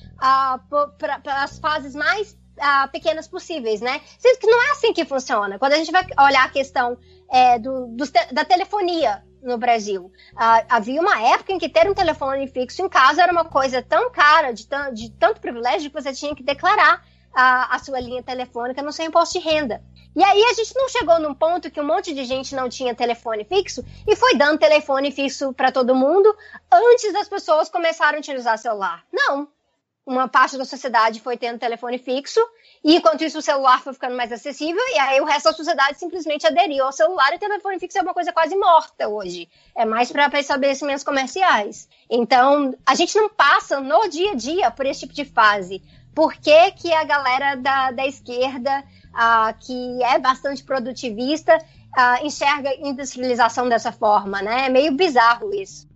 para 0.99 1.43
as 1.43 1.59
fases 1.59 1.95
mais 1.95 2.37
pequenas 2.93 3.27
possíveis, 3.27 3.81
né? 3.81 4.01
Sendo 4.19 4.39
que 4.39 4.47
não 4.47 4.63
é 4.63 4.71
assim 4.73 4.93
que 4.93 5.05
funciona. 5.05 5.59
Quando 5.59 5.73
a 5.73 5.77
gente 5.77 5.91
vai 5.91 6.07
olhar 6.19 6.45
a 6.45 6.51
questão 6.51 6.97
é, 7.31 7.59
do, 7.59 7.89
do, 7.89 8.05
da 8.31 8.45
telefonia 8.45 9.25
no 9.43 9.59
Brasil, 9.59 10.13
havia 10.69 11.01
uma 11.01 11.21
época 11.21 11.53
em 11.53 11.59
que 11.59 11.69
ter 11.69 11.91
um 11.91 11.95
telefone 11.95 12.47
fixo 12.47 12.83
em 12.83 12.89
casa 12.89 13.23
era 13.23 13.33
uma 13.33 13.45
coisa 13.45 13.83
tão 13.83 14.11
cara, 14.11 14.53
de, 14.53 14.69
de 14.95 15.11
tanto 15.13 15.41
privilégio, 15.41 15.91
que 15.91 16.01
você 16.01 16.13
tinha 16.13 16.35
que 16.35 16.43
declarar 16.43 17.03
a, 17.35 17.75
a, 17.75 17.79
sua 17.79 17.99
linha 17.99 18.23
telefônica 18.23 18.83
no 18.83 18.93
seu 18.93 19.07
imposto 19.07 19.41
de 19.41 19.45
renda. 19.45 19.83
E 20.15 20.23
aí 20.23 20.45
a 20.45 20.53
gente 20.53 20.75
não 20.77 20.89
chegou 20.89 21.19
num 21.19 21.35
ponto 21.35 21.71
que 21.71 21.81
um 21.81 21.87
monte 21.87 22.15
de 22.15 22.25
gente 22.25 22.55
não 22.55 22.69
tinha 22.69 22.95
telefone 22.95 23.45
fixo 23.45 23.83
e 24.07 24.15
foi 24.15 24.37
dando 24.37 24.59
telefone 24.59 25.11
fixo 25.11 25.53
para 25.55 25.73
todo 25.73 25.95
mundo 25.95 26.37
antes 26.71 27.13
das 27.13 27.29
pessoas 27.29 27.71
começarem 27.71 28.19
a 28.19 28.21
utilizar 28.21 28.59
celular. 28.59 29.03
Não, 29.11 29.49
uma 30.05 30.27
parte 30.29 30.59
da 30.59 30.65
sociedade 30.65 31.21
foi 31.21 31.37
tendo 31.37 31.59
telefone 31.59 31.97
fixo, 31.99 32.41
e 32.85 32.97
enquanto 32.97 33.23
isso 33.23 33.39
o 33.39 33.43
celular 33.43 33.81
foi 33.81 33.93
ficando 33.93 34.17
mais 34.17 34.33
acessível, 34.33 34.83
e 34.95 34.99
aí 34.99 35.21
o 35.21 35.25
resto 35.25 35.51
da 35.51 35.53
sociedade 35.53 35.99
simplesmente 35.99 36.47
aderiu 36.47 36.85
ao 36.85 36.93
celular, 36.93 37.33
e 37.33 37.39
telefone 37.39 37.79
fixo 37.79 37.99
é 37.99 38.03
uma 38.03 38.15
coisa 38.15 38.33
quase 38.33 38.57
morta 38.57 39.09
hoje. 39.09 39.49
É 39.77 39.85
mais 39.85 40.11
para 40.11 40.41
estabelecimentos 40.41 41.05
comerciais. 41.05 41.89
Então, 42.11 42.75
a 42.85 42.95
gente 42.95 43.17
não 43.17 43.29
passa 43.29 43.81
no 43.81 44.09
dia 44.09 44.33
a 44.33 44.35
dia 44.35 44.71
por 44.71 44.87
esse 44.87 45.01
tipo 45.01 45.15
de 45.15 45.25
fase. 45.25 45.81
Por 46.15 46.35
que, 46.35 46.73
que 46.73 46.93
a 46.93 47.05
galera 47.05 47.55
da, 47.55 47.91
da 47.93 48.07
esquerda, 48.07 48.85
ah, 49.15 49.55
que 49.59 50.03
é 50.03 50.19
bastante 50.19 50.65
produtivista, 50.65 51.57
ah, 51.97 52.23
enxerga 52.23 52.75
industrialização 52.75 53.69
dessa 53.69 53.93
forma, 53.93 54.43
né? 54.43 54.67
É 54.67 54.69
meio 54.69 54.93
bizarro 54.93 55.55
isso. 55.55 55.89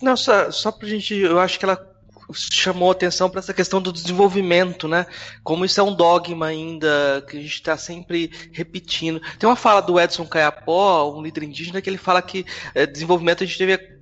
Não, 0.00 0.16
só, 0.16 0.50
só 0.50 0.72
pra 0.72 0.88
gente. 0.88 1.14
Eu 1.14 1.38
acho 1.38 1.58
que 1.58 1.64
ela 1.64 1.91
chamou 2.32 2.90
atenção 2.90 3.28
para 3.28 3.40
essa 3.40 3.54
questão 3.54 3.80
do 3.80 3.92
desenvolvimento, 3.92 4.86
né? 4.88 5.06
Como 5.42 5.64
isso 5.64 5.80
é 5.80 5.82
um 5.82 5.94
dogma 5.94 6.46
ainda 6.46 7.24
que 7.28 7.36
a 7.36 7.40
gente 7.40 7.54
está 7.54 7.76
sempre 7.76 8.30
repetindo. 8.52 9.20
Tem 9.38 9.48
uma 9.48 9.56
fala 9.56 9.80
do 9.80 9.98
Edson 9.98 10.26
Caiapó, 10.26 11.12
um 11.14 11.22
líder 11.22 11.44
indígena, 11.44 11.80
que 11.80 11.90
ele 11.90 11.98
fala 11.98 12.22
que 12.22 12.44
é, 12.74 12.86
desenvolvimento 12.86 13.42
a 13.42 13.46
gente 13.46 13.58
deve 13.58 13.92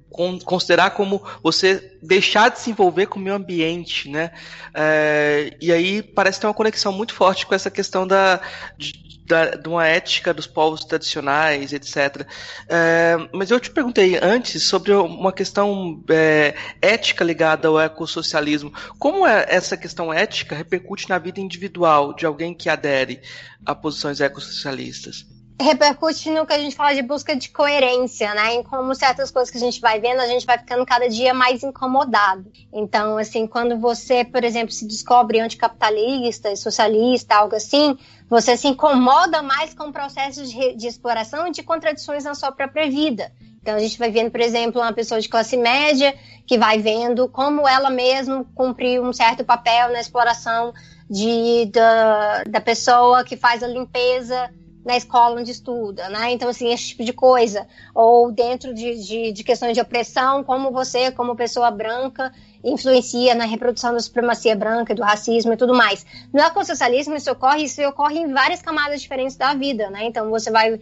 considerar 0.44 0.90
como 0.90 1.22
você 1.42 1.96
deixar 2.02 2.50
de 2.50 2.58
se 2.58 2.70
envolver 2.70 3.06
com 3.06 3.18
o 3.18 3.22
meio 3.22 3.36
ambiente, 3.36 4.08
né? 4.08 4.32
É, 4.74 5.56
e 5.60 5.72
aí 5.72 6.02
parece 6.02 6.40
ter 6.40 6.46
uma 6.46 6.54
conexão 6.54 6.92
muito 6.92 7.14
forte 7.14 7.46
com 7.46 7.54
essa 7.54 7.70
questão 7.70 8.06
da, 8.06 8.40
de, 8.76 9.09
da, 9.30 9.50
de 9.54 9.68
uma 9.68 9.86
ética 9.86 10.34
dos 10.34 10.46
povos 10.46 10.84
tradicionais, 10.84 11.72
etc. 11.72 12.26
É, 12.68 13.16
mas 13.32 13.50
eu 13.50 13.60
te 13.60 13.70
perguntei 13.70 14.18
antes 14.20 14.64
sobre 14.64 14.92
uma 14.92 15.32
questão 15.32 16.02
é, 16.10 16.54
ética 16.82 17.22
ligada 17.24 17.68
ao 17.68 17.80
ecossocialismo. 17.80 18.72
Como 18.98 19.26
é 19.26 19.46
essa 19.48 19.76
questão 19.76 20.12
ética 20.12 20.56
repercute 20.56 21.08
na 21.08 21.18
vida 21.18 21.40
individual 21.40 22.12
de 22.12 22.26
alguém 22.26 22.52
que 22.52 22.68
adere 22.68 23.22
a 23.64 23.74
posições 23.74 24.20
ecossocialistas? 24.20 25.24
Repercute 25.62 26.30
no 26.30 26.46
que 26.46 26.52
a 26.52 26.58
gente 26.58 26.74
fala 26.74 26.94
de 26.94 27.02
busca 27.02 27.36
de 27.36 27.50
coerência, 27.50 28.32
né? 28.34 28.54
Em 28.54 28.62
como 28.62 28.94
certas 28.94 29.30
coisas 29.30 29.50
que 29.50 29.58
a 29.58 29.60
gente 29.60 29.80
vai 29.80 30.00
vendo, 30.00 30.20
a 30.20 30.26
gente 30.26 30.46
vai 30.46 30.58
ficando 30.58 30.84
cada 30.86 31.08
dia 31.08 31.34
mais 31.34 31.62
incomodado. 31.62 32.50
Então, 32.72 33.18
assim, 33.18 33.46
quando 33.46 33.78
você, 33.78 34.24
por 34.24 34.42
exemplo, 34.42 34.72
se 34.72 34.86
descobre 34.86 35.40
anticapitalista, 35.40 36.54
socialista, 36.56 37.36
algo 37.36 37.54
assim, 37.54 37.96
você 38.28 38.56
se 38.56 38.68
incomoda 38.68 39.42
mais 39.42 39.74
com 39.74 39.92
processos 39.92 40.50
de, 40.50 40.74
de 40.74 40.86
exploração 40.86 41.46
e 41.46 41.50
de 41.50 41.62
contradições 41.62 42.24
na 42.24 42.34
sua 42.34 42.50
própria 42.52 42.88
vida. 42.88 43.30
Então, 43.60 43.74
a 43.74 43.78
gente 43.78 43.98
vai 43.98 44.10
vendo, 44.10 44.30
por 44.30 44.40
exemplo, 44.40 44.80
uma 44.80 44.92
pessoa 44.92 45.20
de 45.20 45.28
classe 45.28 45.56
média 45.56 46.14
que 46.46 46.56
vai 46.56 46.78
vendo 46.78 47.28
como 47.28 47.68
ela 47.68 47.90
mesma 47.90 48.44
cumpriu 48.54 49.04
um 49.04 49.12
certo 49.12 49.44
papel 49.44 49.92
na 49.92 50.00
exploração 50.00 50.72
de, 51.10 51.66
da, 51.66 52.44
da 52.44 52.60
pessoa 52.60 53.22
que 53.22 53.36
faz 53.36 53.62
a 53.62 53.66
limpeza 53.66 54.50
na 54.84 54.96
escola 54.96 55.40
onde 55.40 55.50
estuda, 55.50 56.08
né? 56.08 56.32
Então, 56.32 56.48
assim, 56.48 56.72
esse 56.72 56.88
tipo 56.88 57.04
de 57.04 57.12
coisa. 57.12 57.66
Ou 57.94 58.32
dentro 58.32 58.72
de, 58.72 58.96
de, 58.96 59.32
de, 59.32 59.44
questões 59.44 59.74
de 59.74 59.80
opressão, 59.80 60.42
como 60.42 60.70
você, 60.70 61.10
como 61.10 61.36
pessoa 61.36 61.70
branca, 61.70 62.32
influencia 62.64 63.34
na 63.34 63.44
reprodução 63.44 63.92
da 63.92 64.00
supremacia 64.00 64.56
branca, 64.56 64.94
do 64.94 65.02
racismo 65.02 65.52
e 65.52 65.56
tudo 65.56 65.74
mais. 65.74 66.04
No 66.32 66.40
ecossocialismo, 66.40 67.14
isso 67.14 67.30
ocorre, 67.30 67.64
isso 67.64 67.82
ocorre 67.82 68.18
em 68.18 68.32
várias 68.32 68.62
camadas 68.62 69.02
diferentes 69.02 69.36
da 69.36 69.54
vida, 69.54 69.90
né? 69.90 70.04
Então, 70.04 70.30
você 70.30 70.50
vai, 70.50 70.74
uh, 70.74 70.80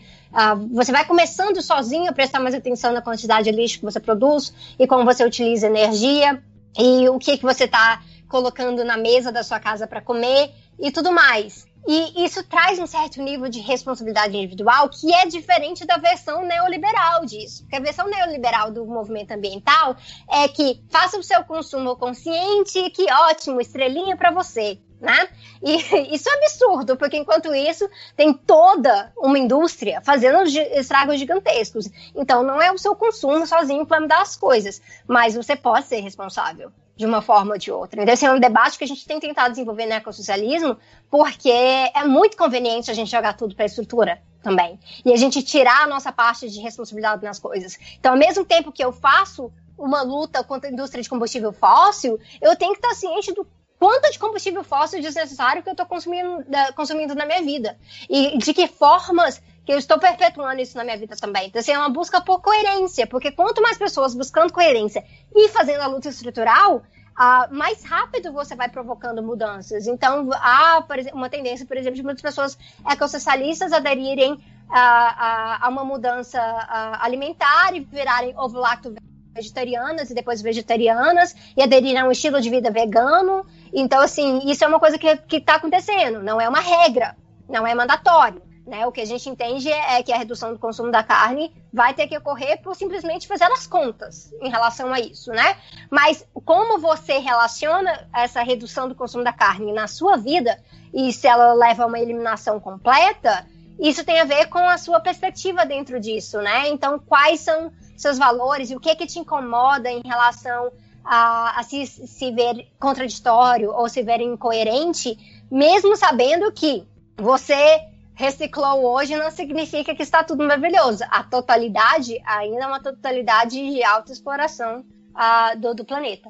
você 0.72 0.92
vai 0.92 1.05
começando 1.05 1.61
sozinho 1.61 2.09
a 2.09 2.12
prestar 2.12 2.40
mais 2.40 2.55
atenção 2.55 2.92
na 2.92 3.03
quantidade 3.03 3.51
de 3.51 3.57
lixo 3.57 3.80
que 3.80 3.84
você 3.84 3.99
produz 3.99 4.53
e 4.78 4.86
como 4.86 5.05
você 5.05 5.24
utiliza 5.24 5.66
energia 5.66 6.40
e 6.78 7.09
o 7.09 7.18
que, 7.18 7.36
que 7.36 7.44
você 7.44 7.64
está 7.64 8.01
colocando 8.28 8.84
na 8.84 8.96
mesa 8.96 9.32
da 9.32 9.42
sua 9.42 9.59
casa 9.59 9.86
para 9.86 10.01
comer 10.01 10.53
e 10.78 10.92
tudo 10.92 11.11
mais. 11.11 11.66
E 11.87 12.24
isso 12.24 12.43
traz 12.45 12.79
um 12.79 12.87
certo 12.87 13.22
nível 13.22 13.49
de 13.49 13.61
responsabilidade 13.61 14.37
individual 14.37 14.89
que 14.89 15.12
é 15.12 15.26
diferente 15.26 15.87
da 15.87 15.97
versão 15.97 16.45
neoliberal 16.45 17.24
disso. 17.24 17.62
Porque 17.62 17.76
a 17.76 17.81
versão 17.81 18.09
neoliberal 18.09 18.70
do 18.70 18.85
movimento 18.85 19.33
ambiental 19.33 19.97
é 20.31 20.49
que 20.49 20.83
faça 20.91 21.18
o 21.18 21.22
seu 21.22 21.45
consumo 21.45 21.97
consciente, 21.97 22.91
que 22.91 23.11
ótimo, 23.11 23.61
estrelinha 23.61 24.16
para 24.16 24.31
você. 24.31 24.79
Né? 25.01 25.29
E 25.62 25.76
isso 26.14 26.29
é 26.29 26.33
absurdo, 26.35 26.97
porque 26.97 27.16
enquanto 27.16 27.55
isso 27.55 27.89
tem 28.16 28.35
toda 28.35 29.12
uma 29.16 29.39
indústria 29.39 30.01
fazendo 30.03 30.43
estragos 30.43 31.18
gigantescos. 31.18 31.89
Então 32.14 32.43
não 32.43 32.61
é 32.61 32.72
o 32.72 32.79
seu 32.79 32.97
consumo 32.97 33.47
sozinho 33.47 33.85
que 33.85 33.91
vai 33.91 34.01
mudar 34.01 34.22
as 34.22 34.37
coisas, 34.37 34.83
mas 35.07 35.37
você 35.37 35.55
pode 35.55 35.87
ser 35.87 36.01
responsável 36.01 36.72
de 36.99 37.07
uma 37.07 37.22
forma 37.22 37.53
ou 37.53 37.59
de 37.59 37.70
outra. 37.70 38.03
Então, 38.03 38.12
esse 38.12 38.26
é 38.26 38.32
um 38.32 38.40
debate 38.40 38.76
que 38.76 38.82
a 38.82 38.86
gente 38.86 39.07
tem 39.07 39.20
tentado 39.20 39.51
desenvolver 39.51 39.86
no 39.86 39.92
ecossocialismo, 39.92 40.76
porque 41.09 41.49
é 41.49 42.05
muito 42.05 42.36
conveniente 42.36 42.90
a 42.90 42.94
gente 42.94 43.09
jogar 43.09 43.34
tudo 43.34 43.55
para 43.55 43.64
a 43.64 43.66
estrutura 43.66 44.20
também. 44.42 44.80
E 45.05 45.12
a 45.12 45.16
gente 45.16 45.40
tirar 45.40 45.84
a 45.84 45.86
nossa 45.86 46.11
parte 46.11 46.51
de 46.51 46.61
responsabilidade 46.61 47.24
nas 47.24 47.38
coisas. 47.38 47.78
Então, 48.01 48.12
ao 48.12 48.18
mesmo 48.18 48.44
tempo 48.44 48.72
que 48.72 48.84
eu 48.84 48.92
faço 48.92 49.53
uma 49.78 50.03
luta 50.03 50.42
contra 50.42 50.68
a 50.68 50.72
indústria 50.72 51.01
de 51.01 51.09
combustível 51.09 51.53
fóssil, 51.53 52.18
eu 52.42 52.57
tenho 52.57 52.72
que 52.72 52.78
estar 52.78 52.94
ciente 52.96 53.32
do 53.32 53.46
quanto 53.78 54.11
de 54.11 54.18
combustível 54.18 54.64
fóssil 54.64 55.01
desnecessário 55.01 55.62
que 55.62 55.68
eu 55.68 55.72
estou 55.72 55.86
consumindo, 55.86 56.44
consumindo 56.74 57.14
na 57.14 57.24
minha 57.24 57.42
vida. 57.42 57.78
E 58.11 58.36
de 58.38 58.53
que 58.53 58.66
formas 58.66 59.40
que 59.68 59.74
eu 59.74 59.78
estou 59.78 59.98
perpetuando 59.98 60.62
isso 60.62 60.78
na 60.78 60.82
minha 60.82 60.96
vida 60.96 61.14
também. 61.14 61.48
Então, 61.48 61.60
assim, 61.60 61.72
é 61.72 61.78
uma 61.78 61.90
busca 61.90 62.22
por 62.22 62.40
coerência, 62.40 63.06
porque 63.06 63.30
quanto 63.30 63.60
mais 63.60 63.76
pessoas 63.76 64.14
buscando 64.14 64.50
coerência 64.50 65.04
e 65.36 65.46
fazendo 65.50 65.82
a 65.82 65.86
luta 65.86 66.08
estrutural, 66.08 66.82
Uh, 67.18 67.52
mais 67.52 67.82
rápido 67.82 68.32
você 68.32 68.54
vai 68.54 68.68
provocando 68.68 69.20
mudanças. 69.20 69.88
Então, 69.88 70.30
há 70.34 70.86
uma 71.12 71.28
tendência, 71.28 71.66
por 71.66 71.76
exemplo, 71.76 71.96
de 71.96 72.02
muitas 72.04 72.22
pessoas 72.22 72.56
ecossocialistas 72.88 73.72
aderirem 73.72 74.40
a, 74.70 74.78
a, 74.78 75.66
a 75.66 75.68
uma 75.68 75.84
mudança 75.84 76.40
a, 76.40 77.04
alimentar 77.04 77.74
e 77.74 77.80
virarem 77.80 78.38
ovo-lacto 78.38 78.94
vegetarianas 79.34 80.10
e 80.10 80.14
depois 80.14 80.40
vegetarianas 80.40 81.34
e 81.56 81.60
aderirem 81.60 81.98
a 81.98 82.04
um 82.04 82.12
estilo 82.12 82.40
de 82.40 82.48
vida 82.50 82.70
vegano. 82.70 83.44
Então, 83.72 84.00
assim, 84.00 84.48
isso 84.48 84.62
é 84.62 84.68
uma 84.68 84.78
coisa 84.78 84.96
que 84.96 85.36
está 85.38 85.56
acontecendo, 85.56 86.22
não 86.22 86.40
é 86.40 86.48
uma 86.48 86.60
regra, 86.60 87.16
não 87.48 87.66
é 87.66 87.74
mandatório. 87.74 88.47
Né? 88.68 88.86
O 88.86 88.92
que 88.92 89.00
a 89.00 89.06
gente 89.06 89.30
entende 89.30 89.72
é 89.72 90.02
que 90.02 90.12
a 90.12 90.18
redução 90.18 90.52
do 90.52 90.58
consumo 90.58 90.92
da 90.92 91.02
carne 91.02 91.50
vai 91.72 91.94
ter 91.94 92.06
que 92.06 92.18
ocorrer 92.18 92.60
por 92.60 92.76
simplesmente 92.76 93.26
fazer 93.26 93.44
as 93.44 93.66
contas 93.66 94.30
em 94.42 94.50
relação 94.50 94.92
a 94.92 95.00
isso, 95.00 95.30
né? 95.30 95.56
Mas 95.90 96.22
como 96.44 96.78
você 96.78 97.16
relaciona 97.16 98.06
essa 98.14 98.42
redução 98.42 98.86
do 98.86 98.94
consumo 98.94 99.24
da 99.24 99.32
carne 99.32 99.72
na 99.72 99.86
sua 99.86 100.18
vida 100.18 100.62
e 100.92 101.10
se 101.14 101.26
ela 101.26 101.54
leva 101.54 101.84
a 101.84 101.86
uma 101.86 101.98
eliminação 101.98 102.60
completa, 102.60 103.46
isso 103.80 104.04
tem 104.04 104.20
a 104.20 104.26
ver 104.26 104.48
com 104.50 104.58
a 104.58 104.76
sua 104.76 105.00
perspectiva 105.00 105.64
dentro 105.64 105.98
disso, 105.98 106.36
né? 106.42 106.68
Então, 106.68 106.98
quais 106.98 107.40
são 107.40 107.72
seus 107.96 108.18
valores 108.18 108.70
e 108.70 108.76
o 108.76 108.80
que 108.80 108.94
que 108.94 109.06
te 109.06 109.18
incomoda 109.18 109.90
em 109.90 110.02
relação 110.04 110.70
a, 111.02 111.58
a 111.58 111.62
se, 111.62 111.86
se 111.86 112.30
ver 112.32 112.68
contraditório 112.78 113.72
ou 113.72 113.88
se 113.88 114.02
ver 114.02 114.20
incoerente, 114.20 115.16
mesmo 115.50 115.96
sabendo 115.96 116.52
que 116.52 116.86
você 117.16 117.88
reciclou 118.18 118.84
hoje 118.84 119.14
não 119.14 119.30
significa 119.30 119.94
que 119.94 120.02
está 120.02 120.24
tudo 120.24 120.42
maravilhoso. 120.42 121.04
A 121.08 121.22
totalidade 121.22 122.20
ainda 122.26 122.64
é 122.64 122.66
uma 122.66 122.82
totalidade 122.82 123.54
de 123.54 123.84
alta 123.84 124.12
exploração 124.12 124.84
uh, 125.14 125.56
do, 125.56 125.72
do 125.72 125.84
planeta. 125.84 126.28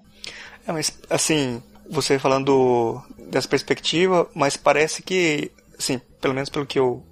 É, 0.66 0.70
mas 0.70 0.92
assim, 1.08 1.62
você 1.88 2.18
falando 2.18 3.02
dessa 3.30 3.48
perspectiva, 3.48 4.28
mas 4.34 4.54
parece 4.54 5.02
que, 5.02 5.50
assim, 5.78 5.98
pelo 6.20 6.34
menos 6.34 6.50
pelo 6.50 6.66
que 6.66 6.78
eu 6.78 7.02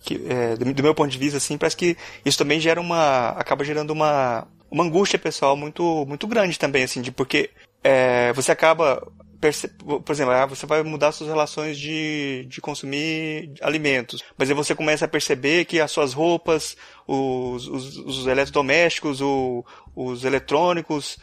que, 0.00 0.26
é, 0.28 0.56
do, 0.56 0.74
do, 0.74 0.82
meu 0.82 0.94
ponto 0.94 1.10
de 1.10 1.18
vista, 1.18 1.36
assim, 1.36 1.56
parece 1.56 1.76
que 1.76 1.96
isso 2.24 2.38
também 2.38 2.58
gera 2.58 2.80
uma, 2.80 3.30
acaba 3.30 3.64
gerando 3.64 3.90
uma, 3.90 4.48
uma 4.68 4.82
angústia 4.82 5.18
pessoal 5.18 5.56
muito, 5.56 6.04
muito 6.06 6.26
grande 6.26 6.58
também, 6.58 6.82
assim, 6.82 7.02
de 7.02 7.12
porque 7.12 7.50
é, 7.84 8.32
você 8.32 8.50
acaba 8.50 9.00
por 9.40 10.12
exemplo, 10.12 10.32
ah, 10.32 10.46
você 10.46 10.66
vai 10.66 10.82
mudar 10.82 11.12
suas 11.12 11.28
relações 11.28 11.78
de, 11.78 12.44
de 12.48 12.60
consumir 12.60 13.52
alimentos, 13.60 14.22
mas 14.36 14.50
aí 14.50 14.54
você 14.54 14.74
começa 14.74 15.04
a 15.04 15.08
perceber 15.08 15.64
que 15.64 15.80
as 15.80 15.92
suas 15.92 16.12
roupas, 16.12 16.76
os, 17.06 17.68
os, 17.68 17.96
os 17.98 18.26
eletrodomésticos, 18.26 19.20
o, 19.20 19.64
os 19.94 20.24
eletrônicos, 20.24 21.18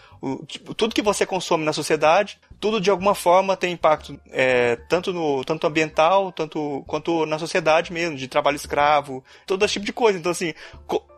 tipo, 0.48 0.74
tudo 0.74 0.96
que 0.96 1.02
você 1.02 1.26
consome 1.26 1.64
na 1.64 1.74
sociedade, 1.74 2.40
tudo 2.60 2.82
de 2.82 2.90
alguma 2.90 3.14
forma 3.14 3.56
tem 3.56 3.74
impacto 3.74 4.20
é, 4.32 4.76
tanto 4.90 5.14
no 5.14 5.44
tanto 5.44 5.68
ambiental, 5.68 6.32
tanto 6.32 6.84
quanto 6.88 7.26
na 7.26 7.38
sociedade 7.38 7.94
mesmo, 7.94 8.18
de 8.18 8.28
trabalho 8.28 8.56
escravo, 8.56 9.24
todo 9.46 9.64
esse 9.64 9.74
tipo 9.74 9.86
de 9.86 9.94
coisa. 9.94 10.18
Então 10.18 10.32
assim, 10.32 10.54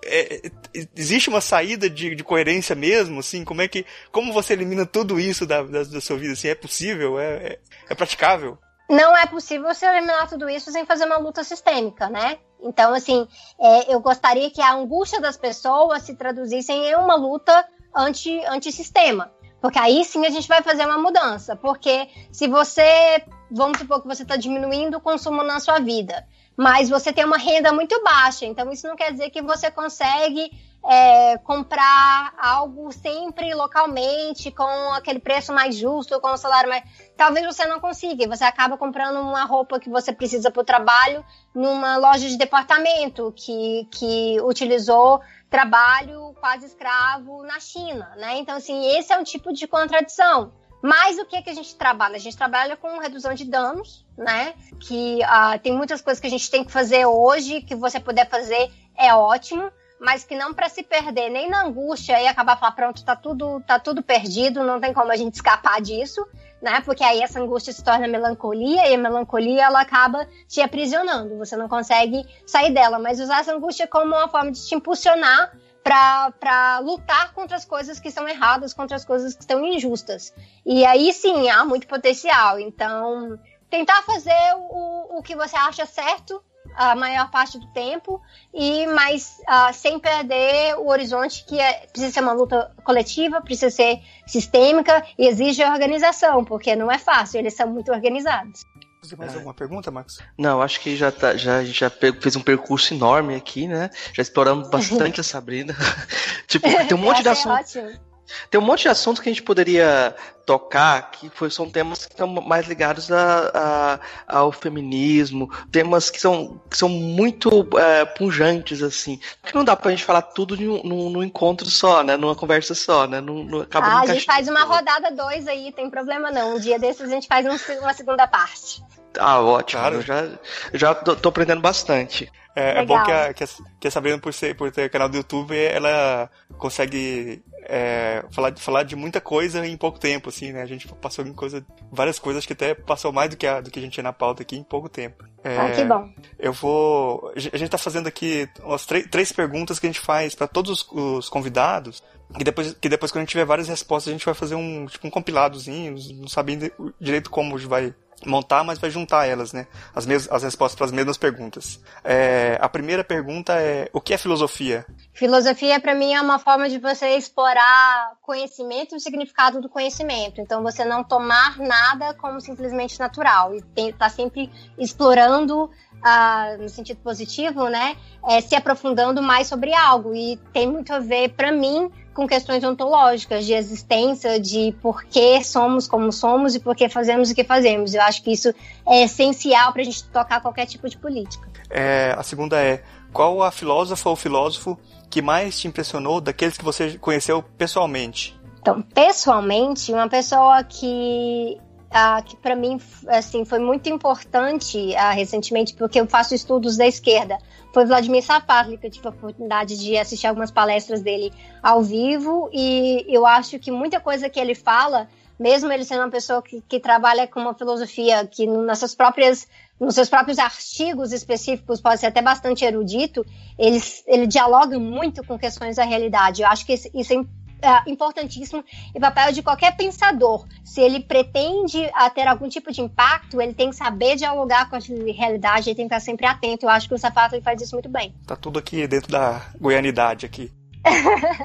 é, 0.03 0.51
existe 0.95 1.29
uma 1.29 1.41
saída 1.41 1.89
de, 1.89 2.15
de, 2.15 2.23
coerência 2.23 2.75
mesmo, 2.75 3.19
assim, 3.19 3.45
como 3.45 3.61
é 3.61 3.67
que 3.67 3.85
como 4.11 4.33
você 4.33 4.53
elimina 4.53 4.85
tudo 4.85 5.19
isso 5.19 5.45
da, 5.45 5.63
da, 5.63 5.83
da 5.83 6.01
sua 6.01 6.17
vida? 6.17 6.33
Assim, 6.33 6.49
é 6.49 6.55
possível? 6.55 7.19
É, 7.19 7.35
é, 7.35 7.59
é 7.89 7.95
praticável? 7.95 8.57
Não 8.89 9.15
é 9.17 9.25
possível 9.25 9.73
você 9.73 9.85
eliminar 9.85 10.29
tudo 10.29 10.49
isso 10.49 10.71
sem 10.71 10.85
fazer 10.85 11.05
uma 11.05 11.17
luta 11.17 11.43
sistêmica, 11.43 12.09
né? 12.09 12.39
Então, 12.61 12.93
assim, 12.93 13.27
é, 13.59 13.93
eu 13.93 13.99
gostaria 13.99 14.49
que 14.49 14.61
a 14.61 14.73
angústia 14.73 15.19
das 15.19 15.37
pessoas 15.37 16.03
se 16.03 16.15
traduzissem 16.15 16.87
em 16.87 16.95
uma 16.95 17.15
luta 17.15 17.67
anti, 17.97 18.39
anti-sistema. 18.45 19.31
Porque 19.59 19.79
aí 19.79 20.05
sim 20.05 20.25
a 20.25 20.29
gente 20.29 20.47
vai 20.47 20.61
fazer 20.61 20.85
uma 20.85 20.97
mudança. 20.97 21.55
Porque 21.55 22.07
se 22.31 22.47
você, 22.47 23.23
vamos 23.51 23.79
supor 23.79 24.01
que 24.01 24.07
você 24.07 24.23
está 24.23 24.35
diminuindo 24.35 24.97
o 24.97 25.01
consumo 25.01 25.43
na 25.43 25.59
sua 25.59 25.79
vida, 25.79 26.25
mas 26.57 26.89
você 26.89 27.13
tem 27.13 27.23
uma 27.23 27.37
renda 27.37 27.71
muito 27.71 28.01
baixa, 28.03 28.45
então 28.45 28.71
isso 28.71 28.87
não 28.87 28.95
quer 28.95 29.11
dizer 29.11 29.29
que 29.29 29.43
você 29.43 29.69
consegue 29.69 30.49
é, 30.83 31.37
comprar 31.39 32.33
algo 32.37 32.91
sempre 32.91 33.53
localmente, 33.53 34.49
com 34.49 34.93
aquele 34.93 35.19
preço 35.19 35.53
mais 35.53 35.75
justo, 35.75 36.19
com 36.19 36.29
o 36.29 36.37
salário 36.37 36.69
mais. 36.69 36.83
Talvez 37.15 37.45
você 37.45 37.65
não 37.65 37.79
consiga, 37.79 38.27
você 38.27 38.43
acaba 38.43 38.77
comprando 38.77 39.19
uma 39.19 39.43
roupa 39.43 39.79
que 39.79 39.89
você 39.89 40.11
precisa 40.13 40.49
para 40.49 40.61
o 40.61 40.65
trabalho 40.65 41.23
numa 41.53 41.97
loja 41.97 42.27
de 42.27 42.37
departamento 42.37 43.33
que, 43.35 43.87
que 43.91 44.41
utilizou 44.41 45.21
trabalho 45.49 46.33
quase 46.39 46.65
escravo 46.65 47.43
na 47.43 47.59
China, 47.59 48.13
né? 48.17 48.37
Então, 48.37 48.55
assim, 48.55 48.97
esse 48.97 49.13
é 49.13 49.17
um 49.17 49.23
tipo 49.23 49.53
de 49.53 49.67
contradição. 49.67 50.53
Mas 50.81 51.17
o 51.17 51.25
que, 51.25 51.41
que 51.41 51.49
a 51.49 51.53
gente 51.53 51.75
trabalha? 51.75 52.15
A 52.15 52.19
gente 52.19 52.37
trabalha 52.37 52.77
com 52.77 52.99
redução 52.99 53.33
de 53.33 53.45
danos, 53.45 54.05
né? 54.17 54.53
Que 54.79 55.19
uh, 55.23 55.59
tem 55.59 55.73
muitas 55.73 56.01
coisas 56.01 56.19
que 56.21 56.27
a 56.27 56.29
gente 56.29 56.49
tem 56.49 56.63
que 56.63 56.71
fazer 56.71 57.05
hoje, 57.05 57.61
que 57.61 57.75
você 57.75 57.99
puder 57.99 58.29
fazer 58.29 58.71
é 58.95 59.13
ótimo, 59.13 59.71
mas 59.99 60.23
que 60.23 60.35
não 60.35 60.53
para 60.53 60.69
se 60.69 60.83
perder 60.83 61.29
nem 61.29 61.49
na 61.49 61.63
angústia 61.63 62.21
e 62.21 62.27
acabar 62.27 62.57
falar, 62.57 62.71
pronto, 62.73 63.03
tá 63.03 63.15
tudo, 63.15 63.61
tá 63.61 63.79
tudo 63.79 64.03
perdido, 64.03 64.63
não 64.63 64.79
tem 64.79 64.93
como 64.93 65.11
a 65.11 65.15
gente 65.15 65.35
escapar 65.35 65.81
disso, 65.81 66.25
né? 66.61 66.81
Porque 66.81 67.03
aí 67.03 67.21
essa 67.21 67.39
angústia 67.39 67.73
se 67.73 67.83
torna 67.83 68.07
melancolia 68.07 68.87
e 68.87 68.95
a 68.95 68.97
melancolia 68.97 69.65
ela 69.65 69.81
acaba 69.81 70.27
te 70.47 70.61
aprisionando, 70.61 71.37
você 71.37 71.55
não 71.55 71.67
consegue 71.67 72.25
sair 72.45 72.71
dela, 72.71 72.99
mas 72.99 73.19
usar 73.19 73.39
essa 73.39 73.53
angústia 73.53 73.87
como 73.87 74.15
uma 74.15 74.27
forma 74.27 74.51
de 74.51 74.65
te 74.65 74.75
impulsionar 74.75 75.51
para 75.87 76.79
lutar 76.79 77.33
contra 77.33 77.55
as 77.55 77.65
coisas 77.65 77.99
que 77.99 78.11
são 78.11 78.27
erradas, 78.27 78.73
contra 78.73 78.95
as 78.95 79.05
coisas 79.05 79.33
que 79.33 79.41
estão 79.41 79.63
injustas. 79.65 80.33
E 80.65 80.85
aí 80.85 81.13
sim 81.13 81.49
há 81.49 81.63
muito 81.63 81.87
potencial. 81.87 82.59
Então, 82.59 83.39
tentar 83.69 84.01
fazer 84.03 84.55
o, 84.55 85.17
o 85.17 85.23
que 85.23 85.35
você 85.35 85.55
acha 85.55 85.85
certo 85.85 86.41
a 86.75 86.95
maior 86.95 87.31
parte 87.31 87.57
do 87.57 87.67
tempo, 87.67 88.21
e 88.53 88.85
mas 88.87 89.39
uh, 89.41 89.73
sem 89.73 89.99
perder 89.99 90.75
o 90.77 90.87
horizonte 90.89 91.43
que 91.45 91.59
é, 91.59 91.87
precisa 91.87 92.13
ser 92.13 92.21
uma 92.21 92.33
luta 92.33 92.71
coletiva, 92.83 93.41
precisa 93.41 93.71
ser 93.71 93.99
sistêmica 94.27 95.03
e 95.17 95.27
exige 95.27 95.63
organização, 95.63 96.43
porque 96.45 96.75
não 96.75 96.91
é 96.91 96.99
fácil, 96.99 97.39
eles 97.39 97.55
são 97.55 97.67
muito 97.67 97.91
organizados. 97.91 98.61
Você 99.01 99.15
mais 99.15 99.33
é. 99.33 99.35
alguma 99.35 99.53
pergunta, 99.53 99.91
Max? 99.91 100.19
Não, 100.37 100.61
acho 100.61 100.79
que 100.81 100.95
já, 100.95 101.11
tá, 101.11 101.37
já, 101.37 101.63
já 101.63 101.89
fez 101.89 102.35
um 102.35 102.41
percurso 102.41 102.93
enorme 102.93 103.35
aqui, 103.35 103.67
né? 103.67 103.89
Já 104.13 104.21
exploramos 104.21 104.69
bastante 104.71 105.21
a 105.21 105.23
Sabrina. 105.23 105.75
tipo, 106.47 106.67
tem 106.87 106.97
um 106.97 107.01
monte 107.01 107.21
de 107.21 107.29
assunto. 107.29 107.77
É 107.77 108.06
tem 108.49 108.59
um 108.59 108.63
monte 108.63 108.83
de 108.83 108.89
assuntos 108.89 109.21
que 109.21 109.29
a 109.29 109.31
gente 109.31 109.43
poderia 109.43 110.15
tocar 110.45 111.11
que 111.11 111.29
foi, 111.29 111.51
são 111.51 111.69
temas 111.69 112.05
que 112.05 112.13
estão 112.13 112.27
mais 112.27 112.67
ligados 112.67 113.11
a, 113.11 113.99
a, 114.27 114.39
ao 114.39 114.51
feminismo, 114.51 115.51
temas 115.69 116.09
que 116.09 116.19
são, 116.21 116.61
que 116.69 116.77
são 116.77 116.87
muito 116.87 117.67
é, 117.77 118.05
punjantes, 118.05 118.81
assim. 118.81 119.19
Porque 119.41 119.57
não 119.57 119.65
dá 119.65 119.75
pra 119.75 119.91
gente 119.91 120.05
falar 120.05 120.21
tudo 120.21 120.55
num, 120.55 121.09
num, 121.09 121.23
encontro 121.23 121.69
só, 121.69 122.01
né? 122.01 122.15
Numa 122.15 122.33
conversa 122.33 122.73
só, 122.73 123.05
né? 123.05 123.19
Num, 123.19 123.43
num, 123.43 123.61
acaba 123.61 123.87
ah, 123.87 124.01
a 124.01 124.05
gente 124.05 124.25
faz 124.25 124.47
uma 124.47 124.63
rodada 124.63 125.11
dois 125.11 125.47
aí, 125.47 125.73
tem 125.73 125.89
problema 125.89 126.31
não. 126.31 126.55
Um 126.55 126.59
dia 126.59 126.79
desses 126.79 127.01
a 127.01 127.13
gente 127.13 127.27
faz 127.27 127.45
um, 127.45 127.81
uma 127.81 127.93
segunda 127.93 128.25
parte. 128.25 128.81
Ah, 129.19 129.41
ótimo. 129.41 129.81
Claro. 129.81 129.95
Eu 129.97 130.01
já, 130.01 130.29
já 130.73 130.95
tô, 130.95 131.15
tô 131.15 131.29
aprendendo 131.29 131.61
bastante. 131.61 132.31
É, 132.57 132.79
é, 132.79 132.85
bom 132.85 133.03
que 133.03 133.11
a, 133.11 133.33
que 133.35 133.43
a, 133.43 133.47
que 133.79 133.87
a 133.87 133.91
Sabrina, 133.91 134.17
por, 134.17 134.33
ser, 134.33 134.55
por 134.55 134.71
ter 134.71 134.89
canal 134.89 135.07
do 135.07 135.15
YouTube, 135.15 135.55
ela 135.55 136.27
consegue 136.57 137.43
é, 137.69 138.25
falar, 138.31 138.57
falar 138.57 138.81
de 138.81 138.95
muita 138.95 139.21
coisa 139.21 139.63
em 139.67 139.77
pouco 139.77 139.99
tempo, 139.99 140.29
assim, 140.29 140.51
né? 140.51 140.63
A 140.63 140.65
gente 140.65 140.87
passou 140.95 141.23
em 141.23 141.33
coisa, 141.33 141.63
várias 141.91 142.17
coisas 142.17 142.47
que 142.47 142.53
até 142.53 142.73
passou 142.73 143.13
mais 143.13 143.29
do 143.29 143.37
que 143.37 143.45
a, 143.45 143.61
do 143.61 143.69
que 143.69 143.77
a 143.77 143.81
gente 143.81 143.93
tinha 143.93 144.05
na 144.05 144.11
pauta 144.11 144.41
aqui 144.41 144.57
em 144.57 144.63
pouco 144.63 144.89
tempo. 144.89 145.23
É, 145.43 145.55
ah, 145.55 145.69
que 145.69 145.83
bom. 145.83 146.09
Eu 146.39 146.51
vou. 146.51 147.31
A 147.35 147.57
gente 147.57 147.69
tá 147.69 147.77
fazendo 147.77 148.07
aqui 148.07 148.49
umas 148.63 148.87
três 148.87 149.31
perguntas 149.31 149.77
que 149.77 149.85
a 149.85 149.89
gente 149.89 149.99
faz 149.99 150.33
para 150.33 150.47
todos 150.47 150.81
os, 150.81 150.91
os 150.91 151.29
convidados. 151.29 152.01
Que 152.35 152.43
depois, 152.43 152.73
que 152.73 152.89
depois, 152.89 153.11
quando 153.11 153.19
a 153.19 153.21
gente 153.21 153.31
tiver 153.31 153.45
várias 153.45 153.67
respostas, 153.67 154.09
a 154.09 154.13
gente 154.13 154.25
vai 154.25 154.33
fazer 154.33 154.55
um, 154.55 154.87
tipo, 154.87 155.05
um 155.05 155.11
compiladozinho, 155.11 155.95
não 156.15 156.27
sabendo 156.27 156.71
direito 156.99 157.29
como 157.29 157.55
vai 157.59 157.93
montar, 158.25 158.63
mas 158.63 158.79
vai 158.79 158.89
juntar 158.89 159.25
elas, 159.25 159.53
né? 159.53 159.67
As, 159.93 160.05
mesmas, 160.05 160.31
as 160.31 160.43
respostas 160.43 160.75
para 160.75 160.85
as 160.85 160.91
mesmas 160.91 161.17
perguntas. 161.17 161.79
É, 162.03 162.57
a 162.61 162.67
primeira 162.67 163.03
pergunta 163.03 163.53
é: 163.53 163.89
o 163.93 164.01
que 164.01 164.13
é 164.13 164.17
filosofia? 164.17 164.85
Filosofia, 165.13 165.79
para 165.79 165.93
mim, 165.93 166.13
é 166.13 166.21
uma 166.21 166.39
forma 166.39 166.69
de 166.69 166.79
você 166.79 167.15
explorar 167.15 168.13
conhecimento 168.21 168.95
e 168.95 168.97
o 168.97 168.99
significado 168.99 169.61
do 169.61 169.69
conhecimento. 169.69 170.41
Então, 170.41 170.63
você 170.63 170.83
não 170.83 171.03
tomar 171.03 171.57
nada 171.59 172.13
como 172.15 172.41
simplesmente 172.41 172.99
natural 172.99 173.53
e 173.53 173.57
estar 173.57 173.97
tá 173.97 174.09
sempre 174.09 174.51
explorando 174.77 175.69
Uh, 175.97 176.61
no 176.61 176.69
sentido 176.69 176.99
positivo, 176.99 177.69
né, 177.69 177.97
é, 178.29 178.39
se 178.39 178.55
aprofundando 178.55 179.19
mais 179.19 179.47
sobre 179.47 179.73
algo. 179.73 180.13
E 180.13 180.37
tem 180.53 180.67
muito 180.67 180.93
a 180.93 180.99
ver, 180.99 181.29
para 181.29 181.51
mim, 181.51 181.91
com 182.17 182.27
questões 182.27 182.63
ontológicas, 182.63 183.45
de 183.45 183.53
existência, 183.53 184.39
de 184.39 184.75
por 184.81 185.03
que 185.03 185.43
somos 185.43 185.87
como 185.87 186.11
somos 186.11 186.55
e 186.55 186.59
por 186.59 186.75
que 186.75 186.89
fazemos 186.89 187.29
o 187.29 187.35
que 187.35 187.43
fazemos. 187.43 187.93
Eu 187.93 188.01
acho 188.01 188.23
que 188.23 188.31
isso 188.31 188.51
é 188.87 189.03
essencial 189.03 189.71
para 189.71 189.83
a 189.83 189.85
gente 189.85 190.03
tocar 190.05 190.41
qualquer 190.41 190.65
tipo 190.65 190.89
de 190.89 190.97
política. 190.97 191.47
É, 191.69 192.15
a 192.17 192.23
segunda 192.23 192.59
é: 192.59 192.81
qual 193.13 193.43
a 193.43 193.51
filósofa 193.51 194.09
ou 194.09 194.15
filósofo 194.15 194.79
que 195.11 195.21
mais 195.21 195.59
te 195.59 195.67
impressionou 195.67 196.19
daqueles 196.19 196.57
que 196.57 196.65
você 196.65 196.97
conheceu 196.97 197.43
pessoalmente? 197.55 198.35
Então, 198.59 198.81
pessoalmente, 198.81 199.93
uma 199.93 200.09
pessoa 200.09 200.63
que 200.63 201.55
ah, 201.91 202.21
que 202.21 202.35
para 202.35 202.55
mim 202.55 202.79
assim 203.07 203.45
foi 203.45 203.59
muito 203.59 203.89
importante 203.89 204.95
ah, 204.95 205.11
recentemente 205.11 205.73
porque 205.73 205.99
eu 205.99 206.07
faço 206.07 206.35
estudos 206.35 206.77
da 206.77 206.85
esquerda. 206.85 207.37
Foi 207.73 207.85
Vladimir 207.85 208.23
Safatli 208.23 208.77
que 208.77 208.87
eu 208.87 208.91
tive 208.91 209.07
a 209.07 209.11
oportunidade 209.11 209.77
de 209.77 209.97
assistir 209.97 210.27
algumas 210.27 210.51
palestras 210.51 211.01
dele 211.01 211.31
ao 211.61 211.81
vivo 211.81 212.49
e 212.51 213.05
eu 213.07 213.25
acho 213.25 213.59
que 213.59 213.71
muita 213.71 213.99
coisa 213.99 214.29
que 214.29 214.39
ele 214.39 214.55
fala 214.55 215.07
mesmo 215.39 215.71
ele 215.71 215.85
sendo 215.85 216.01
uma 216.01 216.09
pessoa 216.09 216.41
que, 216.41 216.63
que 216.67 216.79
trabalha 216.79 217.27
com 217.27 217.39
uma 217.39 217.53
filosofia 217.53 218.25
que 218.25 218.47
nas 218.47 218.79
suas 218.79 218.95
próprias 218.95 219.47
nos 219.79 219.93
seus 219.93 220.09
próprios 220.09 220.39
artigos 220.39 221.11
específicos 221.11 221.79
pode 221.79 221.99
ser 221.99 222.07
até 222.07 222.21
bastante 222.21 222.65
erudito 222.65 223.23
ele, 223.57 223.79
ele 224.07 224.25
dialoga 224.27 224.79
muito 224.79 225.23
com 225.23 225.37
questões 225.37 225.75
da 225.75 225.83
realidade. 225.83 226.41
Eu 226.41 226.47
acho 226.47 226.65
que 226.65 226.73
isso 226.73 227.13
é 227.13 227.15
é, 227.61 227.89
importantíssimo 227.89 228.63
e 228.93 228.99
papel 228.99 229.31
de 229.31 229.41
qualquer 229.41 229.75
pensador. 229.75 230.45
Se 230.63 230.81
ele 230.81 230.99
pretende 230.99 231.89
a, 231.93 232.09
ter 232.09 232.27
algum 232.27 232.47
tipo 232.47 232.71
de 232.71 232.81
impacto, 232.81 233.41
ele 233.41 233.53
tem 233.53 233.69
que 233.69 233.75
saber 233.75 234.15
dialogar 234.15 234.69
com 234.69 234.75
a 234.75 234.79
realidade, 234.79 235.69
ele 235.69 235.75
tem 235.75 235.87
que 235.87 235.93
estar 235.93 235.99
sempre 235.99 236.25
atento. 236.25 236.65
Eu 236.65 236.69
acho 236.69 236.87
que 236.87 236.93
o 236.93 236.97
Safato 236.97 237.39
faz 237.41 237.61
isso 237.61 237.75
muito 237.75 237.89
bem. 237.89 238.13
Tá 238.25 238.35
tudo 238.35 238.59
aqui 238.59 238.87
dentro 238.87 239.11
da 239.11 239.41
goianidade 239.59 240.25
aqui. 240.25 240.51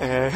é, 0.01 0.31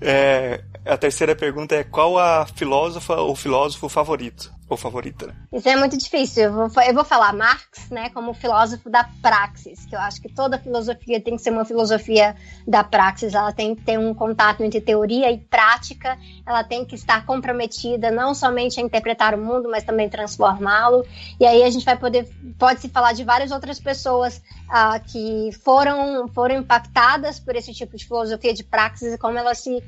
é, 0.00 0.64
a 0.84 0.96
terceira 0.96 1.34
pergunta 1.34 1.74
é 1.74 1.84
qual 1.84 2.18
a 2.18 2.46
filósofa 2.46 3.16
ou 3.16 3.34
filósofo 3.34 3.88
favorito? 3.88 4.52
ou 4.72 4.76
favorita? 4.76 5.26
Né? 5.26 5.34
Isso 5.52 5.68
é 5.68 5.76
muito 5.76 5.96
difícil. 5.96 6.44
Eu 6.44 6.68
vou, 6.68 6.82
eu 6.82 6.94
vou 6.94 7.04
falar 7.04 7.32
Marx, 7.32 7.90
né, 7.90 8.10
como 8.10 8.34
filósofo 8.34 8.90
da 8.90 9.08
praxis, 9.20 9.84
que 9.86 9.94
eu 9.94 10.00
acho 10.00 10.20
que 10.20 10.28
toda 10.28 10.58
filosofia 10.58 11.20
tem 11.20 11.36
que 11.36 11.42
ser 11.42 11.50
uma 11.50 11.64
filosofia 11.64 12.34
da 12.66 12.82
praxis. 12.82 13.34
Ela 13.34 13.52
tem 13.52 13.74
que 13.74 13.82
ter 13.82 13.98
um 13.98 14.14
contato 14.14 14.62
entre 14.62 14.80
teoria 14.80 15.30
e 15.30 15.38
prática. 15.38 16.18
Ela 16.46 16.64
tem 16.64 16.84
que 16.84 16.94
estar 16.94 17.24
comprometida 17.24 18.10
não 18.10 18.34
somente 18.34 18.80
a 18.80 18.82
interpretar 18.82 19.34
o 19.34 19.38
mundo, 19.38 19.68
mas 19.70 19.84
também 19.84 20.08
transformá-lo. 20.08 21.04
E 21.38 21.46
aí 21.46 21.62
a 21.62 21.70
gente 21.70 21.84
vai 21.84 21.96
poder 21.96 22.28
pode 22.58 22.80
se 22.80 22.88
falar 22.88 23.12
de 23.12 23.24
várias 23.24 23.50
outras 23.50 23.78
pessoas 23.78 24.42
uh, 24.68 25.00
que 25.06 25.50
foram 25.62 26.28
foram 26.28 26.56
impactadas 26.56 27.38
por 27.38 27.54
esse 27.56 27.72
tipo 27.72 27.96
de 27.96 28.06
filosofia 28.06 28.54
de 28.54 28.64
praxis 28.64 29.12
e 29.12 29.18
como 29.18 29.38
elas 29.38 29.58
se 29.58 29.82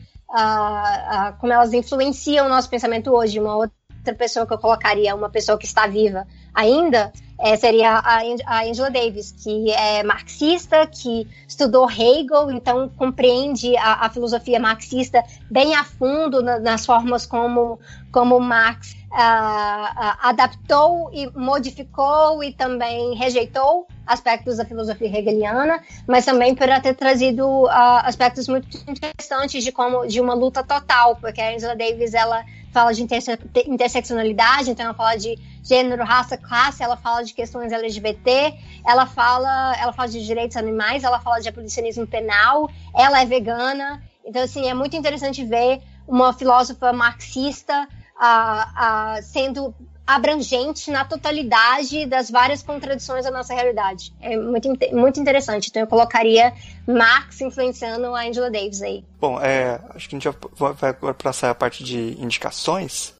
como 1.38 1.52
elas 1.52 1.72
influenciam 1.72 2.46
o 2.46 2.48
nosso 2.48 2.68
pensamento 2.68 3.10
hoje. 3.14 3.38
Uma 3.38 3.56
outra 3.56 4.14
pessoa 4.16 4.46
que 4.46 4.52
eu 4.52 4.58
colocaria, 4.58 5.14
uma 5.14 5.30
pessoa 5.30 5.56
que 5.58 5.66
está 5.66 5.86
viva 5.86 6.26
ainda, 6.52 7.12
é, 7.44 7.56
seria 7.56 7.98
a, 7.98 8.62
Angela 8.62 8.90
Davis, 8.90 9.30
que 9.30 9.70
é 9.70 10.02
marxista, 10.02 10.86
que 10.86 11.28
estudou 11.46 11.86
Hegel, 11.90 12.50
então 12.50 12.88
compreende 12.96 13.76
a, 13.76 14.06
a 14.06 14.08
filosofia 14.08 14.58
marxista 14.58 15.22
bem 15.50 15.74
a 15.74 15.84
fundo 15.84 16.42
na, 16.42 16.58
nas 16.58 16.86
formas 16.86 17.26
como, 17.26 17.78
como 18.10 18.40
Marx 18.40 18.96
uh, 19.12 19.16
uh, 19.16 20.16
adaptou 20.22 21.10
e 21.12 21.30
modificou 21.38 22.42
e 22.42 22.50
também 22.50 23.14
rejeitou 23.14 23.86
aspectos 24.06 24.56
da 24.56 24.64
filosofia 24.64 25.08
hegeliana, 25.08 25.82
mas 26.08 26.24
também 26.24 26.54
por 26.54 26.66
ter 26.80 26.94
trazido 26.94 27.46
uh, 27.46 27.68
aspectos 28.04 28.48
muito 28.48 28.68
interessantes 28.88 29.62
de 29.62 29.70
como 29.70 30.06
de 30.06 30.18
uma 30.18 30.32
luta 30.32 30.64
total, 30.64 31.16
porque 31.16 31.42
a 31.42 31.54
Angela 31.54 31.76
Davis 31.76 32.14
ela 32.14 32.42
fala 32.74 32.92
de 32.92 33.02
interse 33.04 33.30
interseccionalidade, 33.66 34.68
então 34.68 34.84
ela 34.84 34.94
fala 34.94 35.14
de 35.16 35.38
gênero, 35.62 36.04
raça, 36.04 36.36
classe, 36.36 36.82
ela 36.82 36.96
fala 36.96 37.22
de 37.22 37.32
questões 37.32 37.72
LGBT, 37.72 38.52
ela 38.84 39.06
fala, 39.06 39.76
ela 39.80 39.92
fala 39.92 40.08
de 40.08 40.26
direitos 40.26 40.56
animais, 40.56 41.04
ela 41.04 41.20
fala 41.20 41.38
de 41.40 41.48
abolicionismo 41.48 42.04
penal, 42.06 42.68
ela 42.92 43.22
é 43.22 43.24
vegana. 43.24 44.02
Então, 44.26 44.42
assim, 44.42 44.68
é 44.68 44.74
muito 44.74 44.96
interessante 44.96 45.44
ver 45.44 45.80
uma 46.08 46.32
filósofa 46.32 46.92
marxista 46.92 47.88
uh, 48.16 49.18
uh, 49.18 49.22
sendo 49.22 49.72
abrangente 50.06 50.90
na 50.90 51.04
totalidade 51.04 52.06
das 52.06 52.30
várias 52.30 52.62
contradições 52.62 53.24
da 53.24 53.30
nossa 53.30 53.54
realidade. 53.54 54.12
É 54.20 54.36
muito, 54.36 54.68
muito 54.92 55.20
interessante. 55.20 55.68
Então 55.68 55.82
eu 55.82 55.86
colocaria 55.86 56.52
Marx 56.86 57.40
influenciando 57.40 58.14
a 58.14 58.22
Angela 58.22 58.50
Davis 58.50 58.82
aí. 58.82 59.04
Bom, 59.20 59.40
é, 59.40 59.80
acho 59.94 60.08
que 60.08 60.16
a 60.16 60.18
gente 60.18 60.36
vai, 60.56 60.92
vai 60.92 61.14
passar 61.14 61.50
a 61.50 61.54
parte 61.54 61.82
de 61.82 62.20
indicações. 62.20 63.14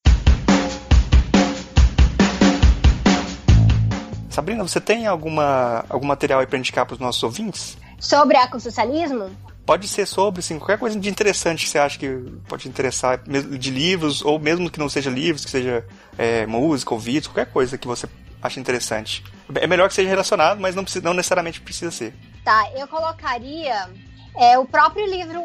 Sabrina, 4.29 4.67
você 4.67 4.81
tem 4.81 5.07
alguma, 5.07 5.85
algum 5.89 6.09
material 6.09 6.41
aí 6.41 6.47
para 6.47 6.59
indicar 6.59 6.85
para 6.85 6.95
os 6.95 7.01
nossos 7.01 7.23
ouvintes? 7.23 7.79
Sobre 8.01 8.37
ecossocialismo? 8.37 9.31
Pode 9.67 9.89
ser 9.89 10.07
sobre, 10.07 10.41
assim, 10.41 10.59
qualquer 10.59 10.79
coisa 10.79 10.99
de 10.99 11.09
interessante 11.09 11.65
que 11.65 11.71
você 11.71 11.79
acha 11.79 11.99
que 11.99 12.09
pode 12.47 12.69
interessar, 12.69 13.19
de 13.19 13.71
livros, 13.71 14.23
ou 14.23 14.39
mesmo 14.39 14.71
que 14.71 14.79
não 14.79 14.89
seja 14.89 15.09
livros, 15.09 15.45
que 15.45 15.51
seja 15.51 15.85
é, 16.19 16.45
música 16.47 16.93
ou 16.93 17.01
vídeo, 17.01 17.31
qualquer 17.31 17.51
coisa 17.51 17.79
que 17.79 17.87
você 17.87 18.07
acha 18.43 18.61
interessante. 18.61 19.25
É 19.55 19.67
melhor 19.67 19.89
que 19.89 19.95
seja 19.95 20.09
relacionado, 20.09 20.61
mas 20.61 20.75
não, 20.75 20.85
precisa, 20.85 21.05
não 21.05 21.15
necessariamente 21.15 21.63
precisa 21.63 21.91
ser. 21.91 22.15
Tá, 22.45 22.69
eu 22.77 22.87
colocaria 22.87 23.89
é, 24.37 24.59
o 24.59 24.67
próprio 24.67 25.07
livro, 25.07 25.41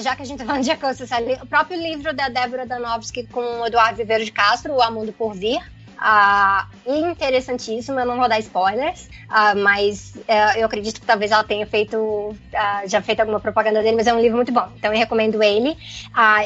já 0.00 0.14
que 0.14 0.22
a 0.22 0.26
gente 0.26 0.38
tá 0.38 0.44
falando 0.44 0.64
de 0.64 0.70
ecossocialismo, 0.70 1.44
o 1.44 1.46
próprio 1.46 1.80
livro 1.80 2.14
da 2.14 2.28
Débora 2.28 2.66
Danowski 2.66 3.26
com 3.28 3.40
o 3.40 3.66
Eduardo 3.66 3.96
Viveiro 3.96 4.24
de 4.24 4.32
Castro, 4.32 4.74
O 4.74 4.82
Amundo 4.82 5.12
por 5.12 5.34
Vir, 5.34 5.62
Uh, 5.98 6.66
interessantíssimo, 6.84 8.00
eu 8.00 8.06
não 8.06 8.16
vou 8.16 8.28
dar 8.28 8.38
spoilers, 8.40 9.08
uh, 9.28 9.56
mas 9.62 10.14
uh, 10.16 10.58
eu 10.58 10.66
acredito 10.66 11.00
que 11.00 11.06
talvez 11.06 11.30
ela 11.30 11.44
tenha 11.44 11.66
feito, 11.66 12.34
ah, 12.52 12.82
já 12.86 13.00
feito 13.00 13.20
alguma 13.20 13.38
propaganda 13.38 13.82
dele, 13.82 13.96
mas 13.96 14.06
é 14.06 14.14
um 14.14 14.20
livro 14.20 14.36
muito 14.36 14.52
bom, 14.52 14.68
então 14.76 14.92
eu 14.92 14.98
recomendo 14.98 15.42
ele. 15.42 15.76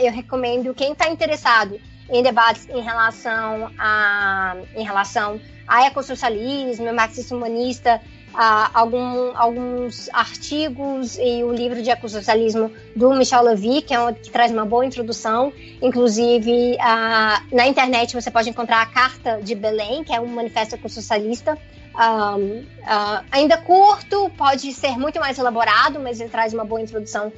eu 0.02 0.12
recomendo 0.12 0.74
quem 0.74 0.92
está 0.92 1.08
interessado 1.08 1.80
em 2.10 2.22
debates 2.22 2.68
em 2.68 2.80
relação 2.80 3.70
a, 3.78 4.56
em 4.74 4.84
relação 4.84 5.40
a 5.66 5.86
ecossocialismo, 5.86 6.92
marxismo 6.92 7.38
humanista, 7.38 8.00
uh, 8.36 8.70
algum, 8.74 9.36
alguns 9.36 10.08
artigos 10.12 11.18
e 11.18 11.42
o 11.42 11.52
livro 11.52 11.82
de 11.82 11.90
ecossocialismo 11.90 12.70
do 12.94 13.10
Michel 13.14 13.42
Levy, 13.42 13.82
que, 13.82 13.94
é 13.94 14.00
um, 14.00 14.12
que 14.12 14.30
traz 14.30 14.52
uma 14.52 14.64
boa 14.64 14.84
introdução. 14.84 15.52
Inclusive, 15.80 16.74
uh, 16.74 17.54
na 17.54 17.66
internet 17.66 18.14
você 18.14 18.30
pode 18.30 18.50
encontrar 18.50 18.82
a 18.82 18.86
Carta 18.86 19.40
de 19.42 19.54
Belém, 19.54 20.04
que 20.04 20.14
é 20.14 20.20
um 20.20 20.26
manifesto 20.26 20.74
ecossocialista. 20.74 21.58
Um, 21.96 22.60
uh, 22.60 23.24
ainda 23.30 23.56
curto, 23.56 24.30
pode 24.36 24.70
ser 24.74 24.98
muito 24.98 25.18
mais 25.18 25.38
elaborado, 25.38 25.98
mas 25.98 26.20
ele 26.20 26.28
traz 26.28 26.52
uma 26.52 26.64
boa 26.64 26.80
introdução 26.80 27.32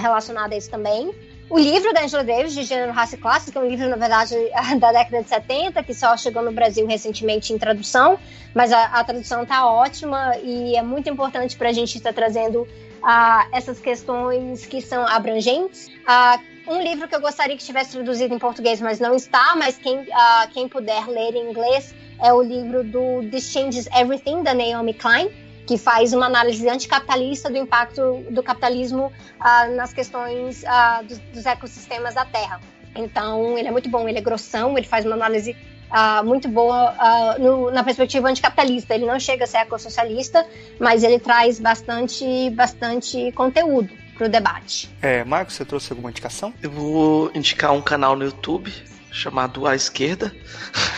relacionada 0.00 0.54
a 0.54 0.58
isso 0.58 0.68
também. 0.68 1.14
O 1.52 1.58
livro 1.58 1.92
da 1.92 2.02
Angela 2.02 2.24
Davis, 2.24 2.54
de 2.54 2.62
Gênero, 2.62 2.92
Raça 2.92 3.14
e 3.14 3.18
Classe, 3.18 3.52
que 3.52 3.58
é 3.58 3.60
um 3.60 3.68
livro, 3.68 3.86
na 3.86 3.96
verdade, 3.96 4.34
da 4.80 4.90
década 4.90 5.22
de 5.22 5.28
70, 5.28 5.82
que 5.82 5.92
só 5.92 6.16
chegou 6.16 6.42
no 6.42 6.50
Brasil 6.50 6.86
recentemente 6.86 7.52
em 7.52 7.58
tradução, 7.58 8.18
mas 8.54 8.72
a, 8.72 8.84
a 8.84 9.04
tradução 9.04 9.42
está 9.42 9.66
ótima 9.66 10.34
e 10.42 10.74
é 10.74 10.80
muito 10.80 11.10
importante 11.10 11.54
para 11.58 11.68
a 11.68 11.72
gente 11.74 11.94
estar 11.94 12.08
tá 12.08 12.14
trazendo 12.14 12.62
uh, 12.62 13.48
essas 13.52 13.78
questões 13.78 14.64
que 14.64 14.80
são 14.80 15.06
abrangentes. 15.06 15.88
Uh, 15.88 16.72
um 16.72 16.80
livro 16.80 17.06
que 17.06 17.14
eu 17.14 17.20
gostaria 17.20 17.54
que 17.54 17.60
estivesse 17.60 17.92
traduzido 17.92 18.34
em 18.34 18.38
português, 18.38 18.80
mas 18.80 18.98
não 18.98 19.14
está, 19.14 19.54
mas 19.54 19.76
quem, 19.76 19.98
uh, 19.98 20.48
quem 20.54 20.66
puder 20.66 21.06
ler 21.06 21.34
em 21.34 21.50
inglês 21.50 21.94
é 22.18 22.32
o 22.32 22.40
livro 22.40 22.82
do 22.82 23.28
This 23.30 23.50
Changes 23.52 23.86
Everything, 23.94 24.42
da 24.42 24.54
Naomi 24.54 24.94
Klein 24.94 25.30
que 25.66 25.78
faz 25.78 26.12
uma 26.12 26.26
análise 26.26 26.68
anticapitalista 26.68 27.50
do 27.50 27.56
impacto 27.56 28.24
do 28.30 28.42
capitalismo 28.42 29.12
uh, 29.40 29.76
nas 29.76 29.92
questões 29.92 30.62
uh, 30.62 31.04
dos, 31.04 31.18
dos, 31.18 31.46
ecossistemas 31.46 32.14
da 32.14 32.24
Terra. 32.24 32.60
Então, 32.94 33.56
ele 33.56 33.68
é 33.68 33.70
muito 33.70 33.88
bom, 33.88 34.08
ele 34.08 34.18
é 34.18 34.20
grossão, 34.20 34.76
ele 34.76 34.86
faz 34.86 35.06
uma 35.06 35.14
análise 35.14 35.56
uh, 35.90 36.24
muito 36.24 36.48
boa 36.48 36.94
no, 37.38 37.70
na 37.70 37.82
perspectiva 37.82 38.28
anticapitalista. 38.28 38.94
Ele 38.94 39.06
não 39.06 39.18
chega 39.18 39.44
a 39.44 39.46
ser 39.46 39.58
ecossocialista, 39.58 40.46
mas 40.78 41.02
ele 41.02 41.18
traz 41.18 41.58
bastante, 41.58 42.50
bastante 42.50 43.32
conteúdo 43.32 43.88
para 44.18 44.26
o 44.26 44.28
debate. 44.28 44.90
É, 45.00 45.24
Marcos, 45.24 45.54
você 45.54 45.64
trouxe 45.64 45.90
alguma 45.92 46.10
indicação? 46.10 46.52
Eu 46.62 46.70
vou 46.70 47.30
indicar 47.34 47.72
um 47.72 47.80
canal 47.80 48.14
no 48.14 48.24
YouTube 48.24 48.70
chamado 49.12 49.66
A 49.66 49.76
Esquerda. 49.76 50.34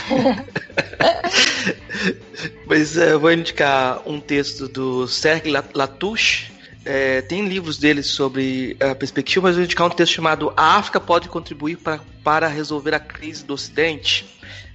Mas 2.67 2.97
é, 2.97 3.13
eu 3.13 3.21
vou 3.21 3.33
indicar 3.33 4.03
um 4.07 4.21
texto 4.21 4.69
do 4.69 5.07
Serge 5.07 5.51
Latouche. 5.51 6.53
É, 6.85 7.23
tem 7.23 7.47
livros 7.47 7.79
dele 7.79 8.03
sobre 8.03 8.77
a 8.79 8.95
perspectiva, 8.95 9.49
mas 9.49 9.53
eu 9.53 9.61
vou 9.61 9.65
indicar 9.65 9.87
um 9.87 9.91
texto 9.91 10.13
chamado 10.13 10.53
A 10.55 10.77
África 10.77 11.01
pode 11.01 11.31
contribuir 11.31 11.79
pra, 11.79 11.99
para 12.23 12.47
resolver 12.47 12.95
a 12.95 13.01
crise 13.01 13.43
do 13.43 13.55
Ocidente. 13.55 14.27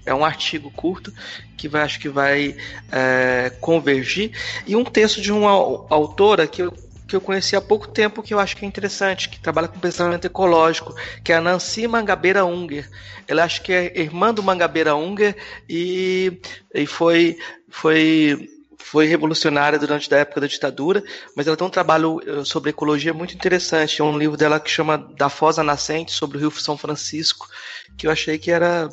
É 0.06 0.14
um 0.14 0.26
artigo 0.26 0.72
curto 0.72 1.14
que 1.56 1.68
vai, 1.68 1.84
acho 1.84 2.00
que 2.00 2.10
vai 2.10 2.56
é, 2.92 3.52
convergir. 3.62 4.32
E 4.66 4.76
um 4.76 4.84
texto 4.84 5.22
de 5.22 5.32
uma 5.32 5.52
autora 5.52 6.48
que 6.48 6.64
eu 6.64 6.74
que 7.10 7.16
eu 7.16 7.22
conheci 7.22 7.56
há 7.56 7.62
pouco 7.62 7.88
tempo 7.88 8.22
que 8.22 8.34
eu 8.34 8.40
acho 8.40 8.56
que 8.56 8.64
é 8.64 8.68
interessante, 8.68 9.30
que 9.30 9.40
trabalha 9.40 9.68
com 9.68 9.80
pensamento 9.80 10.26
ecológico, 10.26 10.94
que 11.24 11.34
é 11.34 11.36
a 11.36 11.42
Nancy 11.42 11.88
Mangabeira 11.88 12.46
Unger. 12.46 12.88
Ela 13.28 13.44
acho 13.44 13.62
que 13.64 13.74
é 13.74 14.00
irmã 14.00 14.34
do 14.34 14.44
Mangabeira 14.44 14.96
Unger 14.96 15.36
e, 15.68 16.40
e 16.74 16.86
foi, 16.86 17.38
foi, 17.68 18.48
foi 18.78 19.08
revolucionária 19.08 19.80
durante 19.80 20.14
a 20.14 20.20
época 20.20 20.42
da 20.42 20.48
ditadura, 20.48 21.04
mas 21.36 21.48
ela 21.48 21.58
tem 21.58 21.66
um 21.66 21.72
trabalho 21.72 22.22
eh, 22.26 22.46
sobre 22.46 22.70
ecologia 22.70 23.14
muito 23.14 23.34
interessante. 23.34 24.02
É 24.02 24.04
um 24.04 24.18
livro 24.18 24.38
dela 24.38 24.60
que 24.60 24.70
chama 24.70 24.98
Da 24.98 25.30
Fosa 25.30 25.64
Nascente, 25.64 26.12
sobre 26.12 26.38
o 26.38 26.40
Rio 26.40 26.52
São 26.52 26.78
Francisco, 26.78 27.50
que 27.98 28.06
eu 28.06 28.12
achei 28.12 28.38
que 28.38 28.52
era 28.52 28.88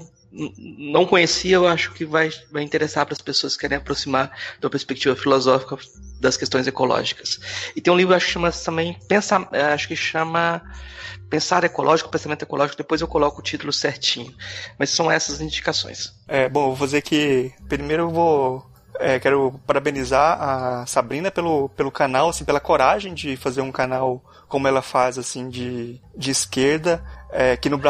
não 0.59 1.07
conhecia, 1.07 1.57
eu 1.57 1.67
acho 1.67 1.93
que 1.93 2.05
vai, 2.05 2.31
vai 2.53 2.63
interessar 2.63 3.07
para 3.07 3.15
as 3.15 3.21
pessoas 3.21 3.55
que 3.55 3.63
querem 3.63 3.79
aproximar 3.79 4.31
da 4.61 4.69
perspectiva 4.69 5.17
filosófica 5.17 5.79
das 6.21 6.37
questões 6.37 6.67
ecológicas. 6.67 7.41
E 7.75 7.81
tem 7.81 7.93
um 7.93 7.97
livro 7.97 8.15
acho 8.15 8.27
que 8.27 8.33
chama 8.33 8.53
também 8.53 8.99
Pensa, 9.09 9.49
é, 9.53 9.63
acho 9.63 9.89
que 9.89 9.97
chama 9.97 10.63
Pensar 11.31 11.65
Ecológico, 11.65 12.11
Pensamento 12.11 12.43
Ecológico, 12.43 12.77
depois 12.77 13.01
eu 13.01 13.09
coloco 13.09 13.41
o 13.41 13.43
título 13.43 13.73
certinho. 13.73 14.33
Mas 14.79 14.91
são 14.91 15.11
essas 15.11 15.41
indicações. 15.41 16.13
É, 16.29 16.49
bom, 16.49 16.67
vou 16.69 16.77
fazer 16.77 17.03
que 17.03 17.53
primeiro 17.69 18.05
eu 18.05 18.11
vou 18.11 18.76
é, 18.99 19.19
quero 19.19 19.61
parabenizar 19.67 20.41
a 20.41 20.87
Sabrina 20.87 21.31
pelo, 21.31 21.69
pelo 21.71 21.91
canal, 21.91 22.29
assim, 22.29 22.45
pela 22.45 22.61
coragem 22.61 23.15
de 23.15 23.37
fazer 23.37 23.61
um 23.61 23.73
canal 23.73 24.23
como 24.49 24.69
ela 24.69 24.83
faz, 24.83 25.19
assim, 25.19 25.49
de, 25.49 26.01
de 26.17 26.31
esquerda, 26.31 27.03
é, 27.31 27.53
aqui 27.53 27.69
no, 27.69 27.81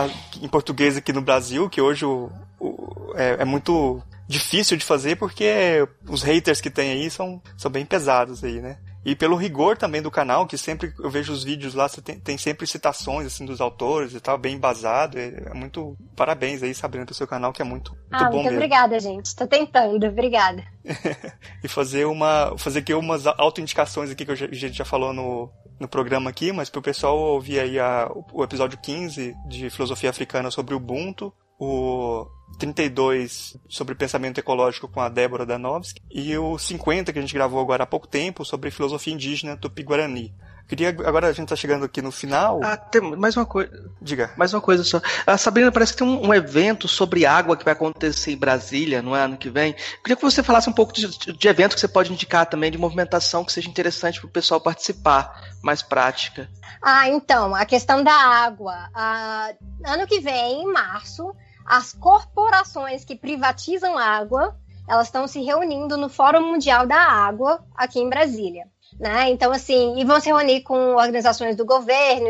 em 0.40 0.48
português 0.48 0.97
aqui 0.97 1.12
no 1.12 1.20
Brasil, 1.20 1.68
que 1.68 1.81
hoje 1.81 2.05
o, 2.05 2.31
o, 2.59 3.12
é, 3.14 3.36
é, 3.40 3.44
muito 3.44 4.02
difícil 4.27 4.77
de 4.77 4.85
fazer 4.85 5.16
porque 5.16 5.86
os 6.09 6.23
haters 6.23 6.60
que 6.60 6.70
tem 6.70 6.90
aí 6.93 7.10
são, 7.10 7.40
são 7.56 7.70
bem 7.70 7.85
pesados 7.85 8.43
aí, 8.43 8.60
né? 8.60 8.78
E 9.07 9.15
pelo 9.15 9.37
rigor 9.37 9.77
também 9.77 10.03
do 10.03 10.11
canal, 10.11 10.49
que 10.49 10.59
sempre 10.59 10.93
eu 10.99 11.09
vejo 11.09 11.33
os 11.33 11.45
vídeos 11.45 11.74
lá, 11.74 11.89
você 11.89 12.03
tem, 12.03 12.19
tem 12.19 12.37
sempre 12.37 12.66
citações 12.66 13.28
assim 13.28 13.47
dos 13.47 13.61
autores 13.61 14.12
e 14.12 14.19
tal, 14.19 14.37
bem 14.37 14.57
embasado. 14.57 15.16
É, 15.16 15.45
é 15.47 15.55
muito 15.55 15.97
parabéns 16.16 16.61
aí, 16.61 16.74
Sabrina, 16.74 17.07
pelo 17.07 17.15
seu 17.15 17.28
canal, 17.28 17.53
que 17.53 17.62
é 17.62 17.65
muito, 17.65 17.93
muito 17.93 18.07
ah, 18.11 18.24
bom 18.24 18.33
muito 18.33 18.47
mesmo. 18.47 18.57
obrigada, 18.57 18.99
gente. 18.99 19.37
Tô 19.37 19.47
tentando, 19.47 20.05
obrigada. 20.05 20.61
e 21.62 21.69
fazer 21.69 22.05
uma. 22.05 22.59
fazer 22.59 22.81
aqui 22.81 22.93
umas 22.95 23.28
autoindicações 23.28 24.11
aqui 24.11 24.27
que 24.27 24.33
a 24.33 24.35
gente 24.35 24.73
já 24.73 24.85
falou 24.85 25.12
no, 25.12 25.53
no 25.78 25.87
programa 25.87 26.28
aqui, 26.28 26.51
mas 26.51 26.69
para 26.69 26.81
o 26.81 26.83
pessoal 26.83 27.16
ouvir 27.16 27.61
aí 27.61 27.78
a, 27.78 28.11
o 28.33 28.43
episódio 28.43 28.77
15 28.77 29.37
de 29.47 29.70
Filosofia 29.70 30.11
Africana 30.11 30.51
sobre 30.51 30.74
o 30.74 30.78
Ubuntu, 30.78 31.33
o 31.61 32.27
32 32.59 33.57
sobre 33.69 33.95
pensamento 33.95 34.39
ecológico 34.39 34.89
com 34.89 35.01
a 35.01 35.09
Débora 35.09 35.47
Danowski 35.47 36.01
e 36.11 36.37
o 36.37 36.59
50 36.59 37.12
que 37.12 37.19
a 37.19 37.23
gente 37.23 37.35
gravou 37.35 37.61
agora 37.61 37.85
há 37.85 37.87
pouco 37.87 38.07
tempo 38.07 38.45
sobre 38.45 38.70
filosofia 38.70 39.12
indígena 39.12 39.57
tupi-guarani. 39.57 40.35
Queria, 40.69 40.89
agora 40.89 41.28
a 41.28 41.33
gente 41.33 41.49
tá 41.49 41.55
chegando 41.55 41.85
aqui 41.85 42.03
no 42.03 42.11
final. 42.11 42.61
Ah, 42.62 42.77
tem 42.77 43.01
mais 43.01 43.37
uma 43.37 43.47
coisa. 43.47 43.70
Diga. 44.03 44.33
Mais 44.37 44.53
uma 44.53 44.61
coisa 44.61 44.83
só. 44.83 45.01
A 45.24 45.39
Sabrina, 45.39 45.70
parece 45.70 45.93
que 45.93 45.99
tem 45.99 46.09
um, 46.09 46.27
um, 46.27 46.35
evento 46.35 46.89
sobre 46.89 47.24
água 47.24 47.57
que 47.57 47.65
vai 47.65 47.73
acontecer 47.73 48.33
em 48.33 48.37
Brasília 48.37 49.01
no 49.01 49.15
ano 49.15 49.37
que 49.37 49.49
vem. 49.49 49.74
queria 50.03 50.16
que 50.16 50.23
você 50.23 50.43
falasse 50.43 50.69
um 50.69 50.73
pouco 50.73 50.93
de, 50.93 51.07
de 51.07 51.49
evento 51.49 51.74
que 51.74 51.81
você 51.81 51.87
pode 51.87 52.12
indicar 52.12 52.47
também, 52.47 52.70
de 52.70 52.78
movimentação 52.78 53.45
que 53.45 53.53
seja 53.53 53.69
interessante 53.69 54.19
para 54.19 54.27
o 54.27 54.31
pessoal 54.31 54.61
participar, 54.61 55.41
mais 55.62 55.83
prática. 55.83 56.51
Ah, 56.83 57.09
então, 57.09 57.55
a 57.55 57.65
questão 57.65 58.03
da 58.03 58.15
água. 58.15 58.91
Ah, 58.93 59.53
ano 59.87 60.05
que 60.05 60.19
vem, 60.19 60.62
em 60.62 60.73
março, 60.73 61.33
as 61.66 61.93
corporações 61.93 63.05
que 63.05 63.16
privatizam 63.16 63.98
água, 63.98 64.56
elas 64.88 65.09
estão 65.09 65.26
se 65.26 65.43
reunindo 65.43 65.97
no 65.97 66.09
Fórum 66.09 66.52
Mundial 66.52 66.86
da 66.86 67.01
Água 67.01 67.64
aqui 67.76 67.98
em 67.98 68.09
Brasília. 68.09 68.66
Né? 68.98 69.30
Então, 69.30 69.52
assim, 69.52 69.98
e 69.98 70.05
vão 70.05 70.20
se 70.20 70.28
reunir 70.28 70.62
com 70.62 70.94
organizações 70.94 71.55
do 71.55 71.66
governo, 71.66 72.28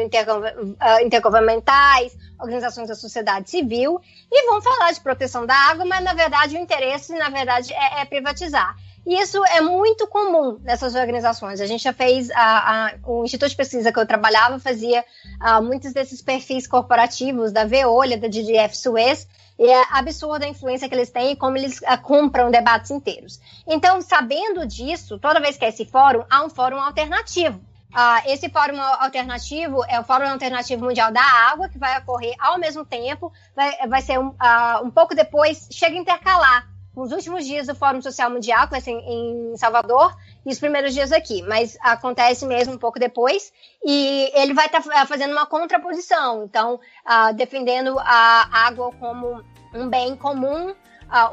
ah, 0.81 1.03
intergovernamentais, 1.03 2.17
organizações 2.41 2.89
da 2.89 2.95
sociedade 2.95 3.51
civil, 3.51 4.01
e 4.33 4.47
vão 4.47 4.61
falar 4.61 4.91
de 4.91 5.01
proteção 5.01 5.47
da 5.47 5.55
água, 5.55 5.85
mas 5.85 6.03
na 6.03 6.15
verdade 6.15 6.57
o 6.57 6.61
interesse, 6.61 7.13
na 7.15 7.29
verdade, 7.29 7.73
é, 7.73 8.01
é 8.01 8.05
privatizar. 8.05 8.75
E 9.07 9.15
isso 9.15 9.41
é 9.47 9.61
muito 9.61 10.05
comum 10.09 10.59
nessas 10.63 10.97
organizações. 10.97 11.61
A 11.61 11.67
gente 11.67 11.85
já 11.85 11.93
fez, 11.93 12.29
a, 12.33 12.87
a, 12.87 12.95
o 13.05 13.25
Instituto 13.25 13.51
de 13.51 13.57
Pesquisa 13.57 13.93
que 13.93 13.99
eu 14.01 14.05
trabalhava 14.05 14.59
fazia 14.59 15.05
a, 15.39 15.61
muitos 15.63 15.93
desses 15.93 16.21
perfis 16.21 16.67
corporativos 16.67 17.53
da 17.53 17.65
Veolha, 17.65 18.19
da 18.19 18.27
DDF 18.27 18.77
Suez, 18.77 19.29
e 19.57 19.65
é 19.65 19.85
absurda 19.93 20.45
a 20.45 20.49
influência 20.49 20.89
que 20.89 20.95
eles 20.95 21.11
têm 21.11 21.33
e 21.33 21.37
como 21.37 21.57
eles 21.57 21.79
uh, 21.83 22.03
compram 22.03 22.51
debates 22.51 22.91
inteiros. 22.91 23.41
Então, 23.65 24.03
sabendo 24.03 24.67
disso, 24.67 25.21
toda 25.21 25.41
vez 25.41 25.57
que 25.57 25.65
é 25.65 25.69
esse 25.69 25.85
fórum, 25.85 26.25
há 26.29 26.45
um 26.45 26.51
fórum 26.51 26.81
alternativo. 26.81 27.61
Uh, 27.93 28.29
esse 28.31 28.49
fórum 28.49 28.79
alternativo 28.81 29.85
é 29.89 30.01
o 30.01 30.05
Fórum 30.05 30.29
Alternativo 30.29 30.85
Mundial 30.85 31.13
da 31.13 31.23
Água, 31.23 31.69
que 31.69 31.79
vai 31.79 31.97
ocorrer 32.01 32.35
ao 32.41 32.59
mesmo 32.59 32.85
tempo, 32.85 33.33
vai, 33.55 33.87
vai 33.87 34.03
ser 34.03 34.19
um, 34.19 34.35
um 34.83 34.91
pouco 34.91 35.15
depois, 35.15 35.69
chega 35.71 35.95
a 35.95 35.99
intercalar 35.99 36.76
com 36.97 37.03
os 37.03 37.13
últimos 37.13 37.45
dias 37.45 37.67
do 37.67 37.75
Fórum 37.75 38.01
Social 38.01 38.31
Mundial, 38.31 38.65
que 38.65 38.71
vai 38.71 38.81
ser 38.81 38.93
em 38.93 39.55
Salvador, 39.59 40.17
e 40.47 40.51
os 40.51 40.59
primeiros 40.59 40.95
dias 40.95 41.13
aqui, 41.13 41.43
mas 41.43 41.77
acontece 41.83 42.47
mesmo 42.47 42.73
um 42.73 42.79
pouco 42.79 42.99
depois, 42.99 43.53
e 43.85 44.33
ele 44.35 44.55
vai 44.55 44.65
estar 44.65 44.83
tá 44.83 45.05
fazendo 45.05 45.33
uma 45.33 45.45
contraposição, 45.45 46.45
então, 46.45 46.81
uh, 47.05 47.35
defendendo 47.35 47.99
a 47.99 48.49
água 48.51 48.91
como 48.99 49.45
um 49.75 49.91
bem 49.91 50.17
comum, 50.17 50.75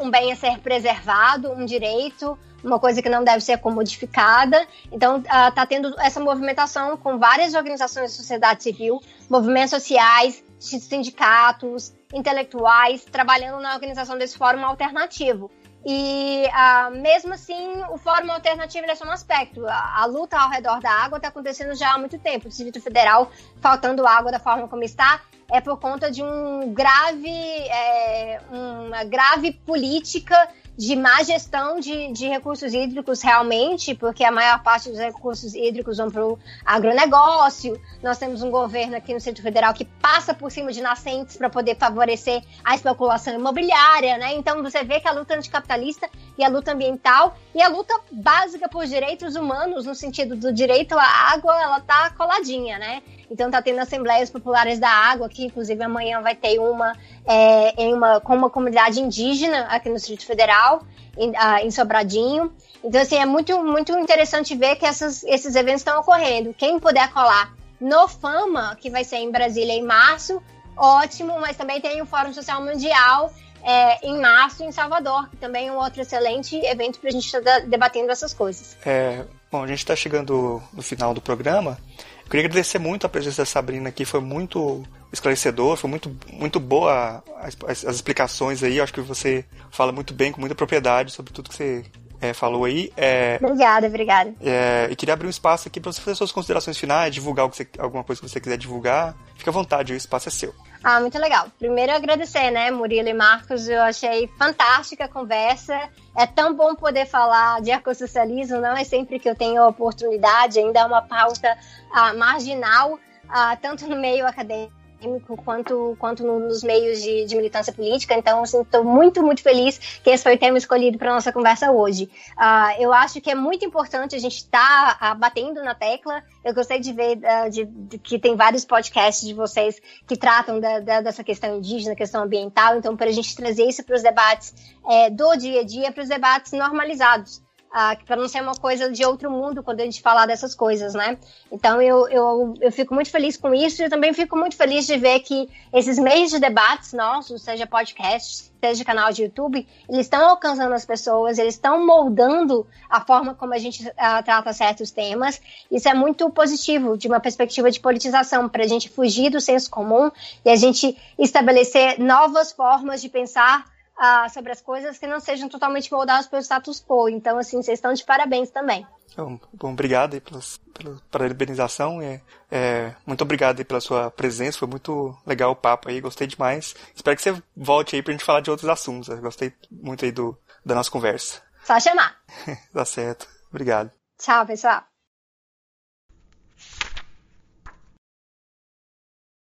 um 0.01 0.11
bem 0.11 0.33
a 0.33 0.35
ser 0.35 0.59
preservado, 0.59 1.49
um 1.53 1.63
direito, 1.63 2.37
uma 2.61 2.77
coisa 2.77 3.01
que 3.01 3.07
não 3.07 3.23
deve 3.23 3.39
ser 3.39 3.57
comodificada. 3.57 4.67
Então, 4.91 5.19
está 5.19 5.63
uh, 5.63 5.67
tendo 5.67 5.97
essa 5.99 6.19
movimentação 6.19 6.97
com 6.97 7.17
várias 7.17 7.53
organizações 7.53 8.11
da 8.11 8.17
sociedade 8.17 8.63
civil, 8.63 8.99
movimentos 9.29 9.71
sociais, 9.71 10.43
sindicatos, 10.63 11.93
intelectuais, 12.13 13.03
trabalhando 13.05 13.61
na 13.61 13.73
organização 13.73 14.17
desse 14.17 14.37
fórum 14.37 14.65
alternativo. 14.65 15.51
E 15.85 16.45
uh, 16.47 17.01
mesmo 17.01 17.33
assim, 17.33 17.83
o 17.91 17.97
Fórum 17.97 18.31
Alternativo 18.31 18.85
é 18.89 18.95
só 18.95 19.05
um 19.05 19.11
aspecto. 19.11 19.67
A, 19.67 20.01
a, 20.01 20.05
luta 20.05 20.37
ao 20.37 20.49
redor 20.49 20.79
da 20.79 20.89
água 20.89 21.17
está 21.17 21.27
acontecendo 21.27 21.75
já 21.75 21.93
há 21.93 21.97
muito 21.97 22.17
tempo. 22.17 22.45
O 22.45 22.49
Distrito 22.49 22.79
Federal 22.79 23.29
faltando 23.59 24.07
água 24.07 24.31
da 24.31 24.39
forma 24.39 24.67
como 24.69 24.83
está 24.83 25.21
é 25.51 25.59
por 25.59 25.77
conta 25.77 26.09
de 26.09 26.23
um 26.23 26.73
grave, 26.73 27.29
é, 27.29 28.39
uma 28.49 29.03
grave 29.03 29.51
política 29.51 30.47
de 30.77 30.95
má 30.95 31.21
gestão 31.23 31.79
de, 31.79 32.11
de 32.11 32.27
recursos 32.27 32.73
hídricos 32.73 33.21
realmente, 33.21 33.93
porque 33.93 34.23
a 34.23 34.31
maior 34.31 34.61
parte 34.63 34.89
dos 34.89 34.97
recursos 34.97 35.53
hídricos 35.53 35.97
vão 35.97 36.09
para 36.09 36.25
o 36.25 36.39
agronegócio. 36.65 37.79
Nós 38.01 38.17
temos 38.17 38.41
um 38.41 38.49
governo 38.49 38.95
aqui 38.95 39.13
no 39.13 39.19
Centro 39.19 39.43
Federal 39.43 39.73
que 39.73 39.85
passa 39.85 40.33
por 40.33 40.51
cima 40.51 40.71
de 40.71 40.81
nascentes 40.81 41.37
para 41.37 41.49
poder 41.49 41.75
favorecer 41.75 42.43
a 42.63 42.73
especulação 42.75 43.35
imobiliária, 43.35 44.17
né? 44.17 44.33
Então 44.33 44.63
você 44.63 44.83
vê 44.83 44.99
que 44.99 45.07
a 45.07 45.11
luta 45.11 45.35
anticapitalista 45.35 46.09
e 46.37 46.43
a 46.43 46.49
luta 46.49 46.71
ambiental 46.71 47.37
e 47.53 47.61
a 47.61 47.67
luta 47.67 47.93
básica 48.11 48.67
por 48.67 48.85
direitos 48.85 49.35
humanos, 49.35 49.85
no 49.85 49.93
sentido 49.93 50.35
do 50.35 50.51
direito 50.51 50.97
à 50.97 51.03
água, 51.33 51.61
ela 51.61 51.79
tá 51.79 52.09
coladinha, 52.11 52.79
né? 52.79 53.03
Então 53.29 53.49
tá 53.49 53.61
tendo 53.61 53.79
assembleias 53.79 54.29
populares 54.29 54.79
da 54.79 54.89
água, 54.89 55.29
que 55.29 55.45
inclusive 55.45 55.83
amanhã 55.83 56.21
vai 56.21 56.35
ter 56.35 56.59
uma, 56.59 56.93
é, 57.25 57.81
em 57.81 57.93
uma 57.93 58.19
com 58.19 58.35
uma 58.35 58.49
comunidade 58.49 58.99
indígena 58.99 59.67
aqui 59.69 59.89
no 59.89 59.95
Distrito 59.95 60.25
Federal, 60.25 60.83
em, 61.17 61.29
uh, 61.29 61.57
em 61.63 61.71
Sobradinho. 61.71 62.51
Então, 62.83 63.01
assim, 63.01 63.17
é 63.17 63.25
muito, 63.25 63.63
muito 63.63 63.97
interessante 63.97 64.55
ver 64.55 64.75
que 64.75 64.85
essas, 64.85 65.23
esses 65.23 65.55
eventos 65.55 65.81
estão 65.81 65.99
ocorrendo. 65.99 66.53
Quem 66.53 66.79
puder 66.79 67.11
colar 67.13 67.53
no 67.79 68.07
Fama, 68.07 68.77
que 68.79 68.89
vai 68.89 69.03
ser 69.03 69.17
em 69.17 69.31
Brasília 69.31 69.73
em 69.73 69.83
março, 69.83 70.41
ótimo, 70.75 71.39
mas 71.39 71.55
também 71.55 71.79
tem 71.79 72.01
o 72.01 72.05
Fórum 72.05 72.33
Social 72.33 72.61
Mundial 72.61 73.31
é, 73.63 74.05
em 74.05 74.19
março 74.19 74.63
em 74.63 74.71
Salvador, 74.71 75.29
que 75.29 75.37
também 75.37 75.69
é 75.69 75.71
um 75.71 75.77
outro 75.77 76.01
excelente 76.01 76.57
evento 76.57 76.99
para 76.99 77.09
a 77.09 77.11
gente 77.11 77.25
estar 77.25 77.41
tá 77.41 77.59
debatendo 77.59 78.11
essas 78.11 78.33
coisas. 78.33 78.77
É, 78.85 79.23
bom, 79.49 79.63
a 79.63 79.67
gente 79.67 79.79
está 79.79 79.95
chegando 79.95 80.61
no 80.73 80.81
final 80.81 81.13
do 81.13 81.21
programa. 81.21 81.77
Eu 82.23 82.29
queria 82.29 82.45
agradecer 82.45 82.79
muito 82.79 83.05
a 83.05 83.09
presença 83.09 83.43
da 83.43 83.45
Sabrina 83.45 83.89
aqui, 83.89 84.03
foi 84.03 84.19
muito 84.19 84.83
esclarecedor, 85.13 85.77
foi 85.77 85.89
muito, 85.89 86.15
muito 86.31 86.59
boa 86.59 87.23
as, 87.37 87.55
as, 87.67 87.85
as 87.85 87.95
explicações 87.95 88.63
aí. 88.63 88.77
Eu 88.77 88.83
acho 88.83 88.93
que 88.93 88.99
você 88.99 89.45
fala 89.69 89.91
muito 89.91 90.13
bem, 90.13 90.31
com 90.31 90.41
muita 90.41 90.55
propriedade 90.55 91.11
sobre 91.11 91.31
tudo 91.31 91.49
que 91.49 91.55
você 91.55 91.85
é, 92.19 92.33
falou 92.33 92.65
aí. 92.65 92.91
É, 92.97 93.37
obrigada, 93.39 93.87
obrigada. 93.87 94.33
É, 94.41 94.87
e 94.89 94.95
queria 94.95 95.13
abrir 95.13 95.27
um 95.27 95.29
espaço 95.29 95.67
aqui 95.67 95.79
para 95.79 95.91
você 95.91 96.01
fazer 96.01 96.15
suas 96.15 96.31
considerações 96.31 96.77
finais, 96.77 97.13
divulgar 97.13 97.47
você, 97.47 97.67
alguma 97.77 98.03
coisa 98.03 98.21
que 98.21 98.27
você 98.27 98.39
quiser 98.39 98.57
divulgar. 98.57 99.15
Fique 99.35 99.47
à 99.47 99.51
vontade, 99.51 99.93
o 99.93 99.95
espaço 99.95 100.29
é 100.29 100.31
seu. 100.31 100.53
Ah, 100.83 100.99
muito 100.99 101.17
legal. 101.19 101.47
Primeiro 101.59 101.93
agradecer, 101.93 102.49
né, 102.49 102.71
Murilo 102.71 103.07
e 103.07 103.13
Marcos, 103.13 103.69
eu 103.69 103.81
achei 103.81 104.27
fantástica 104.37 105.05
a 105.05 105.07
conversa. 105.07 105.77
É 106.17 106.25
tão 106.25 106.55
bom 106.55 106.75
poder 106.75 107.05
falar 107.05 107.61
de 107.61 107.71
ecossocialismo, 107.71 108.59
não 108.59 108.75
é 108.75 108.83
sempre 108.83 109.19
que 109.19 109.29
eu 109.29 109.35
tenho 109.35 109.61
a 109.61 109.67
oportunidade, 109.67 110.59
ainda 110.59 110.79
é 110.79 110.85
uma 110.85 111.01
pauta 111.01 111.55
ah, 111.93 112.13
marginal, 112.13 112.99
ah, 113.29 113.55
tanto 113.61 113.87
no 113.87 113.95
meio 113.95 114.25
acadêmico 114.25 114.82
acadêmico 115.03 115.35
quanto, 115.37 115.95
quanto 115.99 116.23
nos 116.23 116.63
meios 116.63 117.01
de, 117.01 117.25
de 117.25 117.35
militância 117.35 117.73
política. 117.73 118.15
Então, 118.15 118.43
estou 118.43 118.65
assim, 118.71 118.83
muito, 118.83 119.21
muito 119.21 119.41
feliz 119.41 119.77
que 119.77 120.09
esse 120.09 120.23
foi 120.23 120.35
o 120.35 120.39
tema 120.39 120.57
escolhido 120.57 120.97
para 120.97 121.13
nossa 121.13 121.31
conversa 121.31 121.71
hoje. 121.71 122.09
Uh, 122.37 122.81
eu 122.81 122.93
acho 122.93 123.19
que 123.21 123.29
é 123.29 123.35
muito 123.35 123.65
importante 123.65 124.15
a 124.15 124.19
gente 124.19 124.37
estar 124.37 124.97
tá, 124.97 125.13
uh, 125.13 125.17
batendo 125.17 125.61
na 125.63 125.75
tecla. 125.75 126.23
Eu 126.43 126.53
gostei 126.53 126.79
de 126.79 126.93
ver 126.93 127.17
uh, 127.17 127.49
de, 127.49 127.65
de, 127.65 127.97
que 127.97 128.17
tem 128.17 128.35
vários 128.35 128.65
podcasts 128.65 129.27
de 129.27 129.33
vocês 129.33 129.81
que 130.07 130.15
tratam 130.15 130.59
da, 130.59 130.79
da, 130.79 131.01
dessa 131.01 131.23
questão 131.23 131.57
indígena, 131.57 131.95
questão 131.95 132.23
ambiental. 132.23 132.77
Então, 132.77 132.95
para 132.95 133.07
a 133.07 133.13
gente 133.13 133.35
trazer 133.35 133.65
isso 133.65 133.83
para 133.83 133.95
os 133.95 134.03
debates 134.03 134.53
é, 134.89 135.09
do 135.09 135.35
dia 135.35 135.61
a 135.61 135.63
dia, 135.63 135.91
para 135.91 136.03
os 136.03 136.09
debates 136.09 136.51
normalizados 136.53 137.41
ah, 137.75 137.97
para 138.05 138.15
não 138.15 138.27
ser 138.27 138.39
uma 138.39 138.53
coisa 138.53 138.91
de 138.91 139.03
outro 139.03 139.31
mundo 139.31 139.63
quando 139.63 139.81
a 139.81 139.83
gente 139.83 139.99
falar 139.99 140.27
dessas 140.27 140.53
coisas, 140.53 140.93
né? 140.93 141.17
Então 141.51 141.81
eu, 141.81 142.07
eu, 142.07 142.53
eu 142.61 142.71
fico 142.71 142.93
muito 142.93 143.09
feliz 143.09 143.35
com 143.35 143.51
isso 143.51 143.81
e 143.81 143.85
eu 143.85 143.89
também 143.89 144.13
fico 144.13 144.37
muito 144.37 144.55
feliz 144.55 144.85
de 144.85 144.95
ver 144.95 145.21
que 145.21 145.49
esses 145.73 145.97
meios 145.97 146.29
de 146.29 146.39
debates 146.39 146.93
nossos, 146.93 147.41
seja 147.41 147.65
podcast, 147.65 148.51
seja 148.61 148.85
canal 148.85 149.11
de 149.11 149.23
YouTube, 149.23 149.67
eles 149.89 150.05
estão 150.05 150.29
alcançando 150.29 150.71
as 150.73 150.85
pessoas, 150.85 151.39
eles 151.39 151.55
estão 151.55 151.83
moldando 151.83 152.67
a 152.87 153.01
forma 153.01 153.33
como 153.33 153.55
a 153.55 153.57
gente 153.57 153.91
ah, 153.97 154.21
trata 154.21 154.53
certos 154.53 154.91
temas. 154.91 155.41
Isso 155.71 155.89
é 155.89 155.95
muito 155.95 156.29
positivo 156.29 156.95
de 156.95 157.07
uma 157.07 157.19
perspectiva 157.19 157.71
de 157.71 157.79
politização, 157.79 158.47
para 158.47 158.65
a 158.65 158.67
gente 158.67 158.87
fugir 158.87 159.31
do 159.31 159.41
senso 159.41 159.71
comum 159.71 160.11
e 160.45 160.49
a 160.51 160.55
gente 160.55 160.95
estabelecer 161.17 161.99
novas 161.99 162.51
formas 162.51 163.01
de 163.01 163.09
pensar 163.09 163.72
uh, 163.97 164.29
sobre 164.29 164.51
as 164.51 164.61
coisas 164.61 164.97
que 164.97 165.07
não 165.07 165.19
sejam 165.19 165.49
totalmente 165.49 165.91
moldadas 165.91 166.27
pelo 166.27 166.41
status 166.41 166.83
quo. 166.83 167.09
Então, 167.09 167.37
assim, 167.37 167.61
vocês 167.61 167.77
estão 167.77 167.93
de 167.93 168.03
parabéns 168.03 168.49
também. 168.49 168.85
Bom, 169.15 169.39
bom 169.53 169.71
obrigado 169.73 170.15
aí 170.15 170.21
pelos, 170.21 170.57
pela 170.73 170.99
parabenização. 171.11 172.01
É, 172.01 172.21
é, 172.49 172.95
muito 173.05 173.21
obrigado 173.21 173.59
aí 173.59 173.65
pela 173.65 173.81
sua 173.81 174.09
presença. 174.09 174.59
Foi 174.59 174.67
muito 174.67 175.15
legal 175.25 175.51
o 175.51 175.55
papo 175.55 175.89
aí, 175.89 176.01
gostei 176.01 176.27
demais. 176.27 176.75
Espero 176.95 177.15
que 177.15 177.21
você 177.21 177.43
volte 177.55 177.95
aí 177.95 178.01
pra 178.01 178.11
gente 178.11 178.23
falar 178.25 178.41
de 178.41 178.49
outros 178.49 178.69
assuntos. 178.69 179.09
Eu 179.09 179.17
gostei 179.21 179.53
muito 179.71 180.03
aí 180.05 180.11
do, 180.11 180.37
da 180.65 180.75
nossa 180.75 180.91
conversa. 180.91 181.41
Só 181.63 181.79
chamar. 181.79 182.17
tá 182.73 182.85
certo. 182.85 183.27
Obrigado. 183.49 183.91
Tchau, 184.19 184.45
pessoal. 184.45 184.83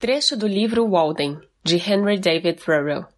Trecho 0.00 0.36
do 0.36 0.46
livro 0.46 0.88
Walden, 0.88 1.40
de 1.64 1.76
Henry 1.76 2.18
David 2.20 2.64
Thoreau. 2.64 3.08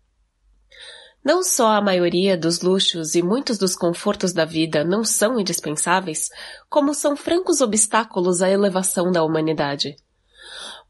Não 1.23 1.43
só 1.43 1.73
a 1.73 1.83
maioria 1.83 2.35
dos 2.35 2.63
luxos 2.63 3.15
e 3.15 3.23
muitos 3.23 3.59
dos 3.59 3.77
confortos 3.77 4.33
da 4.33 4.47
vida 4.47 4.83
não 4.83 5.05
são 5.05 5.39
indispensáveis, 5.39 6.31
como 6.69 6.95
são 6.95 7.15
francos 7.15 7.61
obstáculos 7.61 8.41
à 8.41 8.49
elevação 8.49 9.13
da 9.13 9.23
humanidade. 9.23 9.97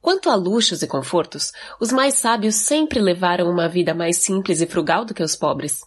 Quanto 0.00 0.30
a 0.30 0.36
luxos 0.36 0.82
e 0.82 0.86
confortos, 0.86 1.50
os 1.80 1.90
mais 1.90 2.14
sábios 2.14 2.54
sempre 2.54 3.00
levaram 3.00 3.50
uma 3.50 3.68
vida 3.68 3.92
mais 3.92 4.18
simples 4.18 4.60
e 4.60 4.66
frugal 4.66 5.04
do 5.04 5.12
que 5.12 5.22
os 5.22 5.34
pobres. 5.34 5.80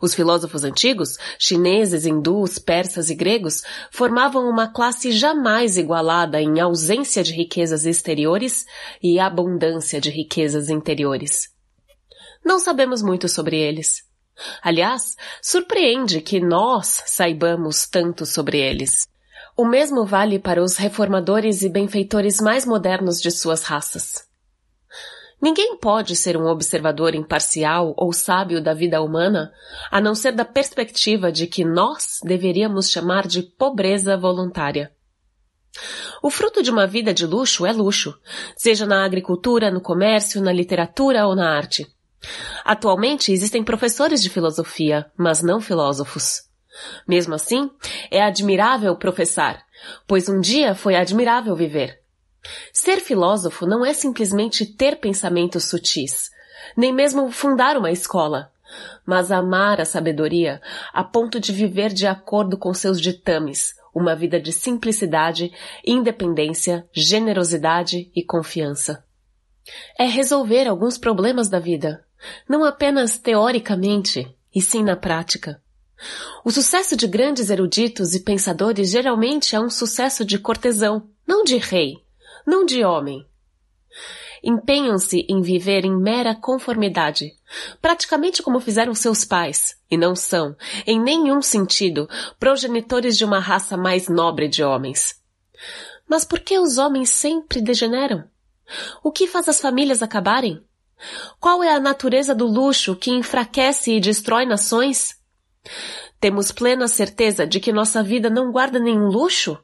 Os 0.00 0.14
filósofos 0.14 0.62
antigos, 0.62 1.16
chineses, 1.36 2.06
hindus, 2.06 2.56
persas 2.56 3.10
e 3.10 3.16
gregos, 3.16 3.62
formavam 3.90 4.48
uma 4.48 4.68
classe 4.68 5.10
jamais 5.10 5.76
igualada 5.76 6.40
em 6.40 6.60
ausência 6.60 7.22
de 7.22 7.32
riquezas 7.32 7.84
exteriores 7.84 8.64
e 9.02 9.18
abundância 9.18 10.00
de 10.00 10.10
riquezas 10.10 10.70
interiores. 10.70 11.57
Não 12.48 12.58
sabemos 12.58 13.02
muito 13.02 13.28
sobre 13.28 13.60
eles. 13.60 14.04
Aliás, 14.62 15.16
surpreende 15.42 16.22
que 16.22 16.40
nós 16.40 17.02
saibamos 17.04 17.86
tanto 17.86 18.24
sobre 18.24 18.58
eles. 18.58 19.06
O 19.54 19.66
mesmo 19.66 20.06
vale 20.06 20.38
para 20.38 20.62
os 20.62 20.78
reformadores 20.78 21.60
e 21.60 21.68
benfeitores 21.68 22.40
mais 22.40 22.64
modernos 22.64 23.20
de 23.20 23.30
suas 23.30 23.64
raças. 23.64 24.26
Ninguém 25.42 25.76
pode 25.76 26.16
ser 26.16 26.38
um 26.38 26.46
observador 26.46 27.14
imparcial 27.14 27.92
ou 27.98 28.14
sábio 28.14 28.62
da 28.62 28.72
vida 28.72 29.02
humana, 29.02 29.52
a 29.90 30.00
não 30.00 30.14
ser 30.14 30.32
da 30.32 30.46
perspectiva 30.46 31.30
de 31.30 31.46
que 31.46 31.66
nós 31.66 32.18
deveríamos 32.24 32.90
chamar 32.90 33.26
de 33.26 33.42
pobreza 33.42 34.16
voluntária. 34.16 34.90
O 36.22 36.30
fruto 36.30 36.62
de 36.62 36.70
uma 36.70 36.86
vida 36.86 37.12
de 37.12 37.26
luxo 37.26 37.66
é 37.66 37.72
luxo, 37.72 38.18
seja 38.56 38.86
na 38.86 39.04
agricultura, 39.04 39.70
no 39.70 39.82
comércio, 39.82 40.40
na 40.40 40.50
literatura 40.50 41.26
ou 41.26 41.36
na 41.36 41.54
arte. 41.54 41.86
Atualmente 42.64 43.32
existem 43.32 43.62
professores 43.62 44.22
de 44.22 44.30
filosofia, 44.30 45.10
mas 45.16 45.42
não 45.42 45.60
filósofos. 45.60 46.48
Mesmo 47.06 47.34
assim, 47.34 47.70
é 48.10 48.22
admirável 48.22 48.94
professar, 48.96 49.64
pois 50.06 50.28
um 50.28 50.40
dia 50.40 50.74
foi 50.74 50.94
admirável 50.94 51.54
viver. 51.56 52.00
Ser 52.72 53.00
filósofo 53.00 53.66
não 53.66 53.84
é 53.84 53.92
simplesmente 53.92 54.64
ter 54.64 54.96
pensamentos 54.96 55.64
sutis, 55.64 56.30
nem 56.76 56.92
mesmo 56.92 57.30
fundar 57.30 57.76
uma 57.76 57.90
escola, 57.90 58.52
mas 59.04 59.32
amar 59.32 59.80
a 59.80 59.84
sabedoria 59.84 60.60
a 60.92 61.02
ponto 61.02 61.40
de 61.40 61.52
viver 61.52 61.92
de 61.92 62.06
acordo 62.06 62.56
com 62.56 62.72
seus 62.74 63.00
ditames, 63.00 63.74
uma 63.94 64.14
vida 64.14 64.40
de 64.40 64.52
simplicidade, 64.52 65.52
independência, 65.84 66.86
generosidade 66.92 68.10
e 68.14 68.22
confiança. 68.22 69.04
É 69.98 70.04
resolver 70.04 70.66
alguns 70.66 70.96
problemas 70.96 71.48
da 71.48 71.58
vida, 71.58 72.04
não 72.48 72.64
apenas 72.64 73.18
teoricamente, 73.18 74.34
e 74.54 74.60
sim 74.60 74.82
na 74.82 74.96
prática. 74.96 75.62
O 76.44 76.50
sucesso 76.50 76.96
de 76.96 77.06
grandes 77.06 77.50
eruditos 77.50 78.14
e 78.14 78.20
pensadores 78.20 78.90
geralmente 78.90 79.54
é 79.56 79.60
um 79.60 79.70
sucesso 79.70 80.24
de 80.24 80.38
cortesão, 80.38 81.08
não 81.26 81.42
de 81.42 81.56
rei, 81.56 81.96
não 82.46 82.64
de 82.64 82.84
homem. 82.84 83.26
Empenham-se 84.42 85.26
em 85.28 85.42
viver 85.42 85.84
em 85.84 85.96
mera 85.96 86.34
conformidade, 86.34 87.32
praticamente 87.82 88.42
como 88.42 88.60
fizeram 88.60 88.94
seus 88.94 89.24
pais, 89.24 89.76
e 89.90 89.96
não 89.96 90.14
são, 90.14 90.56
em 90.86 91.00
nenhum 91.00 91.42
sentido, 91.42 92.08
progenitores 92.38 93.16
de 93.16 93.24
uma 93.24 93.40
raça 93.40 93.76
mais 93.76 94.08
nobre 94.08 94.46
de 94.46 94.62
homens. 94.62 95.20
Mas 96.08 96.24
por 96.24 96.38
que 96.38 96.58
os 96.58 96.78
homens 96.78 97.10
sempre 97.10 97.60
degeneram? 97.60 98.24
O 99.02 99.10
que 99.10 99.26
faz 99.26 99.48
as 99.48 99.60
famílias 99.60 100.02
acabarem? 100.02 100.62
Qual 101.38 101.62
é 101.62 101.72
a 101.72 101.80
natureza 101.80 102.34
do 102.34 102.46
luxo 102.46 102.96
que 102.96 103.10
enfraquece 103.10 103.92
e 103.92 104.00
destrói 104.00 104.44
nações? 104.44 105.16
Temos 106.20 106.50
plena 106.50 106.88
certeza 106.88 107.46
de 107.46 107.60
que 107.60 107.72
nossa 107.72 108.02
vida 108.02 108.28
não 108.28 108.50
guarda 108.50 108.78
nenhum 108.78 109.06
luxo? 109.06 109.58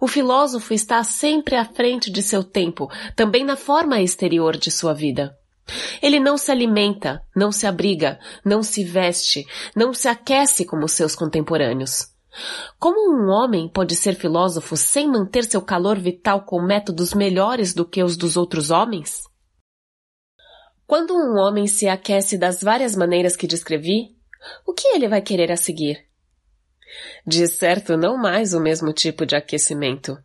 O 0.00 0.08
filósofo 0.08 0.74
está 0.74 1.02
sempre 1.04 1.56
à 1.56 1.64
frente 1.64 2.10
de 2.10 2.22
seu 2.22 2.42
tempo, 2.42 2.90
também 3.14 3.44
na 3.44 3.56
forma 3.56 4.00
exterior 4.00 4.56
de 4.56 4.70
sua 4.70 4.92
vida. 4.92 5.36
Ele 6.02 6.18
não 6.18 6.36
se 6.36 6.50
alimenta, 6.50 7.22
não 7.34 7.52
se 7.52 7.66
abriga, 7.66 8.18
não 8.44 8.62
se 8.62 8.82
veste, 8.82 9.46
não 9.74 9.94
se 9.94 10.08
aquece 10.08 10.64
como 10.64 10.88
seus 10.88 11.14
contemporâneos. 11.14 12.08
Como 12.78 13.14
um 13.14 13.28
homem 13.28 13.68
pode 13.68 13.94
ser 13.94 14.14
filósofo 14.14 14.76
sem 14.76 15.06
manter 15.06 15.44
seu 15.44 15.62
calor 15.62 15.98
vital 15.98 16.42
com 16.42 16.60
métodos 16.60 17.14
melhores 17.14 17.72
do 17.72 17.84
que 17.84 18.02
os 18.02 18.16
dos 18.16 18.36
outros 18.36 18.70
homens? 18.70 19.22
Quando 20.86 21.14
um 21.14 21.38
homem 21.38 21.66
se 21.66 21.88
aquece 21.88 22.36
das 22.36 22.60
várias 22.60 22.94
maneiras 22.94 23.36
que 23.36 23.46
descrevi, 23.46 24.16
o 24.66 24.72
que 24.72 24.88
ele 24.88 25.08
vai 25.08 25.22
querer 25.22 25.50
a 25.50 25.56
seguir? 25.56 26.04
De 27.26 27.46
certo, 27.46 27.96
não 27.96 28.16
mais 28.16 28.52
o 28.52 28.60
mesmo 28.60 28.92
tipo 28.92 29.24
de 29.24 29.34
aquecimento, 29.34 30.18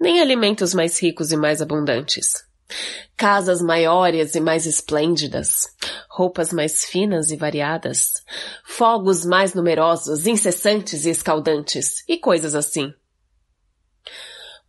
nem 0.00 0.20
alimentos 0.20 0.74
mais 0.74 1.00
ricos 1.00 1.30
e 1.30 1.36
mais 1.36 1.60
abundantes. 1.60 2.44
Casas 3.16 3.60
maiores 3.60 4.34
e 4.34 4.40
mais 4.40 4.64
esplêndidas, 4.64 5.68
roupas 6.08 6.52
mais 6.52 6.84
finas 6.84 7.30
e 7.30 7.36
variadas, 7.36 8.12
fogos 8.64 9.24
mais 9.24 9.54
numerosos, 9.54 10.26
incessantes 10.26 11.04
e 11.04 11.10
escaldantes, 11.10 12.04
e 12.08 12.16
coisas 12.18 12.54
assim. 12.54 12.92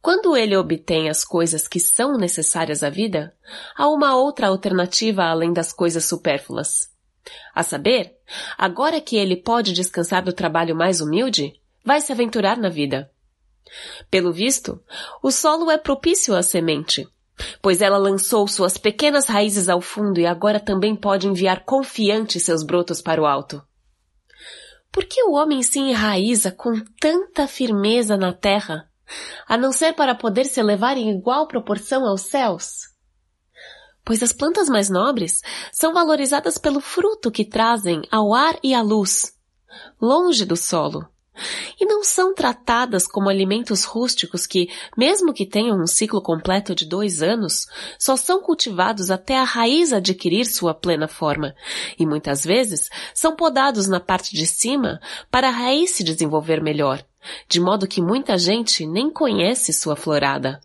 Quando 0.02 0.36
ele 0.36 0.56
obtém 0.58 1.10
as 1.10 1.24
coisas 1.24 1.68
que 1.68 1.80
são 1.80 2.18
necessárias 2.18 2.82
à 2.82 2.90
vida, 2.90 3.36
há 3.76 3.88
uma 3.88 4.16
outra 4.16 4.48
alternativa 4.48 5.24
além 5.26 5.54
das 5.54 5.72
coisas 5.72 6.06
supérfluas. 6.06 6.90
A 7.54 7.62
saber, 7.62 8.18
agora 8.58 9.00
que 9.00 9.16
ele 9.16 9.36
pode 9.36 9.74
descansar 9.74 10.24
do 10.24 10.34
trabalho 10.34 10.76
mais 10.76 11.02
humilde, 11.02 11.54
vai 11.86 12.02
se 12.02 12.12
aventurar 12.12 12.58
na 12.58 12.68
vida. 12.68 13.12
Pelo 14.10 14.34
visto, 14.34 14.84
o 15.22 15.32
solo 15.32 15.70
é 15.70 15.78
propício 15.78 16.36
à 16.36 16.42
semente, 16.42 17.08
pois 17.62 17.80
ela 17.80 17.98
lançou 17.98 18.48
suas 18.48 18.78
pequenas 18.78 19.28
raízes 19.28 19.70
ao 19.70 19.82
fundo 19.82 20.20
e 20.20 20.26
agora 20.26 20.60
também 20.60 20.96
pode 20.96 21.28
enviar 21.28 21.64
confiante 21.64 22.40
seus 22.40 22.64
brotos 22.64 23.02
para 23.02 23.22
o 23.22 23.26
alto. 23.26 23.62
Por 24.92 25.06
que 25.06 25.24
o 25.24 25.34
homem 25.34 25.64
se 25.64 25.80
enraiza 25.80 26.52
com 26.52 26.74
tanta 27.00 27.48
firmeza 27.48 28.18
na 28.18 28.34
terra? 28.34 28.91
A 29.48 29.58
não 29.58 29.72
ser 29.72 29.94
para 29.94 30.16
poder 30.16 30.46
se 30.46 30.60
elevar 30.60 30.98
em 30.98 31.10
igual 31.10 31.48
proporção 31.48 32.06
aos 32.06 32.22
céus? 32.22 32.90
Pois 34.04 34.24
as 34.24 34.34
plantas 34.34 34.68
mais 34.68 34.90
nobres 34.90 35.42
são 35.72 35.94
valorizadas 35.94 36.58
pelo 36.58 36.82
fruto 36.82 37.32
que 37.32 37.46
trazem 37.46 38.02
ao 38.12 38.34
ar 38.34 38.58
e 38.64 38.74
à 38.74 38.82
luz, 38.82 39.34
longe 40.02 40.44
do 40.44 40.56
solo, 40.56 41.08
e 41.80 41.86
não 41.86 42.04
são 42.04 42.34
tratadas 42.34 43.08
como 43.08 43.30
alimentos 43.30 43.84
rústicos 43.84 44.46
que, 44.46 44.70
mesmo 44.98 45.34
que 45.34 45.46
tenham 45.46 45.82
um 45.82 45.88
ciclo 45.88 46.22
completo 46.22 46.74
de 46.74 46.86
dois 46.86 47.22
anos, 47.22 47.68
só 48.00 48.16
são 48.16 48.42
cultivados 48.42 49.12
até 49.12 49.38
a 49.38 49.44
raiz 49.44 49.94
adquirir 49.94 50.46
sua 50.46 50.74
plena 50.74 51.08
forma, 51.08 51.56
e 51.98 52.06
muitas 52.06 52.44
vezes 52.44 52.90
são 53.14 53.36
podados 53.36 53.88
na 53.88 54.00
parte 54.00 54.36
de 54.36 54.46
cima 54.46 55.00
para 55.30 55.48
a 55.48 55.52
raiz 55.52 55.92
se 55.92 56.04
desenvolver 56.04 56.62
melhor, 56.62 57.04
de 57.48 57.60
modo 57.60 57.88
que 57.88 58.02
muita 58.02 58.38
gente 58.38 58.86
nem 58.86 59.10
conhece 59.10 59.74
sua 59.74 59.96
florada. 59.96 60.60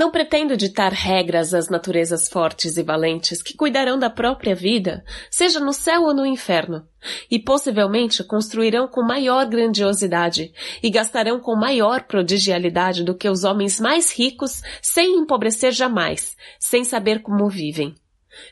Não 0.00 0.10
pretendo 0.10 0.56
ditar 0.56 0.94
regras 0.94 1.52
às 1.52 1.68
naturezas 1.68 2.26
fortes 2.26 2.78
e 2.78 2.82
valentes 2.82 3.42
que 3.42 3.54
cuidarão 3.54 3.98
da 3.98 4.08
própria 4.08 4.54
vida, 4.54 5.04
seja 5.30 5.60
no 5.60 5.74
céu 5.74 6.04
ou 6.04 6.14
no 6.14 6.24
inferno, 6.24 6.88
e 7.30 7.38
possivelmente 7.38 8.24
construirão 8.24 8.88
com 8.88 9.02
maior 9.02 9.44
grandiosidade 9.44 10.54
e 10.82 10.88
gastarão 10.88 11.38
com 11.38 11.54
maior 11.54 12.04
prodigialidade 12.04 13.04
do 13.04 13.14
que 13.14 13.28
os 13.28 13.44
homens 13.44 13.78
mais 13.78 14.10
ricos 14.10 14.62
sem 14.80 15.18
empobrecer 15.18 15.70
jamais, 15.70 16.34
sem 16.58 16.82
saber 16.82 17.20
como 17.20 17.50
vivem. 17.50 17.94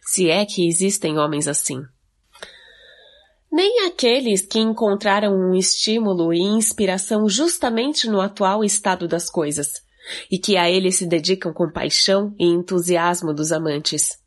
Se 0.03 0.29
é 0.29 0.45
que 0.45 0.69
existem 0.69 1.17
homens 1.17 1.49
assim. 1.49 1.81
Nem 3.51 3.87
aqueles 3.87 4.43
que 4.43 4.59
encontraram 4.59 5.33
um 5.33 5.55
estímulo 5.55 6.31
e 6.31 6.43
inspiração 6.43 7.27
justamente 7.27 8.07
no 8.07 8.21
atual 8.21 8.63
estado 8.63 9.09
das 9.09 9.31
coisas, 9.31 9.88
e 10.31 10.39
que 10.39 10.57
a 10.57 10.71
ele 10.71 10.91
se 10.93 11.07
dedicam 11.07 11.53
com 11.53 11.71
paixão 11.71 12.35
e 12.39 12.45
entusiasmo 12.45 13.33
dos 13.33 13.53
amantes. 13.53 14.19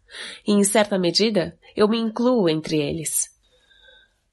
E 0.45 0.52
em 0.52 0.64
certa 0.64 0.98
medida, 0.98 1.58
eu 1.76 1.88
me 1.88 1.98
incluo 1.98 2.49
entre 2.49 2.78
eles. 2.80 3.30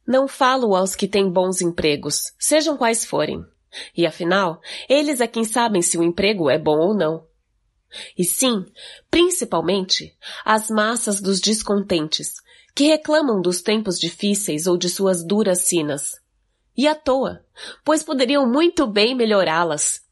Não 0.07 0.27
falo 0.27 0.75
aos 0.75 0.95
que 0.95 1.07
têm 1.07 1.31
bons 1.31 1.61
empregos, 1.61 2.33
sejam 2.39 2.77
quais 2.77 3.05
forem. 3.05 3.45
E 3.97 4.07
afinal, 4.07 4.61
eles 4.89 5.21
é 5.21 5.27
quem 5.27 5.45
sabem 5.45 5.83
se 5.83 5.99
o 5.99 6.03
emprego 6.03 6.49
é 6.49 6.59
bom 6.59 6.79
ou 6.79 6.95
não. 6.95 7.27
E 8.17 8.25
sim, 8.25 8.65
principalmente, 9.11 10.17
as 10.45 10.69
massas 10.69 11.21
dos 11.21 11.41
descontentes, 11.41 12.35
que 12.75 12.85
reclamam 12.85 13.41
dos 13.41 13.61
tempos 13.61 13.99
difíceis 13.99 14.67
ou 14.67 14.77
de 14.77 14.89
suas 14.89 15.25
duras 15.25 15.63
sinas. 15.63 16.21
E 16.77 16.87
à 16.87 16.95
toa, 16.95 17.45
pois 17.85 18.03
poderiam 18.03 18.47
muito 18.49 18.87
bem 18.87 19.15
melhorá-las. 19.15 20.03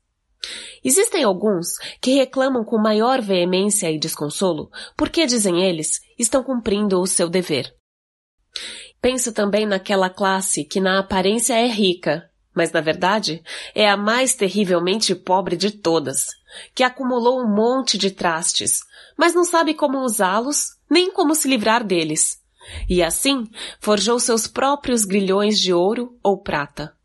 Existem 0.85 1.25
alguns 1.25 1.77
que 2.01 2.15
reclamam 2.15 2.65
com 2.65 2.79
maior 2.79 3.21
veemência 3.21 3.91
e 3.91 3.99
desconsolo 3.99 4.71
porque, 4.97 5.27
dizem 5.27 5.65
eles, 5.65 6.01
estão 6.19 6.43
cumprindo 6.43 7.01
o 7.01 7.07
seu 7.07 7.29
dever. 7.29 7.75
Penso 9.01 9.33
também 9.33 9.67
naquela 9.67 10.09
classe 10.09 10.65
que 10.65 10.81
na 10.81 10.99
aparência 10.99 11.55
é 11.55 11.67
rica, 11.67 12.31
mas 12.55 12.73
na 12.73 12.81
verdade 12.81 13.43
é 13.75 13.89
a 13.89 13.97
mais 13.97 14.35
terrivelmente 14.35 15.15
pobre 15.15 15.57
de 15.57 15.71
todas, 15.71 16.29
que 16.75 16.83
acumulou 16.83 17.41
um 17.41 17.55
monte 17.55 17.99
de 17.99 18.11
trastes, 18.11 18.81
mas 19.17 19.35
não 19.35 19.45
sabe 19.45 19.75
como 19.75 20.01
usá-los 20.01 20.71
nem 20.89 21.13
como 21.13 21.35
se 21.35 21.49
livrar 21.49 21.85
deles. 21.85 22.39
E 22.89 23.03
assim 23.03 23.49
forjou 23.81 24.19
seus 24.19 24.49
próprios 24.49 25.05
grilhões 25.05 25.61
de 25.61 25.73
ouro 25.73 26.19
ou 26.23 26.41
prata. 26.43 26.96